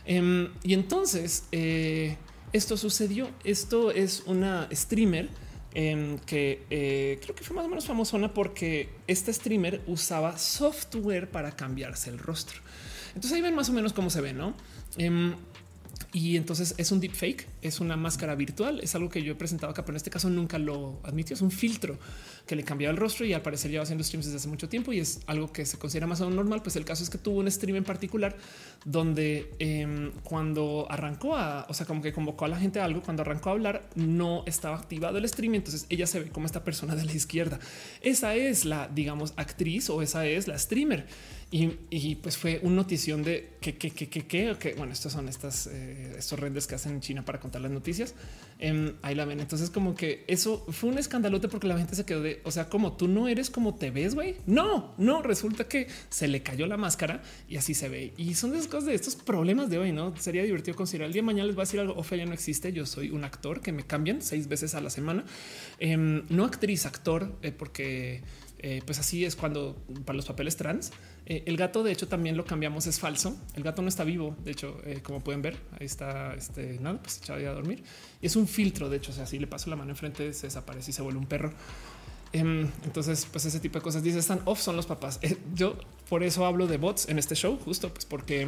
[0.06, 2.18] Em, y entonces eh,
[2.54, 3.30] esto sucedió.
[3.44, 5.30] Esto es una streamer
[5.74, 11.32] em, que eh, creo que fue más o menos famosona porque este streamer usaba software
[11.32, 12.60] para cambiarse el rostro.
[13.16, 14.56] Entonces ahí ven más o menos cómo se ve, no?
[16.16, 19.72] Y entonces es un deepfake, es una máscara virtual, es algo que yo he presentado
[19.72, 21.34] acá, pero en este caso nunca lo admitió.
[21.34, 21.98] Es un filtro
[22.46, 24.94] que le cambiaba el rostro y al parecer lleva haciendo streams desde hace mucho tiempo
[24.94, 26.62] y es algo que se considera más o menos normal.
[26.62, 28.38] Pues el caso es que tuvo un stream en particular
[28.86, 33.02] donde em, cuando arrancó a, o sea, como que convocó a la gente a algo,
[33.02, 35.56] cuando arrancó a hablar, no estaba activado el stream.
[35.56, 37.60] Entonces ella se ve como esta persona de la izquierda.
[38.02, 41.08] Esa es la, digamos, actriz o esa es la streamer.
[41.56, 45.68] Y, pues fue una notición de que, que, que, que, que, bueno, estos son estas,
[45.68, 48.16] eh, estos renders que hacen en China para contar las noticias.
[48.58, 49.40] Em, ahí la ven.
[49.40, 52.70] Entonces, como que eso fue un escandalote porque la gente se quedó de, o sea,
[52.70, 54.38] como tú no eres como te ves, güey.
[54.48, 58.14] No, no, resulta que se le cayó la máscara y así se ve.
[58.18, 61.14] Y son de esas cosas de estos problemas de hoy, no sería divertido considerar el
[61.14, 61.94] día de mañana les va a decir algo.
[61.94, 62.74] Ofelia no existe.
[62.74, 65.24] Yo soy un actor que me cambian seis veces a la semana.
[65.78, 68.24] Em, no actriz, actor, eh, porque
[68.66, 69.76] eh, pues así es cuando
[70.06, 70.94] para los papeles trans.
[71.26, 73.36] Eh, el gato, de hecho, también lo cambiamos, es falso.
[73.56, 74.38] El gato no está vivo.
[74.46, 77.84] De hecho, eh, como pueden ver, ahí está este nada, pues echado a dormir.
[78.22, 78.90] Y es un filtro.
[78.90, 81.26] De hecho, o si le paso la mano enfrente, se desaparece y se vuelve un
[81.26, 81.52] perro.
[82.32, 85.20] Em, entonces, pues ese tipo de cosas dice están off, son los papás.
[85.54, 85.76] yo
[86.08, 88.48] por eso hablo de bots en este show, justo pues porque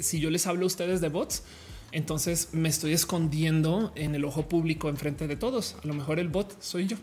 [0.00, 1.42] si yo les hablo a ustedes de bots,
[1.90, 5.74] entonces me estoy escondiendo en el ojo público enfrente de todos.
[5.82, 6.96] A lo mejor el bot soy yo.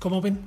[0.00, 0.40] ¿Cómo ven?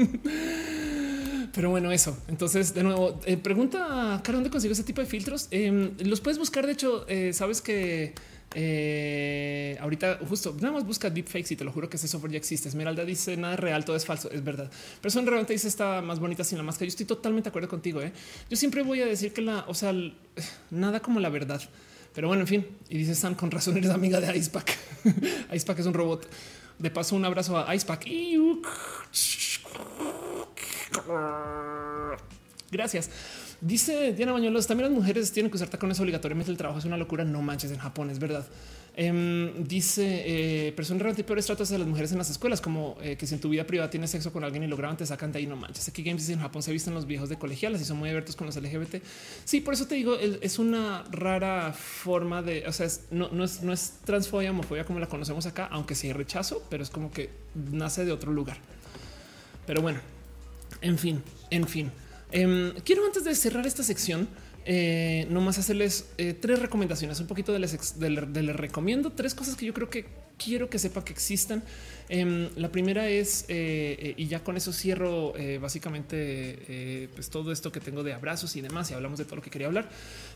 [1.52, 2.16] Pero bueno, eso.
[2.28, 5.48] Entonces, de nuevo, eh, pregunta, Cara, ¿dónde consigo ese tipo de filtros?
[5.50, 6.66] Em, los puedes buscar.
[6.66, 8.14] De hecho, eh, sabes que
[8.54, 12.38] eh, ahorita justo nada más busca deepfakes y te lo juro que ese software ya
[12.38, 12.68] existe.
[12.68, 14.30] Esmeralda dice nada real, todo es falso.
[14.30, 14.70] Es verdad.
[15.02, 16.86] Eso realmente dice está más bonita sin la máscara.
[16.86, 18.00] Yo estoy totalmente de acuerdo contigo.
[18.48, 19.92] Yo siempre voy a decir que la, o sea,
[20.70, 21.60] nada como la verdad
[22.14, 22.66] Pero bueno, en fin.
[22.88, 24.76] Y dice Sam, con razón eres amiga de Icepack.
[25.52, 26.28] Icepack es un robot.
[26.78, 28.06] De paso, un abrazo a Icepack.
[32.70, 33.10] Gracias.
[33.60, 36.50] Dice Diana Bañuelos, también las mujeres tienen que usar tacones obligatoriamente.
[36.50, 37.24] El trabajo es una locura.
[37.24, 38.46] No manches en Japón, es verdad.
[38.96, 43.16] Em, dice eh, persona realmente peores tratos de las mujeres en las escuelas, como eh,
[43.16, 45.30] que si en tu vida privada tienes sexo con alguien y lo graban, te sacan
[45.30, 45.46] de ahí.
[45.46, 45.88] No manches.
[45.88, 48.46] Aquí Games en Japón se visten los viejos de colegiales y son muy abiertos con
[48.46, 48.96] los LGBT.
[49.44, 53.72] Sí, por eso te digo, es una rara forma de, o sea, no, es, no
[53.72, 57.30] es transfobia, homofobia como la conocemos acá, aunque sí hay rechazo, pero es como que
[57.54, 58.58] nace de otro lugar.
[59.70, 60.00] Pero bueno,
[60.82, 61.92] en fin, en fin.
[62.32, 64.26] Em, quiero antes de cerrar esta sección,
[64.64, 69.72] eh, nomás hacerles eh, tres recomendaciones, un poquito de les, recomiendo tres cosas que yo
[69.72, 71.62] creo que quiero que sepa que existan.
[72.08, 77.78] Em, la primera es, eh, y ya con eso cierro básicamente pues todo esto que
[77.78, 79.88] tengo de abrazos y demás, y hablamos de todo lo que quería hablar.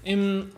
[0.04, 0.48] Em,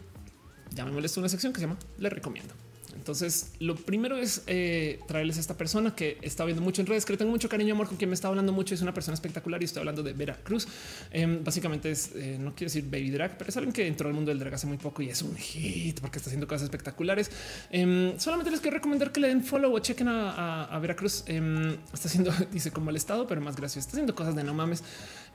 [0.75, 2.66] ya me molesta una sección que se llama Le recomiendo.
[3.07, 7.05] Entonces, lo primero es eh, traerles a esta persona que está viendo mucho en redes,
[7.05, 8.75] que tengo mucho cariño, amor, con quien me está hablando mucho.
[8.75, 10.67] Es una persona espectacular y estoy hablando de Vera Cruz.
[11.13, 14.15] Em, básicamente es, eh, no quiero decir baby drag, pero es alguien que entró al
[14.15, 17.31] mundo del drag hace muy poco y es un hit porque está haciendo cosas espectaculares.
[17.71, 21.23] Em, solamente les quiero recomendar que le den follow o chequen a, a, Vera Cruz.
[21.29, 23.87] Em, está haciendo, dice como el estado, pero más gracioso.
[23.87, 24.83] Está haciendo cosas de no mames.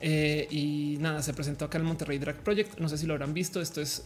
[0.04, 2.78] Eh, y nada, se presentó acá el Monterrey Drag Project.
[2.80, 3.60] No sé si lo habrán visto.
[3.60, 4.02] Esto es,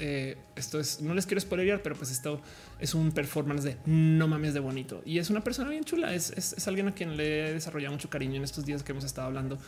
[0.54, 2.42] esto es, no les quiero spoilear, pero pues esto
[2.78, 6.14] es un performance de no mames de bonito y es una persona bien chula.
[6.14, 9.28] Es, alguien a quien le he desarrollado mucho cariño en estos días que hemos estado
[9.28, 9.58] hablando.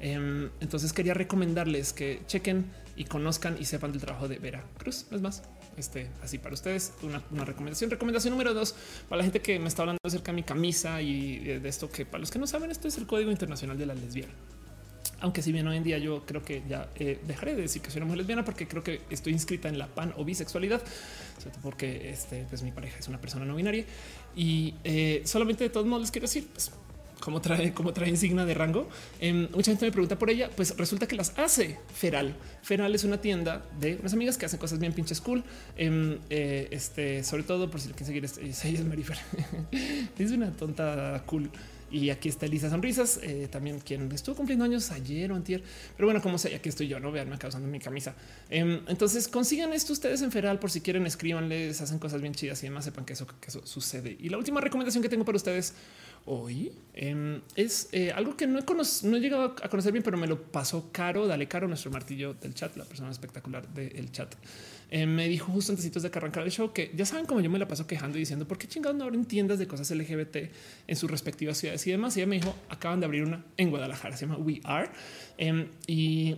[0.00, 2.64] Em, entonces quería recomendarles que chequen
[2.96, 5.06] y conozcan y sepan del trabajo de Vera Cruz.
[5.10, 5.42] No es más,
[5.76, 7.90] este así para ustedes una, recomendación.
[7.90, 8.74] Recomendación número dos
[9.08, 12.06] para la gente que me está hablando acerca de mi camisa y de esto que
[12.06, 14.32] para los que no saben, esto es el Código Internacional de la Lesbiana
[15.24, 17.90] aunque si bien hoy en día yo creo que ya eh, dejaré de decir que
[17.90, 20.82] soy una mujer lesbiana porque creo que estoy inscrita en la pan o bisexualidad,
[21.62, 23.86] porque este, pues mi pareja es una persona no binaria
[24.36, 26.70] y eh, solamente de todos modos les quiero decir, pues,
[27.20, 28.86] como trae, como trae insignia de rango.
[29.18, 32.36] Em, mucha gente me pregunta por ella, pues resulta que las hace Feral.
[32.60, 35.42] Feral es una tienda de unas amigas que hacen cosas bien pinches cool.
[35.78, 39.16] Em, eh, este, sobre todo por si lo quieren seguir, Marifer.
[40.18, 41.50] es una tonta cool.
[41.94, 45.62] Y aquí está Elisa Sonrisas, eh, también quien estuvo cumpliendo años ayer o antier.
[45.96, 48.16] Pero bueno, como sé, aquí estoy yo, no veanme acá usando mi camisa.
[48.50, 52.60] Em, entonces consigan esto ustedes en Feral por si quieren, escríbanles, hacen cosas bien chidas
[52.64, 54.16] y además sepan que eso, que sucede.
[54.18, 55.74] Y la última recomendación que tengo para ustedes
[56.24, 60.18] hoy em, es eh, algo que no he, no he llegado a conocer bien, pero
[60.18, 61.28] me lo pasó caro.
[61.28, 64.34] Dale caro nuestro martillo del chat, la persona espectacular del chat.
[64.96, 67.50] Eh, me dijo justo antes de que arrancar el show que ya saben cómo yo
[67.50, 70.36] me la paso quejando y diciendo por qué chingados no abren tiendas de cosas LGBT
[70.86, 72.16] en sus respectivas ciudades y demás.
[72.16, 74.88] Y ella me dijo acaban de abrir una en Guadalajara, se llama We Are
[75.36, 76.36] em, y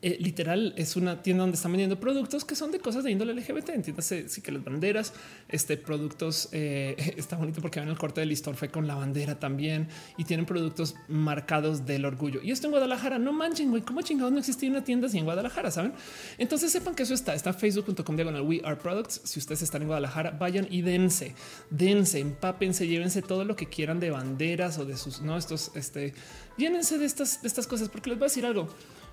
[0.00, 3.34] eh, literal es una tienda donde están vendiendo productos que son de cosas de índole
[3.34, 3.70] LGBT.
[3.70, 5.12] Entiéndase, sí que las banderas,
[5.48, 9.38] este productos eh, está bonito porque ven el corte del listón fue con la bandera
[9.38, 12.40] también y tienen productos marcados del orgullo.
[12.42, 15.24] Y esto en Guadalajara, no manchen, güey, cómo chingados no existía una tienda así en
[15.24, 15.92] Guadalajara, saben?
[16.38, 19.20] Entonces sepan que eso está, está facebook.com diagonal we are products.
[19.24, 21.34] Si ustedes están en Guadalajara, vayan y dense,
[21.70, 26.14] dense, empápense, llévense todo lo que quieran de banderas o de sus, no, estos, este,
[26.56, 28.68] llénense de estas, de estas cosas porque les voy a decir algo.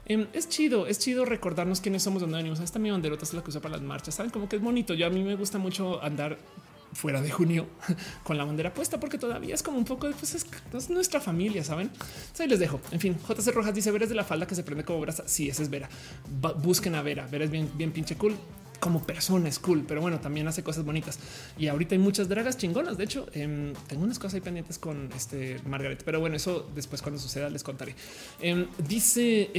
[0.09, 2.59] Em, es chido, es chido recordarnos quiénes somos, dónde venimos.
[2.59, 4.15] Esta mi banderota es la que usa para las marchas.
[4.15, 4.95] Saben como que es bonito.
[4.95, 6.39] Yo a mí me gusta mucho andar
[6.93, 7.67] fuera de junio
[8.23, 11.63] con la bandera puesta porque todavía es como un poco de pues es, nuestra familia,
[11.63, 11.91] saben?
[12.39, 12.81] ahí les dejo.
[12.89, 15.27] En fin, JC Rojas dice Vera es de la falda que se prende como brasa.
[15.27, 15.87] Sí, es Vera.
[16.57, 17.27] busquen a Vera.
[17.27, 18.35] Vera es bien, bien pinche cool
[18.79, 21.19] como persona es cool, pero bueno, también hace cosas bonitas.
[21.57, 22.97] Y ahorita hay muchas dragas chingonas.
[22.97, 27.01] De hecho, em, tengo unas cosas ahí pendientes con este Margaret, pero bueno, eso después
[27.01, 27.95] cuando suceda les contaré.
[28.41, 29.49] Em, dice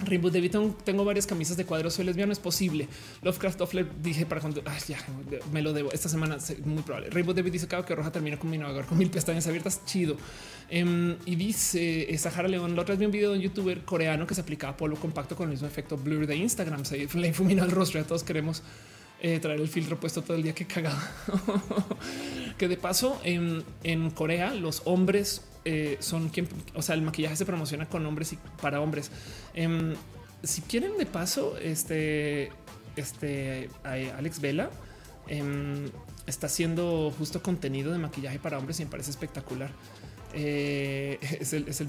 [0.00, 2.88] em, Rainbow David, tengo varias camisas de cuadros, soy lesbiano, es posible.
[3.22, 4.98] Lovecraft Offler dije para cuando ya
[5.52, 7.10] me lo debo esta semana, muy probable.
[7.10, 10.16] Rainbow David dice que roja termina con mi navegador con mil pestañas abiertas, chido.
[10.70, 13.84] Em, y dice eh, Sahara León, la otra vez vi un video de un youtuber
[13.84, 17.26] coreano que se aplicaba polvo compacto con el mismo efecto blur de Instagram, se le
[17.28, 18.62] infumina el rostro, ya todos queremos
[19.20, 20.98] eh, traer el filtro puesto todo el día, que cagado.
[22.58, 27.36] que de paso en, en Corea los hombres eh, son quien, o sea, el maquillaje
[27.36, 29.10] se promociona con hombres y para hombres.
[29.52, 29.94] Em,
[30.42, 32.50] si quieren de paso, este,
[32.96, 34.70] este Alex Vela
[35.26, 35.90] em,
[36.26, 39.70] está haciendo justo contenido de maquillaje para hombres y me parece espectacular.
[40.32, 41.88] Eh, es el, es el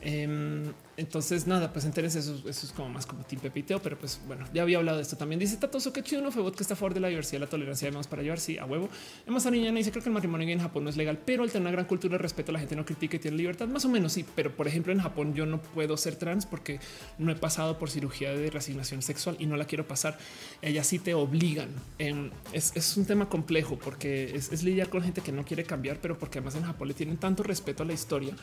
[0.00, 4.20] Em, entonces, nada, pues entérense, eso, eso es como más como Team Pepiteo, pero pues
[4.26, 5.40] bueno, ya había hablado de esto también.
[5.40, 7.88] Dice Tatoso que chido, no fue que está a favor de la diversidad, la tolerancia,
[7.88, 8.88] además para llevar, sí, a huevo.
[9.26, 11.62] Emma niña dice creo que el matrimonio en Japón no es legal, pero al tener
[11.62, 14.12] una gran cultura de respeto, la gente no critica y tiene libertad, más o menos
[14.12, 14.24] sí.
[14.36, 16.78] Pero por ejemplo, en Japón yo no puedo ser trans porque
[17.18, 20.18] no he pasado por cirugía de resignación sexual y no la quiero pasar.
[20.62, 21.70] Ellas sí te obligan.
[21.98, 25.64] Em, es, es, un tema complejo porque es, es lidiar con gente que no quiere
[25.64, 28.34] cambiar, pero porque además en Japón le tienen tanto respeto a la historia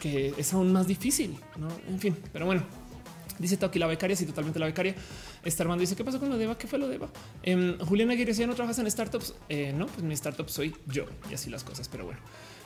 [0.00, 1.36] que es aún más difícil.
[1.56, 1.68] ¿no?
[1.90, 2.64] En fin, pero bueno,
[3.40, 4.94] Dice Toki la becaria, sí, totalmente la becaria.
[5.44, 6.58] Está Armando dice: ¿Qué pasó con lo de Eva?
[6.58, 7.08] ¿Qué fue lo de Eva?
[7.42, 10.76] Eh, Juliana Aguirre, si ya no trabajas en startups, eh, no, pues mi startup soy
[10.86, 11.88] yo y así las cosas.
[11.88, 12.20] Pero bueno,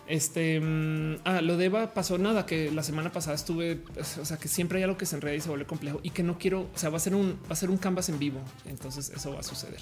[0.09, 4.25] este mm, ah, lo de Eva pasó nada que la semana pasada estuve, pues, o
[4.25, 6.39] sea, que siempre hay algo que se enreda y se vuelve complejo y que no
[6.39, 6.69] quiero.
[6.75, 8.41] O sea, va a ser un, va a ser un canvas en vivo.
[8.67, 9.81] Entonces, eso va a suceder.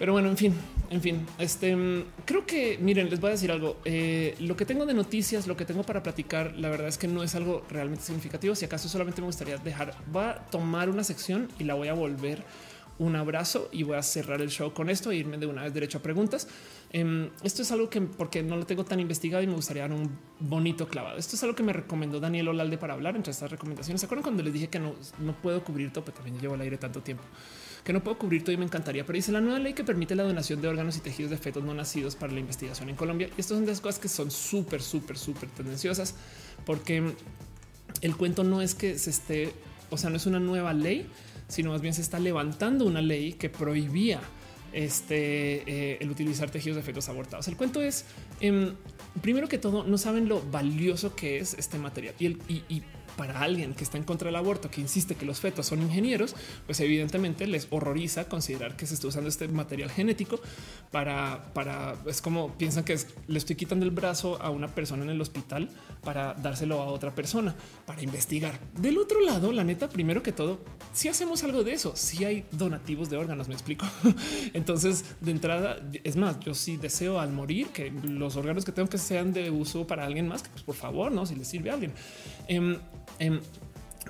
[0.00, 0.54] Pero bueno, en fin,
[0.88, 1.76] en fin, este
[2.24, 3.76] creo que miren, les voy a decir algo.
[3.84, 7.06] Eh, lo que tengo de noticias, lo que tengo para platicar, la verdad es que
[7.06, 8.54] no es algo realmente significativo.
[8.54, 11.92] Si acaso solamente me gustaría dejar, va a tomar una sección y la voy a
[11.92, 12.42] volver
[12.98, 15.74] un abrazo y voy a cerrar el show con esto e irme de una vez
[15.74, 16.48] derecho a preguntas.
[16.92, 19.92] Em, esto es algo que porque no lo tengo tan investigado y me gustaría dar
[19.92, 21.18] un bonito clavado.
[21.18, 24.00] Esto es algo que me recomendó Daniel Olalde para hablar entre estas recomendaciones.
[24.00, 26.62] ¿Se acuerdan cuando les dije que no, no puedo cubrir todo, pero también llevo al
[26.62, 27.24] aire tanto tiempo?
[27.84, 30.14] Que no puedo cubrir todo y me encantaría, pero dice la nueva ley que permite
[30.14, 33.28] la donación de órganos y tejidos de fetos no nacidos para la investigación en Colombia.
[33.36, 36.14] Y estas son de las cosas que son súper, súper, súper tendenciosas,
[36.66, 37.14] porque
[38.02, 39.52] el cuento no es que se esté,
[39.90, 41.06] o sea, no es una nueva ley,
[41.48, 44.20] sino más bien se está levantando una ley que prohibía
[44.72, 47.48] este eh, el utilizar tejidos de fetos abortados.
[47.48, 48.04] El cuento es
[48.40, 48.74] em,
[49.20, 52.82] primero que todo, no saben lo valioso que es este material y, el, y
[53.20, 56.34] para alguien que está en contra del aborto, que insiste que los fetos son ingenieros,
[56.64, 60.40] pues evidentemente les horroriza considerar que se está usando este material genético
[60.90, 62.96] para, para es como piensan que
[63.28, 65.68] le estoy quitando el brazo a una persona en el hospital
[66.02, 68.58] para dárselo a otra persona para investigar.
[68.80, 70.58] Del otro lado, la neta, primero que todo,
[70.94, 73.84] si hacemos algo de eso, si hay donativos de órganos, me explico.
[74.54, 78.88] Entonces, de entrada, es más, yo sí deseo al morir que los órganos que tengo
[78.88, 81.74] que sean de uso para alguien más, pues por favor, no, si le sirve a
[81.74, 81.92] alguien.
[82.48, 82.78] Em,
[83.20, 83.40] em,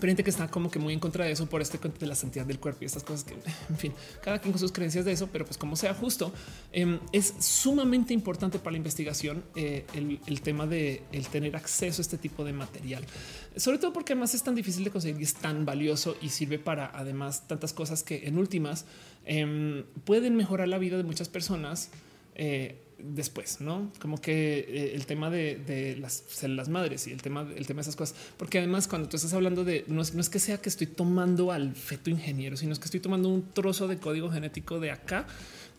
[0.00, 2.14] pero gente que está como que muy en contra de eso por este de la
[2.14, 3.34] santidad del cuerpo y estas cosas que,
[3.68, 6.32] en fin, cada quien con sus creencias de eso, pero pues como sea justo,
[6.72, 12.02] em, es sumamente importante para la investigación eh, el, tema de el tener acceso a
[12.02, 13.04] este tipo de material,
[13.56, 16.58] sobre todo porque además es tan difícil de conseguir y es tan valioso y sirve
[16.58, 18.86] para además tantas cosas que en últimas
[19.26, 21.90] em, pueden mejorar la vida de muchas personas.
[23.02, 27.66] Después, no como que eh, el tema de, las células madres y el tema, el
[27.66, 30.58] tema de esas cosas, porque además cuando tú estás hablando de no es, que sea
[30.58, 34.30] que estoy tomando al feto ingeniero, sino es que estoy tomando un trozo de código
[34.30, 35.26] genético de acá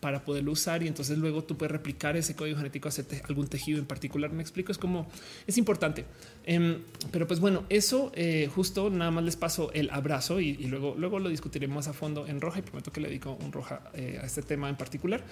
[0.00, 3.78] para poderlo usar y entonces luego tú puedes replicar ese código genético hacia algún tejido
[3.78, 4.32] en particular.
[4.32, 5.06] Me explico, es como
[5.46, 6.04] es importante.
[6.44, 6.78] Em,
[7.12, 11.20] pero pues bueno, eso eh, justo nada más les paso el abrazo y, luego, luego
[11.20, 14.26] lo discutiremos a fondo en roja y prometo que le dedico un roja eh, a
[14.26, 15.22] este tema en particular.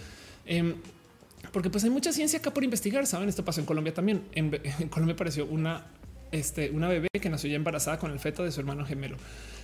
[1.53, 3.07] Porque pues hay mucha ciencia acá por investigar.
[3.07, 4.23] Saben, esto pasó en Colombia también.
[4.35, 4.51] En,
[4.89, 5.87] Colombia apareció una,
[6.33, 9.17] este, una bebé que nació ya embarazada con el feto de su hermano gemelo.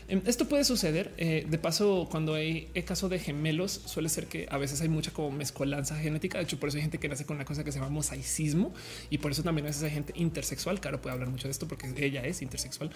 [0.08, 1.12] Em, esto puede suceder.
[1.16, 4.88] Eh, de paso, cuando hay el caso de gemelos, suele ser que a veces hay
[4.88, 6.38] mucha como mezcolanza genética.
[6.38, 8.72] De hecho, por eso hay gente que nace con una cosa que se llama mosaicismo
[9.10, 10.80] y por eso también a veces hay gente intersexual.
[10.80, 12.90] Claro, puede hablar mucho de esto porque ella es intersexual.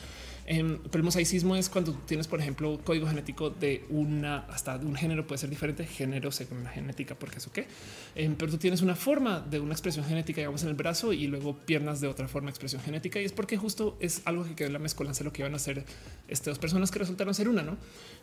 [0.46, 4.86] Em, pero el mosaicismo es cuando tienes, por ejemplo, código genético de una hasta de
[4.86, 7.66] un género puede ser diferente, género según la genética, porque eso qué.
[8.14, 11.26] Em, pero tú tienes una forma de una expresión genética, digamos, en el brazo y
[11.26, 13.20] luego piernas de otra forma expresión genética.
[13.20, 15.56] Y es porque justo es algo que queda en la mezcolanza lo que iban a
[15.56, 15.84] hacer
[16.28, 17.76] estas dos personas que resultaron ser una, ¿no?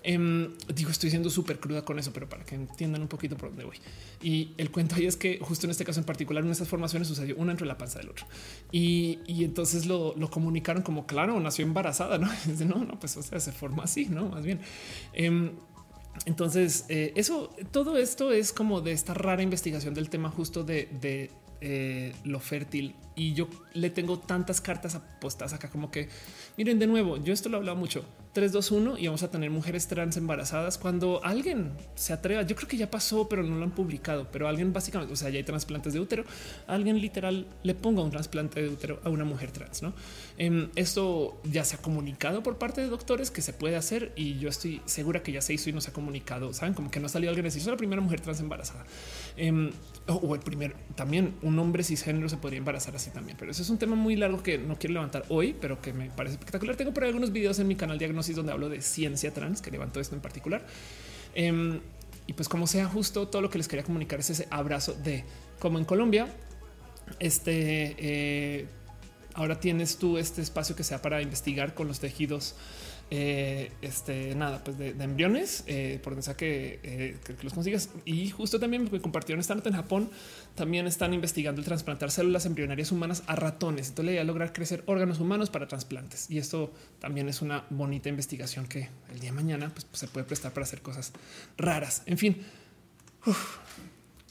[0.03, 3.49] Em, digo, estoy siendo súper cruda con eso, pero para que entiendan un poquito por
[3.49, 3.77] dónde voy.
[4.21, 7.07] Y el cuento ahí es que justo en este caso en particular, en estas formaciones
[7.07, 8.25] sucedió una entre la panza del otro.
[8.71, 12.29] Y, entonces lo, comunicaron como, claro, nació embarazada, ¿no?
[12.65, 14.29] no, no, pues o sea, se forma así, ¿no?
[14.29, 14.61] Más bien.
[15.13, 15.51] Em,
[16.25, 20.87] entonces, eh, eso, todo esto es como de esta rara investigación del tema justo de,
[21.01, 21.31] de
[21.61, 22.95] eh, lo fértil.
[23.15, 26.07] Y yo le tengo tantas cartas apostadas acá como que,
[26.55, 28.05] miren, de nuevo, yo esto lo he hablado mucho.
[28.33, 32.43] 3, 2, 1 y vamos a tener mujeres trans embarazadas cuando alguien se atreva.
[32.43, 34.27] Yo creo que ya pasó, pero no lo han publicado.
[34.31, 36.23] Pero alguien básicamente, o sea, ya hay trasplantes de útero.
[36.67, 39.81] Alguien literal le ponga un trasplante de útero a una mujer trans.
[39.81, 39.93] No,
[40.37, 44.37] em, esto ya se ha comunicado por parte de doctores que se puede hacer y
[44.37, 46.53] yo estoy segura que ya se hizo y no se ha comunicado.
[46.53, 48.85] Saben como que no ha salido alguien a decir soy la primera mujer trans embarazada
[49.35, 49.71] em,
[50.07, 53.37] o el primer también un hombre cisgénero se podría embarazar así también.
[53.37, 56.09] Pero eso es un tema muy largo que no quiero levantar hoy, pero que me
[56.09, 56.75] parece espectacular.
[56.75, 59.71] Tengo por ahí algunos videos en mi canal diagnóstico donde hablo de ciencia trans, que
[59.71, 60.65] levanto esto en particular.
[61.35, 61.79] Em,
[62.25, 65.23] y pues como sea justo, todo lo que les quería comunicar es ese abrazo de
[65.59, 66.27] como en Colombia,
[67.19, 67.95] este...
[67.97, 68.67] Eh,
[69.37, 72.55] ahora tienes tú este espacio que sea para investigar con los tejidos
[73.09, 77.89] eh, este nada, pues de, embriones, eh, por donde sea eh, que, los consigas.
[78.03, 80.09] Y justo también me compartieron esta nota en Japón.
[80.55, 83.89] También están investigando el trasplantar células embrionarias humanas a ratones.
[83.89, 86.29] Entonces, le a lograr crecer órganos humanos para trasplantes.
[86.29, 90.25] Y esto también es una bonita investigación que el día de mañana pues, se puede
[90.25, 91.13] prestar para hacer cosas
[91.57, 92.03] raras.
[92.07, 92.43] En fin,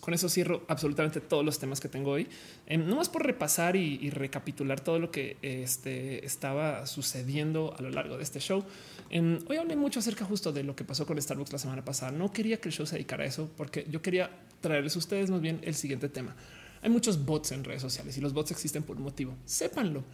[0.07, 2.28] con eso cierro absolutamente todos los temas que tengo hoy.
[2.68, 7.91] Eh, no más por repasar y, recapitular todo lo que este, estaba sucediendo a lo
[7.91, 8.62] largo de este show.
[9.10, 12.12] Em, hoy hablé mucho acerca justo de lo que pasó con Starbucks la semana pasada.
[12.12, 15.28] No quería que el show se dedicara a eso porque yo quería traerles a ustedes
[15.28, 16.36] más bien el siguiente tema.
[16.83, 19.35] Hay muchos bots en redes sociales y los bots existen por un motivo.
[19.44, 20.05] Sépanlo.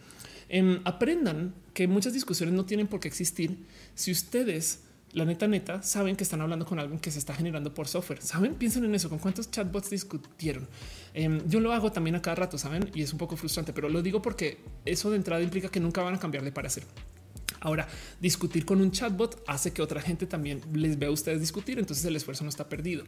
[0.49, 3.59] Em, aprendan que muchas discusiones no tienen por qué existir
[3.93, 4.79] si ustedes
[5.13, 8.21] la neta, neta, saben que están hablando con alguien que se está generando por software.
[8.21, 10.67] Saben, piensen en eso, con cuántos chatbots discutieron.
[11.13, 13.89] Em, yo lo hago también a cada rato, saben, y es un poco frustrante, pero
[13.89, 16.83] lo digo porque eso de entrada implica que nunca van a cambiar de parecer.
[17.63, 17.87] Ahora,
[18.19, 22.03] discutir con un chatbot hace que otra gente también les vea a ustedes discutir, entonces
[22.03, 23.05] el esfuerzo no está perdido.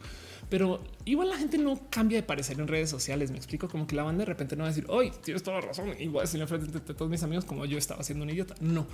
[0.49, 3.32] Pero igual la gente no cambia de parecer en redes sociales.
[3.32, 5.59] Me explico como que la banda de repente no va a decir hoy tienes toda
[5.59, 8.56] la razón a decirle frente de todos mis amigos como yo estaba siendo un idiota.
[8.59, 8.85] No.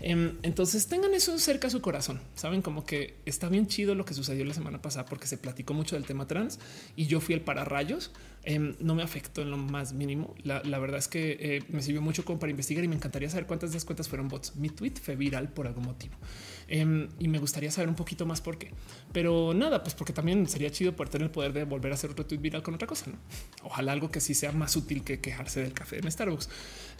[0.00, 2.20] Em, entonces tengan eso cerca a su corazón.
[2.34, 5.74] Saben como que está bien chido lo que sucedió la semana pasada porque se platicó
[5.74, 6.58] mucho del tema trans
[6.96, 8.12] y yo fui el para rayos
[8.48, 10.32] Em, no me afectó en lo más mínimo.
[10.44, 13.44] La, verdad es que eh, me sirvió mucho como para investigar y me encantaría saber
[13.46, 14.54] cuántas de esas cuentas fueron bots.
[14.54, 16.14] Mi tweet fue viral por algún motivo.
[16.68, 18.70] Em, y me gustaría saber un poquito más por qué.
[19.12, 22.10] Pero nada, pues porque también sería chido poder tener el poder de volver a hacer
[22.10, 23.06] otro tweet viral con otra cosa.
[23.62, 26.48] Ojalá algo que sí sea más útil que quejarse del café en Starbucks.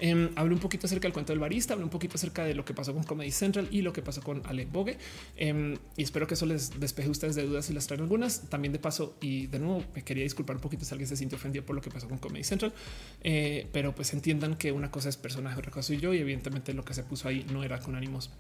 [0.00, 2.64] Eh, hablé un poquito acerca del cuento del barista, hablé un poquito acerca de lo
[2.64, 4.98] que pasó con Comedy Central y lo que pasó con Ale Bogue.
[5.36, 8.48] Em, y espero que eso les despeje a ustedes de dudas y las traen algunas.
[8.48, 11.36] También de paso, y de nuevo, me quería disculpar un poquito si alguien se sintió
[11.36, 12.72] ofendido por lo que pasó con Comedy Central.
[13.22, 16.72] Eh, pero pues entiendan que una cosa es personaje, otra cosa soy yo, y evidentemente
[16.74, 18.30] lo que se puso ahí no era con ánimos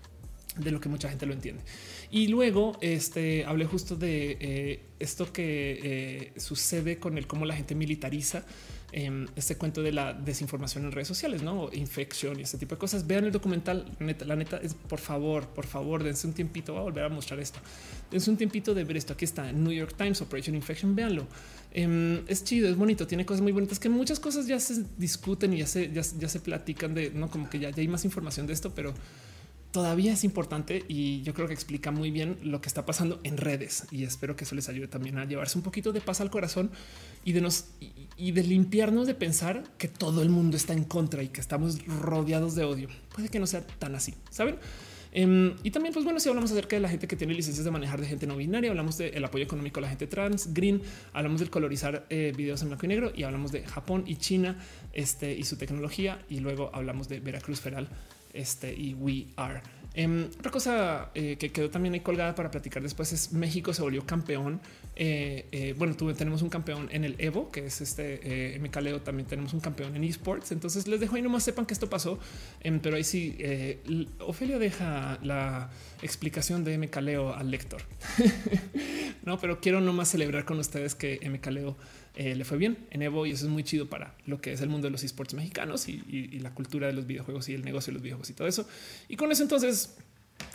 [0.56, 1.62] de lo que mucha gente lo entiende.
[2.10, 7.54] Y luego este, hablé justo de eh, esto que eh, sucede con el cómo la
[7.54, 8.44] gente militariza
[8.92, 12.78] em, este cuento de la desinformación en redes sociales, no infección y este tipo de
[12.78, 13.06] cosas.
[13.06, 13.84] Vean el documental.
[13.98, 16.72] la neta es por favor, por favor, dense un tiempito.
[16.72, 17.58] Voy a volver a mostrar esto.
[18.10, 19.12] Dense un tiempito de ver esto.
[19.12, 20.94] Aquí está New York Times Operation Infection.
[20.94, 21.26] Véanlo.
[21.72, 25.52] Em, es chido, es bonito, tiene cosas muy bonitas que muchas cosas ya se discuten
[25.52, 28.46] y ya se, ya, se platican de no como que ya, ya hay más información
[28.46, 28.94] de esto, pero
[29.76, 33.36] todavía es importante y yo creo que explica muy bien lo que está pasando en
[33.36, 36.30] redes y espero que eso les ayude también a llevarse un poquito de paz al
[36.30, 36.70] corazón
[37.26, 37.66] y de nos
[38.16, 41.86] y de limpiarnos de pensar que todo el mundo está en contra y que estamos
[41.86, 42.88] rodeados de odio.
[43.14, 44.56] Puede que no sea tan así, saben?
[45.12, 47.70] Em, y también, pues bueno, si hablamos acerca de la gente que tiene licencias de
[47.70, 50.80] manejar de gente no binaria, hablamos del apoyo económico a la gente trans, green,
[51.12, 54.56] hablamos del colorizar eh, videos en blanco y negro y hablamos de Japón y China
[54.94, 56.24] este, y su tecnología.
[56.30, 57.90] Y luego hablamos de Veracruz Feral
[58.36, 59.62] este, y We Are.
[59.96, 63.80] Em, otra cosa eh, que quedó también ahí colgada para platicar después es México se
[63.80, 64.60] volvió campeón.
[64.94, 69.00] Eh, eh, bueno, tenemos un campeón en el Evo, que es este MKLeo.
[69.00, 70.52] También tenemos un campeón en esports.
[70.52, 72.18] Entonces les dejo ahí nomás sepan que esto pasó.
[72.60, 73.38] Em, pero ahí sí,
[74.20, 75.70] Ofelia deja la
[76.02, 77.80] explicación de MKLeo al lector.
[79.24, 81.74] no, pero quiero nomás celebrar con ustedes que MKLeo
[82.16, 84.62] eh, le fue bien en Evo y eso es muy chido para lo que es
[84.62, 86.00] el mundo de los esports mexicanos y,
[86.40, 88.66] la cultura de los videojuegos y el negocio de los videojuegos y todo eso.
[89.08, 89.96] Y con eso entonces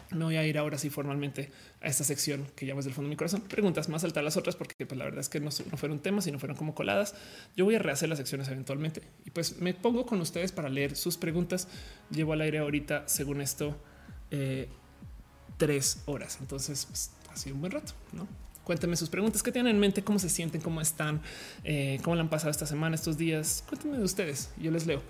[0.09, 3.11] me voy a ir ahora sí formalmente a esta sección que llamas del fondo de
[3.11, 3.41] mi corazón.
[3.41, 6.39] Preguntas más altas las otras porque pues, la verdad es que no, fueron temas, sino
[6.39, 7.13] fueron como coladas.
[7.55, 10.95] Yo voy a rehacer las secciones eventualmente y pues me pongo con ustedes para leer
[10.95, 11.67] sus preguntas.
[12.09, 13.77] Llevo al aire ahorita, según esto,
[14.31, 14.67] eh,
[15.57, 16.39] tres horas.
[16.41, 18.27] Entonces pues, ha sido un buen rato, ¿no?
[18.71, 21.19] Cuéntenme sus preguntas, qué tienen en mente, cómo se sienten, cómo están,
[21.65, 23.65] eh, cómo le han pasado esta semana, estos días.
[23.67, 25.01] Cuéntenme de ustedes, yo les leo.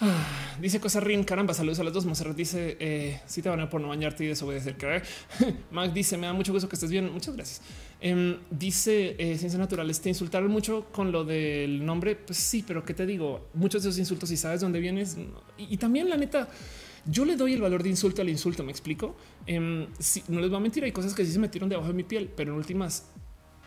[0.00, 2.06] Ah, dice Cosa Rin, caramba, saludos a los dos.
[2.06, 4.78] Monserrat dice eh, si te van a por no bañarte y desobedecer.
[4.78, 5.02] Que
[5.72, 7.12] Mac dice me da mucho gusto que estés bien.
[7.12, 7.60] Muchas gracias.
[8.00, 12.16] Em, dice eh, Ciencias Naturales, te insultaron mucho con lo del nombre.
[12.16, 15.18] Pues sí, pero qué te digo, muchos de esos insultos, si sabes dónde vienes
[15.58, 16.48] y también la neta,
[17.06, 18.64] yo le doy el valor de insulto al insulto.
[18.64, 19.16] Me explico.
[19.46, 19.86] Em,
[20.28, 20.84] no les voy a mentir.
[20.84, 23.06] Hay cosas que sí se metieron debajo de mi piel, pero en últimas,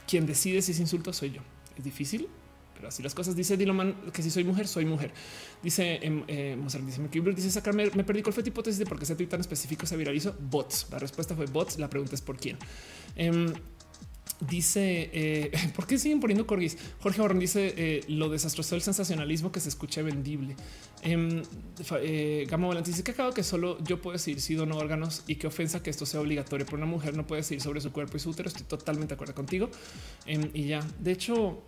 [0.07, 1.41] quien decide si es insulto soy yo.
[1.77, 2.27] Es difícil,
[2.75, 3.35] pero así las cosas.
[3.35, 5.11] Dice Diloman que si soy mujer, soy mujer.
[5.61, 9.03] Dice em, eh, Mozart, dice dice sacarme, me perdí cuál fue hipótesis de por qué
[9.03, 10.35] ese tweet tan específico se viralizó.
[10.39, 10.87] Bots.
[10.91, 11.77] La respuesta fue bots.
[11.77, 12.57] La pregunta es por quién.
[13.15, 13.53] Em,
[14.39, 16.77] Dice, eh, ¿por qué siguen poniendo corgis?
[17.01, 20.55] Jorge Barrón dice eh, lo desastroso del sensacionalismo que se escucha vendible.
[21.03, 21.43] Eh,
[22.01, 25.35] eh, Gama Volante dice que acabo que solo yo puedo decir si dono órganos y
[25.35, 28.17] qué ofensa que esto sea obligatorio, pero una mujer no puede decir sobre su cuerpo
[28.17, 28.49] y su útero.
[28.49, 29.69] Estoy totalmente de acuerdo contigo.
[30.25, 31.63] Em, y ya, de hecho,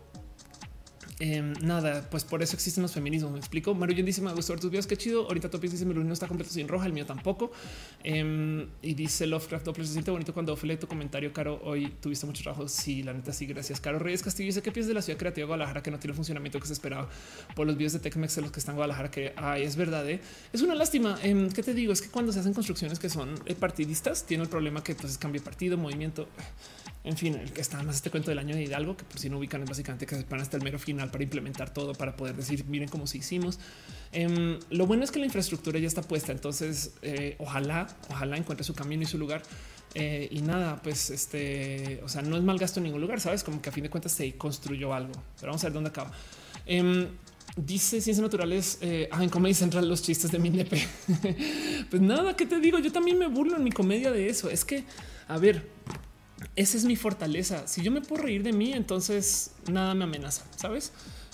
[1.21, 3.31] Em, nada, pues por eso existen los feminismos.
[3.33, 3.75] Me explico.
[3.75, 4.87] Maruyen dice: Me gustó ver tus videos.
[4.87, 5.25] Qué chido.
[5.27, 7.51] Ahorita Topis dice: Mi no está completo sin roja, el mío tampoco.
[8.03, 11.59] Em, y dice Lovecraft Doppler: Se siente bonito cuando fue tu comentario, Caro.
[11.63, 12.69] Hoy tuviste mucho trabajo.
[12.69, 13.45] Sí, la neta, sí.
[13.45, 14.47] Gracias, Caro Reyes Castillo.
[14.47, 16.67] Dice: ¿Qué piensas de la ciudad creativa de Guadalajara que no tiene el funcionamiento que
[16.67, 17.09] se esperaba
[17.53, 19.11] por los videos de Tecmex de los que están en Guadalajara?
[19.11, 20.09] Que ay, es verdad.
[20.09, 20.21] ¿eh?
[20.53, 21.19] Es una lástima.
[21.21, 21.91] Em, ¿Qué te digo?
[21.91, 25.17] Es que cuando se hacen construcciones que son eh, partidistas, tiene el problema que entonces
[25.17, 26.29] cambia partido, movimiento.
[27.03, 29.29] En fin, el que está más este cuento del año de Hidalgo, que por si
[29.29, 32.17] no ubican es básicamente que se van hasta el mero final para implementar todo, para
[32.17, 33.57] poder decir, miren cómo se hicimos.
[34.11, 38.65] Em, lo bueno es que la infraestructura ya está puesta, entonces eh, ojalá, ojalá encuentre
[38.65, 39.43] su camino y su lugar.
[39.95, 43.43] Eh, y nada, pues este, o sea, no es mal gasto en ningún lugar, sabes,
[43.43, 46.11] como que a fin de cuentas se construyó algo, pero vamos a ver dónde acaba.
[46.65, 47.07] Em,
[47.55, 48.77] dice Ciencias Naturales,
[49.09, 50.85] ah, en Comedy Central los chistes de mi nepe.
[51.89, 52.77] pues nada, ¿qué te digo?
[52.77, 54.49] Yo también me burlo en mi comedia de eso.
[54.49, 54.83] Es que,
[55.27, 55.78] a ver,
[56.55, 57.67] esa es mi fortaleza.
[57.67, 60.91] Si yo me puedo reír de mí, entonces nada me amenaza, sabes?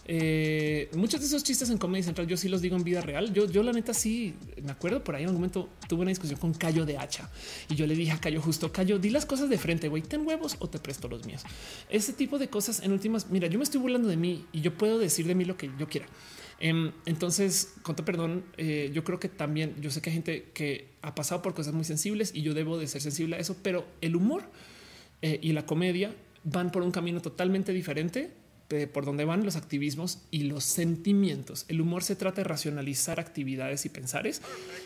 [0.08, 3.34] Eh, muchos de esos chistes en Comedy Central yo sí los digo en vida real.
[3.34, 6.40] Yo, yo la neta sí me acuerdo por ahí en un momento tuve una discusión
[6.40, 7.30] con Cayo de Hacha
[7.70, 10.26] y yo le dije a Cayo justo Cayo, di las cosas de frente, güey, ten
[10.26, 11.42] huevos o te presto los míos.
[11.90, 13.32] Ese tipo de cosas en últimas.
[13.32, 15.72] Mira, yo me estoy burlando de mí y yo puedo decir de mí lo que
[15.80, 16.06] yo quiera.
[16.60, 20.88] Em, entonces, con perdón, eh, yo creo que también yo sé que hay gente que
[21.02, 23.86] ha pasado por cosas muy sensibles y yo debo de ser sensible a eso, pero
[24.02, 24.44] el humor
[25.26, 26.12] eh, y la comedia
[26.44, 28.30] van por un camino totalmente diferente
[28.92, 31.66] por donde van los activismos y los sentimientos.
[31.68, 34.42] El humor se trata de racionalizar actividades y pensares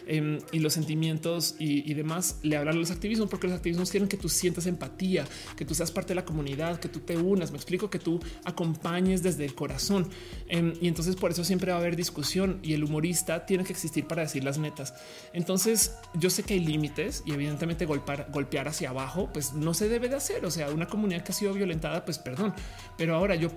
[0.05, 4.07] em, y los sentimientos y, demás le hablan a los activismos porque los activismos quieren
[4.07, 5.25] que tú sientas empatía,
[5.57, 7.51] que tú seas parte de la comunidad, que tú te unas.
[7.51, 10.09] Me explico que tú acompañes desde el corazón
[10.47, 13.73] em, y entonces por eso siempre va a haber discusión y el humorista tiene que
[13.73, 14.93] existir para decir las netas.
[15.33, 20.09] Entonces yo sé que hay límites y evidentemente golpear, hacia abajo, pues no se debe
[20.09, 20.45] de hacer.
[20.45, 22.53] O sea, una comunidad que ha sido violentada, pues perdón,
[22.97, 23.49] pero ahora yo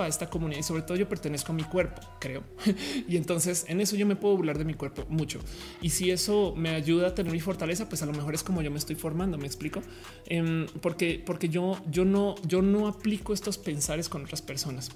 [0.00, 2.42] a esta comunidad y sobre todo yo pertenezco a mi cuerpo, creo.
[3.08, 5.40] y entonces en eso yo me puedo burlar de mi cuerpo mucho.
[5.80, 8.62] Y si eso me ayuda a tener mi fortaleza, pues a lo mejor es como
[8.62, 9.82] yo me estoy formando, me explico.
[10.26, 14.90] Em, porque, porque yo, yo no, yo no aplico estos pensares con otras personas.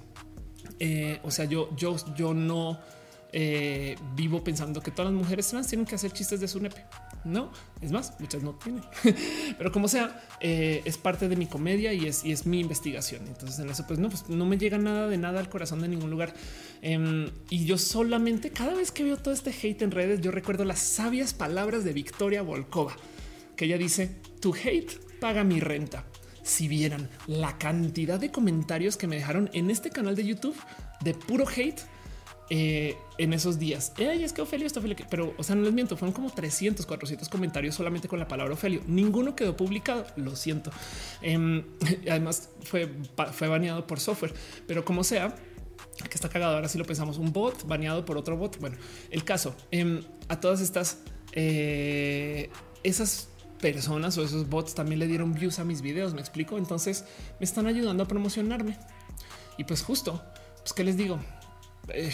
[0.79, 2.79] Eh, o sea, yo, yo, yo no
[3.31, 6.85] eh, vivo pensando que todas las mujeres trans tienen que hacer chistes de su nepe.
[7.25, 8.81] No, es más, muchas no tienen,
[9.57, 13.27] pero como sea, eh, es parte de mi comedia y es, mi investigación.
[13.27, 15.89] Entonces, en eso, pues no, pues no me llega nada de nada al corazón de
[15.89, 16.33] ningún lugar.
[16.81, 20.63] Em, y yo solamente cada vez que veo todo este hate en redes, yo recuerdo
[20.63, 22.95] las sabias palabras de Victoria Volkova,
[23.55, 26.05] que ella dice: Tu hate paga mi renta.
[26.41, 30.55] Si vieran la cantidad de comentarios que me dejaron en este canal de YouTube
[31.01, 31.81] de puro hate,
[32.49, 33.93] eh, en esos días.
[33.97, 36.85] Ey, es que Ofelio está Ofelio, pero o sea, no les miento, fueron como 300,
[36.85, 38.81] 400 comentarios solamente con la palabra Ofelio.
[38.87, 40.05] Ninguno quedó publicado.
[40.15, 40.71] Lo siento.
[41.21, 41.63] Em,
[42.09, 42.89] además, fue,
[43.33, 44.33] fue baneado por software,
[44.65, 45.35] pero como sea,
[46.09, 46.55] que está cagado.
[46.55, 48.59] Ahora sí lo pensamos, un bot baneado por otro bot.
[48.59, 48.77] Bueno,
[49.11, 50.99] el caso em, a todas estas,
[51.33, 52.49] eh,
[52.83, 53.29] esas
[53.61, 56.13] personas o esos bots también le dieron views a mis videos.
[56.13, 56.57] Me explico.
[56.57, 57.05] Entonces
[57.39, 58.77] me están ayudando a promocionarme
[59.59, 60.23] y pues justo,
[60.61, 61.19] pues qué les digo.
[61.89, 62.11] Eh,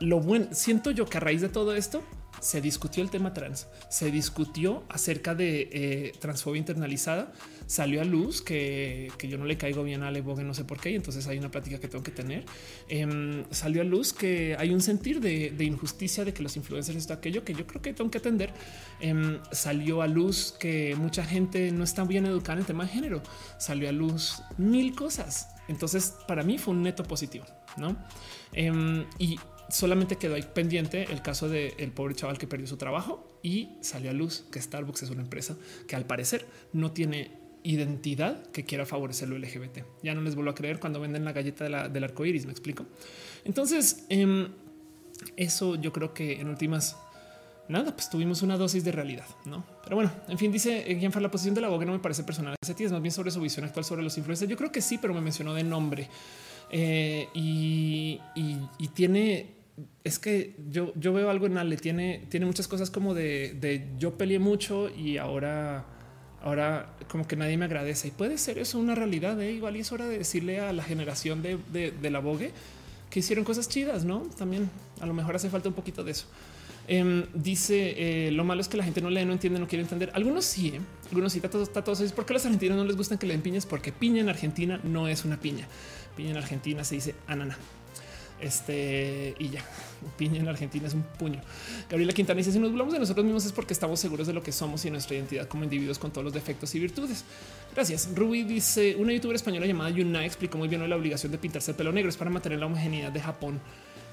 [0.00, 2.02] lo bueno, siento yo que a raíz de todo esto
[2.40, 7.32] se discutió el tema trans, se discutió acerca de eh, transfobia internalizada,
[7.66, 10.90] salió a luz que, yo no le caigo bien a Ale no sé por qué,
[10.90, 12.44] y entonces hay una plática que tengo que tener.
[12.88, 17.12] Em, salió a luz que hay un sentir de, injusticia de que los influencers esto
[17.12, 18.52] aquello que yo creo que tengo que atender.
[19.00, 22.90] Em, salió a luz que mucha gente no está bien educada en el tema de
[22.90, 23.22] género,
[23.58, 25.48] salió a luz mil cosas.
[25.68, 27.44] Entonces, para mí fue un neto positivo,
[27.76, 27.96] no?
[28.52, 29.38] Em, y
[29.68, 34.10] solamente quedó ahí pendiente el caso del pobre chaval que perdió su trabajo y salió
[34.10, 37.30] a luz que Starbucks es una empresa que al parecer no tiene
[37.62, 39.78] identidad que quiera favorecer lo LGBT.
[40.02, 42.46] Ya no les vuelvo a creer cuando venden la galleta del arco iris.
[42.46, 42.86] Me explico.
[43.44, 44.48] Entonces, em,
[45.36, 46.96] eso yo creo que en últimas
[47.68, 49.64] nada, pues tuvimos una dosis de realidad, no?
[49.82, 52.22] Pero bueno, en fin, dice eh, fue la posición de la abogada no me parece
[52.22, 52.54] personal.
[52.62, 54.48] Ese es más bien sobre su visión actual sobre los influencers.
[54.48, 56.08] Yo creo que sí, pero me mencionó de nombre
[56.70, 58.20] eh, y,
[58.94, 59.55] tiene
[60.04, 64.16] es que yo, yo veo algo en Ale, tiene, tiene muchas cosas como de, yo
[64.16, 65.84] peleé mucho y ahora,
[66.42, 68.08] ahora como que nadie me agradece.
[68.08, 69.40] Y puede ser eso una realidad.
[69.40, 69.52] ¿eh?
[69.52, 72.52] Igual es hora de decirle a la generación de, de, la Vogue
[73.10, 74.22] que hicieron cosas chidas, no?
[74.38, 76.26] También a lo mejor hace falta un poquito de eso.
[76.88, 79.82] Em, dice eh, lo malo es que la gente no lee, no entiende, no quiere
[79.82, 80.10] entender.
[80.14, 80.80] Algunos sí, ¿eh?
[81.08, 82.12] algunos sí, está todos, está todos.
[82.12, 83.66] ¿Por qué a los argentinos no les gustan que le den piñas?
[83.66, 85.66] Porque piña en Argentina no es una piña.
[86.16, 87.58] Piña en Argentina se dice anana.
[88.40, 89.64] Este y ya,
[90.18, 91.40] piña en Argentina es un puño.
[91.88, 94.42] Gabriela Quintana dice: Si nos hablamos de nosotros mismos es porque estamos seguros de lo
[94.42, 97.24] que somos y nuestra identidad como individuos con todos los defectos y virtudes.
[97.74, 98.10] Gracias.
[98.14, 101.76] Ruby dice: Una youtuber española llamada Yuna explicó muy bien la obligación de pintarse el
[101.76, 103.60] pelo negro es para mantener la homogeneidad de Japón.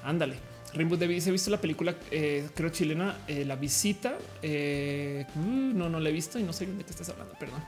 [0.03, 0.35] Ándale.
[0.73, 4.17] Rainbow Davis, he visto la película, eh, creo chilena, eh, La Visita.
[4.41, 7.61] Eh, uh, no, no la he visto y no sé de qué estás hablando, perdón.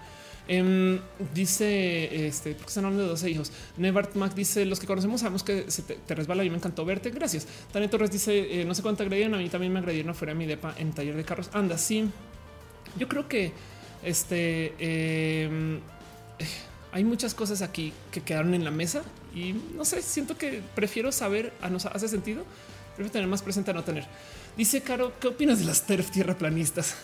[0.48, 1.00] Em,
[1.34, 3.52] dice este, porque están hablando de 12 hijos.
[3.78, 7.10] Nevart Mac dice: Los que conocemos sabemos que se te, resbala y me encantó verte.
[7.10, 7.48] Gracias.
[7.72, 9.34] Tania Torres dice: No sé cuánto agredieron.
[9.34, 11.50] A mí también me agredieron afuera de mi depa en taller de carros.
[11.54, 12.10] Anda, sí.
[12.98, 13.52] Yo creo que
[14.04, 15.80] este em,
[16.92, 21.12] hay muchas cosas aquí que quedaron en la mesa y no sé, siento que prefiero
[21.12, 22.46] saber a nos hace sentido.
[22.96, 24.06] Prefiero tener más presente a no tener.
[24.56, 26.96] Dice Caro, ¿qué opinas de las TERF tierraplanistas?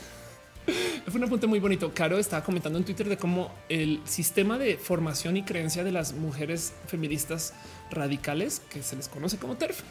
[1.08, 1.94] Fue un apunte muy bonito.
[1.94, 6.14] Caro estaba comentando en Twitter de cómo el sistema de formación y creencia de las
[6.14, 7.54] mujeres feministas
[7.90, 9.82] radicales, que se les conoce como TERF,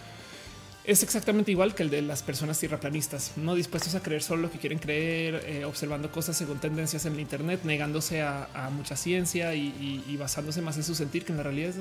[0.85, 4.51] es exactamente igual que el de las personas tierraplanistas, no dispuestos a creer solo lo
[4.51, 9.55] que quieren creer, eh, observando cosas según tendencias en el Internet, negándose a, mucha ciencia
[9.55, 11.75] y, basándose más en su sentir que en la realidad.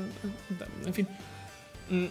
[0.85, 1.07] En fin.
[1.89, 2.07] Mm.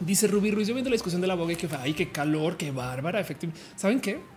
[0.00, 2.70] Dice Ruby Ruiz, yo viendo la discusión de la boga que ay, qué calor, qué
[2.70, 3.60] bárbara, efectivamente.
[3.76, 4.35] ¿Saben qué?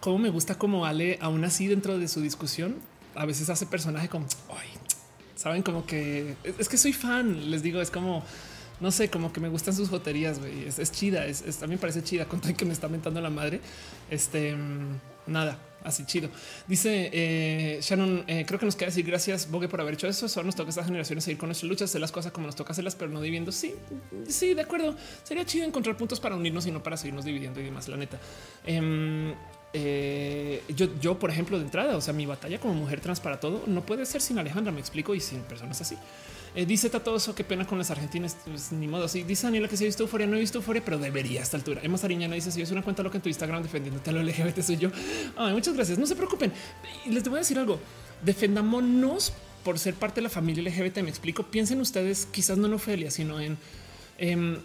[0.00, 2.76] Cómo me gusta como Ale, aún así dentro de su discusión,
[3.14, 4.68] a veces hace personaje como, ay,
[5.34, 8.24] saben como que es que soy fan, les digo, es como
[8.80, 10.64] no sé, como que me gustan sus joterías, güey.
[10.64, 13.60] Es, chida, es, también parece chida con todo que me está mentando la madre.
[14.10, 14.56] Este,
[15.26, 16.30] nada, así chido.
[16.66, 20.28] Dice eh, Shannon, eh, creo que nos queda decir gracias, Bogue, por haber hecho eso.
[20.28, 22.56] Solo nos toca a estas generaciones seguir con nuestras luchas, hacer las cosas como nos
[22.56, 23.52] toca hacerlas, pero no dividiendo.
[23.52, 23.74] Sí,
[24.26, 24.96] sí, de acuerdo.
[25.22, 28.18] Sería chido encontrar puntos para unirnos y no para seguirnos dividiendo y demás, la neta.
[28.64, 29.34] Em,
[29.72, 33.38] eh, yo, yo, por ejemplo, de entrada, o sea, mi batalla como mujer trans para
[33.38, 35.96] todo no puede ser sin Alejandra, me explico, y sin personas así.
[36.56, 39.04] Eh, dice todo eso, qué pena con las argentinas, pues, ni modo.
[39.04, 41.42] así dice Daniela que si he visto euforia, no he visto euforia, pero debería a
[41.44, 41.80] esta altura.
[41.84, 44.60] Emma Sariñana dice: Si es una cuenta loca en tu Instagram defendiéndote a lo LGBT,
[44.60, 44.90] soy yo.
[45.52, 45.98] Muchas gracias.
[45.98, 46.52] No se preocupen.
[47.08, 47.78] Les voy a decir algo:
[48.24, 49.32] defendámonos
[49.62, 50.98] por ser parte de la familia LGBT.
[51.02, 51.44] Me explico.
[51.44, 53.56] Piensen ustedes, quizás no en Ofelia, sino en,
[54.18, 54.58] em,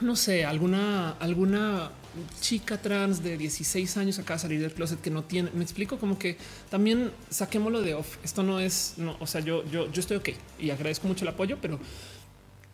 [0.00, 1.92] no sé, alguna, alguna
[2.40, 5.50] chica trans de 16 años acaba de salir del closet que no tiene.
[5.52, 6.36] Me explico como que
[6.70, 8.18] también saquémoslo de off.
[8.24, 11.28] Esto no es, no, o sea, yo, yo, yo estoy ok y agradezco mucho el
[11.28, 11.78] apoyo, pero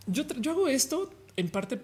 [0.07, 1.81] yo, yo hago esto en parte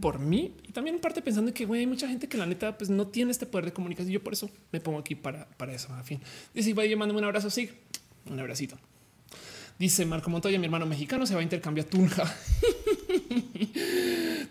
[0.00, 2.90] por mí y también en parte pensando que hay mucha gente que la neta pues
[2.90, 4.12] no tiene este poder de comunicación.
[4.12, 5.92] Yo por eso me pongo aquí para, para eso.
[5.94, 6.20] A fin,
[6.54, 7.50] dice, vaya, mándame un abrazo.
[7.50, 7.70] Sí,
[8.30, 8.78] un abracito.
[9.78, 12.24] Dice Marco Montoya, mi hermano mexicano se va a intercambiar Tunja.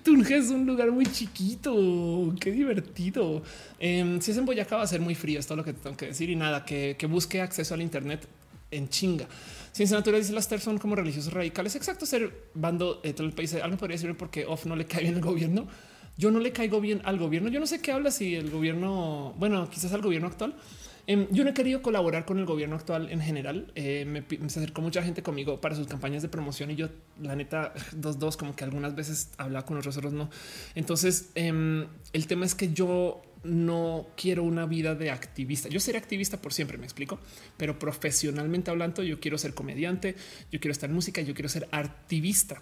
[0.03, 2.33] Tunja es un lugar muy chiquito.
[2.39, 3.41] Qué divertido.
[3.79, 5.39] Em, si es en Boyacá va a ser muy frío.
[5.39, 8.27] Es todo lo que tengo que decir y nada que, busque acceso al Internet
[8.71, 9.27] en chinga.
[9.71, 11.75] Ciencia natural dice las TER son como religiosos radicales.
[11.75, 13.53] Exacto, ser bando de todo el país.
[13.55, 15.67] Algo podría decir porque off no le cae bien al gobierno.
[16.17, 17.49] Yo no le caigo bien al gobierno.
[17.49, 20.55] Yo no sé qué habla si el gobierno, bueno, quizás al gobierno actual
[21.05, 23.71] Em, yo no he querido colaborar con el gobierno actual en general.
[23.75, 26.89] Eh, me, se acercó mucha gente conmigo para sus campañas de promoción y yo,
[27.21, 30.29] la neta, dos, dos, como que algunas veces hablaba con los otros no.
[30.75, 35.67] Entonces, em, el tema es que yo no quiero una vida de activista.
[35.67, 37.19] Yo seré activista por siempre, me explico,
[37.57, 40.15] pero profesionalmente hablando, yo quiero ser comediante,
[40.51, 42.61] yo quiero estar en música, yo quiero ser activista.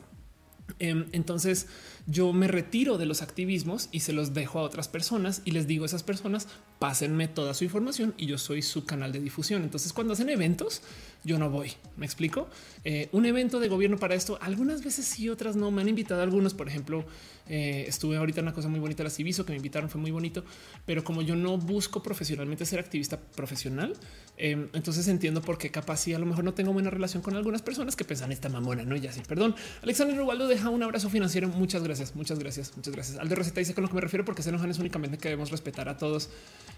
[0.79, 1.67] Em, entonces
[2.07, 5.67] yo me retiro de los activismos y se los dejo a otras personas y les
[5.67, 6.47] digo a esas personas
[6.79, 9.63] pásenme toda su información y yo soy su canal de difusión.
[9.63, 10.81] Entonces cuando hacen eventos
[11.23, 11.71] yo no voy.
[11.97, 12.49] Me explico.
[12.83, 15.69] Eh, un evento de gobierno para esto algunas veces sí, otras no.
[15.69, 16.53] Me han invitado algunos.
[16.55, 17.05] Por ejemplo,
[17.47, 20.09] eh, estuve ahorita en una cosa muy bonita, la Civiso, que me invitaron, fue muy
[20.09, 20.43] bonito.
[20.85, 23.93] Pero como yo no busco profesionalmente ser activista profesional,
[24.41, 27.35] em, entonces entiendo por qué capaz si a lo mejor no tengo buena relación con
[27.35, 28.95] algunas personas que pensan esta mamona, no?
[28.95, 29.55] Y así, perdón.
[29.83, 31.47] Alexander Rubaldo deja un abrazo financiero.
[31.47, 33.17] Muchas gracias, muchas gracias, muchas gracias.
[33.19, 35.29] Al de receta dice con lo que me refiero porque se enojan es únicamente que
[35.29, 36.29] debemos respetar a todos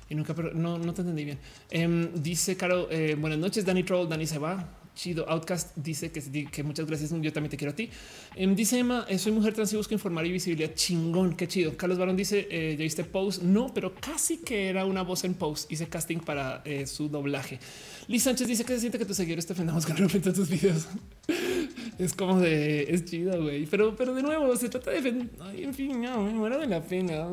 [0.09, 1.39] y nunca, pero no, no te entendí bien.
[1.71, 4.82] Em, dice Caro, eh, buenas noches, Danny Troll, Dani se va.
[4.95, 5.27] Chido.
[5.27, 7.11] Outcast dice que, muchas gracias.
[7.11, 7.89] Yo también te quiero a ti.
[8.35, 10.73] Em, dice Emma, eh, soy mujer trans y busco informar y visibilidad.
[10.73, 11.75] Chingón, qué chido.
[11.75, 13.41] Carlos Barón dice, eh, ya viste post.
[13.41, 15.71] No, pero casi que era una voz en post.
[15.71, 17.59] Hice casting para eh, su doblaje.
[18.07, 20.49] Liz Sánchez dice que se siente que tus seguidores te ofendamos con respecto a tus
[20.49, 20.87] videos.
[21.97, 23.65] es como de es chido, güey.
[23.65, 27.27] Pero, pero de nuevo, se trata de en fin, no, me muero de la pena.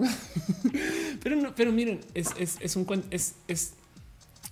[1.23, 3.75] pero no, pero miren, es, es, es un es, es,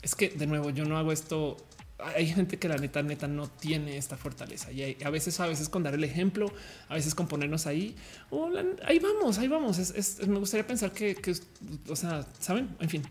[0.02, 1.56] es que de nuevo, yo no hago esto
[1.98, 5.68] hay gente que la neta, neta no tiene esta fortaleza y a veces, a veces
[5.68, 6.52] con dar el ejemplo,
[6.88, 7.96] a veces con ponernos ahí
[8.30, 8.50] o
[8.84, 9.78] ahí vamos, ahí vamos.
[10.26, 11.16] me gustaría pensar que,
[11.88, 13.02] o sea, saben, en fin.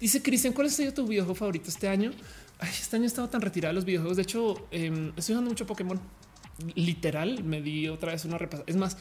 [0.00, 2.12] Dice Cristian, ¿cuál ha sido tu videojuego favorito este año?
[2.60, 4.16] este año he estado tan retirado de los videojuegos.
[4.16, 6.00] De hecho, em, estoy jugando mucho Pokémon.
[6.74, 8.64] literal me di otra vez una repasada.
[8.66, 8.96] Es más,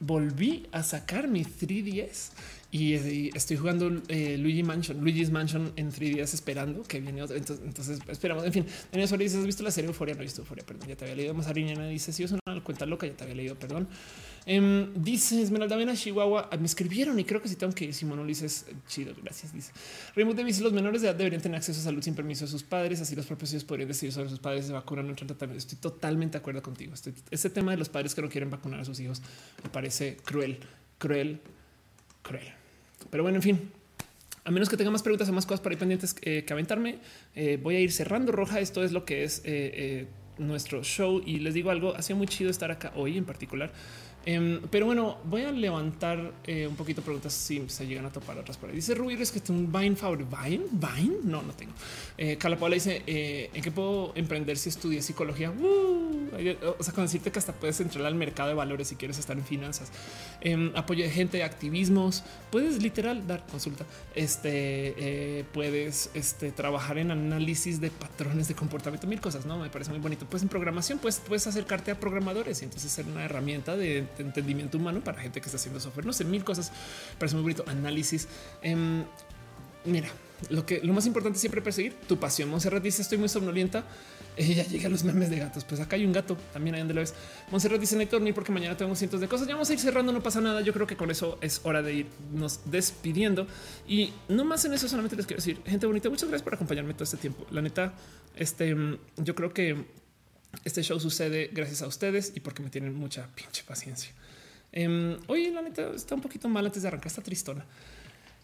[0.00, 2.30] volví a sacar mi 3DS
[2.72, 7.36] y, estoy jugando eh, Luigi Mansion, Luigi's Mansion en 3DS esperando que viene otro.
[7.36, 8.44] Entonces, esperamos.
[8.44, 10.14] En fin, Daniel Suárez ¿has visto la serie Euforia?
[10.14, 10.88] No he visto Euforia, perdón.
[10.88, 11.34] Ya te había leído.
[11.34, 13.88] Mazariñana dice: Si es una cuenta loca, ya te había leído, perdón.
[14.46, 16.50] Eh, dice Esmeralda Vena Chihuahua.
[16.58, 17.94] Me escribieron y creo que si tengo que ir.
[17.94, 19.14] Simón Ulises, chido.
[19.22, 19.52] Gracias.
[19.52, 19.72] Dice
[20.14, 20.60] Raymond Davis.
[20.60, 23.00] Los menores de edad deberían tener acceso a salud sin permiso de sus padres.
[23.00, 25.58] Así los propios hijos podrían decidir sobre sus padres de vacunar no tratamiento.
[25.58, 26.94] Estoy totalmente de acuerdo contigo.
[27.30, 29.22] este tema de los padres que no quieren vacunar a sus hijos
[29.62, 30.58] me parece cruel,
[30.98, 31.40] cruel,
[32.22, 32.52] cruel.
[33.10, 33.70] Pero bueno, en fin,
[34.44, 36.98] a menos que tenga más preguntas o más cosas para ir pendientes eh, que aventarme,
[37.34, 38.60] eh, voy a ir cerrando roja.
[38.60, 40.06] Esto es lo que es eh,
[40.38, 41.22] nuestro show.
[41.24, 43.72] Y les digo algo, ha muy chido estar acá hoy en particular.
[44.26, 48.38] Em, pero bueno, voy a levantar eh, un poquito preguntas si se llegan a topar
[48.38, 48.76] otras por ahí.
[48.76, 50.28] Dice Rubí es que es un Vine favorito.
[50.44, 50.64] ¿Vine?
[50.70, 51.16] ¿Vine?
[51.24, 51.72] No, no tengo.
[52.18, 55.50] Eh, Paula dice eh, en qué puedo emprender si estudié psicología.
[55.50, 55.99] Uh,
[56.78, 59.36] o sea, con decirte que hasta puedes entrar al mercado de valores si quieres estar
[59.36, 59.90] en finanzas,
[60.40, 62.22] em, apoyo de gente, activismos.
[62.50, 63.84] Puedes literal dar consulta.
[64.14, 64.50] Este
[64.98, 69.46] eh, puedes este, trabajar en análisis de patrones de comportamiento, mil cosas.
[69.46, 70.26] No me parece muy bonito.
[70.28, 74.78] Pues en programación, pues puedes acercarte a programadores y entonces ser una herramienta de entendimiento
[74.78, 76.06] humano para gente que está haciendo software.
[76.06, 76.72] No sé, mil cosas.
[77.18, 77.64] Parece muy bonito.
[77.66, 78.28] Análisis.
[78.62, 79.04] Em,
[79.84, 80.08] mira,
[80.48, 82.48] lo que lo más importante es siempre perseguir tu pasión.
[82.48, 83.84] Monserrat dice: Estoy muy somnolienta.
[84.40, 85.64] Ella llega a los memes de gatos.
[85.64, 87.14] Pues acá hay un gato también ahí donde lo ves.
[87.50, 89.46] Monserrat dice: No hay porque mañana tengo cientos de cosas.
[89.46, 90.12] Ya vamos a ir cerrando.
[90.12, 90.62] No pasa nada.
[90.62, 93.46] Yo creo que con eso es hora de irnos despidiendo.
[93.86, 96.94] Y no más en eso, solamente les quiero decir, gente bonita, muchas gracias por acompañarme
[96.94, 97.46] todo este tiempo.
[97.50, 97.92] La neta,
[98.34, 98.74] este
[99.18, 99.84] yo creo que
[100.64, 104.12] este show sucede gracias a ustedes y porque me tienen mucha pinche paciencia.
[104.72, 107.66] Eh, hoy la neta está un poquito mal antes de arrancar esta tristona.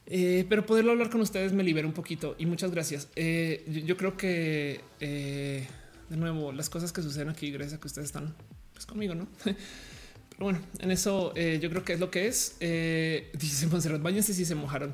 [0.09, 3.09] Eh, pero poderlo hablar con ustedes me libera un poquito y muchas gracias.
[3.17, 5.67] Eh, yo, creo que eh,
[6.09, 8.35] de nuevo las cosas que suceden aquí, gracias a que ustedes están
[8.73, 9.27] pues, conmigo, no?
[9.45, 12.57] Pero bueno, en eso yo creo que es lo que es.
[12.61, 14.93] dice Monserrat, bañense si se mojaron.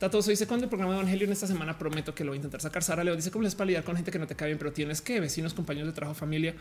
[0.00, 2.38] Tatoso dice cuando el programa de Evangelio en esta semana prometo que lo voy a
[2.38, 2.82] intentar sacar.
[2.82, 4.72] Sara Leo dice cómo les para lidiar con gente que no te cae bien, pero
[4.72, 6.54] tienes que vecinos, compañeros de trabajo, familia.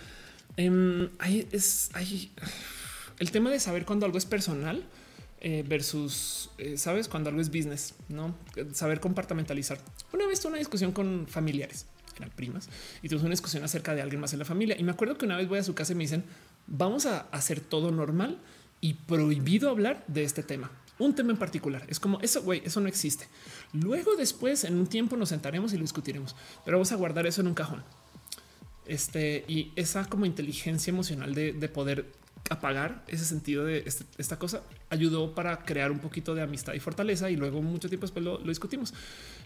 [0.57, 2.33] Eh, ahí es ahí
[3.19, 4.83] el tema de saber cuando algo es personal
[5.39, 8.35] eh, versus eh, sabes cuando algo es business, no
[8.73, 9.79] saber compartamentalizar.
[10.11, 11.85] Una vez tuve una discusión con familiares,
[12.27, 12.69] primas,
[13.01, 14.75] y tuve una discusión acerca de alguien más en la familia.
[14.77, 16.25] Y me acuerdo que una vez voy a su casa y me dicen
[16.67, 18.39] vamos a hacer todo normal
[18.81, 21.83] y prohibido hablar de este tema un tema en particular.
[21.87, 23.27] Es como eso, güey, eso no existe.
[23.73, 27.41] Luego después, en un tiempo, nos sentaremos y lo discutiremos, pero vamos a guardar eso
[27.41, 27.83] en un cajón.
[28.85, 32.11] Este y esa como inteligencia emocional de poder
[32.49, 36.79] apagar ese sentido de este, esta cosa ayudó para crear un poquito de amistad y
[36.79, 38.93] fortaleza y luego mucho tiempo después lo, discutimos.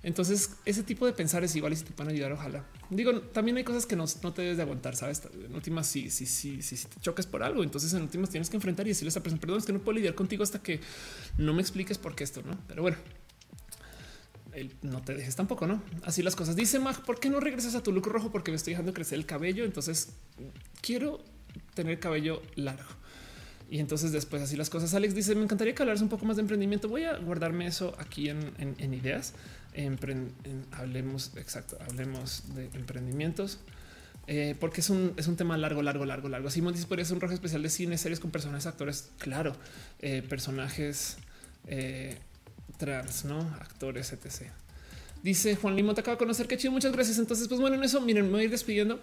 [0.04, 2.66] Entonces ese tipo de pensar es igual y si te pueden ayudar, ojalá.
[2.90, 5.22] Digo, también hay cosas que no, te debes de aguantar, sabes?
[5.34, 8.58] En últimas, si, si, si, si, te chocas por algo, entonces en últimas tienes que
[8.58, 10.80] enfrentar y decirle a esta persona, perdón, es que no puedo lidiar contigo hasta que
[11.38, 12.58] no me expliques por qué esto, ¿no?
[12.68, 12.98] Pero bueno,
[14.82, 15.82] no te dejes tampoco, ¿no?
[16.04, 16.56] Así las cosas.
[16.56, 18.32] Dice Mag, ¿por qué no regresas a tu look rojo?
[18.32, 19.66] Porque me estoy dejando crecer el cabello.
[19.66, 20.14] Entonces
[20.82, 21.24] quiero
[21.73, 22.90] tener cabello largo.
[23.69, 24.93] Y entonces después así las cosas.
[24.93, 26.88] Alex dice, me encantaría que hablaras un poco más de emprendimiento.
[26.90, 29.33] Voy a guardarme eso aquí en, ideas.
[30.72, 33.59] hablemos, exacto, hablemos de emprendimientos.
[34.27, 36.49] Eh, porque es un, es un tema largo, largo, largo, largo.
[36.49, 39.56] Simón dice, podría ser un rojo especial de cine, series con personajes, actores, claro,
[40.01, 41.17] eh, personajes
[41.67, 42.17] eh,
[42.77, 43.40] trans, ¿no?
[43.59, 44.51] Actores, etc.
[45.23, 47.17] Dice Juan Limo, te acabo de conocer, qué chido, muchas gracias.
[47.17, 48.99] Entonces, pues bueno, en eso, miren, me voy a ir despidiendo.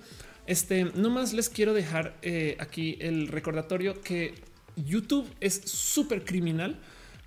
[0.50, 4.34] Este, nomás les quiero dejar eh, aquí el recordatorio que
[4.74, 6.76] YouTube es súper criminal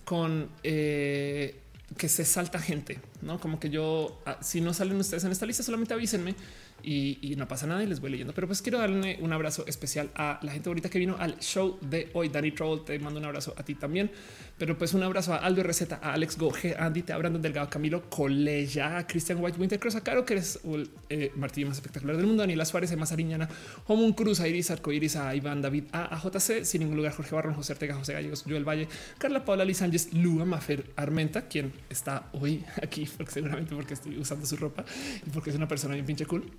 [0.04, 1.56] con eh,
[1.98, 5.46] que se salta gente, no como que yo, ah, si no salen ustedes en esta
[5.46, 6.36] lista, solamente avísenme
[6.84, 8.34] y, no pasa nada y les voy leyendo.
[8.34, 11.78] Pero pues quiero darle un abrazo especial a la gente ahorita que vino al show
[11.82, 12.30] de hoy.
[12.30, 14.12] Danny Troll, te mando un abrazo a ti también.
[14.58, 17.70] Pero pues un abrazo a Aldo Receta, a Alex Goge, a Andy, a Brandon Delgado,
[17.70, 22.16] Camilo Coleya, a Christian White, Wintercross, a Caro, que eres el eh, martillo más espectacular
[22.18, 23.50] del mundo, a Daniela Suárez, a Mazariñana,
[23.88, 27.56] Homun Cruz, a Iris Arcoiris, a Iván David, a, JC, sin ningún lugar, Jorge Barron,
[27.56, 28.88] José Ortega, José Gallegos, Joel Valle,
[29.18, 34.46] Carla Paula Liz Sánchez, Lua Mafer Armenta, quien está hoy aquí, seguramente porque estoy usando
[34.46, 34.86] su ropa
[35.26, 36.52] y porque es una persona bien pinche cool.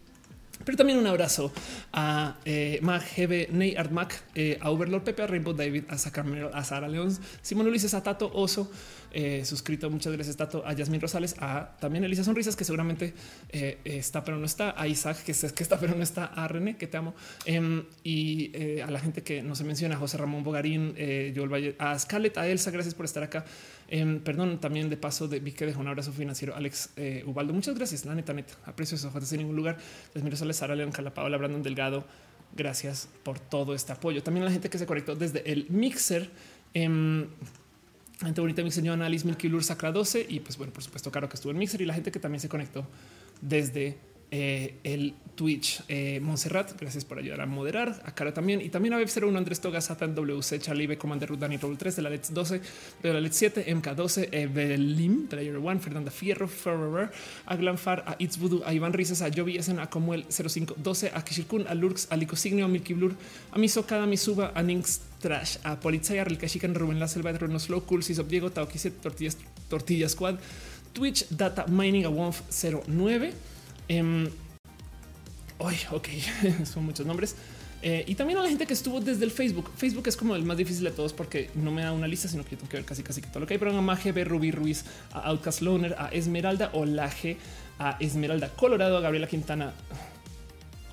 [0.65, 1.53] Pero también un abrazo
[1.93, 6.51] a eh, Mag, GB, Ney Artmac, eh, a Overlord Pepe, a Rainbow David, a Sacramento,
[6.55, 8.71] a Sara León, Simón Ulises, a Tato Oso,
[9.13, 9.91] eh, suscrito.
[9.91, 13.15] Muchas gracias, Tato, a Yasmin Rosales, a también Elisa Sonrisas, que seguramente
[13.51, 16.77] eh, está, pero no está, a Isaac, que, que está, pero no está, a René,
[16.77, 20.45] que te amo, em, y a la gente que no se menciona, a José Ramón
[20.45, 23.45] Bogarín, Joel Valle, a Scarlett, a Elsa, gracias por estar acá.
[23.95, 26.57] Em, perdón, también de paso de vi que dejó un abrazo financiero.
[26.57, 28.05] Alex eh, Ubaldo, muchas gracias.
[28.05, 29.13] La neta, neta, aprecio eso.
[29.15, 29.79] en ningún lugar.
[30.15, 32.05] Les miro Sara León Paola Brandon Delgado,
[32.57, 34.21] Gracias por todo este apoyo.
[34.21, 36.29] También la gente que se conectó desde el mixer.
[36.75, 37.27] Eh,
[38.19, 41.37] gente bonita, mi señor Alice Milkilur Sacra 12 y pues bueno, por supuesto, Caro que
[41.37, 42.85] estuvo en Mixer y la gente que también se conectó
[43.43, 43.97] desde
[44.33, 45.83] eh, el Twitch.
[45.89, 48.01] Eh, Montserrat, gracias por ayudar a moderar.
[48.05, 48.61] A Cara también.
[48.61, 51.97] Y también a Web01, Andrés Toga, Satan, WC, Charlie, B, Commander Ruth, Dani, Roll 3,
[51.97, 52.61] de la Let's 12,
[53.03, 57.11] de la Let's 7, MK12, Evelyn, Player One, Fernanda Fierro, Ferrer,
[57.47, 61.67] a Glanfar, a It's a Iván Rizas, a Jovi Essen, a Comuel 0512, a Kishirkun,
[61.69, 63.15] a Lurks, a Licosignio, a Milky Blur,
[63.53, 67.83] a Misokada, Misuba, a Ninx Trash, a Polizaya, a Rilkashikan, Rubén La Selva, Rono Slow,
[67.83, 69.37] Cool, Sisop Diego, Taoki Tortillas,
[69.69, 70.39] Tortilla Squad,
[70.93, 73.33] Twitch, Data Mining, a Wonf 09.
[73.89, 74.31] Eh,
[75.59, 76.09] Ay, ok,
[76.65, 77.37] son muchos nombres.
[77.83, 79.71] Eh, y también a la gente que estuvo desde el Facebook.
[79.77, 82.43] Facebook es como el más difícil de todos porque no me da una lista, sino
[82.43, 83.59] que tengo que ver casi casi que todo lo que hay.
[83.59, 87.37] Pero a Maje, B, Ruby Ruiz, a Outcast Loner, a Esmeralda Olaje,
[87.79, 89.75] a Esmeralda Colorado, a Gabriela Quintana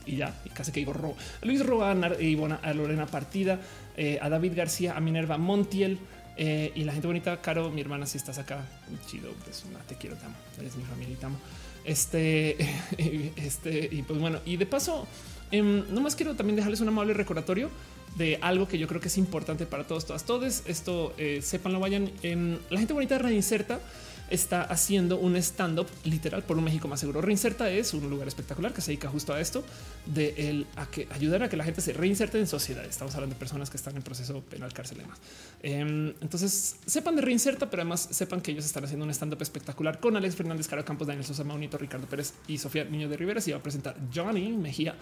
[0.05, 3.59] y ya, y casi que digo Ro, Luis Roa, a, a Lorena Partida,
[3.95, 5.99] eh, a David García, a Minerva Montiel.
[6.37, 8.65] Eh, y la gente bonita, Caro, mi hermana, si estás acá,
[9.05, 11.37] chido, pues, te quiero, te amo, eres mi familia y te amo.
[11.85, 12.57] Este,
[13.35, 15.07] este, y pues bueno, y de paso,
[15.51, 17.69] eh, nomás quiero también dejarles un amable recordatorio
[18.17, 20.63] de algo que yo creo que es importante para todos, todas, todos.
[20.65, 22.11] Esto eh, sepan, lo vayan.
[22.23, 23.79] en la gente bonita Reinserta
[24.31, 27.21] está haciendo un stand up literal por un México más seguro.
[27.21, 29.63] Reinserta es un lugar espectacular que se dedica justo a esto
[30.05, 32.83] de el a que ayudar a que la gente se reinserte en sociedad.
[32.85, 35.19] Estamos hablando de personas que están en proceso penal, cárcel y demás.
[35.61, 39.41] Em, entonces sepan de Reinserta, pero además sepan que ellos están haciendo un stand up
[39.41, 43.17] espectacular con Alex Fernández, Caro Campos, Daniel Sosa, Maunito, Ricardo Pérez y Sofía Niño de
[43.17, 43.41] Rivera.
[43.41, 44.95] Se va a presentar Johnny Mejía,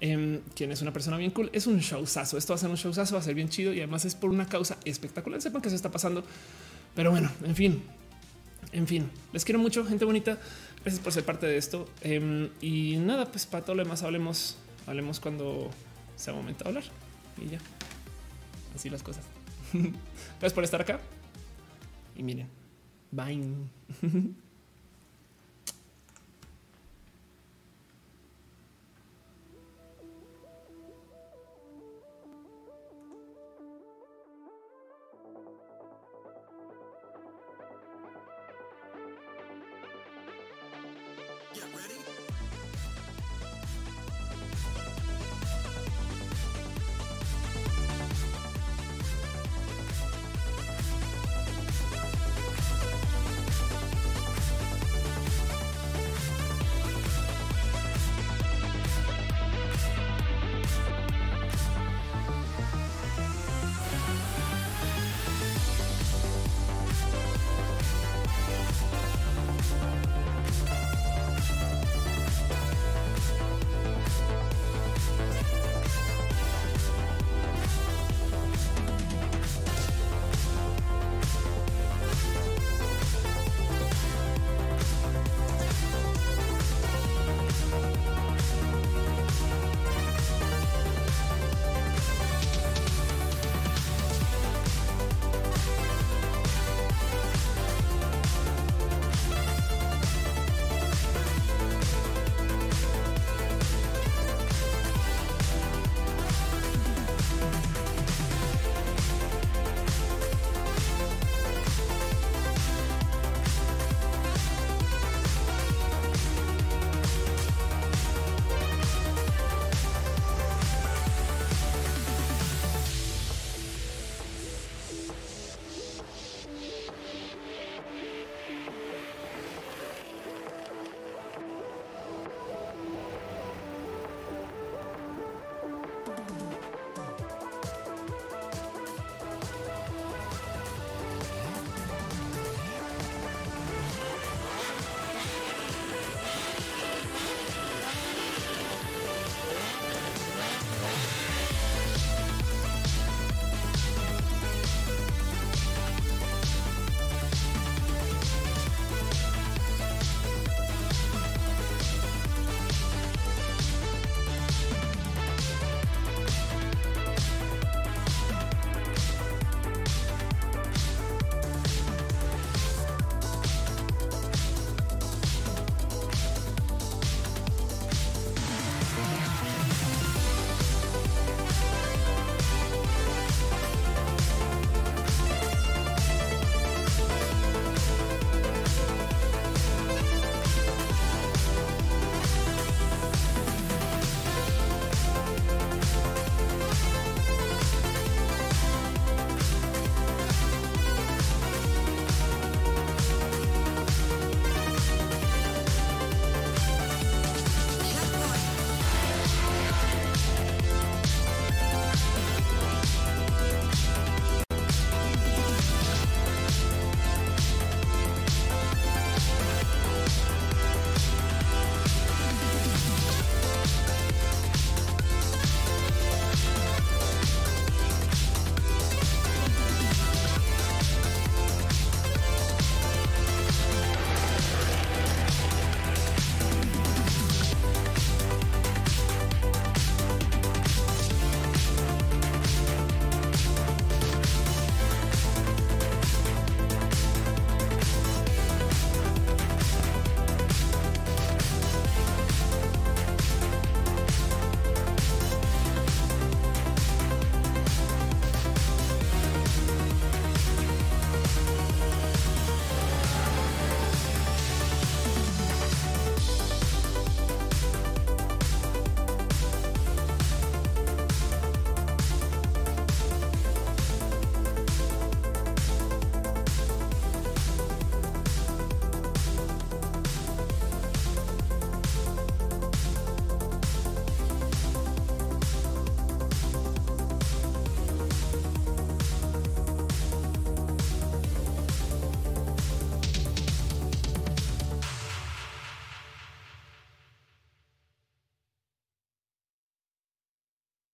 [0.00, 1.48] em, quien es una persona bien cool.
[1.52, 2.36] Es un showzazo.
[2.36, 4.30] Esto va a ser un showzazo, va a ser bien chido y además es por
[4.30, 5.40] una causa espectacular.
[5.40, 6.24] Sepan que se está pasando.
[6.94, 7.82] Pero bueno, en fin,
[8.74, 10.38] en fin, les quiero mucho, gente bonita.
[10.82, 11.88] Gracias por ser parte de esto.
[12.00, 15.70] Em, y nada, pues para todo lo demás hablemos, hablemos cuando
[16.16, 16.84] sea momento de hablar.
[17.40, 17.58] Y ya,
[18.74, 19.24] así las cosas.
[19.72, 21.00] Gracias por estar acá.
[22.16, 22.48] Y miren,
[23.12, 23.40] bye.